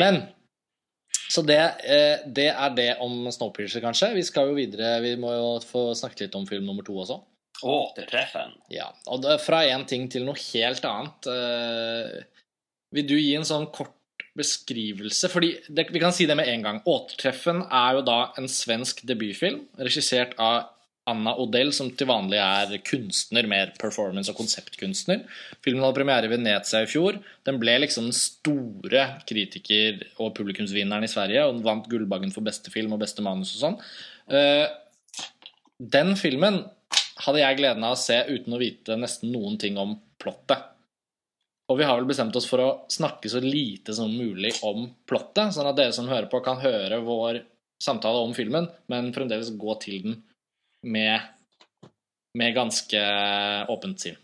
Men 0.00 0.22
Så 1.32 1.40
det, 1.48 1.60
eh, 1.88 2.24
det 2.26 2.50
er 2.50 2.74
det 2.76 2.90
om 3.00 3.24
Snowpiercer, 3.32 3.80
kanskje. 3.84 4.10
Vi 4.18 4.24
skal 4.26 4.50
jo 4.50 4.58
videre. 4.58 4.98
Vi 5.00 5.14
må 5.20 5.32
jo 5.32 5.52
få 5.64 5.84
snakke 5.96 6.26
litt 6.26 6.36
om 6.36 6.44
film 6.48 6.66
nummer 6.68 6.84
to 6.84 6.98
også. 7.04 7.22
Återtreffen. 7.62 8.56
Ja, 8.74 8.90
og 9.06 9.24
Fra 9.40 9.62
én 9.70 9.86
ting 9.88 10.08
til 10.12 10.26
noe 10.26 10.36
helt 10.36 10.84
annet. 10.84 11.28
Eh, 11.30 12.22
vil 12.92 13.08
du 13.08 13.16
gi 13.16 13.34
en 13.38 13.48
sånn 13.48 13.70
kort 13.72 13.96
beskrivelse? 14.36 15.30
Fordi 15.32 15.54
det, 15.68 15.88
Vi 15.92 16.02
kan 16.02 16.12
si 16.12 16.26
det 16.26 16.36
med 16.36 16.48
en 16.48 16.62
gang. 16.62 16.82
'Återtreffen' 16.84 17.64
er 17.70 17.94
jo 17.96 18.02
da 18.02 18.32
en 18.36 18.48
svensk 18.48 19.06
debutfilm 19.06 19.68
regissert 19.78 20.34
av 20.38 20.68
Anna 21.10 21.32
Odell, 21.42 21.72
som 21.74 21.88
til 21.98 22.06
vanlig 22.06 22.38
er 22.38 22.76
kunstner, 22.86 23.46
mer 23.50 23.72
performance- 23.80 24.30
og 24.30 24.38
konseptkunstner. 24.38 25.24
Filmen 25.64 25.82
hadde 25.82 25.96
premiere 25.96 26.28
i 26.28 26.30
Venezia 26.30 26.84
i 26.84 26.90
fjor. 26.90 27.18
Den 27.46 27.58
ble 27.62 27.74
liksom 27.82 28.06
den 28.06 28.14
store 28.14 29.08
kritiker- 29.26 30.04
og 30.22 30.30
publikumsvinneren 30.36 31.02
i 31.02 31.10
Sverige, 31.10 31.42
og 31.42 31.56
den 31.56 31.66
vant 31.66 31.88
Gullbaggen 31.90 32.34
for 32.34 32.46
beste 32.46 32.70
film 32.70 32.94
og 32.94 33.02
beste 33.02 33.24
manus 33.24 33.56
og 33.56 33.64
sånn. 33.64 33.80
Eh, 34.30 34.68
den 35.82 36.14
filmen 36.14 36.62
hadde 37.26 37.42
jeg 37.42 37.58
gleden 37.58 37.84
av 37.86 37.96
å 37.96 38.02
se 38.02 38.22
uten 38.30 38.54
å 38.54 38.62
vite 38.62 38.94
nesten 38.98 39.34
noen 39.34 39.58
ting 39.58 39.78
om 39.82 39.96
plottet. 40.22 40.68
Og 41.70 41.78
vi 41.78 41.86
har 41.88 41.98
vel 41.98 42.06
bestemt 42.06 42.36
oss 42.36 42.46
for 42.46 42.62
å 42.62 42.72
snakke 42.90 43.30
så 43.32 43.40
lite 43.42 43.94
som 43.96 44.10
mulig 44.10 44.52
om 44.66 44.86
plottet, 45.08 45.54
sånn 45.54 45.66
at 45.66 45.78
dere 45.78 45.94
som 45.96 46.10
hører 46.10 46.28
på, 46.30 46.42
kan 46.44 46.62
høre 46.62 47.00
vår 47.02 47.42
samtale 47.82 48.22
om 48.22 48.34
filmen, 48.36 48.68
men 48.92 49.10
fremdeles 49.14 49.50
gå 49.58 49.74
til 49.82 50.02
den 50.04 50.20
med, 50.82 51.20
med 52.38 52.54
ganske 52.56 53.02
åpent 53.72 54.00
sinn. 54.00 54.18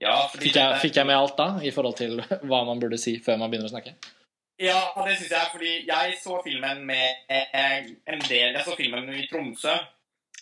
Ja, 0.00 0.14
Fikk 0.32 0.56
jeg, 0.56 0.80
fikk 0.80 0.96
jeg 0.96 1.08
med 1.08 1.18
alt 1.18 1.36
da, 1.36 1.50
i 1.60 1.72
forhold 1.74 1.98
til 1.98 2.22
hva 2.48 2.62
man 2.68 2.80
burde 2.80 2.98
si 3.00 3.18
før 3.20 3.40
man 3.40 3.52
begynner 3.52 3.68
å 3.68 3.74
snakke? 3.74 3.94
Ja, 4.60 4.80
det 5.06 5.16
syns 5.16 5.32
jeg, 5.32 5.50
fordi 5.54 5.70
jeg 5.88 6.16
så 6.20 6.40
filmen 6.44 6.82
med 6.88 7.32
eh, 7.32 7.86
en 8.12 8.20
del 8.26 8.58
Jeg 8.58 8.64
så 8.66 8.74
filmen 8.76 9.08
i 9.16 9.24
Tromsø 9.28 9.72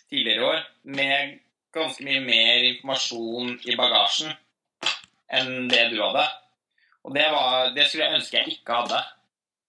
tidligere 0.09 0.41
i 0.41 0.47
år 0.47 0.65
med 0.95 1.37
ganske 1.75 2.03
mye 2.03 2.23
mer 2.25 2.65
informasjon 2.71 3.53
i 3.69 3.77
bagasjen 3.79 4.33
enn 5.37 5.69
det 5.69 5.85
du 5.93 5.99
hadde. 6.01 6.25
Og 7.05 7.13
det, 7.15 7.27
var, 7.31 7.69
det 7.75 7.85
skulle 7.87 8.07
jeg 8.07 8.19
ønske 8.19 8.39
jeg 8.39 8.55
ikke 8.57 8.79
hadde. 8.81 8.99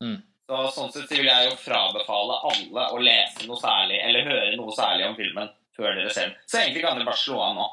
Mm. 0.03 0.18
Så 0.49 0.61
sånn 0.75 0.93
sett 0.95 1.11
så 1.11 1.18
vil 1.18 1.29
jeg 1.29 1.51
jo 1.51 1.59
frabefale 1.61 2.39
alle 2.51 2.87
å 2.97 3.03
lese 3.05 3.47
noe 3.47 3.61
særlig, 3.61 4.01
eller 4.03 4.31
høre 4.33 4.57
noe 4.57 4.75
særlig 4.75 5.11
om 5.11 5.18
filmen 5.18 5.51
før 5.81 5.97
dere 5.97 6.12
den. 6.14 6.37
Så 6.47 6.61
egentlig 6.61 6.85
kan 6.85 6.99
dere 6.99 7.09
bare 7.09 7.22
slå 7.22 7.41
av 7.45 7.57
nå. 7.59 7.68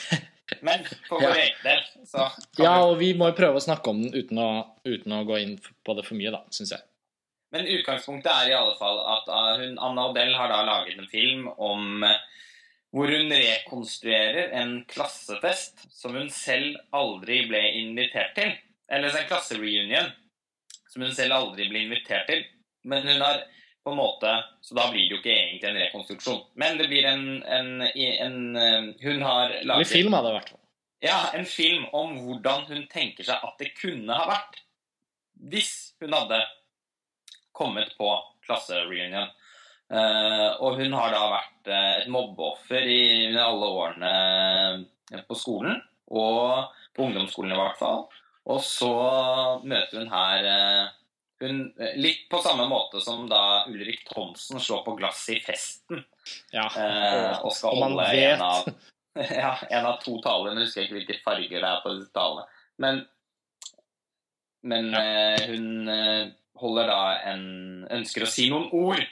Men 0.66 0.84
for 1.06 1.22
vår 1.22 1.36
egen 1.38 1.60
del, 1.64 1.82
så 2.10 2.26
Ja, 2.58 2.74
og 2.82 2.96
vi 3.00 3.12
må 3.16 3.30
jo 3.30 3.38
prøve 3.38 3.60
å 3.60 3.64
snakke 3.64 3.92
om 3.92 4.00
den 4.02 4.14
uten 4.14 4.40
å, 4.42 4.50
uten 4.84 5.14
å 5.14 5.24
gå 5.28 5.38
inn 5.40 5.54
på 5.86 5.94
det 5.96 6.04
for 6.06 6.18
mye, 6.18 6.32
da, 6.34 6.42
syns 6.54 6.74
jeg. 6.74 6.82
Men 7.54 7.66
utgangspunktet 7.70 8.30
er 8.30 8.50
i 8.50 8.58
alle 8.58 8.74
fall 8.78 9.00
at 9.14 9.30
uh, 9.30 9.54
hun, 9.62 9.78
Anna 9.82 10.08
Odell 10.10 10.34
har 10.38 10.50
da 10.52 10.60
laget 10.66 11.00
en 11.00 11.08
film 11.10 11.48
om 11.50 12.04
uh, 12.06 12.18
hvor 12.94 13.10
hun 13.10 13.30
rekonstruerer 13.30 14.52
en 14.58 14.80
klassefest 14.90 15.86
som 15.94 16.14
hun 16.18 16.30
selv 16.34 16.78
aldri 16.94 17.44
ble 17.50 17.62
invitert 17.80 18.34
til. 18.38 18.54
Eller 18.90 19.14
en 19.14 19.28
klassereunion 19.30 20.10
som 20.90 21.06
hun 21.06 21.14
selv 21.14 21.36
aldri 21.38 21.68
ble 21.70 21.84
invitert 21.86 22.26
til. 22.30 22.42
Men 22.90 23.06
hun 23.06 23.22
har 23.22 23.44
på 23.90 23.96
en 23.96 24.00
måte 24.00 24.30
Så 24.62 24.76
da 24.78 24.86
blir 24.92 25.08
det 25.08 25.16
jo 25.16 25.18
ikke 25.20 25.34
egentlig 25.34 25.68
en 25.68 25.80
rekonstruksjon. 25.82 26.40
Men 26.54 26.78
det 26.78 26.86
blir 26.90 27.06
en, 27.10 27.26
en, 27.42 27.70
en, 27.82 28.40
en 28.56 28.88
Hun 29.02 29.22
har 29.26 29.56
laget 29.66 29.86
En 29.86 29.92
film 29.92 30.14
av 30.14 30.24
det, 30.24 30.32
i 30.32 30.38
hvert 30.38 30.52
fall. 30.54 30.62
ja, 31.02 31.20
en 31.34 31.46
film 31.48 31.86
om 31.96 32.16
hvordan 32.22 32.66
hun 32.68 32.86
tenker 32.92 33.26
seg 33.26 33.42
at 33.42 33.60
det 33.62 33.72
kunne 33.78 34.16
ha 34.16 34.26
vært 34.28 34.60
hvis 35.50 35.94
hun 36.02 36.12
hadde 36.12 36.42
kommet 37.56 37.94
på 37.96 38.10
klassereunion. 38.44 39.30
Uh, 39.90 40.60
og 40.62 40.76
hun 40.78 40.92
har 40.94 41.10
da 41.14 41.22
vært 41.32 41.70
eh, 41.72 41.94
et 42.02 42.10
mobbeoffer 42.12 42.84
i 42.84 43.00
under 43.30 43.42
alle 43.42 43.70
årene 43.80 44.10
eh, 45.10 45.22
på 45.26 45.34
skolen, 45.34 45.80
og 46.12 46.68
på 46.94 47.08
ungdomsskolen 47.08 47.56
i 47.56 47.58
hvert 47.58 47.80
fall. 47.80 48.04
Og 48.50 48.60
så 48.64 48.92
møter 49.64 49.98
hun 49.98 50.12
her 50.12 50.46
eh, 50.52 50.92
hun, 51.40 51.74
eh, 51.80 51.96
Litt 52.00 52.28
på 52.30 52.40
samme 52.44 52.66
måte 52.68 53.00
som 53.00 53.26
da 53.28 53.64
Ulrik 53.68 54.04
Thomsen 54.08 54.60
slår 54.60 54.82
på 54.84 54.96
glasset 54.98 55.36
i 55.38 55.40
festen 55.44 56.04
Ja. 56.52 56.66
eh, 56.76 57.38
og 57.40 57.52
skal 57.56 57.80
holde 57.80 58.08
en 58.12 58.44
av 58.44 58.68
ja, 59.14 59.54
en 59.70 59.86
av 59.86 59.98
to 60.04 60.20
taler. 60.22 60.54
Nå 60.54 60.64
husker 60.64 60.82
jeg 60.84 60.88
ikke 60.90 60.98
hvilke 61.00 61.22
farger 61.24 61.64
det 61.64 61.70
er 61.70 61.80
på 61.82 61.94
disse 61.96 62.12
talene. 62.14 62.44
Men, 62.80 63.00
men 64.62 64.92
eh, 64.94 65.48
hun 65.50 65.88
eh, 65.90 66.28
holder 66.60 66.92
da 66.92 67.00
en 67.32 67.48
Ønsker 67.90 68.24
å 68.24 68.30
si 68.30 68.46
noen 68.52 68.68
ord. 68.76 69.02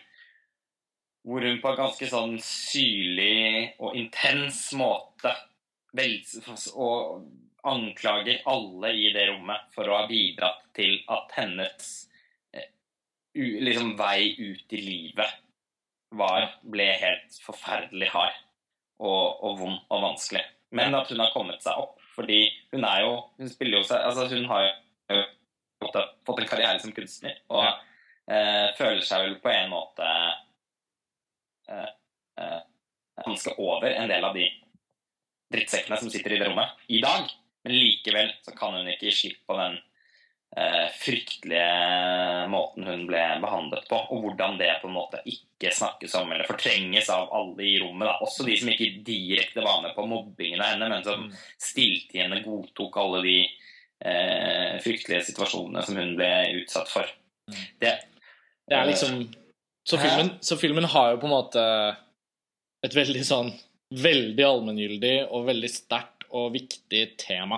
Hvor 1.28 1.44
hun 1.44 1.58
på 1.60 1.72
en 1.72 1.80
ganske 1.80 2.08
sånn 2.08 2.38
syrlig 2.40 3.74
og 3.82 3.96
intens 3.98 4.68
måte 4.78 5.34
vel, 5.98 6.14
og 6.78 7.26
anklager 7.68 8.38
alle 8.48 8.92
i 8.94 9.10
det 9.12 9.26
rommet 9.32 9.66
for 9.74 9.90
å 9.90 9.98
ha 9.98 10.06
bidratt 10.08 10.62
til 10.78 10.94
at 11.10 11.34
hennes 11.36 12.07
liksom, 13.34 13.96
vei 13.98 14.32
ut 14.38 14.72
i 14.72 14.80
livet 14.82 15.34
var, 16.16 16.48
ble 16.62 16.86
helt 16.98 17.36
forferdelig 17.44 18.08
hard 18.14 18.36
og, 18.98 19.42
og 19.44 19.58
vond 19.60 19.78
og 19.92 20.02
vanskelig. 20.02 20.42
Men 20.74 20.94
at 20.96 21.08
hun 21.12 21.20
har 21.20 21.32
kommet 21.32 21.62
seg 21.64 21.78
opp. 21.80 21.94
Fordi 22.18 22.40
hun 22.72 22.82
er 22.84 23.04
jo 23.04 23.12
Hun 23.38 23.48
spiller 23.48 23.78
jo 23.78 23.84
seg 23.86 24.02
Altså, 24.02 24.24
hun 24.32 24.48
har 24.50 24.64
jo 24.66 25.20
fått, 25.80 25.98
fått 26.26 26.40
en 26.42 26.48
karriere 26.50 26.80
som 26.82 26.92
kunstner. 26.92 27.36
Og 27.48 27.62
Ja. 27.64 27.74
eh, 28.28 28.74
føler 28.76 29.00
seg 29.06 29.22
vel 29.22 29.36
på 29.40 29.52
en 29.52 29.70
måte 29.70 30.08
eh, 31.68 31.90
eh, 32.40 32.58
ganske 33.24 33.54
over 33.58 33.90
en 33.92 34.10
del 34.10 34.24
av 34.24 34.34
de 34.34 34.48
drittsekkene 35.52 35.96
som 36.00 36.10
sitter 36.12 36.34
i 36.34 36.40
det 36.40 36.48
rommet 36.50 36.82
i 36.88 37.00
dag. 37.04 37.30
Men 37.64 37.74
likevel 37.78 38.32
så 38.42 38.54
kan 38.56 38.74
hun 38.76 38.88
ikke 38.90 39.08
gi 39.08 39.14
slipp 39.16 39.40
på 39.48 39.56
den 39.58 39.78
fryktelige 40.98 42.46
måten 42.50 42.86
hun 42.88 43.04
ble 43.06 43.20
behandlet 43.42 43.84
på, 43.90 43.98
og 44.10 44.22
hvordan 44.24 44.56
det 44.58 44.70
på 44.82 44.88
en 44.88 44.96
måte 44.96 45.20
ikke 45.28 45.70
snakkes 45.76 46.14
om 46.18 46.32
eller 46.32 46.48
fortrenges 46.48 47.10
av 47.12 47.28
alle 47.36 47.66
i 47.68 47.74
rommet. 47.82 48.08
Da. 48.08 48.14
Også 48.24 48.46
de 48.46 48.56
som 48.56 48.70
ikke 48.72 49.02
direkte 49.06 49.62
var 49.62 49.82
med 49.84 49.92
på 49.94 50.06
mobbingen 50.08 50.62
av 50.64 50.72
henne, 50.72 50.88
men 50.88 51.04
som 51.04 51.26
Mm. 51.28 51.36
stilltiende 51.60 52.40
godtok 52.46 52.96
alle 52.96 53.22
de 53.22 53.38
eh, 54.00 54.78
fryktelige 54.80 55.26
situasjonene 55.28 55.82
som 55.84 55.96
hun 55.96 56.16
ble 56.16 56.30
utsatt 56.62 56.88
for. 56.88 57.06
Mm. 57.50 57.62
Det, 57.80 57.94
Det 58.68 58.76
er 58.76 58.86
liksom 58.86 59.34
så 59.88 59.96
filmen, 59.98 60.30
så 60.40 60.56
filmen 60.56 60.84
har 60.84 61.10
jo 61.12 61.20
på 61.22 61.26
en 61.26 61.36
måte 61.36 61.96
et 62.84 62.94
veldig 62.94 63.24
sånn 63.24 63.52
Veldig 63.88 64.44
allmenngyldig 64.44 65.30
og 65.32 65.46
veldig 65.46 65.68
sterkt 65.72 66.26
og 66.36 66.50
viktig 66.52 67.16
tema. 67.16 67.56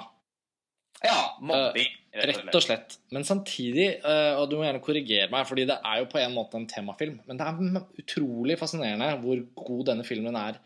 Ja, 1.03 1.36
mobbing, 1.43 1.88
Rett 2.11 2.57
og 2.59 2.65
slett. 2.65 2.97
Men 3.15 3.23
samtidig, 3.27 3.87
eh, 4.03 4.33
og 4.35 4.49
du 4.51 4.57
må 4.59 4.65
gjerne 4.65 4.83
korrigere 4.83 5.31
meg, 5.31 5.47
fordi 5.47 5.69
det 5.71 5.77
er 5.79 6.01
jo 6.01 6.09
på 6.11 6.19
en 6.19 6.35
måte 6.35 6.59
en 6.59 6.67
temafilm, 6.71 7.21
men 7.29 7.39
det 7.39 7.47
er 7.47 7.85
utrolig 8.03 8.57
fascinerende 8.59 9.13
hvor 9.23 9.45
god 9.61 9.85
denne 9.93 10.07
filmen 10.07 10.39
er 10.39 10.59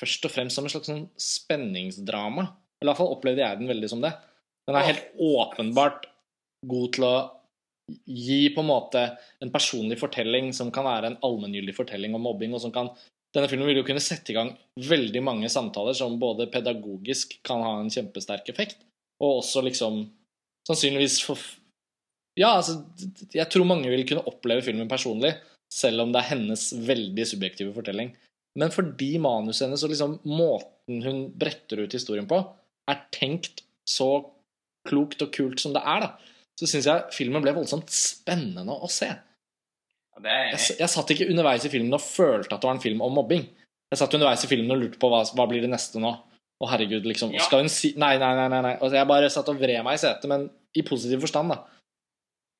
først 0.00 0.26
og 0.26 0.34
fremst 0.34 0.58
som 0.58 0.66
en 0.66 0.72
slags 0.72 0.90
sånn 0.90 1.04
spenningsdrama. 1.20 2.48
I 2.80 2.88
hvert 2.88 2.98
fall 2.98 3.12
opplevde 3.14 3.44
jeg 3.44 3.60
den 3.60 3.70
veldig 3.70 3.92
som 3.92 4.02
det. 4.02 4.10
Den 4.66 4.78
er 4.78 4.88
helt 4.88 5.06
åpenbart 5.20 6.08
god 6.70 6.92
til 6.96 7.06
å 7.06 7.14
gi 8.06 8.42
på 8.54 8.62
en 8.62 8.70
måte 8.70 9.04
en 9.42 9.50
personlig 9.54 9.98
fortelling 10.00 10.52
som 10.56 10.70
kan 10.74 10.86
være 10.86 11.10
en 11.10 11.18
allmenngyldig 11.26 11.74
fortelling 11.76 12.14
om 12.16 12.24
mobbing, 12.26 12.54
og 12.56 12.62
som 12.64 12.74
kan 12.74 12.90
denne 13.34 13.46
filmen 13.50 13.68
vil 13.70 13.78
jo 13.78 13.86
kunne 13.86 14.02
sette 14.02 14.32
i 14.32 14.36
gang 14.36 14.56
veldig 14.90 15.22
mange 15.22 15.50
samtaler 15.52 15.94
som 15.94 16.18
både 16.22 16.48
pedagogisk 16.50 17.36
kan 17.46 17.62
ha 17.62 17.76
en 17.78 17.92
kjempesterk 17.92 18.48
effekt, 18.50 18.82
og 19.22 19.42
også 19.44 19.62
liksom 19.66 20.02
sannsynligvis 20.70 21.20
for 21.26 21.40
Ja, 22.38 22.54
altså, 22.56 22.78
jeg 23.34 23.46
tror 23.52 23.66
mange 23.68 23.90
vil 23.90 24.06
kunne 24.08 24.24
oppleve 24.30 24.64
filmen 24.64 24.88
personlig, 24.88 25.34
selv 25.70 26.04
om 26.04 26.12
det 26.14 26.22
er 26.22 26.30
hennes 26.32 26.70
veldig 26.86 27.26
subjektive 27.26 27.74
fortelling. 27.74 28.14
Men 28.58 28.72
fordi 28.74 29.12
manuset 29.22 29.66
hennes 29.66 29.82
og 29.86 29.92
liksom 29.92 30.16
måten 30.26 31.02
hun 31.04 31.20
bretter 31.38 31.84
ut 31.84 31.94
historien 31.94 32.26
på, 32.30 32.38
er 32.90 33.02
tenkt 33.14 33.64
så 33.86 34.08
klokt 34.88 35.22
og 35.22 35.32
kult 35.34 35.60
som 35.62 35.74
det 35.74 35.82
er, 35.84 36.06
da, 36.06 36.38
så 36.58 36.68
syns 36.68 36.88
jeg 36.88 37.14
filmen 37.14 37.44
ble 37.44 37.54
voldsomt 37.56 37.90
spennende 37.94 38.74
å 38.74 38.88
se. 38.90 39.10
Det 40.20 40.32
er 40.32 40.50
Jeg, 40.52 40.76
jeg 40.82 40.92
satt 40.92 41.12
ikke 41.14 41.28
underveis 41.32 41.64
i 41.64 41.72
filmen 41.72 41.96
og 41.96 42.02
følte 42.04 42.52
at 42.52 42.60
det 42.60 42.68
var 42.68 42.76
en 42.76 42.82
film 42.82 43.04
om 43.04 43.14
mobbing. 43.16 43.46
Jeg 43.90 44.00
satt 44.00 44.16
underveis 44.16 44.44
i 44.44 44.50
filmen 44.50 44.74
og 44.74 44.82
lurte 44.82 45.00
på 45.00 45.08
hva, 45.10 45.22
hva 45.36 45.46
blir 45.48 45.64
det 45.64 45.70
neste 45.72 46.02
nå. 46.02 46.12
Å, 46.60 46.68
herregud, 46.68 47.06
liksom. 47.08 47.32
Ja. 47.32 47.40
Skal 47.46 47.62
hun 47.64 47.70
si 47.72 47.94
Nei, 47.96 48.18
nei, 48.20 48.34
nei. 48.36 48.48
nei, 48.52 48.60
nei. 48.66 48.72
Altså, 48.76 48.96
jeg 48.98 49.08
bare 49.08 49.30
satt 49.32 49.48
og 49.48 49.56
vred 49.60 49.82
meg 49.86 49.94
i 49.96 50.02
setet, 50.02 50.26
men 50.28 50.50
i 50.76 50.82
positiv 50.82 51.22
forstand, 51.24 51.54
da. 51.54 51.62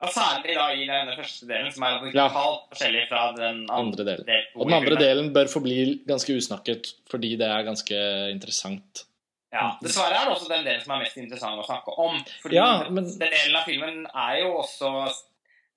Ja, 0.01 0.09
særlig 0.09 0.55
da 0.57 0.70
i 0.72 0.86
denne 0.88 1.12
første 1.18 1.44
delen, 1.46 1.68
som 1.74 1.82
er 1.84 1.90
Ja. 2.14 2.28
radikalt 2.28 2.62
forskjellig 2.72 3.03
fra 3.11 3.32
den 3.36 3.66
Andre 3.68 4.05
delen. 4.09 4.24
del 4.24 4.44
Og 4.57 4.66
den 4.66 4.72
andre 4.78 4.96
delen 4.96 5.32
bør 5.34 5.51
forbli 5.53 6.01
ganske 6.09 6.32
usnakket, 6.32 6.94
fordi 7.11 7.36
det 7.36 7.46
er 7.46 7.62
ganske 7.68 7.98
interessant. 8.32 9.05
Ja, 9.53 9.76
Dessverre 9.82 10.14
er 10.14 10.24
det 10.30 10.36
også 10.38 10.48
den 10.48 10.64
delen 10.64 10.80
som 10.82 10.92
er 10.94 11.03
mest 11.05 11.16
interessant 11.18 11.61
å 11.61 11.66
snakke 11.66 11.92
om. 11.98 12.16
Fordi 12.42 12.55
Ja, 12.55 12.88
men- 12.88 13.05
den 13.05 13.18
delen 13.18 13.57
av 13.57 13.64
filmen 13.66 14.07
er 14.14 14.38
jo 14.40 14.57
også 14.62 15.12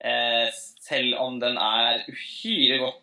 eh, 0.00 0.50
Selv 0.80 1.14
om 1.18 1.38
den 1.40 1.56
er 1.58 2.04
uhyre 2.08 2.78
godt 2.78 3.00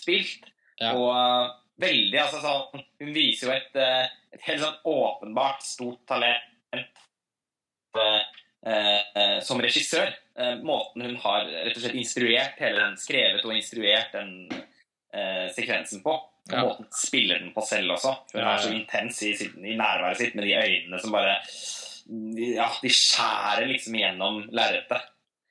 spilt 0.00 0.44
Ja. 0.80 0.92
og 0.94 1.50
veldig 1.80 2.18
altså 2.20 2.40
sånn 2.42 2.82
Hun 3.00 3.12
viser 3.14 3.46
jo 3.48 3.52
et, 3.54 3.76
eh, 3.78 4.06
et 4.34 4.42
helt 4.48 4.60
sånn 4.64 4.80
åpenbart 4.84 5.62
stort 5.62 6.00
talent 6.10 6.42
eh, 7.96 8.22
eh, 8.66 9.38
som 9.42 9.60
regissør. 9.62 10.10
Måten 10.62 11.02
hun 11.02 11.16
har 11.24 11.46
rett 11.50 11.76
og 11.76 11.82
slett 11.82 11.96
instruert 11.98 12.58
hele 12.62 12.78
den, 12.84 12.96
skrevet 13.00 13.42
og 13.46 13.54
instruert 13.56 14.12
den 14.14 14.34
sekvensen 15.54 16.02
på. 16.04 16.12
Og 16.48 16.52
Ja. 16.54 16.62
måten 16.64 16.86
spiller 16.94 17.38
den 17.40 17.50
på 17.52 17.60
selv 17.66 17.90
også. 17.96 18.12
Hun 18.32 18.42
er 18.44 18.58
så 18.62 18.70
intens 18.72 19.22
i, 19.22 19.32
sitt- 19.36 19.56
i 19.58 19.74
nærværet 19.76 20.16
sitt 20.16 20.34
med 20.36 20.44
de 20.44 20.54
øynene 20.54 21.00
som 21.00 21.10
bare 21.12 21.38
Ja, 22.08 22.68
de 22.82 22.88
skjærer 22.88 23.66
liksom 23.68 23.92
gjennom 23.98 24.38
lerretet. 24.50 25.02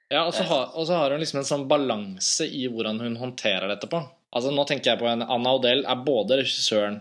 Ja, 0.10 0.24
og 0.26 0.34
så 0.34 0.44
har, 0.48 0.72
og 0.74 0.88
så 0.88 0.96
har 0.98 1.12
hun 1.12 1.20
liksom 1.20 1.40
en 1.40 1.46
sånn 1.46 1.68
balanse 1.68 2.48
i 2.50 2.64
hvordan 2.68 3.00
hun 3.00 3.16
håndterer 3.20 3.68
dette 3.68 3.90
på. 3.92 4.00
Altså, 4.36 4.52
nå 4.52 4.66
tenker 4.68 4.92
jeg 4.92 5.02
på 5.02 5.08
en 5.10 5.24
Anna 5.24 5.56
Odell 5.56 5.86
er 5.88 6.04
både 6.06 6.42
regissøren 6.42 7.00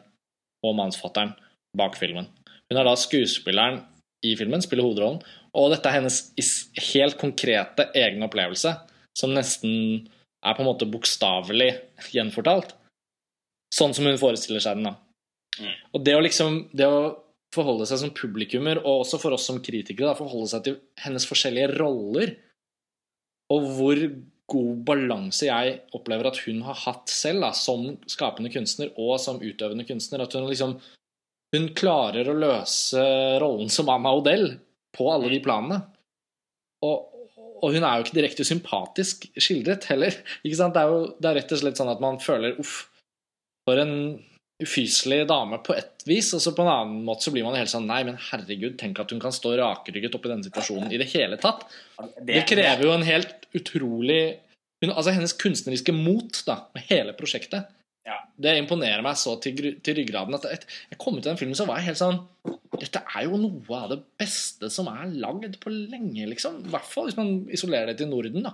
og 0.66 0.76
mannsfatteren 0.78 1.34
bak 1.76 1.98
filmen. 1.98 2.28
Hun 2.70 2.78
er 2.80 2.86
da 2.86 2.94
skuespilleren 2.98 3.82
i 4.26 4.34
filmen, 4.38 4.62
spiller 4.64 4.86
hovedrollen, 4.86 5.20
og 5.56 5.72
dette 5.72 5.90
er 5.90 5.98
hennes 5.98 6.20
helt 6.92 7.18
konkrete 7.20 7.88
egen 7.96 8.24
opplevelse, 8.26 8.72
som 9.16 9.34
nesten 9.36 10.06
er 10.46 10.56
på 10.56 10.62
en 10.62 10.70
måte 10.70 10.88
bokstavelig 10.88 11.70
gjenfortalt. 12.14 12.74
Sånn 13.74 13.94
som 13.96 14.06
hun 14.08 14.20
forestiller 14.20 14.62
seg 14.62 14.78
den, 14.78 14.90
da. 14.90 14.96
Mm. 15.56 15.76
Og 15.96 16.02
det 16.04 16.12
å 16.12 16.20
liksom 16.20 16.58
Det 16.76 16.84
å 16.84 16.98
forholde 17.54 17.86
seg 17.88 18.02
som 18.02 18.12
publikummer, 18.12 18.82
og 18.82 19.04
også 19.04 19.20
for 19.22 19.32
oss 19.32 19.46
som 19.48 19.62
kritikere, 19.64 20.10
da, 20.10 20.18
forholde 20.18 20.50
seg 20.50 20.64
til 20.66 20.78
hennes 21.00 21.24
forskjellige 21.28 21.72
roller, 21.78 22.34
og 23.54 23.68
hvor 23.78 24.02
god 24.50 24.84
balanse 24.86 25.48
jeg 25.48 25.80
opplever 25.96 26.28
at 26.30 26.38
hun 26.44 26.62
har 26.66 26.78
hatt 26.84 27.10
selv, 27.10 27.42
da, 27.42 27.50
som 27.56 27.88
skapende 28.10 28.52
kunstner 28.54 28.92
og 28.94 29.16
som 29.22 29.42
utøvende 29.42 29.86
kunstner. 29.88 30.22
At 30.22 30.36
hun 30.38 30.48
liksom 30.50 30.78
Hun 31.54 31.68
klarer 31.78 32.26
å 32.26 32.34
løse 32.34 33.02
rollen 33.40 33.70
som 33.70 33.88
Anna 33.88 34.10
Odell 34.18 34.56
på 34.96 35.06
alle 35.12 35.30
de 35.30 35.38
planene. 35.40 35.78
og, 36.84 37.12
og 37.62 37.72
hun 37.72 37.84
er 37.86 37.96
jo 37.96 38.04
ikke 38.04 38.16
direkte 38.18 38.44
sympatisk 38.44 39.28
skildret 39.38 39.86
heller. 39.90 40.16
Ikke 40.42 40.58
sant? 40.58 40.74
Det 40.74 40.82
er 40.82 40.92
jo 40.92 41.04
det 41.16 41.30
er 41.30 41.38
rett 41.40 41.54
og 41.54 41.60
slett 41.62 41.80
sånn 41.80 41.92
at 41.92 42.02
man 42.02 42.18
føler 42.20 42.58
uff, 42.60 42.88
for 43.66 43.80
en 43.80 43.94
ufyselig 44.62 45.26
dame 45.28 45.58
på 45.64 45.74
ett 45.76 46.04
vis, 46.08 46.30
og 46.34 46.40
så 46.40 46.52
på 46.56 46.64
en 46.64 46.70
annen 46.72 47.00
måte 47.04 47.26
så 47.26 47.32
blir 47.34 47.44
man 47.44 47.58
helt 47.58 47.68
sånn 47.68 47.88
Nei, 47.88 48.02
men 48.08 48.16
herregud, 48.30 48.78
tenk 48.80 49.00
at 49.02 49.12
hun 49.12 49.20
kan 49.20 49.34
stå 49.34 49.52
rakrygget 49.60 50.16
opp 50.16 50.24
i 50.24 50.32
denne 50.32 50.46
situasjonen 50.46 50.94
i 50.94 51.00
det 51.00 51.10
hele 51.12 51.36
tatt. 51.40 51.66
Det 52.24 52.40
krever 52.48 52.86
jo 52.86 52.94
en 52.94 53.04
helt 53.04 53.45
utrolig 53.56 54.20
hun, 54.84 54.92
Altså 54.92 55.14
hennes 55.16 55.32
kunstneriske 55.40 55.94
mot 55.96 56.42
da, 56.46 56.60
med 56.76 56.84
hele 56.90 57.14
prosjektet. 57.16 57.70
Ja. 58.06 58.20
Det 58.38 58.52
imponerer 58.60 59.02
meg 59.02 59.16
så 59.18 59.34
til, 59.42 59.56
til 59.82 59.96
ryggraden 59.98 60.36
at 60.36 60.44
jeg, 60.46 60.66
jeg 60.92 60.98
kom 61.02 61.16
ut 61.16 61.24
til 61.24 61.32
den 61.32 61.40
filmen 61.40 61.58
så 61.58 61.64
var 61.66 61.80
jeg 61.80 61.88
helt 61.88 61.98
sånn 61.98 62.20
Dette 62.76 63.00
er 63.02 63.24
jo 63.24 63.40
noe 63.40 63.80
av 63.80 63.88
det 63.94 63.98
beste 64.20 64.68
som 64.70 64.90
er 64.92 65.08
lagd 65.16 65.56
på 65.62 65.72
lenge, 65.72 66.28
liksom. 66.30 66.60
I 66.68 66.72
hvert 66.74 66.86
fall 66.86 67.08
hvis 67.08 67.18
man 67.18 67.32
isolerer 67.56 67.90
det 67.90 67.98
til 68.02 68.10
Norden, 68.12 68.44
da. 68.46 68.52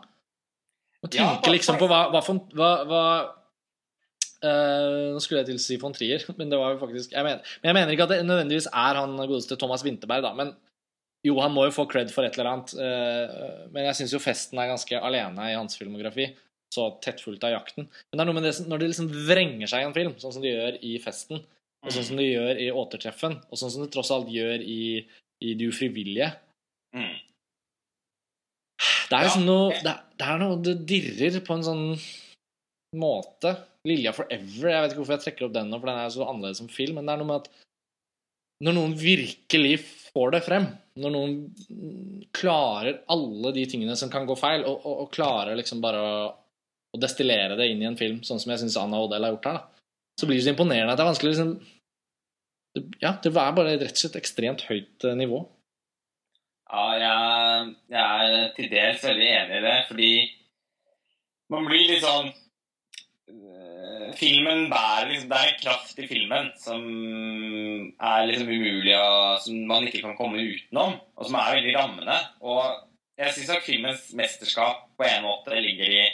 Og 1.02 1.10
tenker 1.10 1.50
ja, 1.50 1.54
liksom 1.56 1.80
på 1.80 1.88
hva, 1.90 2.06
hva, 2.14 2.24
hva, 2.54 2.72
hva 2.88 3.04
Uh, 4.42 5.14
Nå 5.14 5.20
skulle 5.22 5.44
jeg 5.44 5.52
til 5.52 5.58
å 5.60 5.62
si 5.62 5.76
von 5.78 5.92
Trier, 5.94 6.24
men 6.38 6.50
det 6.50 6.58
var 6.58 6.72
jo 6.74 6.80
faktisk 6.80 7.12
jeg 7.14 7.22
mener, 7.22 7.46
Men 7.62 7.68
jeg 7.68 7.76
mener 7.76 7.92
ikke 7.94 8.08
at 8.08 8.14
det 8.16 8.24
nødvendigvis 8.26 8.66
er 8.72 8.98
han 8.98 9.14
godeste 9.20 9.54
Thomas 9.54 9.84
Winterberg, 9.86 10.24
da. 10.24 10.32
Men 10.34 10.50
jo, 11.22 11.36
han 11.38 11.52
må 11.54 11.68
jo 11.68 11.74
få 11.74 11.86
cred 11.90 12.10
for 12.14 12.26
et 12.26 12.34
eller 12.38 12.50
annet. 12.50 12.72
eh, 12.74 13.66
men 13.70 13.86
jeg 13.88 14.00
syns 14.00 14.14
jo 14.16 14.22
festen 14.22 14.58
er 14.58 14.72
ganske 14.72 14.98
alene 14.98 15.50
i 15.52 15.56
hans 15.58 15.78
filmografi. 15.78 16.32
Så 16.72 16.86
tettfullt 17.04 17.42
av 17.44 17.52
jakten. 17.52 17.86
Men 17.86 18.16
det 18.16 18.22
er 18.22 18.28
noe 18.30 18.38
med 18.38 18.46
det 18.48 18.54
når 18.64 18.80
det 18.80 18.92
liksom 18.92 19.10
vrenger 19.28 19.70
seg 19.70 19.82
i 19.82 19.88
en 19.88 19.96
film, 19.96 20.14
sånn 20.18 20.32
som 20.34 20.44
de 20.44 20.54
gjør 20.54 20.78
i 20.88 20.94
Festen, 21.04 21.42
og 21.84 21.92
sånn 21.92 22.06
som 22.08 22.16
de 22.16 22.30
gjør 22.30 22.62
i 22.64 22.70
Återtreffen, 22.72 23.36
og 23.50 23.60
sånn 23.60 23.74
som 23.74 23.84
de 23.84 23.90
tross 23.92 24.12
alt 24.14 24.30
gjør 24.32 24.64
i, 24.64 25.04
i 25.44 25.52
De 25.60 25.68
ufrivillige. 25.68 26.30
Mm. 26.96 27.12
Det 29.10 29.18
er 29.18 29.26
liksom 29.28 29.44
noe 29.44 29.76
det, 29.84 29.92
det 30.18 30.26
er 30.28 30.38
noe 30.40 30.56
Det 30.64 30.74
dirrer 30.88 31.38
på 31.44 31.54
en 31.58 31.64
sånn 31.66 31.86
måte. 32.96 33.52
Lilja 33.88 34.14
Forever, 34.16 34.70
jeg 34.70 34.82
vet 34.82 34.94
ikke 34.94 35.02
hvorfor 35.02 35.18
jeg 35.18 35.24
trekker 35.26 35.46
opp 35.48 35.54
den 35.56 35.70
nå, 35.72 35.78
for 35.80 35.90
den 35.90 36.00
er 36.00 36.12
så 36.14 36.24
annerledes 36.24 36.62
som 36.62 36.72
film, 36.72 36.98
men 36.98 37.08
det 37.08 37.14
er 37.14 37.20
noe 37.20 37.30
med 37.30 37.44
at 37.44 37.52
når 38.62 38.76
noen 38.78 38.92
virkelig 38.96 39.76
får 40.12 40.34
det 40.34 40.42
frem, 40.44 40.66
når 41.00 41.14
noen 41.14 41.36
klarer 42.36 43.02
alle 43.12 43.52
de 43.56 43.64
tingene 43.68 43.96
som 43.96 44.10
kan 44.12 44.26
gå 44.28 44.36
feil, 44.38 44.64
og, 44.68 44.84
og, 44.84 45.04
og 45.04 45.12
klarer 45.14 45.56
liksom 45.58 45.80
bare 45.84 46.02
å, 46.02 46.16
å 46.92 47.00
destillere 47.00 47.56
det 47.58 47.70
inn 47.72 47.82
i 47.84 47.88
en 47.88 47.98
film, 47.98 48.20
sånn 48.26 48.40
som 48.42 48.52
jeg 48.52 48.62
syns 48.62 48.78
Anna 48.80 49.00
Odell 49.02 49.24
har 49.24 49.34
gjort 49.36 49.48
her, 49.48 49.60
da, 49.60 49.88
så 50.20 50.28
blir 50.28 50.38
det 50.38 50.44
så 50.44 50.52
imponerende 50.52 50.92
at 50.92 51.00
det 51.00 51.06
er 51.06 51.12
vanskelig 51.12 51.32
liksom 51.32 51.54
det, 52.76 52.84
Ja, 53.00 53.14
det 53.16 53.32
er 53.32 53.56
bare 53.56 53.74
rett 53.80 53.96
og 53.96 54.02
slett 54.02 54.20
ekstremt 54.20 54.64
høyt 54.68 55.08
eh, 55.08 55.16
nivå. 55.16 55.42
Ja, 56.72 56.84
jeg, 56.96 57.72
jeg 57.92 58.36
er 58.36 58.52
til 58.56 58.70
dels 58.72 59.02
veldig 59.04 59.26
enig 59.28 59.58
i 59.58 59.64
det, 59.64 59.74
fordi 59.90 60.12
man 61.52 61.68
blir 61.68 61.88
litt 61.90 62.04
sånn 62.04 62.30
Filmen 64.18 64.66
bærer 64.70 65.08
liksom 65.10 65.28
Det 65.30 65.38
er 65.38 65.50
en 65.50 65.60
kraft 65.62 65.98
i 65.98 66.06
filmen 66.10 66.50
som 66.60 66.82
er 67.92 68.26
liksom 68.28 68.50
umulig 68.50 68.94
å 68.98 69.38
Som 69.42 69.62
man 69.70 69.86
ikke 69.88 70.02
kan 70.04 70.16
komme 70.18 70.42
utenom, 70.42 70.98
og 71.16 71.28
som 71.28 71.38
er 71.40 71.56
veldig 71.58 71.74
rammende. 71.76 72.18
Og 72.40 72.62
jeg 73.20 73.34
syns 73.36 73.54
at 73.56 73.66
filmens 73.66 74.10
mesterskap 74.18 74.86
på 74.98 75.06
en 75.06 75.26
måte 75.26 75.58
ligger 75.60 75.90
i 75.92 76.04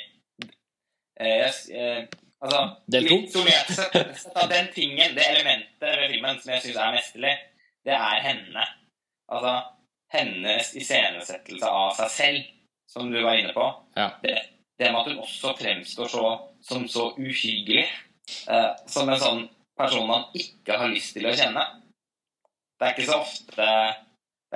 eh, 1.21 1.47
eh, 1.49 2.03
Altså 2.39 2.61
Del 2.87 3.09
to. 3.09 3.17
isolert 3.27 3.71
sett, 3.75 3.97
sett 4.21 4.37
av 4.39 4.51
den 4.51 4.69
tingen, 4.75 5.17
det 5.17 5.25
elementet 5.27 5.83
ved 5.83 6.05
filmen 6.13 6.37
som 6.39 6.53
jeg 6.55 6.63
syns 6.69 6.77
er 6.79 6.95
mesterlig, 6.95 7.33
det 7.89 7.97
er 7.97 8.21
henne. 8.23 8.67
Altså 9.29 9.55
hennes 10.15 10.71
iscenesettelse 10.79 11.73
av 11.81 11.97
seg 11.99 12.13
selv, 12.15 12.53
som 12.89 13.11
du 13.11 13.19
var 13.25 13.41
inne 13.41 13.53
på. 13.57 13.67
Ja. 13.99 14.13
Det, 14.23 14.37
det 14.79 14.91
med 14.93 15.01
at 15.01 15.11
hun 15.11 15.23
også 15.23 15.55
fremstår 15.59 16.11
så, 16.13 16.25
som 16.63 16.87
så 16.89 17.11
uhyggelig. 17.19 17.87
Eh, 18.49 18.71
som 18.87 19.09
en 19.09 19.21
sånn 19.21 19.45
person 19.79 20.07
man 20.09 20.29
ikke 20.37 20.77
har 20.79 20.91
lyst 20.93 21.17
til 21.17 21.29
å 21.29 21.35
kjenne. 21.35 21.65
Det 22.79 22.87
er 22.87 22.95
ikke 22.95 23.09
så 23.09 23.21
ofte 23.23 23.69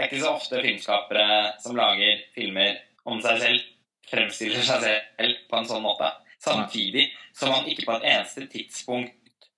ikke 0.00 0.22
så 0.22 0.30
ofte 0.32 0.60
filmskapere 0.64 1.24
som 1.60 1.76
lager 1.76 2.22
filmer 2.32 2.78
om 3.08 3.18
seg 3.20 3.40
selv, 3.42 3.64
fremstiller 4.08 4.64
seg 4.64 4.86
selv 4.86 5.42
på 5.50 5.58
en 5.58 5.68
sånn 5.68 5.84
måte. 5.84 6.08
Samtidig 6.42 7.10
som 7.36 7.52
man 7.52 7.68
ikke 7.68 7.84
på 7.86 7.96
et 7.98 8.06
eneste 8.14 8.46
tidspunkt 8.52 9.50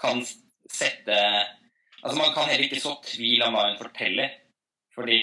kan 0.00 0.22
sette 0.70 1.16
Altså, 2.00 2.16
man 2.16 2.30
kan 2.32 2.46
heller 2.48 2.64
ikke 2.64 2.80
så 2.80 2.94
tvil 3.04 3.42
om 3.44 3.52
hva 3.52 3.66
hun 3.66 3.74
forteller. 3.76 4.30
Fordi 4.96 5.18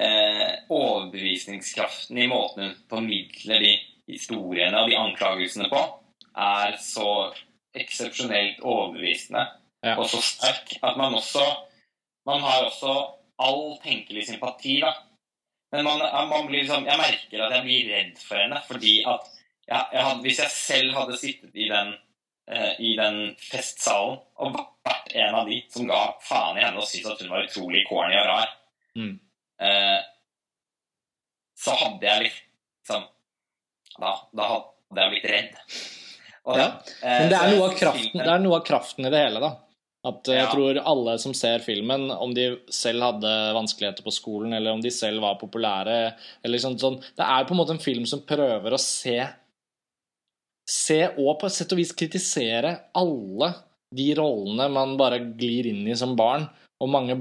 eh, 0.00 0.52
overbevisningskraften 0.72 2.18
i 2.18 2.26
måten 2.30 2.64
hun 2.70 2.76
formidler 2.90 3.60
de 3.64 3.72
historiene 4.10 4.80
og 4.80 4.90
de 4.90 4.96
anklagelsene 4.98 5.68
på, 5.70 5.80
er 6.40 6.76
så 6.82 7.32
eksepsjonelt 7.76 8.62
overbevisende 8.66 9.46
Ja. 9.82 9.94
og 9.96 10.04
så 10.12 10.18
sterk 10.20 10.74
at 10.82 10.96
man 11.00 11.14
også 11.14 11.40
Man 12.26 12.40
har 12.44 12.66
også 12.66 12.90
all 13.40 13.78
tenkelig 13.82 14.26
sympati, 14.28 14.74
da. 14.82 14.90
Men 15.72 15.84
man, 15.84 16.02
man 16.28 16.46
blir 16.46 16.60
liksom 16.60 16.84
Jeg 16.84 16.98
merker 17.00 17.44
at 17.46 17.54
jeg 17.54 17.62
blir 17.64 17.88
redd 17.94 18.18
for 18.20 18.36
henne, 18.36 18.58
fordi 18.66 18.98
at 19.08 19.24
jeg, 19.68 19.84
jeg 19.92 20.04
hadde, 20.04 20.20
hvis 20.20 20.38
jeg 20.42 20.50
selv 20.50 20.94
hadde 20.98 21.16
sittet 21.16 21.54
i 21.54 21.68
den 21.70 21.94
eh, 22.50 22.74
i 22.78 22.92
den 22.98 23.34
festsalen 23.40 24.18
og 24.36 24.52
vært 24.84 25.14
en 25.14 25.34
av 25.40 25.48
de 25.48 25.62
som 25.72 25.88
ga 25.88 26.02
faen 26.28 26.58
i 26.58 26.64
henne 26.66 26.76
og 26.82 26.84
syntes 26.90 27.12
at 27.14 27.22
hun 27.24 27.30
var 27.32 27.46
utrolig 27.48 27.86
corny 27.88 28.16
og 28.20 28.26
rar, 28.34 28.56
Mm. 28.96 29.20
Eh, 29.60 30.00
så 31.60 31.74
hadde 31.76 32.06
jeg 32.08 32.26
liksom 32.28 33.02
da, 34.00 34.12
da 34.32 34.46
hadde 34.54 35.02
jeg 35.02 35.10
blitt 35.14 35.26
redd. 35.30 35.56
Og 36.48 36.56
Ja, 36.56 36.68
eh, 37.02 37.18
Men 37.20 37.28
det 37.32 37.40
er, 37.40 37.56
av 37.62 37.74
kraften, 37.76 38.14
det 38.22 38.30
er 38.32 38.40
noe 38.40 38.60
av 38.60 38.64
kraften 38.64 39.06
i 39.06 39.10
det 39.12 39.20
hele, 39.26 39.42
da. 39.42 39.50
At 40.08 40.28
eh, 40.32 40.38
jeg 40.38 40.46
Ja. 40.46 40.52
tror 40.54 40.78
alle 40.88 41.18
som 41.20 41.34
ser 41.36 41.58
filmen, 41.60 42.06
om 42.10 42.32
de 42.32 42.46
selv 42.72 43.04
hadde 43.04 43.32
vanskeligheter 43.52 44.02
på 44.06 44.14
skolen, 44.16 44.54
eller 44.56 44.72
om 44.72 44.80
de 44.80 44.90
selv 44.90 45.20
var 45.20 45.36
populære, 45.42 46.14
eller 46.42 46.58
sånn, 46.62 46.78
sånn 46.80 46.96
Det 47.16 47.26
er 47.26 47.44
på 47.44 47.52
en 47.52 47.60
måte 47.60 47.76
en 47.76 47.84
film 47.84 48.06
som 48.08 48.22
prøver 48.24 48.72
å 48.72 48.80
se 48.80 49.18
Se 50.70 51.00
og 51.18 51.40
på 51.40 51.48
et 51.48 51.52
sett 51.56 51.72
og 51.74 51.80
vis 51.80 51.90
kritisere 51.98 52.70
alle 52.94 53.48
de 53.96 54.14
rollene 54.14 54.68
man 54.70 54.92
bare 54.96 55.18
glir 55.18 55.66
inn 55.66 55.88
i 55.90 55.96
som 55.98 56.12
barn. 56.14 56.44
Og 56.80 56.88
mange 56.92 57.16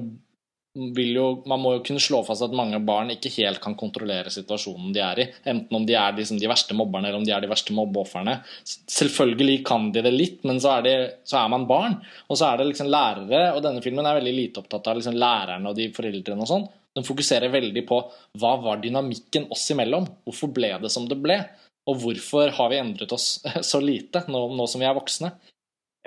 jo 0.76 1.44
Man 1.50 1.60
må 1.60 1.74
jo 1.74 1.84
kunne 1.84 2.00
slå 2.00 2.22
fast 2.24 2.44
at 2.46 2.54
mange 2.56 2.80
barn 2.86 3.10
ikke 3.10 3.32
helt 3.40 3.60
kan 3.62 3.76
kontrollere 3.76 4.30
situasjonen 4.30 4.94
de 4.94 5.02
er 5.02 5.20
i. 5.20 5.28
Enten 5.50 5.76
om 5.76 5.86
de 5.86 5.96
er 5.98 6.14
liksom 6.16 6.40
de 6.40 6.50
verste 6.50 6.78
mobberne, 6.78 7.10
eller 7.10 7.20
om 7.20 7.26
de 7.26 7.34
er 7.34 7.42
de 7.42 7.50
verste 7.50 7.74
mobbeofrene. 7.74 8.40
Selvfølgelig 8.66 9.64
kan 9.66 9.92
de 9.92 10.04
det 10.06 10.14
litt, 10.14 10.44
men 10.46 10.62
så 10.62 10.78
er, 10.78 10.86
de, 10.86 10.96
så 11.26 11.42
er 11.42 11.50
man 11.50 11.68
barn. 11.70 11.98
Og 12.30 12.38
så 12.38 12.52
er 12.52 12.60
det 12.60 12.70
liksom 12.70 12.92
lærere, 12.92 13.54
og 13.56 13.64
denne 13.66 13.82
filmen 13.82 14.06
er 14.06 14.20
veldig 14.20 14.36
lite 14.36 14.62
opptatt 14.62 14.92
av 14.92 15.00
liksom 15.00 15.18
lærerne 15.18 15.72
og 15.72 15.80
de 15.80 15.90
foreldrene 15.96 16.46
og 16.46 16.52
sånn. 16.54 16.68
Den 16.98 17.06
fokuserer 17.06 17.52
veldig 17.54 17.86
på 17.90 18.00
hva 18.42 18.56
var 18.62 18.82
dynamikken 18.82 19.50
oss 19.54 19.68
imellom? 19.74 20.08
Hvorfor 20.26 20.54
ble 20.54 20.74
det 20.82 20.94
som 20.94 21.06
det 21.10 21.20
ble? 21.22 21.42
Og 21.90 22.02
hvorfor 22.04 22.52
har 22.54 22.72
vi 22.72 22.82
endret 22.82 23.14
oss 23.16 23.40
så 23.72 23.82
lite 23.82 24.26
nå, 24.30 24.50
nå 24.54 24.70
som 24.70 24.82
vi 24.82 24.90
er 24.90 24.98
voksne? 24.98 25.34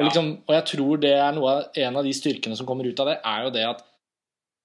Og, 0.00 0.06
liksom, 0.08 0.28
og 0.48 0.54
jeg 0.56 0.64
tror 0.70 1.00
det 1.02 1.12
er 1.18 1.34
noe, 1.36 1.56
en 1.78 1.98
av 2.00 2.06
de 2.06 2.12
styrkene 2.16 2.56
som 2.58 2.66
kommer 2.68 2.86
ut 2.88 3.00
av 3.02 3.10
det, 3.10 3.18
er 3.28 3.42
jo 3.44 3.50
det 3.54 3.64
at 3.68 3.82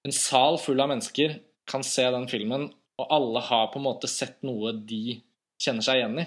en 0.08 0.16
sal 0.16 0.58
full 0.60 0.80
av 0.80 0.90
mennesker 0.90 1.38
kan 1.68 1.84
se 1.84 2.06
den 2.10 2.26
filmen, 2.30 2.68
og 2.98 3.14
alle 3.14 3.42
har 3.44 3.70
på 3.72 3.80
en 3.80 3.86
måte 3.86 4.10
sett 4.10 4.40
noe 4.46 4.72
de 4.72 5.18
kjenner 5.60 5.84
seg 5.84 6.00
igjen 6.00 6.20
i. 6.22 6.26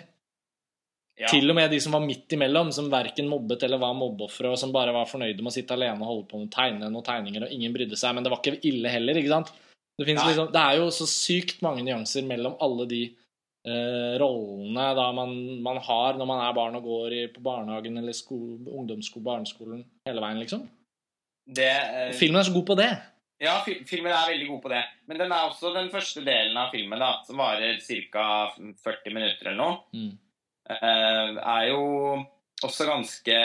ja. 1.21 1.31
Til 1.31 1.51
og 1.51 1.57
med 1.57 1.71
de 1.73 1.79
som 1.83 1.95
var 1.95 2.03
midt 2.05 2.33
imellom, 2.35 2.71
som 2.75 2.91
verken 2.91 3.29
mobbet 3.29 3.65
eller 3.67 3.81
var 3.81 3.97
mobbeofre, 3.97 4.53
og 4.53 4.59
som 4.59 4.73
bare 4.75 4.93
var 4.95 5.09
fornøyde 5.09 5.41
med 5.41 5.51
å 5.51 5.55
sitte 5.55 5.75
alene 5.75 5.99
og 5.99 6.11
holde 6.11 6.29
på 6.29 6.39
med 6.39 6.51
å 6.51 6.55
tegne 6.55 6.91
noen 6.91 7.07
tegninger, 7.07 7.47
og 7.47 7.55
ingen 7.55 7.75
brydde 7.75 7.99
seg, 7.99 8.15
men 8.15 8.25
det 8.25 8.33
var 8.33 8.41
ikke 8.41 8.61
ille 8.69 8.93
heller, 8.93 9.19
ikke 9.19 9.33
sant? 9.33 9.51
Det, 10.01 10.07
liksom, 10.07 10.47
det 10.53 10.61
er 10.61 10.79
jo 10.79 10.87
så 10.95 11.05
sykt 11.09 11.59
mange 11.61 11.83
nyanser 11.85 12.23
mellom 12.25 12.55
alle 12.63 12.87
de 12.89 13.01
eh, 13.67 14.13
rollene 14.21 14.85
da 14.97 15.07
man, 15.13 15.35
man 15.61 15.77
har 15.83 16.17
når 16.17 16.29
man 16.29 16.41
er 16.47 16.55
barn 16.57 16.77
og 16.79 16.87
går 16.87 17.17
i, 17.19 17.23
på 17.33 17.43
barnehagen 17.45 17.99
eller 18.01 18.15
sko, 18.17 18.39
ungdomsskolen, 18.65 19.27
barneskolen, 19.27 19.83
hele 20.07 20.23
veien, 20.23 20.39
liksom. 20.41 20.63
Det, 21.45 21.69
eh, 21.69 22.13
Filmen 22.17 22.41
er 22.41 22.47
så 22.47 22.55
god 22.55 22.67
på 22.71 22.77
det. 22.79 22.89
Ja, 23.41 23.55
filmen 23.65 24.11
er 24.13 24.27
veldig 24.29 24.47
god 24.51 24.61
på 24.61 24.69
det. 24.69 24.81
Men 25.09 25.17
den 25.17 25.31
er 25.33 25.47
også 25.47 25.71
den 25.73 25.89
første 25.89 26.21
delen 26.25 26.57
av 26.61 26.69
filmen, 26.75 26.99
da, 27.01 27.23
som 27.25 27.39
varer 27.41 27.79
ca. 27.81 28.25
40 28.85 29.15
minutter 29.15 29.49
eller 29.49 29.57
noe, 29.57 29.79
Mm. 29.97 30.11
eh, 30.69 31.41
er 31.41 31.67
jo 31.71 32.25
også 32.63 32.85
ganske 32.85 33.35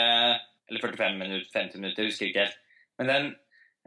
Eller 0.69 0.81
45 0.83 1.17
minutter, 1.17 1.47
50 1.53 1.79
minutter, 1.79 2.03
husker 2.05 2.27
ikke 2.27 2.43
helt. 2.43 2.57
Men 2.99 3.07
den, 3.07 3.27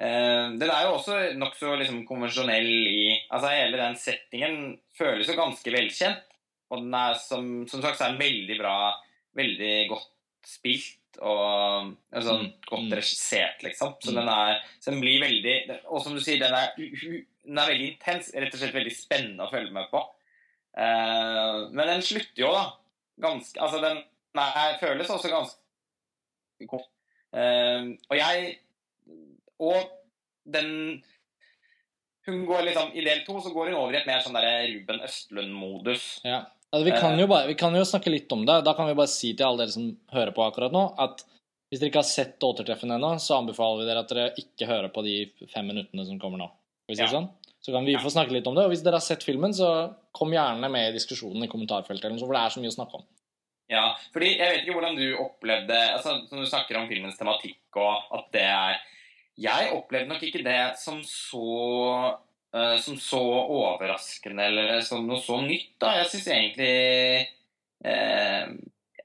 eh, 0.00 0.46
den 0.58 0.70
er 0.70 0.86
jo 0.86 0.94
også 0.96 1.18
nokså 1.36 1.74
liksom, 1.78 2.06
konvensjonell 2.08 2.70
i 2.88 3.20
Altså 3.30 3.50
hele 3.52 3.76
den 3.76 3.96
settingen 4.00 4.78
føles 4.96 5.28
jo 5.28 5.34
ganske 5.36 5.70
velkjent. 5.74 6.22
Og 6.70 6.78
den 6.80 6.94
er 6.94 7.14
som, 7.20 7.66
som 7.68 7.82
sagt 7.82 7.98
så 7.98 8.06
er 8.06 8.14
den 8.16 8.22
veldig 8.24 8.56
bra, 8.62 8.94
veldig 9.36 9.88
godt 9.90 10.08
spilt 10.46 10.96
og 11.18 11.90
og 12.12 12.22
sånn 12.22 12.46
Mm, 12.46 12.52
godt 12.68 12.86
mm. 12.86 12.94
regissert, 12.98 13.62
liksom. 13.62 13.96
Så 14.00 14.11
Mm. 14.12 14.20
den 14.20 14.28
er 14.28 14.62
så 14.80 14.90
den 14.90 15.00
blir 15.00 15.20
veldig 15.20 15.80
Og 15.90 16.02
som 16.02 16.14
du 16.14 16.20
sier, 16.20 16.38
den 16.38 16.54
er 16.54 16.72
den 16.76 17.58
er 17.58 17.68
veldig 17.68 17.92
intens. 17.94 18.30
Rett 18.34 18.54
og 18.54 18.61
slett 18.61 18.74
veldig 18.74 18.94
spennende 18.94 19.44
å 19.44 19.50
følge 19.50 19.72
med 19.72 19.90
på. 19.90 20.04
Uh, 20.76 21.66
men 21.74 21.88
den 21.88 22.02
slutter 22.02 22.44
jo, 22.44 22.52
da. 22.52 22.76
Ganske 23.20 23.61
Altså, 23.61 23.80
den 23.82 24.04
nei, 24.34 24.78
føles 24.80 25.11
også 25.11 25.28
ganske 25.28 26.66
god. 26.70 26.86
Uh, 27.34 27.96
og 28.11 28.16
jeg 28.16 28.58
Og 29.58 29.90
den 30.46 31.02
Hun 32.26 32.46
går 32.46 32.62
liksom 32.68 32.94
I 32.94 33.04
del 33.04 33.24
to 33.26 33.40
så 33.40 33.52
går 33.52 33.70
hun 33.70 33.74
over 33.80 33.94
i 33.94 34.00
et 34.00 34.06
mer 34.06 34.20
sånn 34.20 34.34
der 34.34 34.68
Ruben 34.68 35.00
Østlund-modus. 35.00 36.20
Ja. 36.24 36.44
Altså, 36.70 36.84
vi, 36.86 36.94
kan 36.94 37.18
jo 37.18 37.26
bare, 37.26 37.48
vi 37.50 37.56
kan 37.58 37.74
jo 37.74 37.82
snakke 37.86 38.12
litt 38.12 38.30
om 38.32 38.44
det. 38.46 38.60
Da 38.66 38.76
kan 38.78 38.86
vi 38.86 38.94
bare 38.98 39.10
si 39.10 39.32
til 39.34 39.46
alle 39.46 39.64
dere 39.64 39.74
som 39.74 39.90
hører 40.14 40.30
på 40.36 40.44
akkurat 40.46 40.74
nå, 40.74 40.84
at 41.02 41.24
hvis 41.70 41.82
dere 41.82 41.90
ikke 41.90 42.02
har 42.02 42.06
sett 42.06 42.46
Återtreffen 42.46 42.94
ennå, 42.94 43.12
så 43.22 43.40
anbefaler 43.40 43.82
vi 43.82 43.88
dere 43.88 44.02
at 44.04 44.10
dere 44.10 44.30
ikke 44.38 44.68
hører 44.70 44.90
på 44.94 45.02
de 45.06 45.16
fem 45.50 45.66
minuttene 45.70 46.06
som 46.06 46.18
kommer 46.22 46.42
nå. 46.42 46.50
Ja. 46.90 47.06
sånn? 47.10 47.28
Så 47.62 47.74
kan 47.74 47.86
vi 47.86 47.94
få 48.00 48.10
snakke 48.10 48.34
litt 48.34 48.46
om 48.50 48.56
det. 48.56 48.64
Og 48.66 48.72
hvis 48.72 48.82
dere 48.82 48.98
har 48.98 49.04
sett 49.04 49.26
filmen, 49.26 49.54
så 49.54 49.90
kom 50.16 50.32
gjerne 50.34 50.70
med 50.72 50.90
i 50.90 50.94
diskusjonen 50.96 51.46
i 51.46 51.50
kommentarfeltet, 51.50 52.16
for 52.22 52.34
det 52.34 52.42
er 52.42 52.54
så 52.54 52.62
mye 52.62 52.72
å 52.72 52.76
snakke 52.78 52.98
om. 52.98 53.06
Ja, 53.70 53.84
fordi 54.10 54.32
jeg 54.32 54.50
vet 54.50 54.64
ikke 54.64 54.74
hvordan 54.78 54.96
du 54.98 55.04
opplevde 55.22 55.76
altså 55.94 56.16
Som 56.26 56.40
du 56.42 56.46
snakker 56.48 56.80
om 56.80 56.88
filmens 56.90 57.20
tematikk 57.20 57.76
og 57.78 58.16
at 58.18 58.32
det 58.34 58.42
er 58.42 58.80
Jeg 59.38 59.68
opplevde 59.76 60.10
nok 60.10 60.24
ikke 60.26 60.42
det 60.42 60.72
som 60.80 60.98
så 61.06 61.44
uh, 62.57 62.76
som 62.82 62.98
så 63.01 63.22
overraskende 63.22 64.46
eller 64.51 64.80
som 64.86 65.07
noe 65.09 65.20
så 65.22 65.40
nytt. 65.44 65.74
da. 65.82 65.96
Jeg 66.01 66.12
syns 66.12 66.28
egentlig 66.34 66.74
uh, 67.86 68.55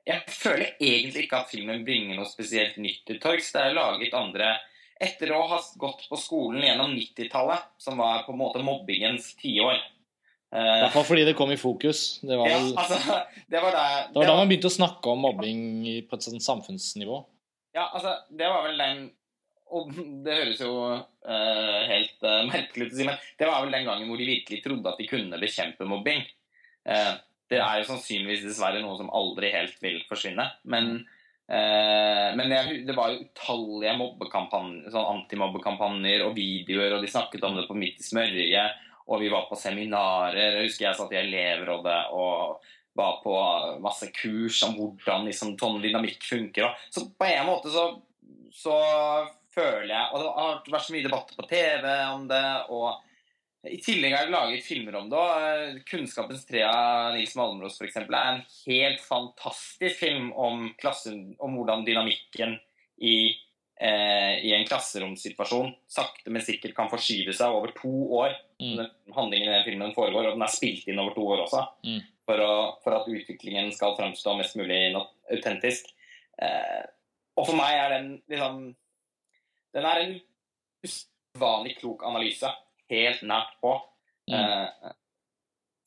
jeg 0.06 0.22
føler 0.30 0.76
egentlig 0.78 1.26
ikke 1.26 1.42
at 1.42 1.50
filmen 1.50 1.84
bringer 1.86 2.20
noe 2.20 2.30
spesielt 2.30 2.78
nytt 2.82 3.02
til 3.10 3.20
torgs. 3.22 3.50
Det 3.54 3.64
er 3.64 3.78
laget 3.78 4.18
andre 4.18 4.56
Etter 4.96 5.34
å 5.36 5.42
ha 5.50 5.58
gått 5.76 6.06
på 6.08 6.16
skolen 6.16 6.62
gjennom 6.64 6.94
90-tallet, 6.96 7.66
som 7.84 7.98
var 8.00 8.22
på 8.24 8.32
en 8.32 8.40
måte 8.40 8.62
mobbingens 8.64 9.34
tiår 9.42 9.74
I 9.76 10.62
hvert 10.86 10.94
fall 10.94 11.04
fordi 11.10 11.26
det 11.28 11.34
kom 11.36 11.52
i 11.52 11.58
fokus. 11.60 12.22
Det 12.24 12.38
var, 12.40 12.48
vel, 12.48 12.70
ja, 12.70 12.86
altså, 12.86 13.18
det 13.52 13.60
var, 13.60 13.76
der, 13.76 14.06
det 14.14 14.22
var 14.22 14.30
da 14.30 14.38
man 14.40 14.48
begynte 14.48 14.72
å 14.72 14.78
snakke 14.78 15.12
om 15.12 15.26
mobbing 15.26 15.60
på 16.08 16.16
et 16.16 16.28
sånt 16.30 16.46
samfunnsnivå. 16.46 17.20
Ja, 17.76 17.90
altså, 17.90 18.16
det 18.32 18.48
var 18.48 18.64
vel 18.70 18.80
den 18.80 19.04
Og 19.74 19.92
det 20.26 20.38
høres 20.40 20.62
jo 20.62 20.74
uh, 20.86 21.82
helt 21.90 22.26
uh, 22.26 22.44
merkelig 22.50 22.90
ut 22.90 22.96
å 22.96 23.00
si, 23.00 23.08
men 23.08 23.20
det 23.40 23.50
var 23.50 23.64
vel 23.64 23.74
den 23.76 23.88
gangen 23.88 24.10
hvor 24.10 24.22
de 24.22 24.30
virkelig 24.30 24.62
trodde 24.66 24.92
at 24.92 25.02
de 25.02 25.10
kunne 25.10 25.42
bekjempe 25.42 25.88
mobbing. 25.90 26.24
Uh, 26.86 27.18
det 27.50 27.60
er 27.62 27.82
jo 27.82 27.90
sannsynligvis 27.90 28.46
dessverre 28.46 28.82
noe 28.82 28.98
som 29.00 29.12
aldri 29.14 29.52
helt 29.54 29.78
vil 29.84 30.00
forsvinne. 30.10 30.48
Men, 30.66 30.96
men 31.46 32.50
jeg, 32.50 32.80
det 32.88 32.96
var 32.98 33.12
jo 33.14 33.20
utallige 33.22 33.92
sånn 34.90 35.12
antimobbekampanjer 35.12 36.24
og 36.26 36.34
videoer, 36.34 36.96
og 36.96 37.06
de 37.06 37.12
snakket 37.14 37.46
om 37.46 37.60
det 37.60 37.68
på 37.68 37.78
Midt 37.78 38.02
i 38.02 38.08
smørjet, 38.08 38.82
og 39.06 39.22
vi 39.22 39.30
var 39.30 39.46
på 39.46 39.60
seminarer. 39.62 40.58
Jeg 40.58 40.72
husker 40.72 40.88
jeg 40.88 40.98
satt 40.98 41.14
i 41.14 41.22
elevrådet 41.22 42.00
og 42.18 42.66
var 42.98 43.22
på 43.22 43.38
masse 43.84 44.10
kurs 44.16 44.64
om 44.66 44.74
hvordan 44.80 45.30
liksom, 45.30 45.54
sånn 45.60 45.82
dynamikk 45.84 46.26
funker. 46.26 46.74
Så 46.90 47.06
på 47.14 47.30
en 47.30 47.50
måte 47.50 47.70
så, 47.70 47.90
så 48.58 48.76
føler 49.56 49.92
jeg 49.92 50.12
Og 50.12 50.22
det 50.22 50.32
har 50.36 50.62
vært 50.76 50.88
så 50.88 50.96
mye 50.96 51.08
debatter 51.08 51.40
på 51.40 51.48
TV 51.50 51.90
om 52.14 52.30
det. 52.30 52.46
og 52.70 53.02
i 53.66 53.80
tillegg 53.82 54.14
er 54.14 54.28
det 54.28 54.34
laget 54.36 54.66
filmer 54.66 54.98
om 55.00 55.10
det. 55.10 55.18
og 55.18 55.80
'Kunnskapens 55.90 56.46
tre' 56.46 56.66
av 56.68 57.16
Nils 57.16 57.36
Malmros 57.36 57.80
for 57.80 57.88
eksempel, 57.88 58.16
er 58.16 58.36
en 58.36 58.46
helt 58.66 59.02
fantastisk 59.02 60.00
film 60.00 60.32
om, 60.34 60.74
klassen, 60.78 61.36
om 61.40 61.56
hvordan 61.58 61.86
dynamikken 61.86 62.60
i, 63.02 63.34
eh, 63.82 64.46
i, 64.46 64.54
en 64.54 64.68
klasseromssituasjon 64.68 65.74
sakte, 65.90 66.30
men 66.30 66.46
sikkert 66.46 66.76
kan 66.76 66.92
forskyve 66.92 67.34
seg 67.34 67.52
over 67.52 67.74
to 67.76 67.94
år. 68.20 68.36
Mm. 68.62 68.86
Handlingen 69.16 69.50
i 69.50 69.56
den 69.58 69.68
filmen 69.68 69.96
foregår, 69.98 70.30
og 70.30 70.38
den 70.38 70.46
er 70.46 70.54
spilt 70.54 70.88
inn 70.88 71.02
over 71.02 71.16
to 71.18 71.26
år 71.26 71.46
også. 71.48 71.66
Mm. 71.86 72.02
For, 72.26 72.42
å, 72.42 72.54
for, 72.84 72.98
at 72.98 73.10
utviklingen 73.10 73.72
skal 73.74 73.98
fremstå 73.98 74.38
mest 74.38 74.56
mulig 74.58 74.96
autentisk. 75.32 75.92
Eh, 76.42 76.84
og 77.36 77.50
for 77.50 77.58
meg 77.58 77.76
er 77.78 77.98
den 77.98 78.10
liksom 78.32 78.76
Den 79.76 79.88
er 79.90 80.02
en 80.02 80.14
usvanlig 80.86 81.76
klok 81.82 82.06
analyse 82.08 82.50
helt 82.92 83.26
nært 83.28 83.58
på. 83.64 83.74
Mm. 84.32 84.36
Eh, 84.40 84.94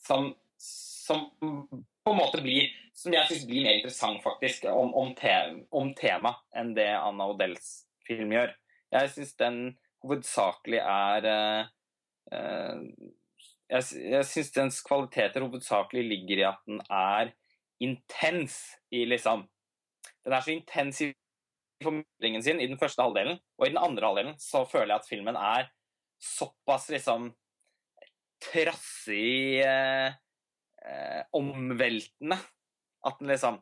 som, 0.04 0.34
som, 0.58 1.24
på 1.40 2.12
en 2.12 2.20
måte 2.20 2.38
blir 2.44 2.68
Som 2.94 3.14
jeg 3.14 3.26
syns 3.28 3.46
blir 3.46 3.62
mer 3.62 3.76
interessant, 3.78 4.18
faktisk, 4.22 4.64
om, 4.70 4.88
om, 4.94 5.12
te, 5.14 5.30
om 5.70 5.92
tema 5.94 6.32
enn 6.56 6.72
det 6.74 6.88
Anna 6.98 7.28
Odells 7.30 7.84
film 8.06 8.32
gjør. 8.34 8.50
Jeg 8.90 9.10
syns 9.12 9.36
den 9.38 9.58
hovedsakelig 10.02 10.80
er 10.82 11.28
eh, 11.30 11.68
eh, 12.34 12.80
Jeg, 13.70 13.84
jeg 14.02 14.26
syns 14.26 14.50
dens 14.56 14.80
kvaliteter 14.82 15.46
hovedsakelig 15.46 16.04
ligger 16.08 16.42
i 16.42 16.48
at 16.48 16.66
den 16.66 16.82
er 16.90 17.30
intens 17.84 18.58
i 18.90 19.04
liksom 19.06 19.46
Den 20.24 20.34
er 20.34 20.42
så 20.42 20.54
intens 20.56 21.02
i 21.06 21.12
formidlingen 21.84 22.44
sin 22.44 22.60
i 22.60 22.68
den 22.70 22.80
første 22.80 23.04
halvdelen, 23.04 23.38
og 23.58 23.66
i 23.66 23.72
den 23.72 23.80
andre 23.80 24.10
halvdelen 24.10 24.38
så 24.42 24.64
føler 24.68 24.94
jeg 24.94 25.02
at 25.02 25.10
filmen 25.10 25.38
er 25.38 25.68
såpass 26.18 26.88
liksom 26.90 27.30
trassig 28.42 29.60
eh, 29.64 30.14
eh, 30.84 31.22
omveltende 31.36 32.38
at 33.06 33.18
den 33.20 33.30
liksom 33.30 33.60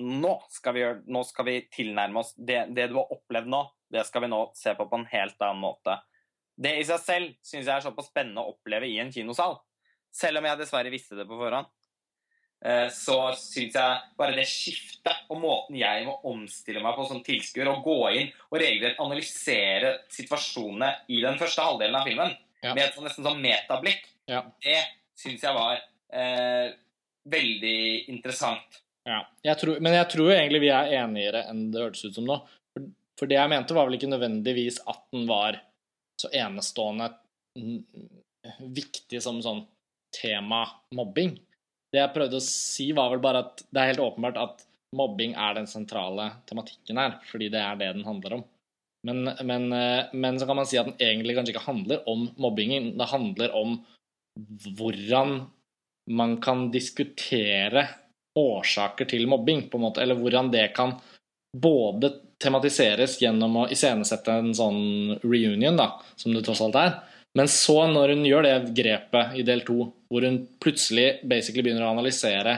nå 0.00 0.34
skal 0.50 0.78
gjøre, 0.78 1.00
nå 1.12 1.22
skal 1.28 1.46
vi 1.46 1.56
tilnærme 1.72 2.22
oss 2.22 2.32
det, 2.36 2.64
det, 2.74 2.88
du 2.90 2.98
har 2.98 3.12
opplevd 3.14 3.50
nå, 3.50 3.64
det 3.92 4.04
skal 4.08 4.24
vi 4.24 4.30
nå 4.32 4.40
se 4.56 4.74
på 4.76 4.86
på 4.88 5.00
en 5.00 5.08
helt 5.10 5.42
annen 5.44 5.62
måte. 5.62 5.96
Det 6.60 6.74
i 6.78 6.86
seg 6.86 7.02
selv 7.02 7.34
syns 7.44 7.66
jeg 7.66 7.74
er 7.74 7.84
såpass 7.84 8.10
spennende 8.10 8.42
å 8.42 8.54
oppleve 8.54 8.88
i 8.88 8.98
en 9.02 9.12
kinosal. 9.12 9.58
Selv 10.12 10.40
om 10.40 10.48
jeg 10.48 10.60
dessverre 10.60 10.92
visste 10.92 11.18
det 11.18 11.26
på 11.28 11.38
forhånd. 11.38 11.68
Eh, 12.60 12.88
så 12.92 13.16
syns 13.40 13.76
jeg 13.78 14.16
bare 14.20 14.36
det 14.36 14.44
skiftet 14.48 15.30
og 15.32 15.38
måten 15.40 15.78
jeg 15.80 16.04
må 16.04 16.18
omstille 16.28 16.82
meg 16.84 16.98
på 16.98 17.06
som 17.08 17.22
tilskuer, 17.24 17.70
og 17.72 17.86
gå 17.86 17.98
inn 18.18 18.28
og 18.50 18.58
regelrett 18.60 19.00
analysere 19.00 19.94
situasjonene 20.12 20.90
i 21.08 21.22
den 21.24 21.40
første 21.40 21.64
halvdelen 21.64 21.96
av 21.96 22.04
filmen 22.08 22.34
ja. 22.60 22.74
med 22.74 22.84
et 22.84 22.94
sånn, 22.96 23.08
nesten 23.08 23.24
sånn 23.24 23.40
metablikk, 23.40 24.04
ja. 24.28 24.44
det 24.60 24.76
syns 25.16 25.44
jeg 25.46 25.56
var 25.56 25.80
eh, 26.12 26.76
veldig 27.32 27.80
interessant. 28.12 28.80
Ja. 29.08 29.22
Jeg 29.44 29.56
tror, 29.62 29.80
men 29.80 29.96
jeg 29.96 30.12
tror 30.12 30.32
egentlig 30.34 30.64
vi 30.66 30.72
er 30.76 30.94
enigere 31.00 31.46
enn 31.48 31.68
det 31.72 31.80
hørtes 31.80 32.04
ut 32.04 32.18
som 32.18 32.28
nå. 32.28 32.36
For, 32.74 32.92
for 33.16 33.30
det 33.30 33.40
jeg 33.40 33.52
mente, 33.52 33.76
var 33.76 33.88
vel 33.88 33.96
ikke 33.96 34.12
nødvendigvis 34.12 34.82
at 34.84 35.06
den 35.14 35.24
var 35.30 35.62
så 36.20 36.28
enestående 36.36 37.08
viktig 38.60 39.20
som 39.24 39.40
sånn 39.44 39.64
tema 40.12 40.66
mobbing. 40.96 41.38
Det 41.90 42.00
jeg 42.00 42.14
prøvde 42.14 42.38
å 42.38 42.44
si, 42.44 42.90
var 42.96 43.10
vel 43.12 43.22
bare 43.22 43.44
at 43.44 43.64
det 43.68 43.82
er 43.82 43.92
helt 43.92 44.04
åpenbart 44.04 44.38
at 44.40 44.66
mobbing 44.96 45.36
er 45.38 45.56
den 45.58 45.68
sentrale 45.70 46.30
tematikken 46.50 46.98
her, 46.98 47.18
fordi 47.30 47.50
det 47.52 47.62
er 47.62 47.78
det 47.78 47.92
den 47.96 48.06
handler 48.06 48.40
om. 48.40 48.44
Men, 49.06 49.30
men, 49.46 49.72
eh, 49.72 50.10
men, 50.12 50.38
så 50.38 50.46
kan 50.46 50.58
man 50.60 50.68
si 50.68 50.78
at 50.78 50.90
den 50.90 51.00
egentlig 51.00 51.36
kanskje 51.36 51.54
ikke 51.54 51.66
handler 51.66 52.02
om 52.10 52.26
mobbingen. 52.40 52.92
Det 53.00 53.08
handler 53.10 53.54
om 53.56 53.78
hvordan 54.76 55.40
man 56.10 56.36
kan 56.42 56.68
diskutere 56.74 57.86
årsaker 58.38 59.08
til 59.10 59.26
mobbing, 59.30 59.66
på 59.70 59.78
en 59.78 59.86
måte, 59.88 60.02
eller 60.02 60.18
hvordan 60.18 60.50
det 60.52 60.68
kan 60.76 60.94
både 61.56 62.12
tematiseres 62.40 63.18
gjennom 63.20 63.62
å 63.62 63.68
iscenesette 63.72 64.32
en 64.32 64.52
sånn 64.56 65.16
reunion, 65.24 65.76
da, 65.76 65.92
som 66.16 66.34
det 66.34 66.44
tross 66.46 66.62
alt 66.64 66.78
er, 66.78 66.94
men 67.38 67.50
så, 67.50 67.84
når 67.86 68.14
hun 68.14 68.26
gjør 68.26 68.46
det 68.46 68.54
grepet 68.74 69.36
i 69.38 69.44
del 69.46 69.62
to, 69.66 69.84
hvor 70.10 70.26
hun 70.26 70.42
plutselig 70.62 71.20
basically 71.22 71.62
begynner 71.66 71.86
å 71.86 71.92
analysere 71.94 72.56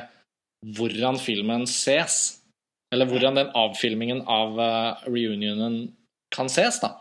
hvordan 0.77 1.19
filmen 1.21 1.67
ses, 1.69 2.39
eller 2.95 3.09
hvordan 3.11 3.41
den 3.41 3.51
avfilmingen 3.59 4.23
av 4.31 4.57
uh, 4.61 5.03
reunionen 5.09 5.85
kan 6.33 6.49
ses, 6.53 6.81
da. 6.81 6.95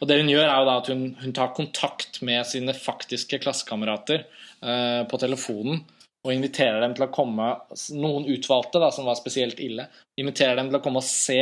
Og 0.00 0.08
det 0.08 0.16
hun 0.22 0.30
gjør, 0.32 0.46
er 0.48 0.56
jo 0.62 0.68
da 0.68 0.78
at 0.80 0.88
hun, 0.92 1.04
hun 1.20 1.34
tar 1.36 1.52
kontakt 1.56 2.22
med 2.24 2.46
sine 2.48 2.72
faktiske 2.76 3.40
klassekamerater 3.42 4.24
uh, 4.64 5.04
på 5.08 5.20
telefonen 5.20 5.82
og 6.26 6.32
inviterer 6.34 6.80
dem 6.82 6.96
til 6.96 7.06
å 7.06 7.12
komme 7.14 7.52
Noen 7.94 8.26
utvalgte 8.32 8.80
da, 8.82 8.88
som 8.90 9.06
var 9.06 9.18
spesielt 9.18 9.60
ille. 9.62 9.86
Inviterer 10.18 10.58
dem 10.58 10.72
til 10.72 10.80
å 10.80 10.82
komme 10.82 11.02
og 11.02 11.06
se 11.06 11.38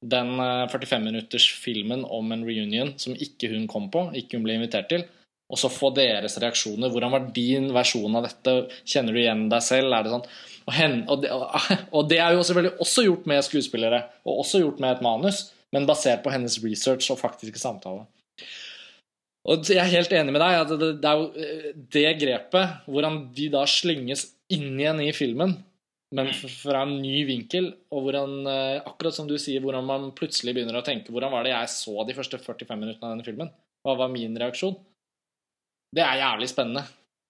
den 0.00 0.34
45-minutters-filmen 0.40 2.04
eh, 2.04 2.12
om 2.16 2.32
en 2.32 2.44
reunion 2.46 2.92
som 3.00 3.16
ikke 3.16 3.52
hun 3.52 3.66
kom 3.70 3.90
på, 3.92 4.06
ikke 4.16 4.38
hun 4.38 4.46
ble 4.46 4.56
invitert 4.58 4.88
til, 4.92 5.04
og 5.50 5.58
så 5.58 5.70
få 5.72 5.90
deres 5.96 6.38
reaksjoner. 6.40 6.92
Hvordan 6.92 7.12
var 7.12 7.26
din 7.34 7.70
versjon 7.74 8.14
av 8.16 8.28
dette? 8.28 8.54
Kjenner 8.86 9.16
du 9.16 9.20
igjen 9.20 9.48
deg 9.50 9.64
selv? 9.66 9.90
Er 9.92 10.06
det 10.06 10.12
sånn? 10.14 10.28
Og, 10.68 10.72
hen, 10.76 10.96
og, 11.10 11.24
det, 11.24 11.32
og 11.96 12.10
det, 12.10 12.20
er 12.22 12.36
jo 12.36 12.44
selvfølgelig 12.46 12.86
også 12.86 13.06
gjort 13.08 13.26
med 13.32 13.46
skuespillere, 13.46 14.04
og 14.24 14.44
også 14.44 14.62
gjort 14.62 14.80
med 14.82 14.94
et 14.94 15.04
manus, 15.04 15.48
men 15.74 15.88
basert 15.90 16.22
på 16.24 16.32
hennes 16.32 16.56
research 16.62 17.10
og 17.12 17.20
faktiske 17.20 17.60
samtale. 17.60 18.06
Og 19.50 19.64
jeg 19.72 19.80
er 19.80 19.88
helt 19.88 20.12
enig 20.12 20.34
med 20.34 20.42
deg. 20.42 20.58
at 20.60 20.72
det, 20.78 20.90
det 21.00 21.10
er 21.10 21.18
jo 21.18 21.28
eh, 21.34 21.68
det 21.96 22.08
grepet, 22.20 22.80
hvordan 22.86 23.22
de 23.34 23.48
da 23.52 23.64
slynges 23.68 24.28
inn 24.52 24.74
igjen 24.78 25.00
i 25.02 25.12
filmen, 25.16 25.56
men 26.16 26.30
fra 26.34 26.82
en 26.82 26.96
ny 27.02 27.24
vinkel. 27.28 27.68
Og 27.94 28.06
hvordan, 28.06 28.32
eh, 28.50 28.80
akkurat 28.82 29.14
som 29.14 29.28
du 29.30 29.36
sier, 29.38 29.62
hvordan 29.62 29.86
man 29.86 30.08
plutselig 30.16 30.56
begynner 30.56 30.80
å 30.80 30.84
tenke 30.86 31.12
Hvordan 31.14 31.30
var 31.30 31.44
det 31.46 31.52
jeg 31.54 31.68
så 31.74 32.06
de 32.06 32.16
første 32.16 32.40
45 32.42 32.80
minuttene 32.80 33.06
av 33.06 33.14
denne 33.14 33.26
filmen? 33.26 33.52
Hva 33.86 33.96
var 33.96 34.10
min 34.12 34.34
reaksjon? 34.36 34.74
Det 35.94 36.02
er 36.02 36.20
jævlig 36.22 36.48
spennende. 36.50 36.84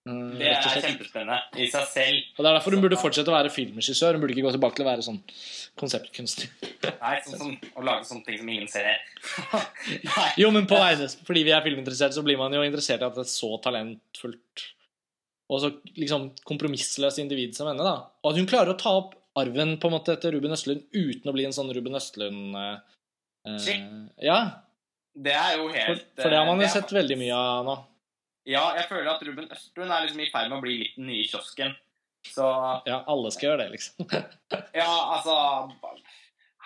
Mm, 0.08 0.38
Det 0.40 0.48
er 0.48 0.80
kjempespennende 0.80 1.60
i 1.60 1.66
seg 1.68 1.84
selv. 1.92 2.20
Og 2.32 2.40
det 2.40 2.48
er 2.48 2.56
derfor 2.56 2.72
hun 2.72 2.80
burde 2.80 2.96
fortsette 3.00 3.28
å 3.28 3.36
være 3.36 3.52
filmregissør. 3.52 4.16
Hun 4.16 4.22
burde 4.24 4.32
ikke 4.32 4.46
gå 4.48 4.52
tilbake 4.56 4.78
til 4.78 4.86
å 4.86 4.88
være 4.88 5.04
sånn 5.04 5.20
konseptkunstner. 5.80 6.48
Nei, 7.02 7.14
sånn 7.26 7.36
som 7.38 7.52
å 7.76 7.84
lage 7.84 8.08
sånne 8.08 8.24
ting 8.24 8.38
som 8.40 8.48
ingen 8.48 8.68
ser. 8.72 8.88
her. 8.88 9.66
Jo, 10.40 10.50
men 10.56 10.66
på 10.70 10.80
vegne, 10.80 11.08
fordi 11.28 11.44
vi 11.44 11.52
er 11.52 11.64
filminteressert, 11.64 12.16
så 12.16 12.24
blir 12.24 12.40
man 12.40 12.52
jo 12.56 12.64
interessert 12.64 13.04
i 13.04 13.08
at 13.10 13.20
et 13.20 13.32
så 13.32 13.52
talentfullt 13.60 14.64
og 15.50 15.62
så 15.62 15.70
liksom 15.98 16.28
kompromissløst 16.46 17.18
individ 17.22 17.56
som 17.56 17.66
henne, 17.70 17.82
da. 17.82 17.96
Og 18.22 18.32
at 18.32 18.38
hun 18.38 18.48
klarer 18.50 18.74
å 18.74 18.78
ta 18.78 18.92
opp 19.00 19.16
arven 19.40 19.76
på 19.82 19.88
en 19.90 19.94
måte 19.96 20.14
etter 20.14 20.34
Ruben 20.34 20.54
Østlund 20.54 20.84
uten 20.94 21.30
å 21.30 21.34
bli 21.34 21.46
en 21.48 21.54
sånn 21.54 21.70
Ruben 21.74 21.98
Østlund 21.98 22.56
eh, 22.58 22.76
eh, 23.50 23.84
Ja, 24.26 24.38
Det 25.14 25.34
er 25.34 25.56
jo 25.58 25.68
helt 25.74 26.06
for 26.18 26.30
det 26.30 26.38
har 26.38 26.46
man 26.48 26.62
jo 26.62 26.68
eh, 26.68 26.72
sett 26.72 26.94
veldig 26.94 27.18
mye 27.18 27.36
av 27.36 27.66
nå. 27.66 27.76
Ja, 28.50 28.64
jeg 28.78 28.86
føler 28.90 29.10
at 29.12 29.22
Ruben 29.26 29.50
Østlund 29.52 29.90
er 29.90 30.06
liksom 30.06 30.22
i 30.22 30.30
ferd 30.32 30.50
med 30.50 30.58
å 30.58 30.64
bli 30.64 30.78
litt 30.84 30.98
den 30.98 31.10
nye 31.10 31.26
kiosken. 31.28 31.74
Så 32.30 32.46
Ja, 32.86 33.02
alle 33.08 33.30
skal 33.34 33.50
gjøre 33.50 33.64
det, 33.64 33.78
liksom. 33.78 34.06
Ja, 34.80 34.90
altså 35.16 35.34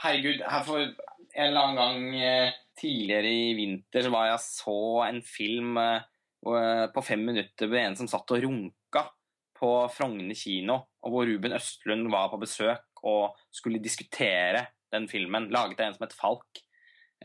Herregud, 0.05 0.43
her 0.45 0.65
for 0.67 0.83
en 0.85 1.47
eller 1.49 1.61
annen 1.61 1.79
gang 1.79 2.21
eh, 2.21 2.57
tidligere 2.79 3.31
i 3.31 3.55
vinter 3.57 4.05
så 4.05 4.11
var 4.13 4.29
jeg 4.33 4.43
så 4.45 4.79
en 5.07 5.21
film 5.25 5.79
eh, 5.81 6.03
på 6.45 7.03
fem 7.07 7.23
minutter 7.25 7.71
med 7.73 7.87
en 7.89 7.97
som 7.97 8.09
satt 8.11 8.33
og 8.35 8.43
runka 8.45 9.05
på 9.57 9.71
Frogner 9.95 10.37
kino, 10.37 10.77
og 11.05 11.15
hvor 11.15 11.29
Ruben 11.29 11.55
Østlund 11.57 12.11
var 12.13 12.29
på 12.33 12.41
besøk 12.43 13.05
og 13.05 13.37
skulle 13.55 13.83
diskutere 13.83 14.67
den 14.93 15.09
filmen, 15.11 15.51
laget 15.53 15.81
av 15.81 15.89
en 15.89 15.97
som 15.97 16.07
het 16.07 16.17
Falk. 16.17 16.61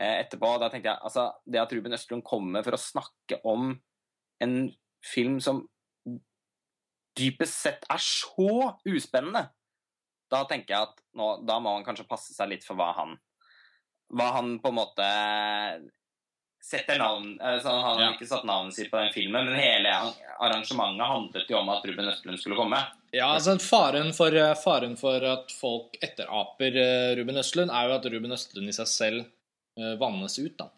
Eh, 0.00 0.22
etterpå, 0.22 0.54
da 0.60 0.70
tenkte 0.72 0.92
jeg, 0.92 1.02
altså 1.04 1.26
Det 1.44 1.60
at 1.60 1.72
Ruben 1.74 1.94
Østlund 1.94 2.24
kommer 2.26 2.64
for 2.64 2.76
å 2.76 2.80
snakke 2.80 3.40
om 3.48 3.74
en 4.40 4.56
film 5.04 5.38
som 5.44 5.64
dypest 7.18 7.64
sett 7.66 7.84
er 7.90 8.00
så 8.00 8.76
uspennende, 8.88 9.50
da 10.30 10.44
tenker 10.48 10.76
jeg 10.76 10.88
at 10.88 11.00
nå, 11.18 11.30
da 11.44 11.58
må 11.60 11.74
han 11.74 11.84
kanskje 11.84 12.08
passe 12.08 12.32
seg 12.36 12.52
litt 12.52 12.64
for 12.64 12.78
hva 12.78 12.92
han 13.00 13.16
Hva 14.14 14.28
han 14.38 14.56
på 14.62 14.70
en 14.70 14.78
måte 14.78 15.06
setter 16.62 16.98
navn 17.00 17.38
så 17.40 17.68
Han 17.70 17.82
har 17.96 18.00
Ja. 18.02 18.10
ikke 18.12 18.26
satt 18.28 18.44
navnet 18.44 18.74
sitt 18.76 18.90
på 18.90 18.98
den 19.00 19.12
filmen, 19.12 19.46
men 19.48 19.58
hele 19.58 19.90
arrangementet 20.40 21.06
handlet 21.06 21.48
jo 21.50 21.56
om 21.58 21.68
at 21.72 21.84
Ruben 21.88 22.08
Østlund 22.08 22.38
skulle 22.40 22.56
komme. 22.56 22.78
Ja, 23.12 23.32
altså 23.34 23.56
faren 23.58 24.12
for, 24.14 24.30
faren 24.62 24.96
for 25.00 25.24
at 25.26 25.50
folk 25.52 25.96
etteraper 26.02 26.76
eh, 26.76 27.16
Ruben 27.18 27.36
Østlund, 27.40 27.70
er 27.74 27.88
jo 27.88 27.96
at 27.96 28.06
Ruben 28.12 28.32
Østlund 28.36 28.68
i 28.68 28.72
seg 28.76 28.86
selv 28.86 29.24
eh, 29.80 29.96
vannes 29.98 30.38
ut, 30.38 30.56
da. 30.60 30.68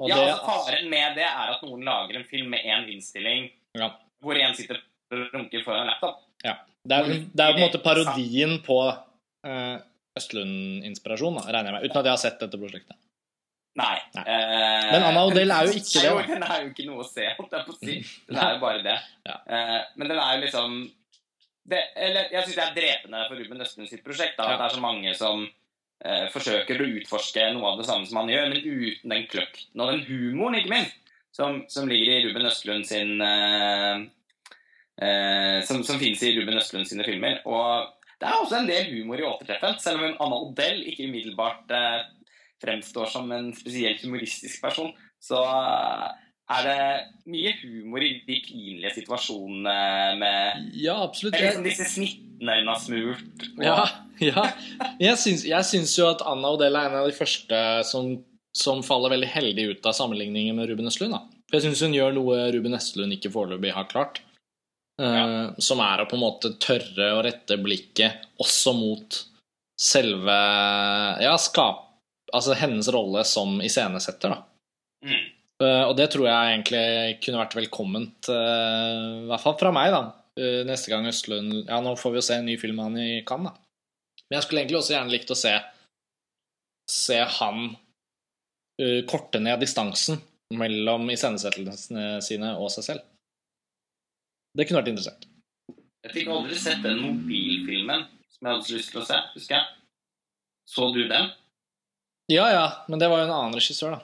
Og 0.00 0.08
ja, 0.10 0.16
det, 0.16 0.30
altså 0.32 0.64
Faren 0.64 0.88
med 0.90 1.14
det 1.18 1.26
er 1.28 1.52
at 1.54 1.62
noen 1.62 1.84
lager 1.86 2.16
en 2.18 2.24
film 2.30 2.48
med 2.50 2.64
én 2.66 2.88
innstilling 2.94 3.50
Ja. 3.78 3.90
hvor 4.22 4.34
én 4.34 4.54
sitter 4.56 4.80
og 5.12 5.28
runker 5.34 5.62
foran 5.66 5.84
en 5.84 5.92
laptop. 5.92 6.22
Ja. 6.44 6.56
Det 6.84 6.96
er, 6.96 7.04
det 7.34 7.44
er 7.44 7.52
på 7.54 7.60
en 7.60 7.66
måte 7.68 7.78
parodien 7.84 8.58
på 8.64 8.78
uh, 8.90 9.76
Østlund-inspirasjon, 10.18 11.38
regner 11.46 11.70
jeg 11.70 11.76
med. 11.76 11.84
Uten 11.88 12.00
at 12.00 12.08
jeg 12.08 12.12
har 12.16 12.22
sett 12.22 12.40
dette 12.42 12.58
prosjektet. 12.60 12.96
Nei. 13.74 13.96
Nei. 14.14 14.22
Eh, 14.22 14.90
Men 14.92 15.02
Anna 15.08 15.24
Odell 15.26 15.50
er 15.50 15.66
jo 15.66 15.72
ikke 15.74 16.00
det, 16.04 16.04
Jo, 16.06 16.18
den 16.28 16.44
er 16.46 16.60
jo 16.62 16.68
ikke 16.70 16.84
noe 16.86 17.02
å 17.02 17.08
se, 17.08 17.24
holdt 17.38 17.56
jeg 17.56 17.66
på 17.66 17.72
å 17.74 17.78
si. 17.80 17.96
Den 18.28 18.38
er 18.38 18.52
jo 18.54 18.60
bare 18.62 18.82
det. 18.86 18.98
Ja. 19.26 19.38
Eh, 19.50 19.80
men 19.98 20.12
den 20.12 20.20
er 20.22 20.36
jo 20.36 20.44
liksom 20.44 20.76
det, 21.72 21.80
Eller 21.96 22.28
jeg 22.30 22.44
syns 22.44 22.58
det 22.60 22.64
er 22.68 22.74
drepende 22.76 23.22
for 23.28 23.40
Ruben 23.40 23.64
Østlund 23.66 23.90
sitt 23.90 24.04
prosjekt. 24.06 24.36
Da, 24.38 24.46
Ja. 24.46 24.54
At 24.54 24.60
det 24.62 24.66
er 24.68 24.76
så 24.76 24.84
mange 24.84 25.14
som 25.18 25.42
eh, 26.04 26.26
forsøker 26.34 26.82
å 26.84 26.90
utforske 27.00 27.48
noe 27.56 27.72
av 27.72 27.80
det 27.80 27.88
samme 27.88 28.06
som 28.06 28.20
han 28.22 28.30
gjør, 28.30 28.50
men 28.52 28.62
uten 28.62 29.14
den 29.16 29.26
kløkten 29.32 29.80
og 29.82 29.90
den 29.94 30.04
humoren, 30.06 30.58
ikke 30.60 30.74
minst, 30.74 31.00
som, 31.34 31.62
som 31.72 31.88
ligger 31.90 32.12
i 32.14 32.24
Ruben 32.28 32.46
Østlund 32.46 32.86
sin 32.86 33.16
eh, 33.24 34.04
Som, 35.66 35.80
som 35.82 35.98
finnes 35.98 36.20
i 36.22 36.34
Ruben 36.36 36.54
Østlund 36.60 36.86
sine 36.86 37.02
filmer. 37.02 37.40
Og 37.50 37.88
det 38.20 38.28
er 38.28 38.36
også 38.38 38.60
en 38.60 38.68
del 38.68 38.84
humor 38.92 39.18
i 39.18 39.24
Återtreffen, 39.26 39.74
selv 39.82 40.04
om 40.06 40.12
Anna 40.22 40.36
Odell 40.46 40.84
ikke 40.86 41.08
umiddelbart 41.08 41.72
fremstår 42.64 43.06
som 43.12 43.30
en 43.36 43.52
spesielt 43.56 44.02
humoristisk 44.04 44.60
person, 44.64 44.90
så 45.22 45.40
eh, 45.44 46.06
er 46.54 46.66
det 46.66 46.80
mye 47.32 47.52
humor 47.62 48.02
i 48.04 48.10
de 48.26 48.36
pinlige 48.44 48.90
situasjonene 48.98 50.18
med, 50.20 50.66
Ja, 50.76 50.98
absolutt. 51.06 51.38
liksom 51.40 51.64
disse 51.64 51.86
snittene 51.88 52.58
hun 52.58 52.68
har 52.72 52.80
smurt. 52.82 53.46
Og, 53.54 53.62
ja, 53.64 53.78
ja. 54.20 54.44
Jeg 55.00 55.16
syns, 55.22 55.46
jeg 55.48 55.64
syns 55.70 55.94
jo 55.96 56.10
at 56.10 56.20
Anna 56.28 56.50
Odell 56.56 56.76
er 56.76 56.90
en 56.90 57.00
av 57.04 57.08
de 57.08 57.16
første 57.16 57.62
som, 57.88 58.10
som 58.54 58.82
faller 58.84 59.14
veldig 59.16 59.30
heldig 59.32 59.64
ut 59.72 59.88
av 59.88 59.96
sammenligningen 59.96 60.58
med 60.60 60.68
Ruben 60.68 60.90
Østlund. 60.90 61.16
Da. 61.16 61.22
For 61.48 61.56
jeg 61.60 61.68
syns 61.70 61.82
hun 61.86 61.96
gjør 61.96 62.12
noe 62.18 62.42
Ruben 62.52 62.76
Østlund 62.76 63.16
ikke 63.16 63.32
foreløpig 63.32 63.72
har 63.76 63.88
klart. 63.88 64.20
Eh, 65.00 65.48
Som 65.64 65.80
er 65.82 66.04
å 66.04 66.06
på 66.10 66.14
en 66.18 66.22
måte 66.26 66.52
tørre 66.62 67.08
å 67.16 67.22
rette 67.24 67.56
blikket 67.64 68.28
også 68.44 68.76
mot 68.76 69.22
selve 69.80 70.36
Ja, 71.24 71.34
skap... 71.40 71.83
Altså 72.32 72.56
hennes 72.56 72.88
rolle 72.92 73.24
som 73.28 73.58
iscenesetter, 73.62 74.32
da. 74.32 74.38
Mm. 75.04 75.24
Uh, 75.62 75.84
og 75.86 75.94
det 75.98 76.08
tror 76.10 76.26
jeg 76.26 76.54
egentlig 76.54 76.84
kunne 77.22 77.42
vært 77.42 77.56
velkomment, 77.58 78.30
uh, 78.32 79.22
i 79.22 79.28
hvert 79.28 79.44
fall 79.44 79.58
fra 79.60 79.70
meg, 79.74 79.92
da. 79.94 80.02
Uh, 80.34 80.62
neste 80.66 80.90
gang 80.90 81.06
Østlund 81.06 81.68
Ja, 81.68 81.76
nå 81.78 81.92
får 81.94 82.10
vi 82.10 82.18
jo 82.18 82.24
se 82.26 82.40
en 82.40 82.48
ny 82.48 82.56
film 82.58 82.80
han 82.82 82.96
i 82.98 83.22
Cannes, 83.26 83.52
da. 83.52 84.24
Men 84.24 84.38
jeg 84.38 84.46
skulle 84.46 84.64
egentlig 84.64 84.80
også 84.80 84.96
gjerne 84.96 85.12
likt 85.12 85.30
å 85.30 85.38
se 85.38 85.52
Se 86.90 87.16
han 87.38 87.74
korte 89.08 89.38
ned 89.38 89.60
distansen 89.62 90.18
mellom 90.58 91.06
iscenesettelsene 91.14 92.18
sine 92.26 92.50
og 92.58 92.72
seg 92.74 92.84
selv. 92.88 93.04
Det 94.58 94.66
kunne 94.66 94.80
vært 94.80 94.90
interessant. 94.90 95.28
Jeg 96.04 96.12
fikk 96.12 96.32
aldri 96.34 96.58
sett 96.58 96.82
den 96.82 96.98
mobilfilmen 97.00 98.02
som 98.34 98.48
jeg 98.48 98.50
hadde 98.50 98.66
så 98.66 98.74
lyst 98.74 98.90
til 98.92 99.00
å 99.00 99.06
se, 99.06 99.20
husker 99.36 99.56
jeg. 99.56 99.70
Så 100.74 100.90
du 100.92 101.00
den? 101.08 101.30
Ja 102.32 102.46
ja, 102.52 102.64
men 102.88 102.98
det 103.02 103.08
var 103.12 103.20
jo 103.22 103.28
en 103.28 103.34
annen 103.36 103.54
regissør, 103.58 103.96
da. 103.98 104.00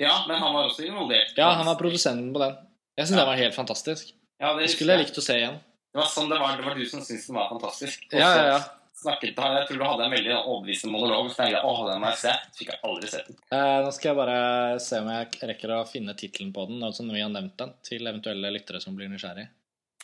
Ja, 0.00 0.24
men 0.28 0.40
han 0.42 0.52
var 0.54 0.68
også 0.68 0.84
involvert. 0.86 1.32
Ja, 1.36 1.50
han 1.56 1.66
var 1.68 1.76
produsenten 1.80 2.32
på 2.34 2.40
den. 2.42 2.56
Jeg 2.96 3.06
syns 3.06 3.16
Ja. 3.16 3.22
det 3.24 3.30
var 3.30 3.36
helt 3.40 3.54
fantastisk. 3.54 4.12
Ja, 4.40 4.54
det 4.56 4.66
Det 4.66 4.70
skulle 4.74 4.92
jeg 4.96 5.06
likt 5.06 5.18
å 5.18 5.22
se 5.24 5.36
igjen. 5.38 5.58
Det 5.92 6.00
var 6.00 6.08
sånn 6.08 6.28
det 6.30 6.38
var. 6.40 6.56
Det 6.56 6.64
var 6.64 6.74
du 6.74 6.84
som 6.88 7.00
syntes 7.00 7.26
den 7.26 7.36
var 7.36 7.48
fantastisk. 7.52 8.06
Også 8.08 8.18
Ja, 8.18 8.36
ja, 8.36 8.46
ja. 8.56 8.60
Snakket, 9.02 9.34
jeg 9.34 9.66
tror 9.66 9.78
du 9.78 9.84
hadde 9.84 10.04
en 10.04 10.12
veldig 10.12 10.34
overbevisende 10.46 10.92
monolog. 10.92 11.30
Så 11.30 11.36
tenkte 11.36 11.56
jeg 11.56 11.64
åh, 11.64 11.80
den 11.90 12.00
må 12.00 12.06
jeg 12.12 12.18
se. 12.22 12.32
Fikk 12.58 12.68
jeg 12.70 12.78
aldri 12.84 13.08
sett 13.08 13.26
den. 13.26 13.36
Eh, 13.50 13.78
nå 13.82 13.90
skal 13.92 14.08
jeg 14.10 14.16
bare 14.16 14.80
se 14.80 14.98
om 15.00 15.08
jeg 15.08 15.30
rekker 15.50 15.72
å 15.74 15.80
finne 15.88 16.14
tittelen 16.14 16.52
på 16.52 16.66
den, 16.68 16.82
altså 16.86 17.02
når 17.02 17.14
vi 17.14 17.22
har 17.24 17.32
nevnt 17.34 17.56
den, 17.58 17.72
til 17.82 18.06
eventuelle 18.06 18.52
lyttere 18.52 18.80
som 18.80 18.94
blir 18.96 19.08
nysgjerrig. 19.10 19.48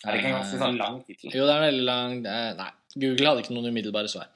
Er 0.04 0.12
det 0.12 0.18
ikke 0.20 0.28
en 0.32 0.38
ganske 0.40 0.58
sånn 0.58 0.78
lang 0.78 0.98
tittel? 1.04 1.30
Jo, 1.34 1.46
det 1.46 1.54
er 1.54 1.58
en 1.62 1.68
veldig 1.68 1.84
lang 1.86 2.26
eh, 2.26 2.52
Nei, 2.58 2.70
Google 2.98 3.30
hadde 3.30 3.44
ikke 3.44 3.54
noen 3.56 3.70
umiddelbare 3.72 4.10
svar. 4.10 4.30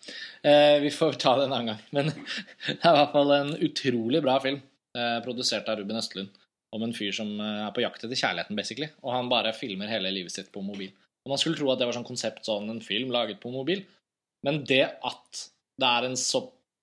Eh, 0.46 0.78
vi 0.84 0.92
får 0.94 1.18
ta 1.20 1.34
det 1.38 1.48
en 1.48 1.56
annen 1.56 1.72
gang. 1.72 1.82
Men 1.96 2.12
det 2.68 2.78
er 2.78 2.92
i 2.92 2.98
hvert 3.00 3.14
fall 3.16 3.34
en 3.36 3.52
utrolig 3.68 4.22
bra 4.24 4.38
film, 4.44 4.60
eh, 4.98 5.18
produsert 5.24 5.68
av 5.70 5.80
Ruben 5.80 5.98
Østlund, 6.00 6.32
om 6.72 6.86
en 6.86 6.94
fyr 6.96 7.14
som 7.16 7.32
eh, 7.36 7.62
er 7.66 7.74
på 7.74 7.84
jakt 7.84 8.04
etter 8.04 8.18
kjærligheten, 8.18 8.58
basically. 8.58 8.90
Og 9.02 9.14
han 9.16 9.30
bare 9.32 9.54
filmer 9.56 9.90
hele 9.90 10.12
livet 10.14 10.34
sitt 10.34 10.52
på 10.54 10.64
mobil. 10.64 10.92
Og 11.22 11.34
Man 11.34 11.38
skulle 11.38 11.58
tro 11.58 11.70
at 11.70 11.78
det 11.78 11.86
var 11.86 11.96
sånn 11.96 12.08
konsept 12.08 12.46
sånn 12.48 12.70
en 12.72 12.82
film 12.82 13.12
laget 13.14 13.38
på 13.42 13.52
mobil, 13.54 13.84
men 14.42 14.64
det 14.66 14.84
at 15.06 15.44
det 15.78 15.88
er 15.88 16.08
en 16.08 16.18
så 16.18 16.42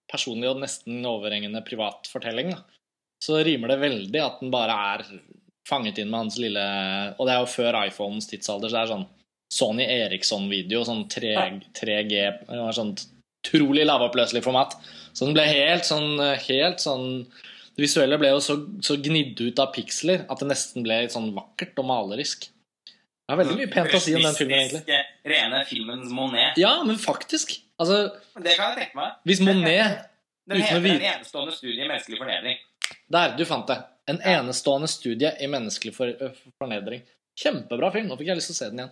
personlig 0.10 0.48
og 0.50 0.62
nesten 0.64 1.04
overhengende 1.06 1.62
privat 1.68 2.08
fortelling, 2.10 2.54
da, 2.56 2.64
så 3.20 3.42
rimer 3.44 3.74
det 3.74 3.82
veldig 3.82 4.22
at 4.24 4.40
den 4.40 4.52
bare 4.54 4.76
er 4.94 5.04
fanget 5.68 6.00
inn 6.00 6.10
med 6.10 6.24
hans 6.24 6.38
lille 6.40 6.62
Og 7.20 7.28
det 7.28 7.34
er 7.34 7.42
jo 7.44 7.52
før 7.52 7.78
iPhones 7.84 8.30
tidsalder, 8.32 8.72
så 8.72 8.78
det 8.78 8.82
er 8.82 8.92
sånn 8.94 9.08
Sony 9.50 9.86
Eriksson-video, 9.90 10.84
sånn 10.86 11.08
3, 11.10 11.34
3G 11.80 12.12
det 12.46 12.60
var 12.60 12.76
sånn 12.78 12.94
utrolig 12.96 13.86
lavoppløselig 13.88 14.44
format. 14.46 14.76
Så 15.14 15.26
den 15.26 15.34
ble 15.38 15.46
helt 15.50 15.88
sånn, 15.88 16.20
helt 16.46 16.84
sånn 16.84 17.26
Det 17.76 17.86
visuelle 17.86 18.18
ble 18.20 18.30
jo 18.34 18.40
så, 18.44 18.58
så 18.84 18.98
gnidd 19.00 19.40
ut 19.40 19.60
av 19.64 19.70
piksler 19.72 20.26
at 20.30 20.42
det 20.42 20.50
nesten 20.50 20.84
ble 20.84 20.98
sånn 21.10 21.30
vakkert 21.34 21.78
og 21.80 21.86
malerisk. 21.88 22.50
Det 22.50 23.36
er 23.36 23.40
veldig 23.40 23.56
mye 23.56 23.70
pent 23.72 23.94
å 23.96 24.02
si 24.04 24.16
om 24.18 24.26
den 24.26 24.36
filmen, 24.36 24.58
egentlig. 24.60 24.98
Rene 25.32 25.62
filmens 25.70 26.10
Monet. 26.12 26.58
Ja, 26.60 26.74
men 26.84 26.98
faktisk. 27.00 27.54
Altså, 27.80 28.10
Det 28.36 28.56
kan 28.58 28.74
jeg 28.74 28.82
tenke 28.82 29.00
meg. 29.00 29.14
hvis 29.24 29.40
Monet 29.46 30.10
Den 30.50 30.62
heter 30.66 30.90
En 30.90 31.06
enestående 31.14 31.54
studie 31.56 31.86
i 31.86 31.88
menneskelig 31.88 32.18
fornedring. 32.20 32.58
Der, 33.16 33.36
du 33.38 33.46
fant 33.46 33.68
det. 33.70 33.78
En 34.10 34.20
enestående 34.28 34.90
studie 34.90 35.32
i 35.40 35.48
menneskelig 35.48 35.94
for, 35.96 36.10
ø, 36.10 36.30
fornedring. 36.60 37.04
Kjempebra 37.40 37.92
film. 37.94 38.10
Nå 38.10 38.18
fikk 38.20 38.32
jeg 38.34 38.42
lyst 38.42 38.50
til 38.52 38.58
å 38.58 38.60
se 38.60 38.70
den 38.74 38.82
igjen. 38.84 38.92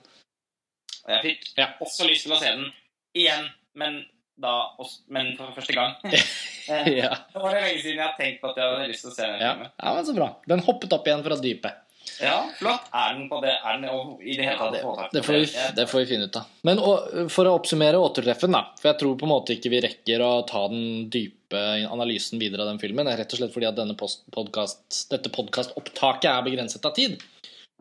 Og 1.07 1.15
jeg 1.15 1.23
fikk 1.23 1.49
Ja. 1.57 1.67
også 1.81 2.07
lyst 2.09 2.27
til 2.27 2.35
å 2.35 2.39
se 2.41 2.51
den 2.51 2.67
igjen, 3.15 3.49
men 3.75 4.05
også, 4.43 4.99
Men 5.09 5.35
for 5.37 5.53
første 5.55 5.73
gang. 5.73 5.95
Eh, 6.67 6.87
Ja. 6.99 7.13
Det 7.31 7.39
var 7.41 7.53
det 7.55 7.61
lenge 7.63 7.79
siden 7.79 7.95
jeg 7.95 8.03
har 8.03 8.15
tenkt 8.19 8.41
på 8.41 8.49
at 8.49 8.57
jeg 8.59 8.65
hadde 8.67 8.87
lyst 8.89 9.05
til 9.05 9.11
å 9.11 9.15
se 9.15 9.23
den 9.23 9.39
Ja. 9.39 9.53
ja, 9.83 9.93
men 9.95 10.05
så 10.05 10.13
bra. 10.17 10.35
Den 10.51 10.59
hoppet 10.65 10.91
opp 10.91 11.05
igjen 11.07 11.23
fra 11.23 11.37
dypet. 11.39 11.77
Ja, 12.19 12.49
flott. 12.57 12.87
Er 12.93 13.13
den 13.15 13.29
på 13.29 13.39
det? 13.41 13.53
Er 13.63 13.77
den 13.77 13.87
i 14.21 14.35
det 14.35 14.45
hele 14.47 14.57
tatt 14.57 14.73
det, 14.73 15.09
det, 15.13 15.23
får 15.25 15.37
vi, 15.37 15.73
det 15.77 15.85
får 15.89 15.99
vi 16.01 16.09
finne 16.11 16.27
ut 16.27 16.35
av. 16.39 16.45
Men 16.67 16.79
og, 16.83 17.31
for 17.31 17.47
å 17.47 17.53
oppsummere 17.59 17.99
återtreffen, 18.01 18.51
da. 18.55 18.61
For 18.81 18.91
jeg 18.91 18.99
tror 19.01 19.17
på 19.19 19.27
en 19.27 19.31
måte 19.31 19.55
ikke 19.55 19.71
vi 19.71 19.81
rekker 19.85 20.23
å 20.25 20.31
ta 20.49 20.65
den 20.71 21.07
dype 21.13 21.63
analysen 21.91 22.39
videre 22.41 22.65
av 22.65 22.71
den 22.73 22.79
filmen. 22.83 23.07
Rett 23.07 23.31
og 23.35 23.39
slett 23.41 23.53
fordi 23.55 23.69
at 23.69 23.79
denne 23.79 23.95
podcast, 23.95 25.07
dette 25.11 25.31
podkastopptaket 25.31 26.29
er 26.31 26.47
begrenset 26.47 26.87
av 26.89 26.95
tid. 26.97 27.19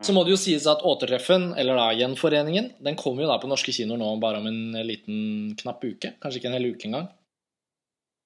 Så 0.03 0.13
må 0.13 0.21
det 0.23 0.35
jo 0.35 0.37
sies 0.37 0.67
at 0.69 0.83
Återtreffen, 0.85 1.49
eller 1.57 1.79
da 1.79 1.87
Gjenforeningen, 1.97 2.69
den 2.85 2.97
kommer 2.99 3.25
jo 3.25 3.31
da 3.31 3.39
på 3.41 3.49
norske 3.49 3.73
kinoer 3.73 3.97
nå 3.97 4.11
bare 4.21 4.41
om 4.41 4.45
en 4.49 4.77
liten 4.85 5.55
knapp 5.57 5.81
uke. 5.81 6.13
Kanskje 6.21 6.41
ikke 6.41 6.51
en 6.51 6.57
hel 6.59 6.69
uke 6.69 6.89
engang. 6.89 7.07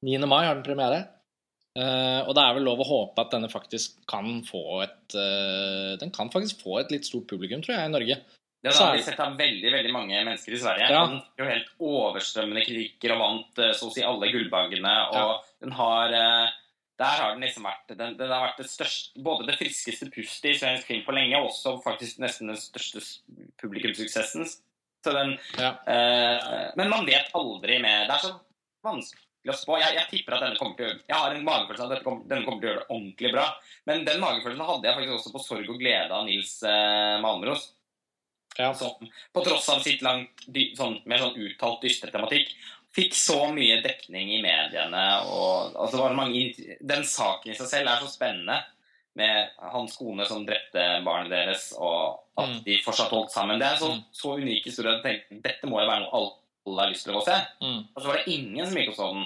9. 0.03 0.19
mai 0.27 0.43
har 0.43 0.57
den 0.57 0.65
premiere. 0.65 1.05
Uh, 1.71 2.27
og 2.27 2.33
det 2.35 2.43
er 2.43 2.55
vel 2.57 2.65
lov 2.67 2.81
å 2.83 2.87
håpe 2.89 3.23
at 3.23 3.31
denne 3.31 3.47
faktisk 3.47 4.01
kan 4.11 4.41
få 4.43 4.81
et 4.83 5.13
uh, 5.15 5.93
Den 6.01 6.09
kan 6.11 6.27
faktisk 6.27 6.65
få 6.65 6.81
et 6.81 6.91
litt 6.91 7.07
stort 7.07 7.29
publikum, 7.29 7.61
tror 7.63 7.77
jeg, 7.77 7.87
i 7.87 7.93
Norge. 7.93 8.17
Det 8.61 8.73
har 8.75 8.91
vi 8.93 9.05
sett 9.05 9.21
av 9.23 9.37
veldig 9.39 9.71
veldig 9.73 9.93
mange 9.95 10.17
mennesker 10.19 10.53
i 10.53 10.59
Sverige. 10.59 10.89
Ja. 10.91 11.05
Den 11.07 11.21
jo 11.39 11.47
helt 11.47 11.71
overstrømmende 11.79 12.65
kritikker 12.67 13.15
og 13.15 13.23
vant 13.23 13.61
uh, 13.63 13.71
så 13.77 13.87
å 13.87 13.93
si 13.95 14.03
alle 14.03 14.33
gullbagene. 14.33 14.97
Og 15.13 15.15
Ja. 15.21 15.29
den 15.63 15.77
har 15.77 16.17
eh, 16.17 16.51
Der 17.01 17.17
har 17.17 17.31
den 17.33 17.41
liksom 17.41 17.65
vært 17.65 17.93
den, 17.97 18.13
den 18.19 18.29
har 18.29 18.43
vært 18.45 18.59
det 18.61 18.69
største, 18.69 19.21
både 19.25 19.47
det 19.49 19.57
friskeste 19.57 20.09
pustet 20.13 20.51
i 20.51 20.59
svensk 20.59 20.85
film 20.91 21.01
på 21.07 21.15
lenge, 21.17 21.39
og 21.39 21.49
også 21.49 21.79
faktisk 21.81 22.21
nesten 22.21 22.51
den 22.51 22.59
største 22.61 23.01
publikumssuksessen. 23.61 24.45
Så 25.01 25.13
den 25.17 25.33
Ja. 25.57 25.71
eh, 25.89 26.71
Men 26.77 26.89
man 26.93 27.05
vet 27.05 27.31
aldri 27.33 27.79
med 27.81 28.07
Det 28.07 28.13
er 28.15 28.21
så 28.27 28.35
vanskelig 28.85 29.49
å 29.49 29.57
spå. 29.57 29.79
Jeg, 29.81 29.95
jeg 29.97 30.09
tipper 30.11 30.35
at 30.35 30.43
denne 30.45 30.59
kommer 30.59 30.77
til 30.77 30.91
å 30.91 30.99
Jeg 31.09 31.17
har 31.17 31.33
en 31.33 31.47
magefølelse 31.47 31.85
av 31.87 31.91
at 31.95 32.03
kommer, 32.05 32.27
denne 32.29 32.45
kommer 32.45 32.61
til 32.61 32.69
å 32.69 32.71
gjøre 32.71 32.83
det 32.83 32.93
ordentlig 32.93 33.31
bra. 33.33 33.45
Men 33.89 34.05
den 34.05 34.21
magefølelsen 34.21 34.69
hadde 34.69 34.87
jeg 34.87 34.97
faktisk 34.99 35.15
også 35.17 35.33
på 35.33 35.43
'Sorg 35.45 35.69
og 35.73 35.79
glede' 35.81 36.17
av 36.19 36.25
Nils 36.29 36.53
eh, 36.63 37.15
Malmros. 37.25 37.71
Ja. 38.59 38.73
Så, 38.75 38.91
på 39.33 39.43
tross 39.45 39.69
av 39.71 39.79
sitt 39.81 40.01
langt, 40.03 40.43
dy, 40.45 40.75
sånn, 40.75 41.01
mer 41.07 41.17
sånn 41.23 41.37
uttalt 41.39 41.81
dystre 41.81 42.11
tematikk, 42.11 42.51
fikk 42.95 43.13
så 43.15 43.39
mye 43.55 43.81
dekning 43.83 44.33
i 44.35 44.41
mediene. 44.43 45.03
Og, 45.31 45.73
altså, 45.79 46.07
det 46.09 46.15
mange, 46.17 46.77
den 46.81 47.03
saken 47.07 47.51
i 47.53 47.55
seg 47.55 47.67
selv 47.71 47.87
er 47.93 48.03
så 48.03 48.09
spennende, 48.11 48.59
med 49.19 49.49
hans 49.73 49.97
kone 49.99 50.23
som 50.23 50.45
drepte 50.47 50.83
barnet 51.03 51.31
deres, 51.33 51.73
og 51.75 52.21
at 52.39 52.47
Mm. 52.47 52.63
de 52.63 52.77
fortsatt 52.85 53.11
holdt 53.11 53.31
sammen. 53.33 53.59
Det 53.59 53.67
er 53.67 53.73
en 53.73 53.79
så, 53.81 53.89
Mm. 53.91 54.03
så 54.13 54.37
unik 54.39 54.63
historie 54.65 54.93
jeg 54.93 55.03
tenkte 55.03 55.41
dette 55.43 55.67
må 55.67 55.81
jo 55.81 55.87
være 55.89 56.05
noe 56.05 56.13
alle, 56.15 56.79
har 56.79 56.89
lyst 56.93 57.03
til 57.05 57.13
å 57.19 57.23
se. 57.25 57.35
Mm. 57.61 57.87
Og 57.95 58.01
så 58.01 58.07
var 58.07 58.15
det 58.21 58.27
ingen 58.33 58.65
som 58.65 58.75
gikk 58.77 58.89
og 58.89 58.95
så 58.95 59.13
den. 59.13 59.25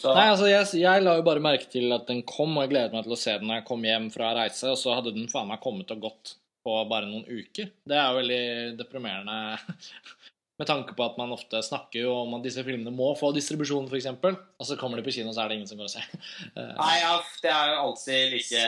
Så, 0.00 0.14
Nei, 0.14 0.28
altså, 0.28 0.46
jeg, 0.48 0.80
jeg 0.82 1.02
la 1.02 1.16
jo 1.16 1.22
bare 1.22 1.40
merke 1.40 1.66
til 1.70 1.92
at 1.92 2.06
den 2.06 2.22
kom, 2.22 2.56
og 2.58 2.62
jeg 2.64 2.70
gledet 2.70 2.92
meg 2.92 3.04
til 3.04 3.12
å 3.16 3.18
se 3.18 3.38
den 3.38 3.48
når 3.48 3.54
jeg 3.60 3.64
kom 3.66 3.82
hjem 3.82 4.10
fra 4.12 4.34
reise, 4.34 4.68
og 4.70 4.76
så 4.78 4.94
hadde 4.94 5.14
den 5.14 5.26
faen 5.28 5.48
meg 5.48 5.60
kommet 5.60 5.90
og 5.90 6.00
gått 6.00 6.34
på 6.64 6.76
bare 6.88 7.06
noen 7.08 7.24
uker. 7.24 7.70
Det 7.88 7.96
er 7.96 8.12
jo 8.12 8.20
veldig 8.20 8.76
deprimerende 8.78 9.58
med 10.60 10.68
tanke 10.68 10.92
på 10.96 11.04
at 11.06 11.16
man 11.16 11.32
ofte 11.32 11.62
snakker 11.64 12.02
jo 12.04 12.14
om 12.22 12.34
at 12.36 12.44
disse 12.44 12.62
filmene 12.66 12.92
må 12.92 13.10
få 13.16 13.30
distribusjon, 13.32 13.86
f.eks., 13.88 14.08
og 14.12 14.66
så 14.68 14.76
kommer 14.80 15.00
de 15.00 15.04
på 15.06 15.14
kino, 15.16 15.32
så 15.32 15.44
er 15.44 15.50
det 15.50 15.56
ingen 15.56 15.70
som 15.70 15.80
går 15.80 15.88
og 15.88 15.92
ser. 15.94 16.08
Nei, 16.82 16.96
ja, 17.00 17.14
det 17.44 17.52
er 17.54 17.70
jo 17.72 17.78
alltid 17.86 18.34
like 18.34 18.48
så, 18.50 18.64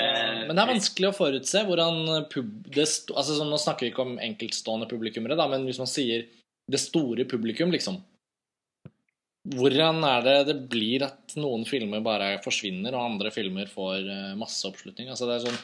men 0.48 0.54
det 0.56 0.62
er 0.62 0.72
vanskelig 0.72 1.10
å 1.10 1.16
forutse 1.16 1.64
hvordan 1.68 2.00
pub... 2.32 2.54
Det 2.72 2.86
altså, 2.86 3.36
sånn, 3.36 3.52
nå 3.52 3.60
snakker 3.60 3.86
vi 3.86 3.92
ikke 3.92 4.06
om 4.06 4.16
enkeltstående 4.24 4.88
publikummere, 4.88 5.36
da, 5.36 5.50
men 5.52 5.68
hvis 5.68 5.82
man 5.82 5.90
sier 5.90 6.24
det 6.72 6.80
store 6.80 7.28
publikum, 7.28 7.74
liksom 7.74 8.00
Hvordan 9.42 10.04
er 10.06 10.20
det 10.22 10.34
det 10.46 10.54
blir 10.70 11.02
at 11.02 11.32
noen 11.34 11.64
filmer 11.66 11.98
bare 12.04 12.36
forsvinner, 12.44 12.94
og 12.94 13.08
andre 13.08 13.32
filmer 13.34 13.66
får 13.66 13.96
eh, 14.06 14.34
masse 14.38 14.62
oppslutning? 14.68 15.08
Altså, 15.10 15.26
det 15.26 15.34
er 15.34 15.48
sånn 15.48 15.58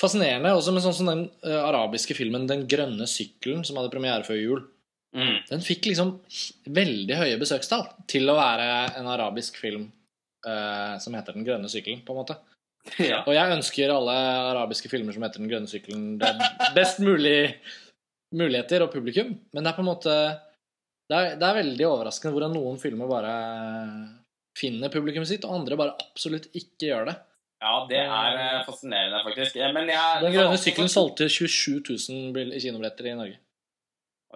fascinerende. 0.00 0.50
Også 0.56 0.74
med 0.74 0.82
sånn 0.82 0.96
som 0.96 1.10
den 1.10 1.22
eh, 1.46 1.60
arabiske 1.60 2.16
filmen 2.18 2.48
'Den 2.48 2.66
grønne 2.70 3.06
sykkelen', 3.06 3.62
som 3.66 3.78
hadde 3.78 3.92
premiere 3.94 4.26
før 4.26 4.40
jul. 4.40 4.64
Mm. 5.16 5.36
Den 5.50 5.64
fikk 5.64 5.90
liksom 5.90 6.14
veldig 6.70 7.16
høye 7.22 7.40
besøkstall 7.40 7.86
til 8.10 8.30
å 8.30 8.36
være 8.38 8.68
en 9.00 9.08
arabisk 9.10 9.58
film 9.62 9.88
uh, 10.46 10.98
som 11.02 11.14
heter 11.14 11.32
'Den 11.36 11.46
grønne 11.48 11.70
sykkelen', 11.72 12.04
på 12.06 12.14
en 12.14 12.20
måte. 12.22 12.38
ja. 13.10 13.22
Og 13.26 13.34
jeg 13.34 13.56
ønsker 13.56 13.92
alle 13.92 14.16
arabiske 14.54 14.88
filmer 14.92 15.12
som 15.12 15.22
heter 15.26 15.42
'Den 15.42 15.50
grønne 15.52 15.70
sykkelen', 15.70 16.18
det 16.20 16.34
best 16.76 17.00
mulig 17.00 17.56
muligheter 18.32 18.84
og 18.84 18.92
publikum, 18.92 19.34
men 19.52 19.64
det 19.64 19.70
er 19.72 19.76
på 19.76 19.82
en 19.82 19.90
måte 19.90 20.14
det 21.10 21.18
er, 21.18 21.32
det 21.40 21.46
er 21.48 21.56
veldig 21.58 21.86
overraskende 21.88 22.30
hvordan 22.36 22.52
noen 22.54 22.76
filmer 22.78 23.08
bare 23.10 23.32
finner 24.54 24.92
publikum 24.92 25.24
sitt, 25.26 25.42
og 25.42 25.56
andre 25.58 25.78
bare 25.78 25.96
absolutt 25.98 26.46
ikke 26.54 26.86
gjør 26.92 27.08
det. 27.10 27.16
ja, 27.60 27.72
det 27.90 27.98
er 27.98 28.36
eh, 28.38 28.60
fascinerende, 28.66 29.22
faktisk. 29.26 29.56
Eh, 29.56 29.72
Men 29.74 29.90
jeg 29.90 30.22
Den 30.22 30.36
grønne 30.36 30.58
sykkelen 30.62 30.92
solgte 30.92 31.26
27 31.28 31.82
000 31.82 32.32
bil- 32.36 32.54
kinobilletter 32.54 33.10
i 33.10 33.16
Norge. 33.18 33.38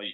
Oi. 0.03 0.11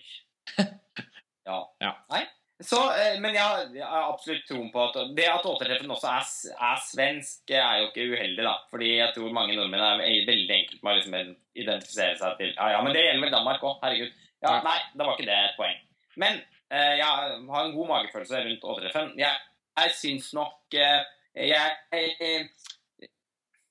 Ja. 1.50 1.60
Ja. 1.82 1.94
Nei. 2.12 2.26
Så, 2.60 2.76
eh, 2.92 3.20
men 3.20 3.32
jeg 3.32 3.40
har, 3.42 3.62
jeg 3.72 3.86
har 3.88 4.10
absolutt 4.10 4.42
troen 4.48 4.68
på 4.72 4.82
at 4.84 4.98
det 5.16 5.28
at 5.32 5.46
återtreffen 5.48 5.92
også 5.94 6.10
er, 6.12 6.26
er 6.68 6.82
svensk, 6.84 7.38
eh, 7.48 7.62
er 7.62 7.78
jo 7.80 7.86
ikke 7.88 8.08
uheldig, 8.12 8.42
da. 8.44 8.52
Fordi 8.72 8.90
jeg 8.98 9.14
tror 9.16 9.32
mange 9.32 9.56
nordmenn 9.56 9.80
er 9.80 10.26
veldig 10.28 10.56
enkelt 10.58 10.82
med 10.82 10.92
å 10.92 10.98
liksom 10.98 11.16
identifisere 11.56 12.18
seg 12.20 12.36
til 12.40 12.52
Ja, 12.52 12.68
ja, 12.74 12.82
men 12.84 12.92
det 12.96 13.06
gjelder 13.06 13.24
vel 13.24 13.32
Danmark 13.38 13.64
òg, 13.64 13.78
herregud. 13.84 14.26
Ja. 14.44 14.58
Nei, 14.66 14.76
da 14.92 15.06
var 15.06 15.16
ikke 15.16 15.30
det 15.30 15.38
et 15.38 15.56
poeng. 15.56 15.80
Men 16.20 16.36
eh, 16.68 16.92
jeg 17.00 17.06
har 17.06 17.64
en 17.64 17.74
god 17.78 17.90
magefølelse 17.94 18.44
rundt 18.44 18.68
återtreffen. 18.74 19.10
Jeg, 19.20 19.48
jeg 19.80 19.96
syns 19.96 20.30
nok 20.36 20.76
eh, 20.76 21.00
Jeg, 21.30 21.74
jeg, 21.94 22.14
jeg, 22.20 22.46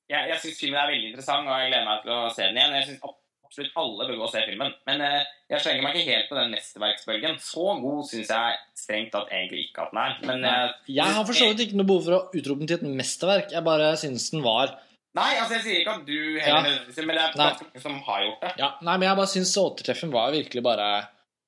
jeg, 0.09 0.19
jeg 0.32 0.41
syns 0.41 0.59
filmen 0.63 0.82
er 0.82 0.89
veldig 0.89 1.09
interessant, 1.11 1.45
og 1.45 1.61
jeg 1.61 1.69
gleder 1.69 1.89
meg 1.91 2.05
til 2.05 2.15
å 2.15 2.30
se 2.34 2.47
den 2.47 2.57
igjen. 2.57 2.77
Jeg 2.80 2.89
synes 2.89 3.09
absolutt 3.50 3.78
alle 3.82 4.06
bør 4.08 4.18
gå 4.20 4.26
og 4.28 4.32
se 4.32 4.41
filmen. 4.45 4.74
Men 4.86 5.02
eh, 5.02 5.24
jeg 5.50 5.64
slenger 5.64 5.84
meg 5.88 5.95
ikke 5.97 6.12
helt 6.14 6.28
på 6.30 6.38
den 6.38 6.52
mesterverksbølgen. 6.54 7.39
Så 7.41 7.66
god 7.82 8.04
syns 8.06 8.30
jeg 8.30 8.60
strengt 8.78 9.12
tatt 9.16 9.32
egentlig 9.34 9.64
ikke 9.68 9.88
at 9.88 9.95
den 9.95 10.02
er. 10.04 10.14
Men 10.30 10.45
eh, 10.45 10.76
Jeg 10.93 11.16
har 11.18 11.26
for 11.26 11.34
så 11.39 11.50
vidt 11.50 11.64
ikke 11.66 11.80
noe 11.82 11.89
behov 11.89 12.06
for 12.06 12.18
å 12.20 12.22
utrope 12.38 12.62
den 12.62 12.70
til 12.70 12.78
et 12.78 13.00
mesterverk. 13.02 13.50
Jeg 13.58 13.66
bare 13.66 13.89
syns 13.97 14.30
den 14.36 14.45
var 14.45 14.76
Nei, 15.18 15.32
altså 15.41 15.56
jeg 15.58 15.64
sier 15.66 15.80
ikke 15.82 15.93
at 15.97 16.04
du 16.06 16.14
Ja. 16.38 16.43
heller 16.45 16.68
nødvendigvis, 16.70 16.97
men 17.02 17.16
det 17.18 17.22
er 17.24 17.32
ganske 17.34 17.66
mange 17.66 17.82
som 17.82 17.95
har 18.06 18.20
gjort 18.28 18.43
det. 18.45 18.52
Ja, 18.62 18.68
nei, 18.86 18.93
men 19.02 19.08
jeg 19.08 19.18
bare 19.18 19.32
syns 19.32 19.54
återtreffen 19.58 20.12
var 20.14 20.36
virkelig 20.36 20.62
bare 20.64 20.89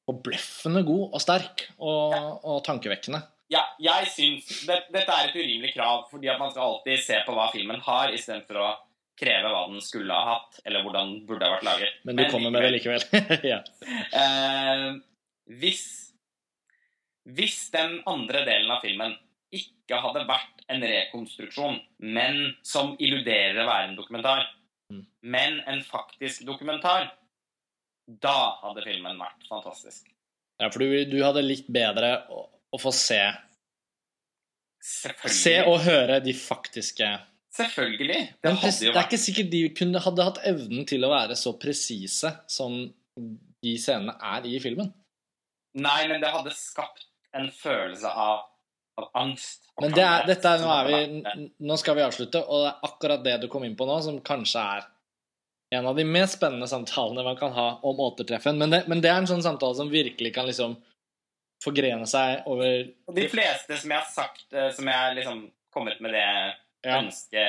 forbløffende 0.09 0.81
god 0.87 1.03
og 1.13 1.21
sterk 1.21 1.61
og, 1.77 2.15
og 2.41 2.57
tankevekkende. 2.65 3.21
Ja, 3.53 3.61
jeg 3.83 4.07
syns 4.15 4.47
det, 4.65 4.79
Dette 4.95 5.13
er 5.13 5.29
et 5.29 5.35
urimelig 5.37 5.75
krav, 5.75 6.07
fordi 6.09 6.29
at 6.33 6.39
man 6.41 6.49
skal 6.53 6.71
alltid 6.71 7.03
se 7.05 7.19
på 7.27 7.35
hva 7.37 7.49
filmen 7.53 7.81
har, 7.85 8.13
istedenfor 8.15 8.59
å 8.63 8.69
kreve 9.21 9.49
hva 9.53 9.63
den 9.69 9.81
skulle 9.85 10.13
ha 10.17 10.35
hatt, 10.35 10.59
eller 10.65 10.83
hvordan 10.85 11.11
den 11.13 11.25
burde 11.29 11.45
ha 11.45 11.55
vært 11.55 11.67
laget. 11.67 11.99
Men 12.09 12.17
du 12.17 12.23
kommer 12.33 12.53
med 12.53 12.65
det 12.65 12.71
likevel. 12.75 13.05
ja. 13.53 13.59
Eh, 14.17 14.87
hvis 15.61 15.83
Hvis 17.37 17.67
den 17.73 17.99
andre 18.09 18.41
delen 18.47 18.71
av 18.73 18.81
filmen 18.81 19.13
ikke 19.53 19.99
hadde 20.01 20.23
vært 20.25 20.63
en 20.73 20.81
rekonstruksjon, 20.81 21.77
men 21.99 22.55
som 22.65 22.95
illuderer 23.03 23.61
å 23.61 23.67
være 23.69 23.91
en 23.91 23.99
dokumentar, 23.99 24.47
Mm. 24.91 25.05
men 25.23 25.59
en 25.71 25.79
faktisk 25.87 26.41
dokumentar, 26.43 27.05
da 28.19 28.57
hadde 28.59 28.81
filmen 28.83 29.15
vært 29.21 29.45
fantastisk. 29.47 30.09
ja, 30.59 30.67
for 30.67 30.83
du, 30.83 31.05
du 31.07 31.21
hadde 31.23 31.45
likt 31.45 31.69
bedre 31.71 32.25
å, 32.27 32.41
å 32.75 32.77
få 32.81 32.91
se. 32.91 33.21
Se 34.81 35.53
og 35.63 35.77
høre 35.85 36.19
de 36.25 36.33
faktiske 36.35 37.07
Selvfølgelig. 37.51 38.21
Det 38.39 38.47
Men 38.47 38.57
hadde 38.61 38.85
jo 38.85 38.93
det 38.93 38.99
er 39.01 39.07
ikke 39.09 39.19
sikkert 39.19 39.49
de 39.51 39.61
kunne, 39.75 40.01
hadde 40.03 40.27
hatt 40.27 40.39
evnen 40.47 40.85
til 40.87 41.03
å 41.03 41.11
være 41.11 41.35
så 41.39 41.51
presise 41.59 42.31
som 42.47 42.77
de 43.61 43.73
scenene 43.79 44.15
er 44.33 44.47
i 44.47 44.55
filmen. 44.63 44.93
Nei, 45.81 45.99
men 46.07 46.23
det 46.23 46.31
hadde 46.31 46.53
skapt 46.55 47.05
en 47.37 47.49
følelse 47.55 48.07
av, 48.07 48.45
av 48.99 49.09
angst. 49.19 49.67
Men 49.81 49.93
det 49.95 50.03
er, 50.03 50.25
dette 50.27 50.47
er, 50.47 50.63
nå, 50.63 50.71
er 50.71 50.89
vi, 50.89 51.43
nå 51.67 51.77
skal 51.79 51.97
vi 51.99 52.05
avslutte, 52.05 52.41
og 52.43 52.65
det 52.65 52.71
er 52.71 52.89
akkurat 52.89 53.23
det 53.27 53.37
du 53.43 53.47
kom 53.51 53.67
inn 53.67 53.77
på 53.79 53.87
nå, 53.87 53.99
som 54.03 54.19
kanskje 54.25 54.63
er 54.77 54.89
en 55.75 55.87
av 55.87 55.95
de 55.95 56.03
mest 56.07 56.35
spennende 56.35 56.67
samtalene 56.67 57.23
man 57.23 57.37
kan 57.39 57.53
ha 57.55 57.67
om 57.87 57.99
återtreffen. 58.03 58.57
Men 58.59 58.73
det, 58.73 58.81
men 58.91 59.03
det 59.03 59.11
er 59.11 59.21
en 59.21 59.29
sånn 59.29 59.43
samtale 59.43 59.77
som 59.77 59.91
virkelig 59.91 60.33
kan 60.35 60.47
liksom 60.47 60.75
forgrene 61.63 62.07
seg 62.09 62.47
over 62.49 62.89
de 63.15 63.27
fleste 63.31 63.77
som 63.77 63.93
jeg 63.93 64.01
har 64.01 64.11
sagt, 64.11 64.47
eh, 64.51 64.71
som 64.75 64.87
jeg 64.89 65.15
liksom 65.19 65.45
kommet 65.71 66.01
med 66.03 66.15
det 66.17 66.27
Ja. 66.83 66.97
ønske, 66.97 67.41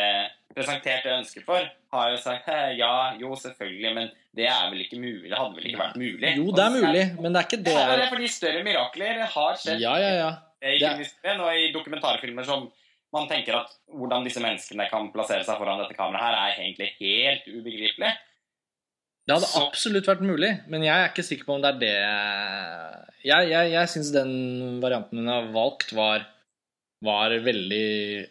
presenterte 0.55 1.09
det 1.09 1.13
ønsket 1.23 1.45
for, 1.47 1.65
har 1.95 2.11
jo 2.13 2.17
sagt 2.21 2.49
ja, 2.77 2.91
jo, 3.21 3.31
selvfølgelig, 3.41 3.95
men 3.97 4.11
det 4.37 4.45
er 4.49 4.67
vel 4.71 4.83
ikke 4.85 4.99
mulig. 5.01 5.31
Det 5.31 5.39
hadde 5.39 5.57
vel 5.57 5.69
ikke 5.71 5.81
vært 5.81 5.97
mulig. 6.01 6.33
Jo, 6.37 6.51
det 6.53 6.65
er 6.67 6.75
mulig, 6.77 7.05
men 7.21 7.33
det 7.33 7.41
er 7.41 7.47
ikke 7.49 7.61
Det 7.63 7.73
det 7.73 8.05
er 8.05 8.11
fordi 8.13 8.29
større 8.29 8.63
mirakler 8.67 9.23
har 9.35 9.57
skjedd 9.61 9.81
Ja, 9.81 9.95
ja, 10.01 10.11
ja. 10.19 10.31
i 10.69 10.79
filmhistorien 10.79 11.41
og 11.41 11.57
i 11.57 11.71
dokumentarfilmer 11.73 12.45
som 12.49 12.69
man 13.13 13.27
tenker 13.29 13.57
at 13.59 13.73
hvordan 13.93 14.25
disse 14.25 14.41
menneskene 14.41 14.87
kan 14.89 15.11
plassere 15.13 15.45
seg 15.45 15.59
foran 15.61 15.81
dette 15.83 15.97
kameraet 15.97 16.23
her, 16.25 16.37
er 16.37 16.61
egentlig 16.63 16.91
helt 17.01 17.49
ubegripelig. 17.49 18.13
Det 19.29 19.35
hadde 19.37 19.47
Så- 19.49 19.67
absolutt 19.69 20.07
vært 20.09 20.21
mulig, 20.27 20.53
men 20.69 20.83
jeg 20.83 20.93
er 20.99 21.09
ikke 21.09 21.23
sikker 21.25 21.45
på 21.47 21.55
om 21.55 21.63
det 21.63 21.75
er 21.75 21.79
det 21.79 21.97
Jeg, 23.25 23.49
jeg, 23.53 23.71
jeg 23.71 23.89
syns 23.89 24.13
den 24.13 24.81
varianten 24.83 25.19
hun 25.21 25.29
har 25.29 25.45
valgt, 25.55 25.93
var, 25.95 26.25
var 27.05 27.31
veldig 27.45 28.29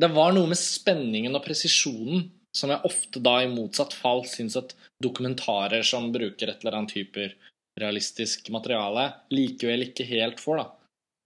Det 0.00 0.08
var 0.14 0.32
noe 0.32 0.48
med 0.48 0.58
spenningen 0.58 1.36
og 1.36 1.44
presisjonen 1.44 2.28
som 2.56 2.72
jeg 2.72 2.82
ofte 2.88 3.20
da 3.22 3.36
i 3.44 3.50
motsatt 3.50 3.94
fall 3.94 4.24
syns 4.26 4.56
at 4.58 4.72
dokumentarer 5.02 5.84
som 5.86 6.08
bruker 6.14 6.50
et 6.50 6.64
eller 6.64 6.80
annet 6.80 6.96
hyperrealistisk 6.96 8.50
materiale, 8.54 9.10
likevel 9.34 9.86
ikke 9.86 10.06
helt 10.08 10.40
får. 10.42 10.62
da. 10.62 10.66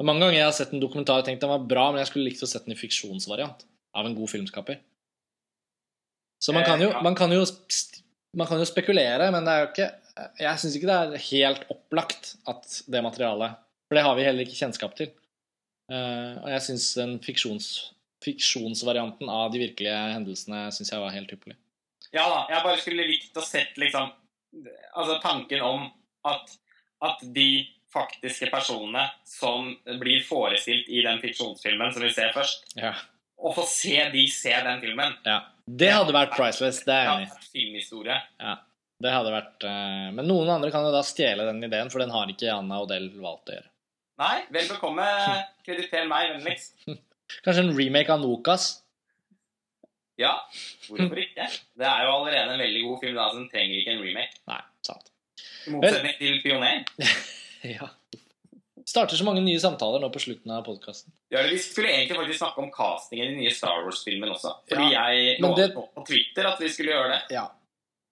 Er 0.02 0.08
mange 0.08 0.24
ganger 0.24 0.40
jeg 0.40 0.48
har 0.48 0.56
sett 0.56 0.74
en 0.74 0.82
dokumentar 0.82 1.22
og 1.22 1.28
tenkt 1.28 1.44
den 1.44 1.52
var 1.52 1.64
bra, 1.70 1.86
men 1.92 2.02
jeg 2.02 2.10
skulle 2.10 2.28
likt 2.28 2.42
å 2.44 2.50
sett 2.50 2.66
den 2.66 2.74
i 2.74 2.80
fiksjonsvariant 2.80 3.64
av 3.94 4.08
en 4.08 4.16
god 4.18 4.32
filmskaper. 4.32 4.80
Så 6.42 6.52
man 6.52 6.64
Eh, 6.64 6.66
kan 6.66 6.82
jo, 6.82 6.90
man 7.02 7.14
kan 7.14 7.32
jo 7.32 7.44
Man 8.36 8.48
kan 8.48 8.58
jo 8.58 8.66
spekulere, 8.66 9.30
men 9.30 9.44
det 9.44 9.52
er 9.52 9.60
jo 9.62 9.68
ikke 9.70 9.90
Jeg 10.42 10.58
syns 10.58 10.74
ikke 10.76 10.90
det 10.90 10.96
er 10.98 11.26
helt 11.30 11.62
opplagt 11.70 12.34
at 12.50 12.82
det 12.90 13.02
materialet 13.02 13.54
For 13.86 13.94
det 13.94 14.02
har 14.02 14.16
vi 14.16 14.24
heller 14.26 14.42
ikke 14.42 14.58
kjennskap 14.58 14.96
til. 14.98 15.12
Eh, 15.90 16.34
og 16.42 16.48
jeg 16.50 16.62
syns 16.66 16.96
en 16.98 17.18
fiksjons, 17.22 17.93
fiksjonsvarianten 18.24 19.30
av 19.30 19.52
de 19.52 19.60
virkelige 19.62 20.00
hendelsene 20.14 20.66
synes 20.74 20.92
jeg 20.92 21.02
var 21.02 21.14
helt 21.14 21.32
ypperlig. 21.36 21.56
Ja 22.14 22.24
da, 22.30 22.42
jeg 22.52 22.62
bare 22.64 22.80
skulle 22.82 23.06
likt 23.08 23.36
å 23.40 23.42
sett 23.44 23.78
liksom 23.80 24.12
Altså 24.94 25.16
tanken 25.18 25.64
om 25.66 25.88
at, 26.30 26.52
at 27.02 27.24
de 27.34 27.64
faktiske 27.90 28.46
personene 28.52 29.02
som 29.26 29.72
blir 29.98 30.22
forestilt 30.22 30.86
i 30.94 31.02
den 31.02 31.18
fiksjonsfilmen 31.22 31.90
som 31.94 32.04
vi 32.04 32.12
ser 32.14 32.30
først, 32.36 32.68
Ja. 32.78 32.92
å 33.34 33.50
få 33.54 33.64
se 33.66 33.96
de 34.12 34.22
se 34.30 34.54
den 34.62 34.78
filmen 34.82 35.16
ja. 35.26 35.40
Det 35.66 35.90
hadde 35.90 36.14
vært 36.14 36.36
priceless, 36.36 36.82
det 36.86 36.94
er 36.94 37.10
jeg 37.24 37.64
enig 37.64 37.82
i. 37.82 38.16
Ja, 38.38 38.54
det 39.02 39.12
hadde 39.14 39.32
vært 39.32 39.64
uh, 39.64 40.10
Men 40.14 40.28
noen 40.28 40.50
andre 40.52 40.70
kan 40.70 40.84
jo 40.86 40.92
da 40.94 41.02
stjele 41.06 41.46
den 41.48 41.62
ideen, 41.64 41.90
for 41.90 42.04
den 42.04 42.12
har 42.14 42.30
ikke 42.30 42.52
Anna 42.52 42.82
Odell 42.84 43.08
valgt 43.16 43.50
å 43.50 43.56
gjøre. 43.56 43.70
Nei, 44.22 44.36
vel 44.54 44.68
bekomme. 44.70 45.06
Krediter 45.66 46.06
meg 46.06 46.36
vennligst. 46.36 46.76
Kanskje 47.42 47.64
en 47.64 47.74
remake 47.78 48.12
av 48.14 48.20
Nokas? 48.22 48.68
Ja, 50.20 50.36
hvorfor 50.86 51.18
ikke? 51.18 51.48
Det 51.74 51.86
er 51.90 52.04
jo 52.06 52.12
allerede 52.14 52.54
en 52.54 52.60
veldig 52.62 52.82
god 52.86 53.00
film, 53.02 53.16
da, 53.18 53.24
så 53.32 53.40
den 53.40 53.48
trenger 53.50 53.80
ikke 53.80 53.94
en 53.96 54.02
remake. 54.04 54.38
Nei, 54.46 54.60
sant. 54.86 55.10
I 55.66 55.72
motsetning 55.74 56.18
til 56.20 56.40
Pioner. 56.44 56.84
Ja. 57.64 57.86
Starter 58.84 59.16
så 59.16 59.24
mange 59.24 59.40
nye 59.40 59.56
samtaler 59.56 60.02
nå 60.02 60.10
på 60.12 60.20
slutten 60.20 60.50
av 60.52 60.66
podkasten. 60.66 61.08
Ja, 61.32 61.40
vi 61.48 61.56
skulle 61.58 61.88
egentlig 61.88 62.18
faktisk 62.18 62.42
snakke 62.42 62.60
om 62.60 62.66
castingen 62.74 63.24
i 63.24 63.30
den 63.30 63.38
nye 63.40 63.52
Star 63.56 63.78
Wars-filmen 63.86 64.28
også. 64.34 64.50
Fordi 64.68 64.90
jeg 64.92 65.38
men 65.40 65.46
lovet 65.48 65.62
det- 65.62 65.74
på 65.78 65.86
på 65.94 66.04
Twitter 66.10 66.44
at 66.50 66.60
vi 66.60 66.68
skulle 66.68 66.92
gjøre 66.92 67.08
det. 67.14 67.20
Ja. 67.38 67.46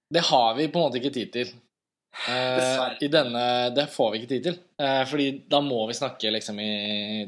Det 0.08 0.22
har 0.30 0.54
vi 0.56 0.68
på 0.72 0.80
en 0.80 0.86
måte 0.86 1.02
ikke 1.02 1.12
tid 1.12 1.32
til. 1.36 1.52
Uh, 2.28 2.96
I 3.00 3.08
denne 3.12 3.44
Det 3.76 3.84
får 3.92 4.10
vi 4.12 4.18
ikke 4.22 4.28
tid 4.32 4.42
til. 4.48 4.56
Uh, 4.80 5.04
fordi 5.08 5.28
da 5.52 5.60
må 5.60 5.86
vi 5.88 5.94
snakke 6.00 6.32
liksom 6.32 6.58
i 6.60 6.72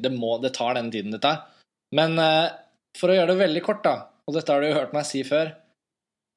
Det, 0.00 0.12
må, 0.12 0.38
det 0.40 0.54
tar 0.56 0.74
den 0.80 0.90
tiden 0.90 1.12
det 1.12 1.20
tar. 1.20 1.44
Men 1.94 2.18
eh, 2.18 2.54
for 2.98 3.10
å 3.10 3.18
gjøre 3.18 3.34
det 3.34 3.42
veldig 3.42 3.62
kort, 3.66 3.84
da, 3.86 4.08
og 4.26 4.36
dette 4.36 4.50
har 4.50 4.62
du 4.62 4.70
jo 4.70 4.78
hørt 4.78 4.94
meg 4.96 5.06
si 5.08 5.22
før 5.26 5.52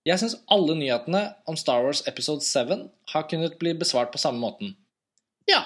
Jeg 0.08 0.22
syns 0.22 0.38
alle 0.54 0.76
nyhetene 0.80 1.24
om 1.50 1.58
Star 1.60 1.84
Wars 1.86 2.04
Episode 2.10 2.46
7 2.46 2.86
har 3.14 3.28
kunnet 3.32 3.58
bli 3.60 3.74
besvart 3.78 4.14
på 4.14 4.22
samme 4.22 4.40
måten. 4.40 4.76
Ja. 5.50 5.64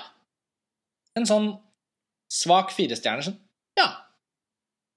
En 1.17 1.27
sånn 1.29 1.51
svak 2.31 2.71
firestjerner 2.75 3.27
sånn 3.27 3.39
Ja. 3.77 3.89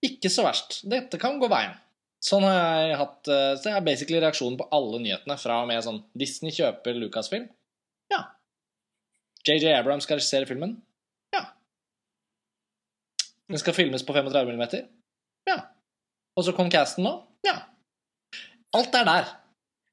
Ikke 0.04 0.30
så 0.32 0.44
verst. 0.46 0.82
Dette 0.88 1.18
kan 1.20 1.40
gå 1.40 1.48
veien. 1.50 1.74
Sånn 2.24 2.44
har 2.46 2.56
jeg 2.56 2.96
hatt 3.00 3.28
eh, 3.28 3.52
Så 3.58 3.68
jeg 3.68 3.76
har 3.76 3.84
basically 3.84 4.20
reaksjonen 4.22 4.56
på 4.60 4.68
alle 4.72 5.00
nyhetene 5.02 5.36
fra 5.40 5.60
og 5.64 5.68
med 5.68 5.84
sånn 5.84 6.02
Disney 6.16 6.54
kjøper 6.56 6.96
Lucasfilm. 6.96 7.50
Ja. 8.12 8.22
JJ 9.44 9.74
Abrams 9.74 10.06
skal 10.08 10.20
regissere 10.20 10.48
filmen. 10.48 10.78
Den 13.50 13.60
skal 13.60 13.74
filmes 13.76 14.02
på 14.06 14.14
35 14.16 14.52
mm. 14.56 14.62
Ja. 15.48 15.58
Og 16.36 16.44
så 16.46 16.52
kom 16.56 16.70
casten 16.72 17.04
nå. 17.04 17.14
Ja. 17.46 17.58
Alt 18.74 18.94
er 18.96 19.04
der. 19.06 19.32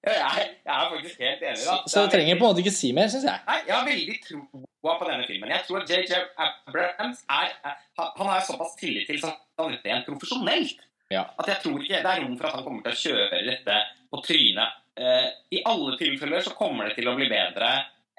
Ja, 0.01 0.13
jeg, 0.17 0.45
jeg 0.65 0.73
er 0.73 0.87
faktisk 0.89 1.19
helt 1.21 1.43
enig. 1.45 1.65
da. 1.67 1.75
Så 1.91 2.01
du 2.05 2.09
trenger 2.09 2.39
på 2.39 2.45
en 2.45 2.49
måte 2.49 2.63
ikke 2.63 2.73
si 2.73 2.89
mer, 2.97 3.09
syns 3.13 3.27
jeg. 3.27 3.41
Nei, 3.45 3.57
Jeg 3.67 3.75
har 3.75 3.83
veldig 3.85 4.15
troa 4.25 4.95
på 4.97 5.09
denne 5.11 5.27
filmen. 5.29 5.51
Jeg 5.53 5.65
tror 5.67 5.83
at 5.83 5.91
JJ 5.93 6.21
Abrams 6.45 7.21
er 7.29 7.51
er- 7.69 8.13
Han 8.17 8.31
har 8.31 8.41
såpass 8.47 8.73
tillit 8.79 9.05
til 9.11 9.19
sannheten 9.21 10.07
profesjonelt 10.07 10.81
Ja. 11.11 11.25
at 11.37 11.47
jeg 11.47 11.59
tror 11.63 11.77
ikke 11.83 12.01
det 12.01 12.11
er 12.15 12.21
rom 12.23 12.37
for 12.39 12.47
at 12.47 12.55
han 12.55 12.63
kommer 12.63 12.81
til 12.81 12.91
å 12.95 13.01
kjøre 13.03 13.45
dette 13.45 13.77
på 14.09 14.23
trynet. 14.25 14.77
Uh, 14.99 15.27
I 15.51 15.61
alle 15.65 15.97
tilfeller 15.97 16.41
så 16.41 16.55
kommer 16.55 16.87
det 16.89 16.95
til 16.97 17.07
å 17.11 17.15
bli 17.15 17.27
bedre 17.29 17.69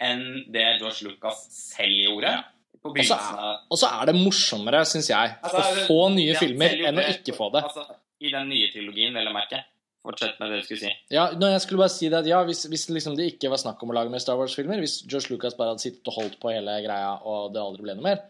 enn 0.00 0.22
det 0.52 0.78
George 0.78 1.04
Lucas 1.08 1.42
selv 1.50 1.98
gjorde. 2.06 2.30
Ja. 2.30 2.42
På 2.82 2.90
Og 2.90 2.96
så 2.98 3.14
begynnelsen 3.14 3.42
av 3.46 3.58
Og 3.70 3.78
så 3.78 3.90
er 3.94 4.08
det 4.10 4.14
morsommere, 4.18 4.80
syns 4.90 5.10
jeg, 5.12 5.34
Altså, 5.42 5.60
å 5.62 5.84
få 5.86 5.98
nye 6.16 6.32
Ja, 6.32 6.38
filmer 6.40 6.74
enn 6.88 6.98
å 6.98 7.04
ikke 7.12 7.34
få 7.36 7.50
det. 7.54 7.62
Altså, 7.68 7.84
I 8.22 8.32
den 8.34 8.50
nye 8.50 8.70
trilogien, 8.72 9.14
vel 9.14 9.30
å 9.30 9.34
merke. 9.34 9.62
Fortsett 10.02 10.40
med 10.42 10.50
det 10.50 10.56
du 10.58 10.66
skulle 10.66 10.80
si. 10.82 10.92
Ja, 11.14 11.28
når 11.38 11.52
jeg 11.54 11.62
skulle 11.62 11.82
bare 11.84 11.94
si 11.94 12.08
det 12.10 12.18
at 12.18 12.26
ja, 12.26 12.40
Hvis, 12.46 12.64
hvis 12.70 12.88
liksom 12.90 13.14
det 13.18 13.28
ikke 13.36 13.52
var 13.52 13.60
snakk 13.62 13.82
om 13.84 13.92
å 13.92 13.96
lage 14.00 14.10
mer 14.10 14.22
Star 14.22 14.38
Wars-filmer, 14.40 14.82
hvis 14.82 14.96
George 15.06 15.30
Lucas 15.30 15.54
bare 15.58 15.76
hadde 15.76 15.84
sittet 15.84 16.10
og 16.10 16.16
holdt 16.18 16.40
på 16.42 16.50
hele 16.50 16.74
greia, 16.82 17.12
og 17.22 17.52
det 17.54 17.62
aldri 17.62 17.86
ble 17.86 17.94
noe 17.98 18.08
mer 18.08 18.24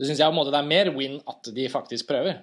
Det 0.00 0.10
syns 0.10 0.20
jeg 0.20 0.28
på 0.28 0.34
en 0.34 0.40
måte 0.42 0.52
det 0.52 0.60
er 0.60 0.68
mer 0.74 0.92
win 0.98 1.16
at 1.30 1.48
de 1.56 1.70
faktisk 1.72 2.10
prøver. 2.10 2.42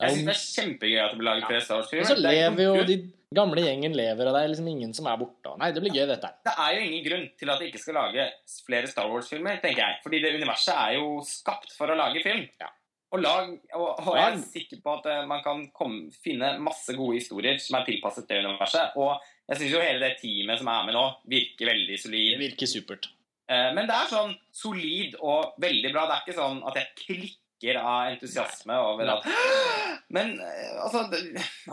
Jeg 0.00 0.12
syns 0.14 0.24
det 0.24 0.32
er 0.32 0.40
kjempegøy 0.62 0.98
at 1.02 1.12
det 1.12 1.20
blir 1.20 1.28
laget 1.28 1.48
flere 1.50 1.66
Star 1.66 1.82
Wars-filmer. 1.82 2.08
så 2.08 2.16
er 2.16 2.22
ikke 2.22 2.32
lever 2.32 2.64
jo 2.64 2.88
de 2.88 2.96
gamle 3.36 3.62
gjengen 3.64 3.94
lever, 3.96 4.28
og 4.28 4.34
det 4.36 4.42
er 4.42 4.50
liksom 4.52 4.70
ingen 4.72 4.94
som 4.96 5.08
er 5.10 5.20
borte. 5.20 5.52
Nei, 5.60 5.70
det 5.76 5.82
blir 5.84 5.94
gøy, 5.94 6.06
dette. 6.10 6.32
Det 6.46 6.54
er 6.64 6.74
jo 6.76 6.86
ingen 6.88 7.04
grunn 7.06 7.28
til 7.38 7.52
at 7.52 7.62
de 7.62 7.68
ikke 7.70 7.82
skal 7.82 8.00
lage 8.00 8.26
flere 8.66 8.90
Star 8.90 9.12
Wars-filmer, 9.12 9.60
tenker 9.62 9.84
jeg. 9.84 10.00
Fordi 10.06 10.22
det 10.24 10.34
universet 10.38 10.74
er 10.74 10.96
jo 10.98 11.20
skapt 11.28 11.76
for 11.76 11.92
å 11.92 11.98
lage 11.98 12.24
film. 12.24 12.44
Ja. 12.62 12.72
Og, 13.14 13.20
lag, 13.22 13.50
og, 13.78 14.00
og 14.02 14.16
jeg 14.18 14.32
er 14.32 14.40
sikker 14.42 14.80
på 14.82 14.94
at 14.98 15.06
eh, 15.12 15.22
man 15.30 15.42
kan 15.44 15.62
komme, 15.76 16.08
finne 16.24 16.56
masse 16.60 16.94
gode 16.96 17.20
historier 17.20 17.60
som 17.62 17.78
er 17.78 17.86
tilpasset 17.86 18.26
det 18.28 18.42
universet. 18.42 18.96
Og 18.98 19.14
jeg 19.46 19.60
syns 19.60 19.76
jo 19.76 19.82
hele 19.84 20.02
det 20.02 20.16
teamet 20.20 20.60
som 20.60 20.70
er 20.72 20.88
med 20.88 20.96
nå, 20.98 21.04
virker 21.30 21.70
veldig 21.70 22.00
Det 22.02 22.40
virker 22.42 22.70
supert. 22.70 23.08
Eh, 23.46 23.70
Men 23.76 23.86
det 23.86 23.94
er 23.94 24.10
sånn 24.10 24.34
solid 24.50 25.14
og 25.22 25.54
veldig 25.62 25.92
bra. 25.94 26.08
Det 26.08 26.16
er 26.16 26.24
ikke 26.26 26.40
sånn 26.40 26.62
at 26.66 26.80
jeg 26.80 26.92
klikker 27.04 27.78
av 27.80 28.10
entusiasme 28.10 28.74
over 28.90 29.14
at 29.14 29.30
Men 30.16 30.34
eh, 30.42 30.74
altså 30.82 31.06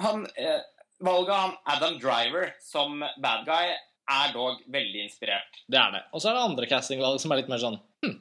han, 0.05 0.27
Valget 1.03 1.33
av 1.35 1.55
Adam 1.75 1.97
Driver 1.99 2.53
som 2.63 3.01
bad 3.23 3.43
guy 3.47 3.73
er 4.13 4.31
dog 4.35 4.61
veldig 4.71 5.03
inspirert. 5.05 5.63
Det 5.67 5.79
er 5.79 5.97
det. 5.97 6.03
Og 6.11 6.23
så 6.23 6.31
er 6.31 6.37
det 6.37 6.45
andre 6.47 6.69
castingvalg 6.69 7.19
som 7.23 7.33
er 7.33 7.41
litt 7.41 7.51
mer 7.51 7.61
sånn 7.61 7.77
hm, 8.03 8.17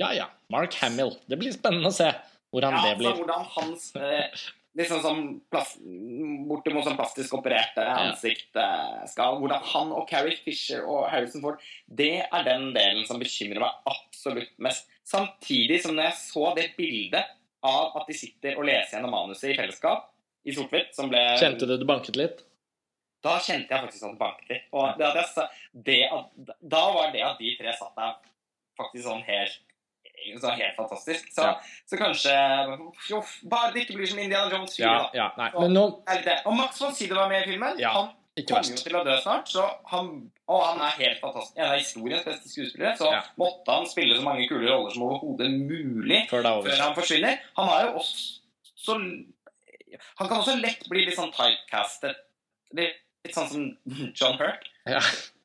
ja 0.00 0.12
ja, 0.16 0.28
Mark 0.52 0.76
Hamill. 0.82 1.14
Det 1.28 1.38
blir 1.40 1.54
spennende 1.54 1.90
å 1.90 1.94
se 1.94 2.08
hvordan 2.54 2.76
Ja, 2.76 2.82
det 2.84 2.92
altså, 2.94 3.08
Ja, 3.08 3.16
hvordan 3.18 3.48
hans 3.54 3.88
eh, 3.96 4.44
liksom 4.78 5.00
sånn 5.04 5.22
plass, 5.52 5.74
bortimot 6.48 6.86
sånn 6.86 6.98
plastisk 6.98 7.34
opererte 7.38 7.84
ansikt 7.84 8.60
skal 9.10 9.40
Hvordan 9.40 9.64
han 9.72 9.90
og 9.96 10.06
Carrie 10.10 10.38
Fisher 10.44 10.84
og 10.84 11.08
Harrison 11.12 11.42
Ford 11.44 11.64
Det 11.84 12.12
er 12.24 12.46
den 12.46 12.70
delen 12.76 13.04
som 13.08 13.20
bekymrer 13.20 13.64
meg 13.64 13.90
absolutt 13.90 14.54
mest. 14.62 14.88
Samtidig 15.08 15.82
som 15.84 15.96
når 15.96 16.10
jeg 16.10 16.20
så 16.22 16.52
det 16.56 16.70
bildet 16.78 17.34
av 17.64 17.98
at 17.98 18.06
de 18.06 18.14
sitter 18.14 18.60
og 18.60 18.68
leser 18.68 18.96
gjennom 18.96 19.16
manuset 19.16 19.50
i 19.50 19.58
fellesskap 19.58 20.06
i 20.48 20.54
sort-hvitt, 20.56 20.94
som 20.96 21.10
ble 21.12 21.20
Kjente 21.40 21.68
du 21.68 21.76
det 21.76 21.88
banket 21.88 22.16
litt? 22.18 22.44
Da 23.24 23.36
kjente 23.42 23.74
jeg 23.74 23.84
faktisk 23.84 24.04
at 24.06 24.12
det 24.14 24.20
banket 24.20 24.52
litt. 24.52 24.66
Og 24.72 24.98
det 24.98 25.06
at 25.08 25.16
jeg, 25.18 25.48
det 25.88 26.00
at, 26.14 26.52
da 26.74 26.82
var 26.94 27.10
det 27.14 27.24
at 27.26 27.40
de 27.42 27.54
tre 27.58 27.74
satt 27.76 27.96
der 27.98 28.14
faktisk 28.78 29.08
sånn 29.08 29.24
helt 29.26 29.58
så 30.40 30.50
helt 30.50 30.76
fantastisk. 30.76 31.28
Så, 31.32 31.42
Ja. 31.42 31.60
så 31.86 31.96
kanskje 31.96 32.32
jo, 33.10 33.22
Bare 33.48 33.72
det 33.72 33.84
ikke 33.86 33.96
blir 33.98 34.06
som 34.10 34.18
Indiana 34.18 34.50
Jones 34.50 34.76
4, 34.76 34.84
Ja, 34.86 35.10
ja, 35.14 35.28
nei. 35.38 35.50
Men 35.54 35.72
nå 35.72 35.84
det. 36.24 36.40
Og 36.44 36.56
Max 36.56 36.80
von 36.80 36.94
Sydow 36.94 37.16
var 37.16 37.28
med 37.28 37.42
i 37.46 37.52
filmen. 37.52 37.78
Han 37.78 38.10
kommer 38.46 38.70
jo 38.70 38.76
til 38.76 38.96
å 38.98 39.04
dø 39.04 39.16
snart, 39.22 39.48
så 39.50 39.64
han, 39.90 40.30
og 40.48 40.64
han 40.64 40.80
er 40.80 40.98
helt 40.98 41.20
fantastisk. 41.20 41.56
En 41.58 41.70
av 41.72 41.78
historiens 41.78 42.24
beste 42.24 42.48
skuespillere. 42.48 42.96
Så 42.98 43.10
måtte 43.38 43.66
han 43.78 43.86
spille 43.86 44.16
så 44.16 44.22
mange 44.22 44.48
kule 44.48 44.68
roller 44.70 44.90
som 44.94 45.02
overhodet 45.08 45.50
mulig 45.50 46.28
Før 46.30 46.42
før 46.62 46.82
han 46.82 46.94
forsvinner. 46.94 47.40
Han 47.56 47.68
har 47.68 47.86
jo 47.86 48.02
også 48.02 48.38
Han 50.20 50.28
kan 50.28 50.38
også 50.42 50.54
lett 50.60 50.86
bli 50.90 51.04
litt 51.06 51.16
sånn 51.18 51.32
typecastet. 51.34 52.16
Litt, 52.76 52.96
litt 53.24 53.34
sånn 53.36 53.48
som 53.50 53.66
John 54.14 54.38
Hurt. 54.40 54.66
Ja. 54.88 55.00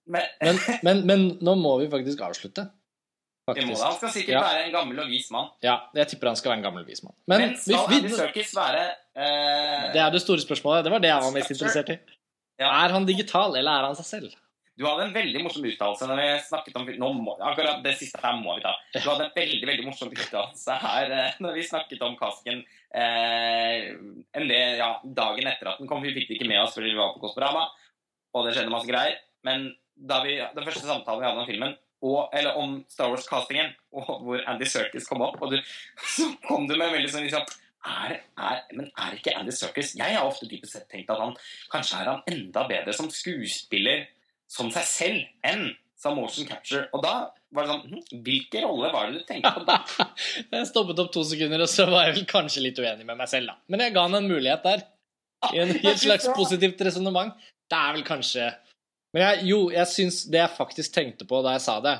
Men, 0.05 0.23
Men, 0.83 1.05
men, 1.07 1.21
nå 1.39 1.53
må 1.55 1.77
vi 1.79 1.87
faktisk 1.91 2.19
avslutte. 2.25 2.65
det 2.67 2.71
må 3.47 3.53
Faktisk. 3.53 3.67
det. 3.71 3.83
Han 3.85 3.95
skal 3.97 4.11
sikkert 4.11 4.33
Ja. 4.35 4.41
være 4.43 4.65
en 4.65 4.71
gammel 4.71 4.99
og 5.03 5.07
vis 5.07 5.29
mann. 5.31 5.49
Ja, 5.63 5.77
jeg 5.95 6.07
tipper 6.11 6.27
han 6.31 6.35
skal 6.39 6.51
være 6.51 6.57
en 6.59 6.63
gammel 6.67 6.83
og 6.83 6.87
vis 6.91 7.03
mann. 7.03 7.15
Men, 7.27 7.41
Men, 7.41 7.55
skal 7.57 7.87
vi, 7.89 7.95
Andy 8.01 8.09
Serkis 8.15 8.53
være 8.55 8.83
uh, 9.15 9.91
det 9.93 10.01
er 10.03 10.11
det 10.11 10.21
store 10.23 10.43
spørsmålet. 10.43 10.83
Det 10.83 10.91
var 10.91 10.99
det 11.03 11.11
jeg 11.11 11.21
var 11.23 11.31
mest 11.35 11.51
interessert 11.55 11.89
i. 11.95 11.97
Ja. 12.59 12.69
Er 12.85 12.93
han 12.95 13.05
digital, 13.07 13.55
eller 13.55 13.71
er 13.71 13.87
han 13.89 13.95
seg 13.99 14.05
selv? 14.05 14.35
Du 14.73 14.85
hadde 14.87 15.03
en 15.05 15.13
veldig 15.13 15.41
morsom 15.45 15.65
uttalelse 15.69 16.07
når 16.09 16.19
vi 16.19 16.29
snakket 16.47 16.77
om 16.79 16.87
nå 16.87 17.09
må, 17.19 17.35
Akkurat 17.45 17.83
det 17.85 17.93
siste 17.99 18.17
her 18.23 18.39
må 18.39 18.55
vi 18.57 18.63
ta. 18.63 18.71
Du 18.95 19.03
hadde 19.05 19.27
en 19.27 19.35
veldig 19.35 19.67
veldig 19.69 19.85
morsom 19.85 20.09
uttalelse 20.09 20.77
her 20.81 21.13
eh, 21.13 21.37
når 21.45 21.59
vi 21.59 21.67
snakket 21.67 22.01
om 22.07 22.17
Kasken 22.17 22.63
eh, 22.89 23.93
del, 24.33 24.79
ja, 24.81 24.89
dagen 25.03 25.49
etter 25.51 25.69
at 25.69 25.81
den 25.81 25.89
kom. 25.91 26.01
Vi 26.01 26.15
fikk 26.15 26.31
det 26.31 26.39
ikke 26.39 26.49
med 26.49 26.63
oss 26.63 26.73
fordi 26.73 26.89
vi 26.89 26.97
var 26.97 27.13
på 27.13 27.21
Kosmorama, 27.21 27.67
og 28.33 28.47
det 28.47 28.55
skjedde 28.55 28.73
masse 28.73 28.89
greier. 28.89 29.19
Men 29.45 29.69
da 29.93 30.23
vi, 30.25 30.39
den 30.41 30.65
første 30.65 30.87
samtalen 30.87 31.21
vi 31.21 31.29
hadde 31.29 31.43
om 31.43 31.49
filmen, 31.49 31.77
og, 32.03 32.33
eller 32.35 32.57
om 32.59 32.79
Star 32.91 33.13
Wars-castingen, 33.13 33.69
hvor 33.93 34.41
Andy 34.49 34.67
Serkis 34.67 35.05
kom 35.07 35.21
opp, 35.23 35.37
og 35.39 35.53
du, 35.53 35.59
så 36.01 36.31
kom 36.47 36.65
du 36.67 36.73
med 36.73 36.89
en 36.89 36.97
veldig 36.97 37.13
sånn 37.13 37.27
liksom 37.27 37.45
er, 37.83 38.17
er, 38.39 38.59
men 38.73 38.89
er 38.95 39.15
ikke 39.17 39.33
Andy 39.35 39.51
Serkis 39.51 39.89
Jeg 39.99 40.15
har 40.15 40.23
ofte 40.23 40.47
dypest 40.47 40.77
sett 40.77 40.85
tenkt 40.91 41.09
at 41.11 41.19
han 41.19 41.33
kanskje 41.71 41.99
er 41.99 42.11
han 42.13 42.21
enda 42.31 42.63
bedre 42.69 42.95
som 42.95 43.09
skuespiller 43.11 44.05
som 44.53 44.69
seg 44.73 44.85
selv 44.87 45.49
enn 45.49 45.71
som 45.99 46.17
motion 46.19 46.47
capture. 46.47 46.87
Og 46.93 47.03
da 47.03 47.13
var 47.53 47.65
det 47.65 47.73
sånn 47.73 47.83
Hvilke 47.87 48.23
Hvilken 48.27 48.65
rolle 48.67 48.89
var 48.93 49.09
det 49.09 49.21
du 49.21 49.27
tenkte 49.27 49.53
på 49.55 49.65
da? 49.67 49.79
Jeg 50.53 50.69
stoppet 50.69 50.99
opp 51.03 51.13
to 51.13 51.23
sekunder, 51.27 51.63
og 51.63 51.71
så 51.71 51.87
var 51.89 52.09
jeg 52.09 52.17
vel 52.17 52.27
kanskje 52.29 52.65
litt 52.65 52.81
uenig 52.81 53.07
med 53.07 53.19
meg 53.19 53.29
selv, 53.31 53.53
da. 53.53 53.55
Men 53.71 53.85
jeg 53.85 53.93
ga 53.95 54.03
han 54.07 54.17
en 54.19 54.27
mulighet 54.29 54.65
der. 54.65 54.83
I, 55.51 55.59
en, 55.59 55.73
i 55.75 55.87
et 55.91 55.99
slags 55.99 56.27
positivt 56.35 56.81
resonnement. 56.85 57.33
Det 57.71 57.79
er 57.79 57.95
vel 57.97 58.05
kanskje 58.07 58.51
Men 59.13 59.23
jeg, 59.23 59.45
jo, 59.51 59.57
jeg 59.73 59.89
syns 59.91 60.21
det 60.31 60.39
jeg 60.39 60.55
faktisk 60.55 60.93
tenkte 60.95 61.27
på 61.27 61.41
da 61.45 61.55
jeg 61.55 61.63
sa 61.65 61.75
det 61.83 61.93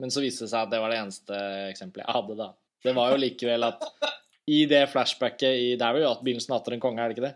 Men 0.00 0.12
så 0.12 0.22
viste 0.24 0.44
det 0.44 0.52
seg 0.52 0.64
at 0.66 0.72
det 0.72 0.80
var 0.82 0.92
det 0.92 1.00
eneste 1.02 1.40
eksempelet 1.70 2.04
jeg 2.06 2.16
hadde, 2.16 2.38
da. 2.40 2.48
Det 2.86 2.94
var 2.96 3.12
jo 3.12 3.20
likevel 3.20 3.66
at 3.66 3.84
i 4.46 4.60
det 4.70 4.84
flashbacket 4.92 5.58
i 5.58 5.68
jo 5.74 6.10
at 6.10 6.22
begynnelsen 6.22 6.52
av 6.54 6.60
'Atter 6.60 6.76
en 6.76 6.82
konge', 6.82 7.02
er 7.02 7.10
det 7.10 7.16
ikke 7.16 7.26
det? 7.26 7.34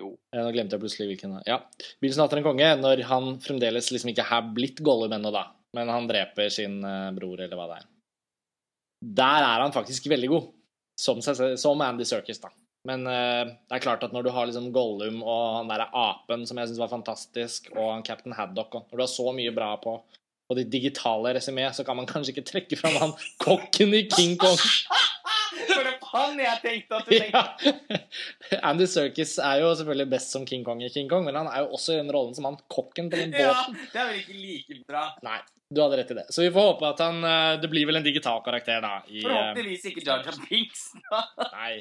Jo. 0.00 0.12
Eh, 0.32 0.40
Nå 0.40 0.52
glemte 0.54 0.76
jeg 0.76 0.84
plutselig 0.84 1.10
hvilken. 1.12 1.36
Ja. 1.48 1.60
Bilsen 2.02 2.24
av 2.24 2.34
en 2.36 2.46
konge', 2.46 2.72
når 2.80 3.04
han 3.10 3.36
fremdeles 3.44 3.90
liksom 3.92 4.12
ikke 4.12 4.28
har 4.28 4.48
blitt 4.54 4.80
Gollum 4.84 5.12
ennå, 5.12 5.32
da, 5.34 5.48
men 5.76 5.92
han 5.92 6.08
dreper 6.08 6.48
sin 6.52 6.80
eh, 6.84 7.10
bror, 7.16 7.40
eller 7.40 7.58
hva 7.58 7.68
det 7.70 7.78
er. 7.82 7.88
Der 9.22 9.44
er 9.44 9.64
han 9.64 9.74
faktisk 9.74 10.06
veldig 10.10 10.30
god, 10.30 10.50
som, 11.00 11.20
som 11.22 11.80
Andy 11.82 12.06
Serkis, 12.06 12.40
da. 12.42 12.52
Men 12.88 13.06
uh, 13.06 13.46
det 13.46 13.76
er 13.76 13.82
klart 13.82 14.02
at 14.02 14.14
når 14.14 14.26
du 14.26 14.32
har 14.34 14.48
liksom 14.48 14.72
Gollum 14.74 15.20
og 15.22 15.42
han 15.58 15.68
derre 15.70 15.86
apen, 15.94 16.46
som 16.48 16.58
jeg 16.58 16.70
syns 16.70 16.80
var 16.82 16.90
fantastisk, 16.90 17.70
og 17.76 17.92
han 17.92 18.02
Captain 18.06 18.34
Haddock 18.34 18.74
og 18.74 18.88
Når 18.90 18.98
du 18.98 19.04
har 19.04 19.12
så 19.12 19.34
mye 19.34 19.52
bra 19.54 19.76
på, 19.82 19.94
på 20.50 20.56
ditt 20.58 20.72
digitale 20.72 21.34
resymé, 21.36 21.68
så 21.70 21.86
kan 21.86 21.98
man 21.98 22.10
kanskje 22.10 22.34
ikke 22.34 22.48
trekke 22.50 22.78
fram 22.80 22.98
han 22.98 23.14
kokken 23.42 23.94
i 23.94 24.02
King 24.10 24.34
Kong. 24.40 24.58
Han 26.12 26.40
jeg 26.40 26.60
tenkte 26.62 26.98
at 26.98 27.08
du 27.08 27.12
tenkte. 27.14 27.72
Ja. 28.52 28.60
Andy 28.70 28.86
Serkis 28.90 29.38
er 29.40 29.62
jo 29.62 29.70
selvfølgelig 29.78 30.08
best 30.12 30.34
som 30.34 30.44
King 30.48 30.64
Kong 30.66 30.82
i 30.84 30.90
King 30.92 31.08
Kong, 31.10 31.24
men 31.28 31.38
han 31.38 31.48
er 31.48 31.64
jo 31.64 31.78
også 31.78 31.94
i 31.94 32.00
den 32.00 32.12
rollen 32.12 32.36
som 32.36 32.48
han 32.50 32.58
kokken 32.72 33.08
på 33.12 33.20
den 33.20 33.32
Ja, 33.38 33.54
det 33.72 33.96
er 33.96 34.10
vel 34.10 34.20
ikke 34.20 34.36
like 34.36 34.78
bra. 34.88 35.06
Nei, 35.24 35.38
du 35.72 35.80
hadde 35.84 36.02
rett 36.02 36.12
i 36.12 36.18
det. 36.20 36.26
Så 36.34 36.44
vi 36.44 36.52
får 36.52 36.68
håpe 36.68 36.90
at 36.92 37.00
han 37.04 37.24
eh, 37.24 37.54
Det 37.62 37.72
blir 37.72 37.88
vel 37.88 38.00
en 38.00 38.06
digital 38.06 38.44
karakter, 38.44 38.84
da. 38.84 39.00
I, 39.08 39.22
eh, 39.22 39.26
Forhåpentligvis 39.26 39.88
ikke 39.92 40.06
Jar 40.06 40.24
Jar 40.26 40.38
Binks. 40.44 40.86
da. 41.08 41.24
nei. 41.56 41.74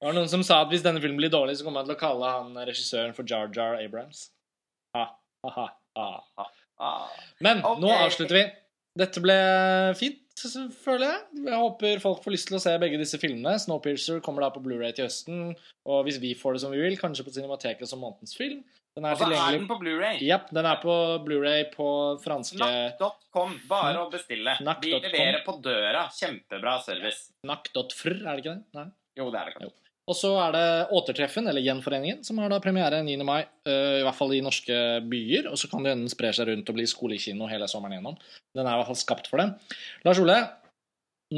Det 0.00 0.08
var 0.08 0.16
noen 0.16 0.30
som 0.32 0.44
sa 0.46 0.62
at 0.64 0.70
hvis 0.72 0.84
denne 0.84 1.00
filmen 1.02 1.20
blir 1.20 1.32
dårlig, 1.32 1.58
så 1.58 1.66
kommer 1.66 1.82
han 1.82 1.90
til 1.90 1.98
å 1.98 2.00
kalle 2.00 2.28
han 2.32 2.54
regissøren 2.64 3.12
for 3.16 3.28
Jar 3.28 3.50
Jar 3.52 3.76
Abrams. 3.80 4.30
Ha, 4.96 5.04
ha, 5.44 5.66
ha. 5.96 6.08
Ah. 6.80 7.08
Men 7.44 7.60
okay. 7.60 7.82
nå 7.82 7.90
avslutter 7.92 8.38
vi. 8.38 8.44
Dette 9.00 9.20
ble 9.22 9.36
fint, 9.98 10.22
føler 10.84 11.06
jeg. 11.06 11.20
Jeg 11.46 11.60
håper 11.62 12.02
folk 12.02 12.20
får 12.24 12.34
lyst 12.34 12.48
til 12.50 12.58
å 12.58 12.62
se 12.62 12.72
begge 12.82 12.98
disse 13.00 13.18
filmene. 13.20 13.56
Snowpiercer 13.60 14.20
kommer 14.24 14.46
da 14.46 14.50
på 14.54 14.62
Blu-ray 14.64 14.94
til 14.96 15.06
høsten. 15.08 15.50
Og 15.88 16.04
hvis 16.06 16.20
vi 16.22 16.34
får 16.38 16.56
det 16.56 16.62
som 16.64 16.74
vi 16.74 16.80
vil, 16.82 16.96
kanskje 17.00 17.26
på 17.26 17.34
Cinemateket 17.34 17.90
som 17.90 18.02
månedens 18.02 18.36
film. 18.38 18.62
Den 18.98 19.06
er 19.06 19.14
Og 19.14 19.20
så 19.22 19.28
er 19.30 19.58
den 19.58 19.68
på 19.70 19.76
Blu-ray. 19.78 20.18
Yep, 20.26 20.48
den 20.56 20.66
er 20.66 20.80
på 20.82 20.94
Blu-ray 21.26 21.68
på 21.74 21.90
franske 22.24 22.58
Nakk.com. 22.58 23.54
Bare 23.70 24.02
å 24.02 24.08
bestille. 24.12 24.56
Vi 24.82 24.96
leverer 24.96 25.44
på 25.46 25.58
døra. 25.62 26.08
Kjempebra 26.16 26.78
service. 26.82 27.30
Nack.fr, 27.46 28.16
er 28.16 28.32
det 28.32 28.42
ikke 28.42 28.56
det? 28.56 28.64
Nei. 28.80 28.88
Jo, 29.20 29.30
det 29.30 29.42
er 29.42 29.52
det 29.52 29.58
kanskje. 29.58 29.89
Og 30.10 30.16
så 30.18 30.30
er 30.42 30.54
det 30.56 30.62
Återtreffen, 30.98 31.46
eller 31.46 31.62
Gjenforeningen, 31.62 32.24
som 32.26 32.38
har 32.42 32.50
da 32.50 32.58
premiere 32.62 32.98
9. 33.06 33.16
mai. 33.22 33.44
øh, 33.70 33.98
I 34.00 34.04
hvert 34.06 34.16
fall 34.18 34.32
i 34.34 34.40
norske 34.42 34.76
byer. 35.06 35.46
Og 35.52 35.58
så 35.60 35.70
kan 35.70 35.84
det 35.86 35.92
hende 35.92 36.08
den 36.08 36.10
sprer 36.12 36.34
seg 36.34 36.48
rundt 36.50 36.68
og 36.72 36.78
blir 36.78 36.88
skolekino 36.90 37.46
hele 37.50 37.68
sommeren 37.70 37.94
igjennom. 37.94 38.16
Den 38.56 38.66
er 38.66 38.74
i 38.74 38.80
hvert 38.80 38.90
fall 38.90 38.98
skapt 38.98 39.30
for 39.30 39.38
det. 39.42 39.52
Lars 40.08 40.18
Ole, 40.18 40.38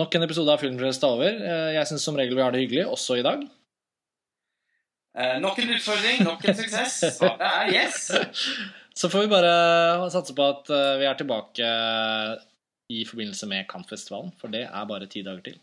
nok 0.00 0.14
en 0.16 0.24
episode 0.24 0.54
av 0.54 0.62
Filmfrelst 0.62 1.04
er 1.04 1.16
over. 1.18 1.42
Eh, 1.52 1.72
Jeg 1.76 1.90
syns 1.90 2.06
som 2.08 2.16
regel 2.16 2.38
vi 2.38 2.46
har 2.46 2.54
det 2.54 2.62
hyggelig, 2.64 2.86
også 2.88 3.18
i 3.20 3.26
dag. 3.26 3.42
Eh, 5.20 5.36
nok 5.44 5.58
en 5.60 5.74
utfordring, 5.76 6.22
nok 6.24 6.46
en 6.48 6.56
suksess. 6.56 7.02
Svaret 7.18 7.44
er 7.44 7.74
yes. 7.76 8.06
Så 9.02 9.08
får 9.12 9.26
vi 9.26 9.32
bare 9.32 10.08
satse 10.12 10.34
på 10.36 10.44
at 10.48 10.68
øh, 10.72 10.94
vi 11.00 11.06
er 11.08 11.16
tilbake 11.20 11.68
i 12.92 13.04
forbindelse 13.08 13.46
med 13.48 13.68
Kampfestivalen, 13.68 14.32
for 14.40 14.52
det 14.52 14.66
er 14.68 14.88
bare 14.88 15.08
ti 15.12 15.22
dager 15.24 15.44
til. 15.44 15.60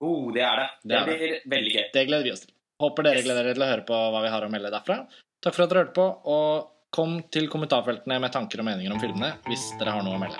Oh, 0.00 0.30
det 0.32 0.42
er 0.46 0.56
det. 0.62 0.68
Det 0.84 0.88
Det 0.88 0.98
det. 0.98 1.18
blir 1.18 1.40
veldig 1.58 1.72
gøy. 1.74 1.84
Det 1.92 2.06
gleder 2.08 2.24
vi 2.24 2.32
oss 2.32 2.40
til. 2.46 2.52
Håper 2.80 3.02
dere 3.02 3.16
Yes. 3.18 3.24
gleder 3.26 3.42
dere 3.48 3.54
til 3.54 3.62
å 3.62 3.70
høre 3.72 3.86
på 3.88 3.96
hva 4.12 4.20
vi 4.22 4.28
har 4.30 4.42
å 4.46 4.50
melde 4.50 4.70
derfra. 4.70 4.98
Takk 5.42 5.54
for 5.54 5.62
at 5.64 5.70
dere 5.70 5.84
hørte 5.84 5.94
på, 5.94 6.06
og 6.26 6.68
kom 6.94 7.22
til 7.30 7.48
kommentarfeltene 7.48 8.20
med 8.20 8.32
tanker 8.32 8.60
og 8.60 8.64
meninger 8.70 8.92
om 8.94 9.00
filmene 9.02 9.32
hvis 9.48 9.72
dere 9.78 9.90
har 9.96 10.02
noe 10.06 10.14
å 10.14 10.22
melde. 10.22 10.38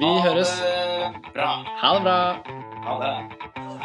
Vi 0.00 0.06
Ha 0.08 0.22
høres. 0.24 0.50
Bra. 1.34 1.50
Ha 1.82 1.92
det 1.94 2.02
bra. 2.02 2.18
Ha 2.86 2.98
det. 3.02 3.81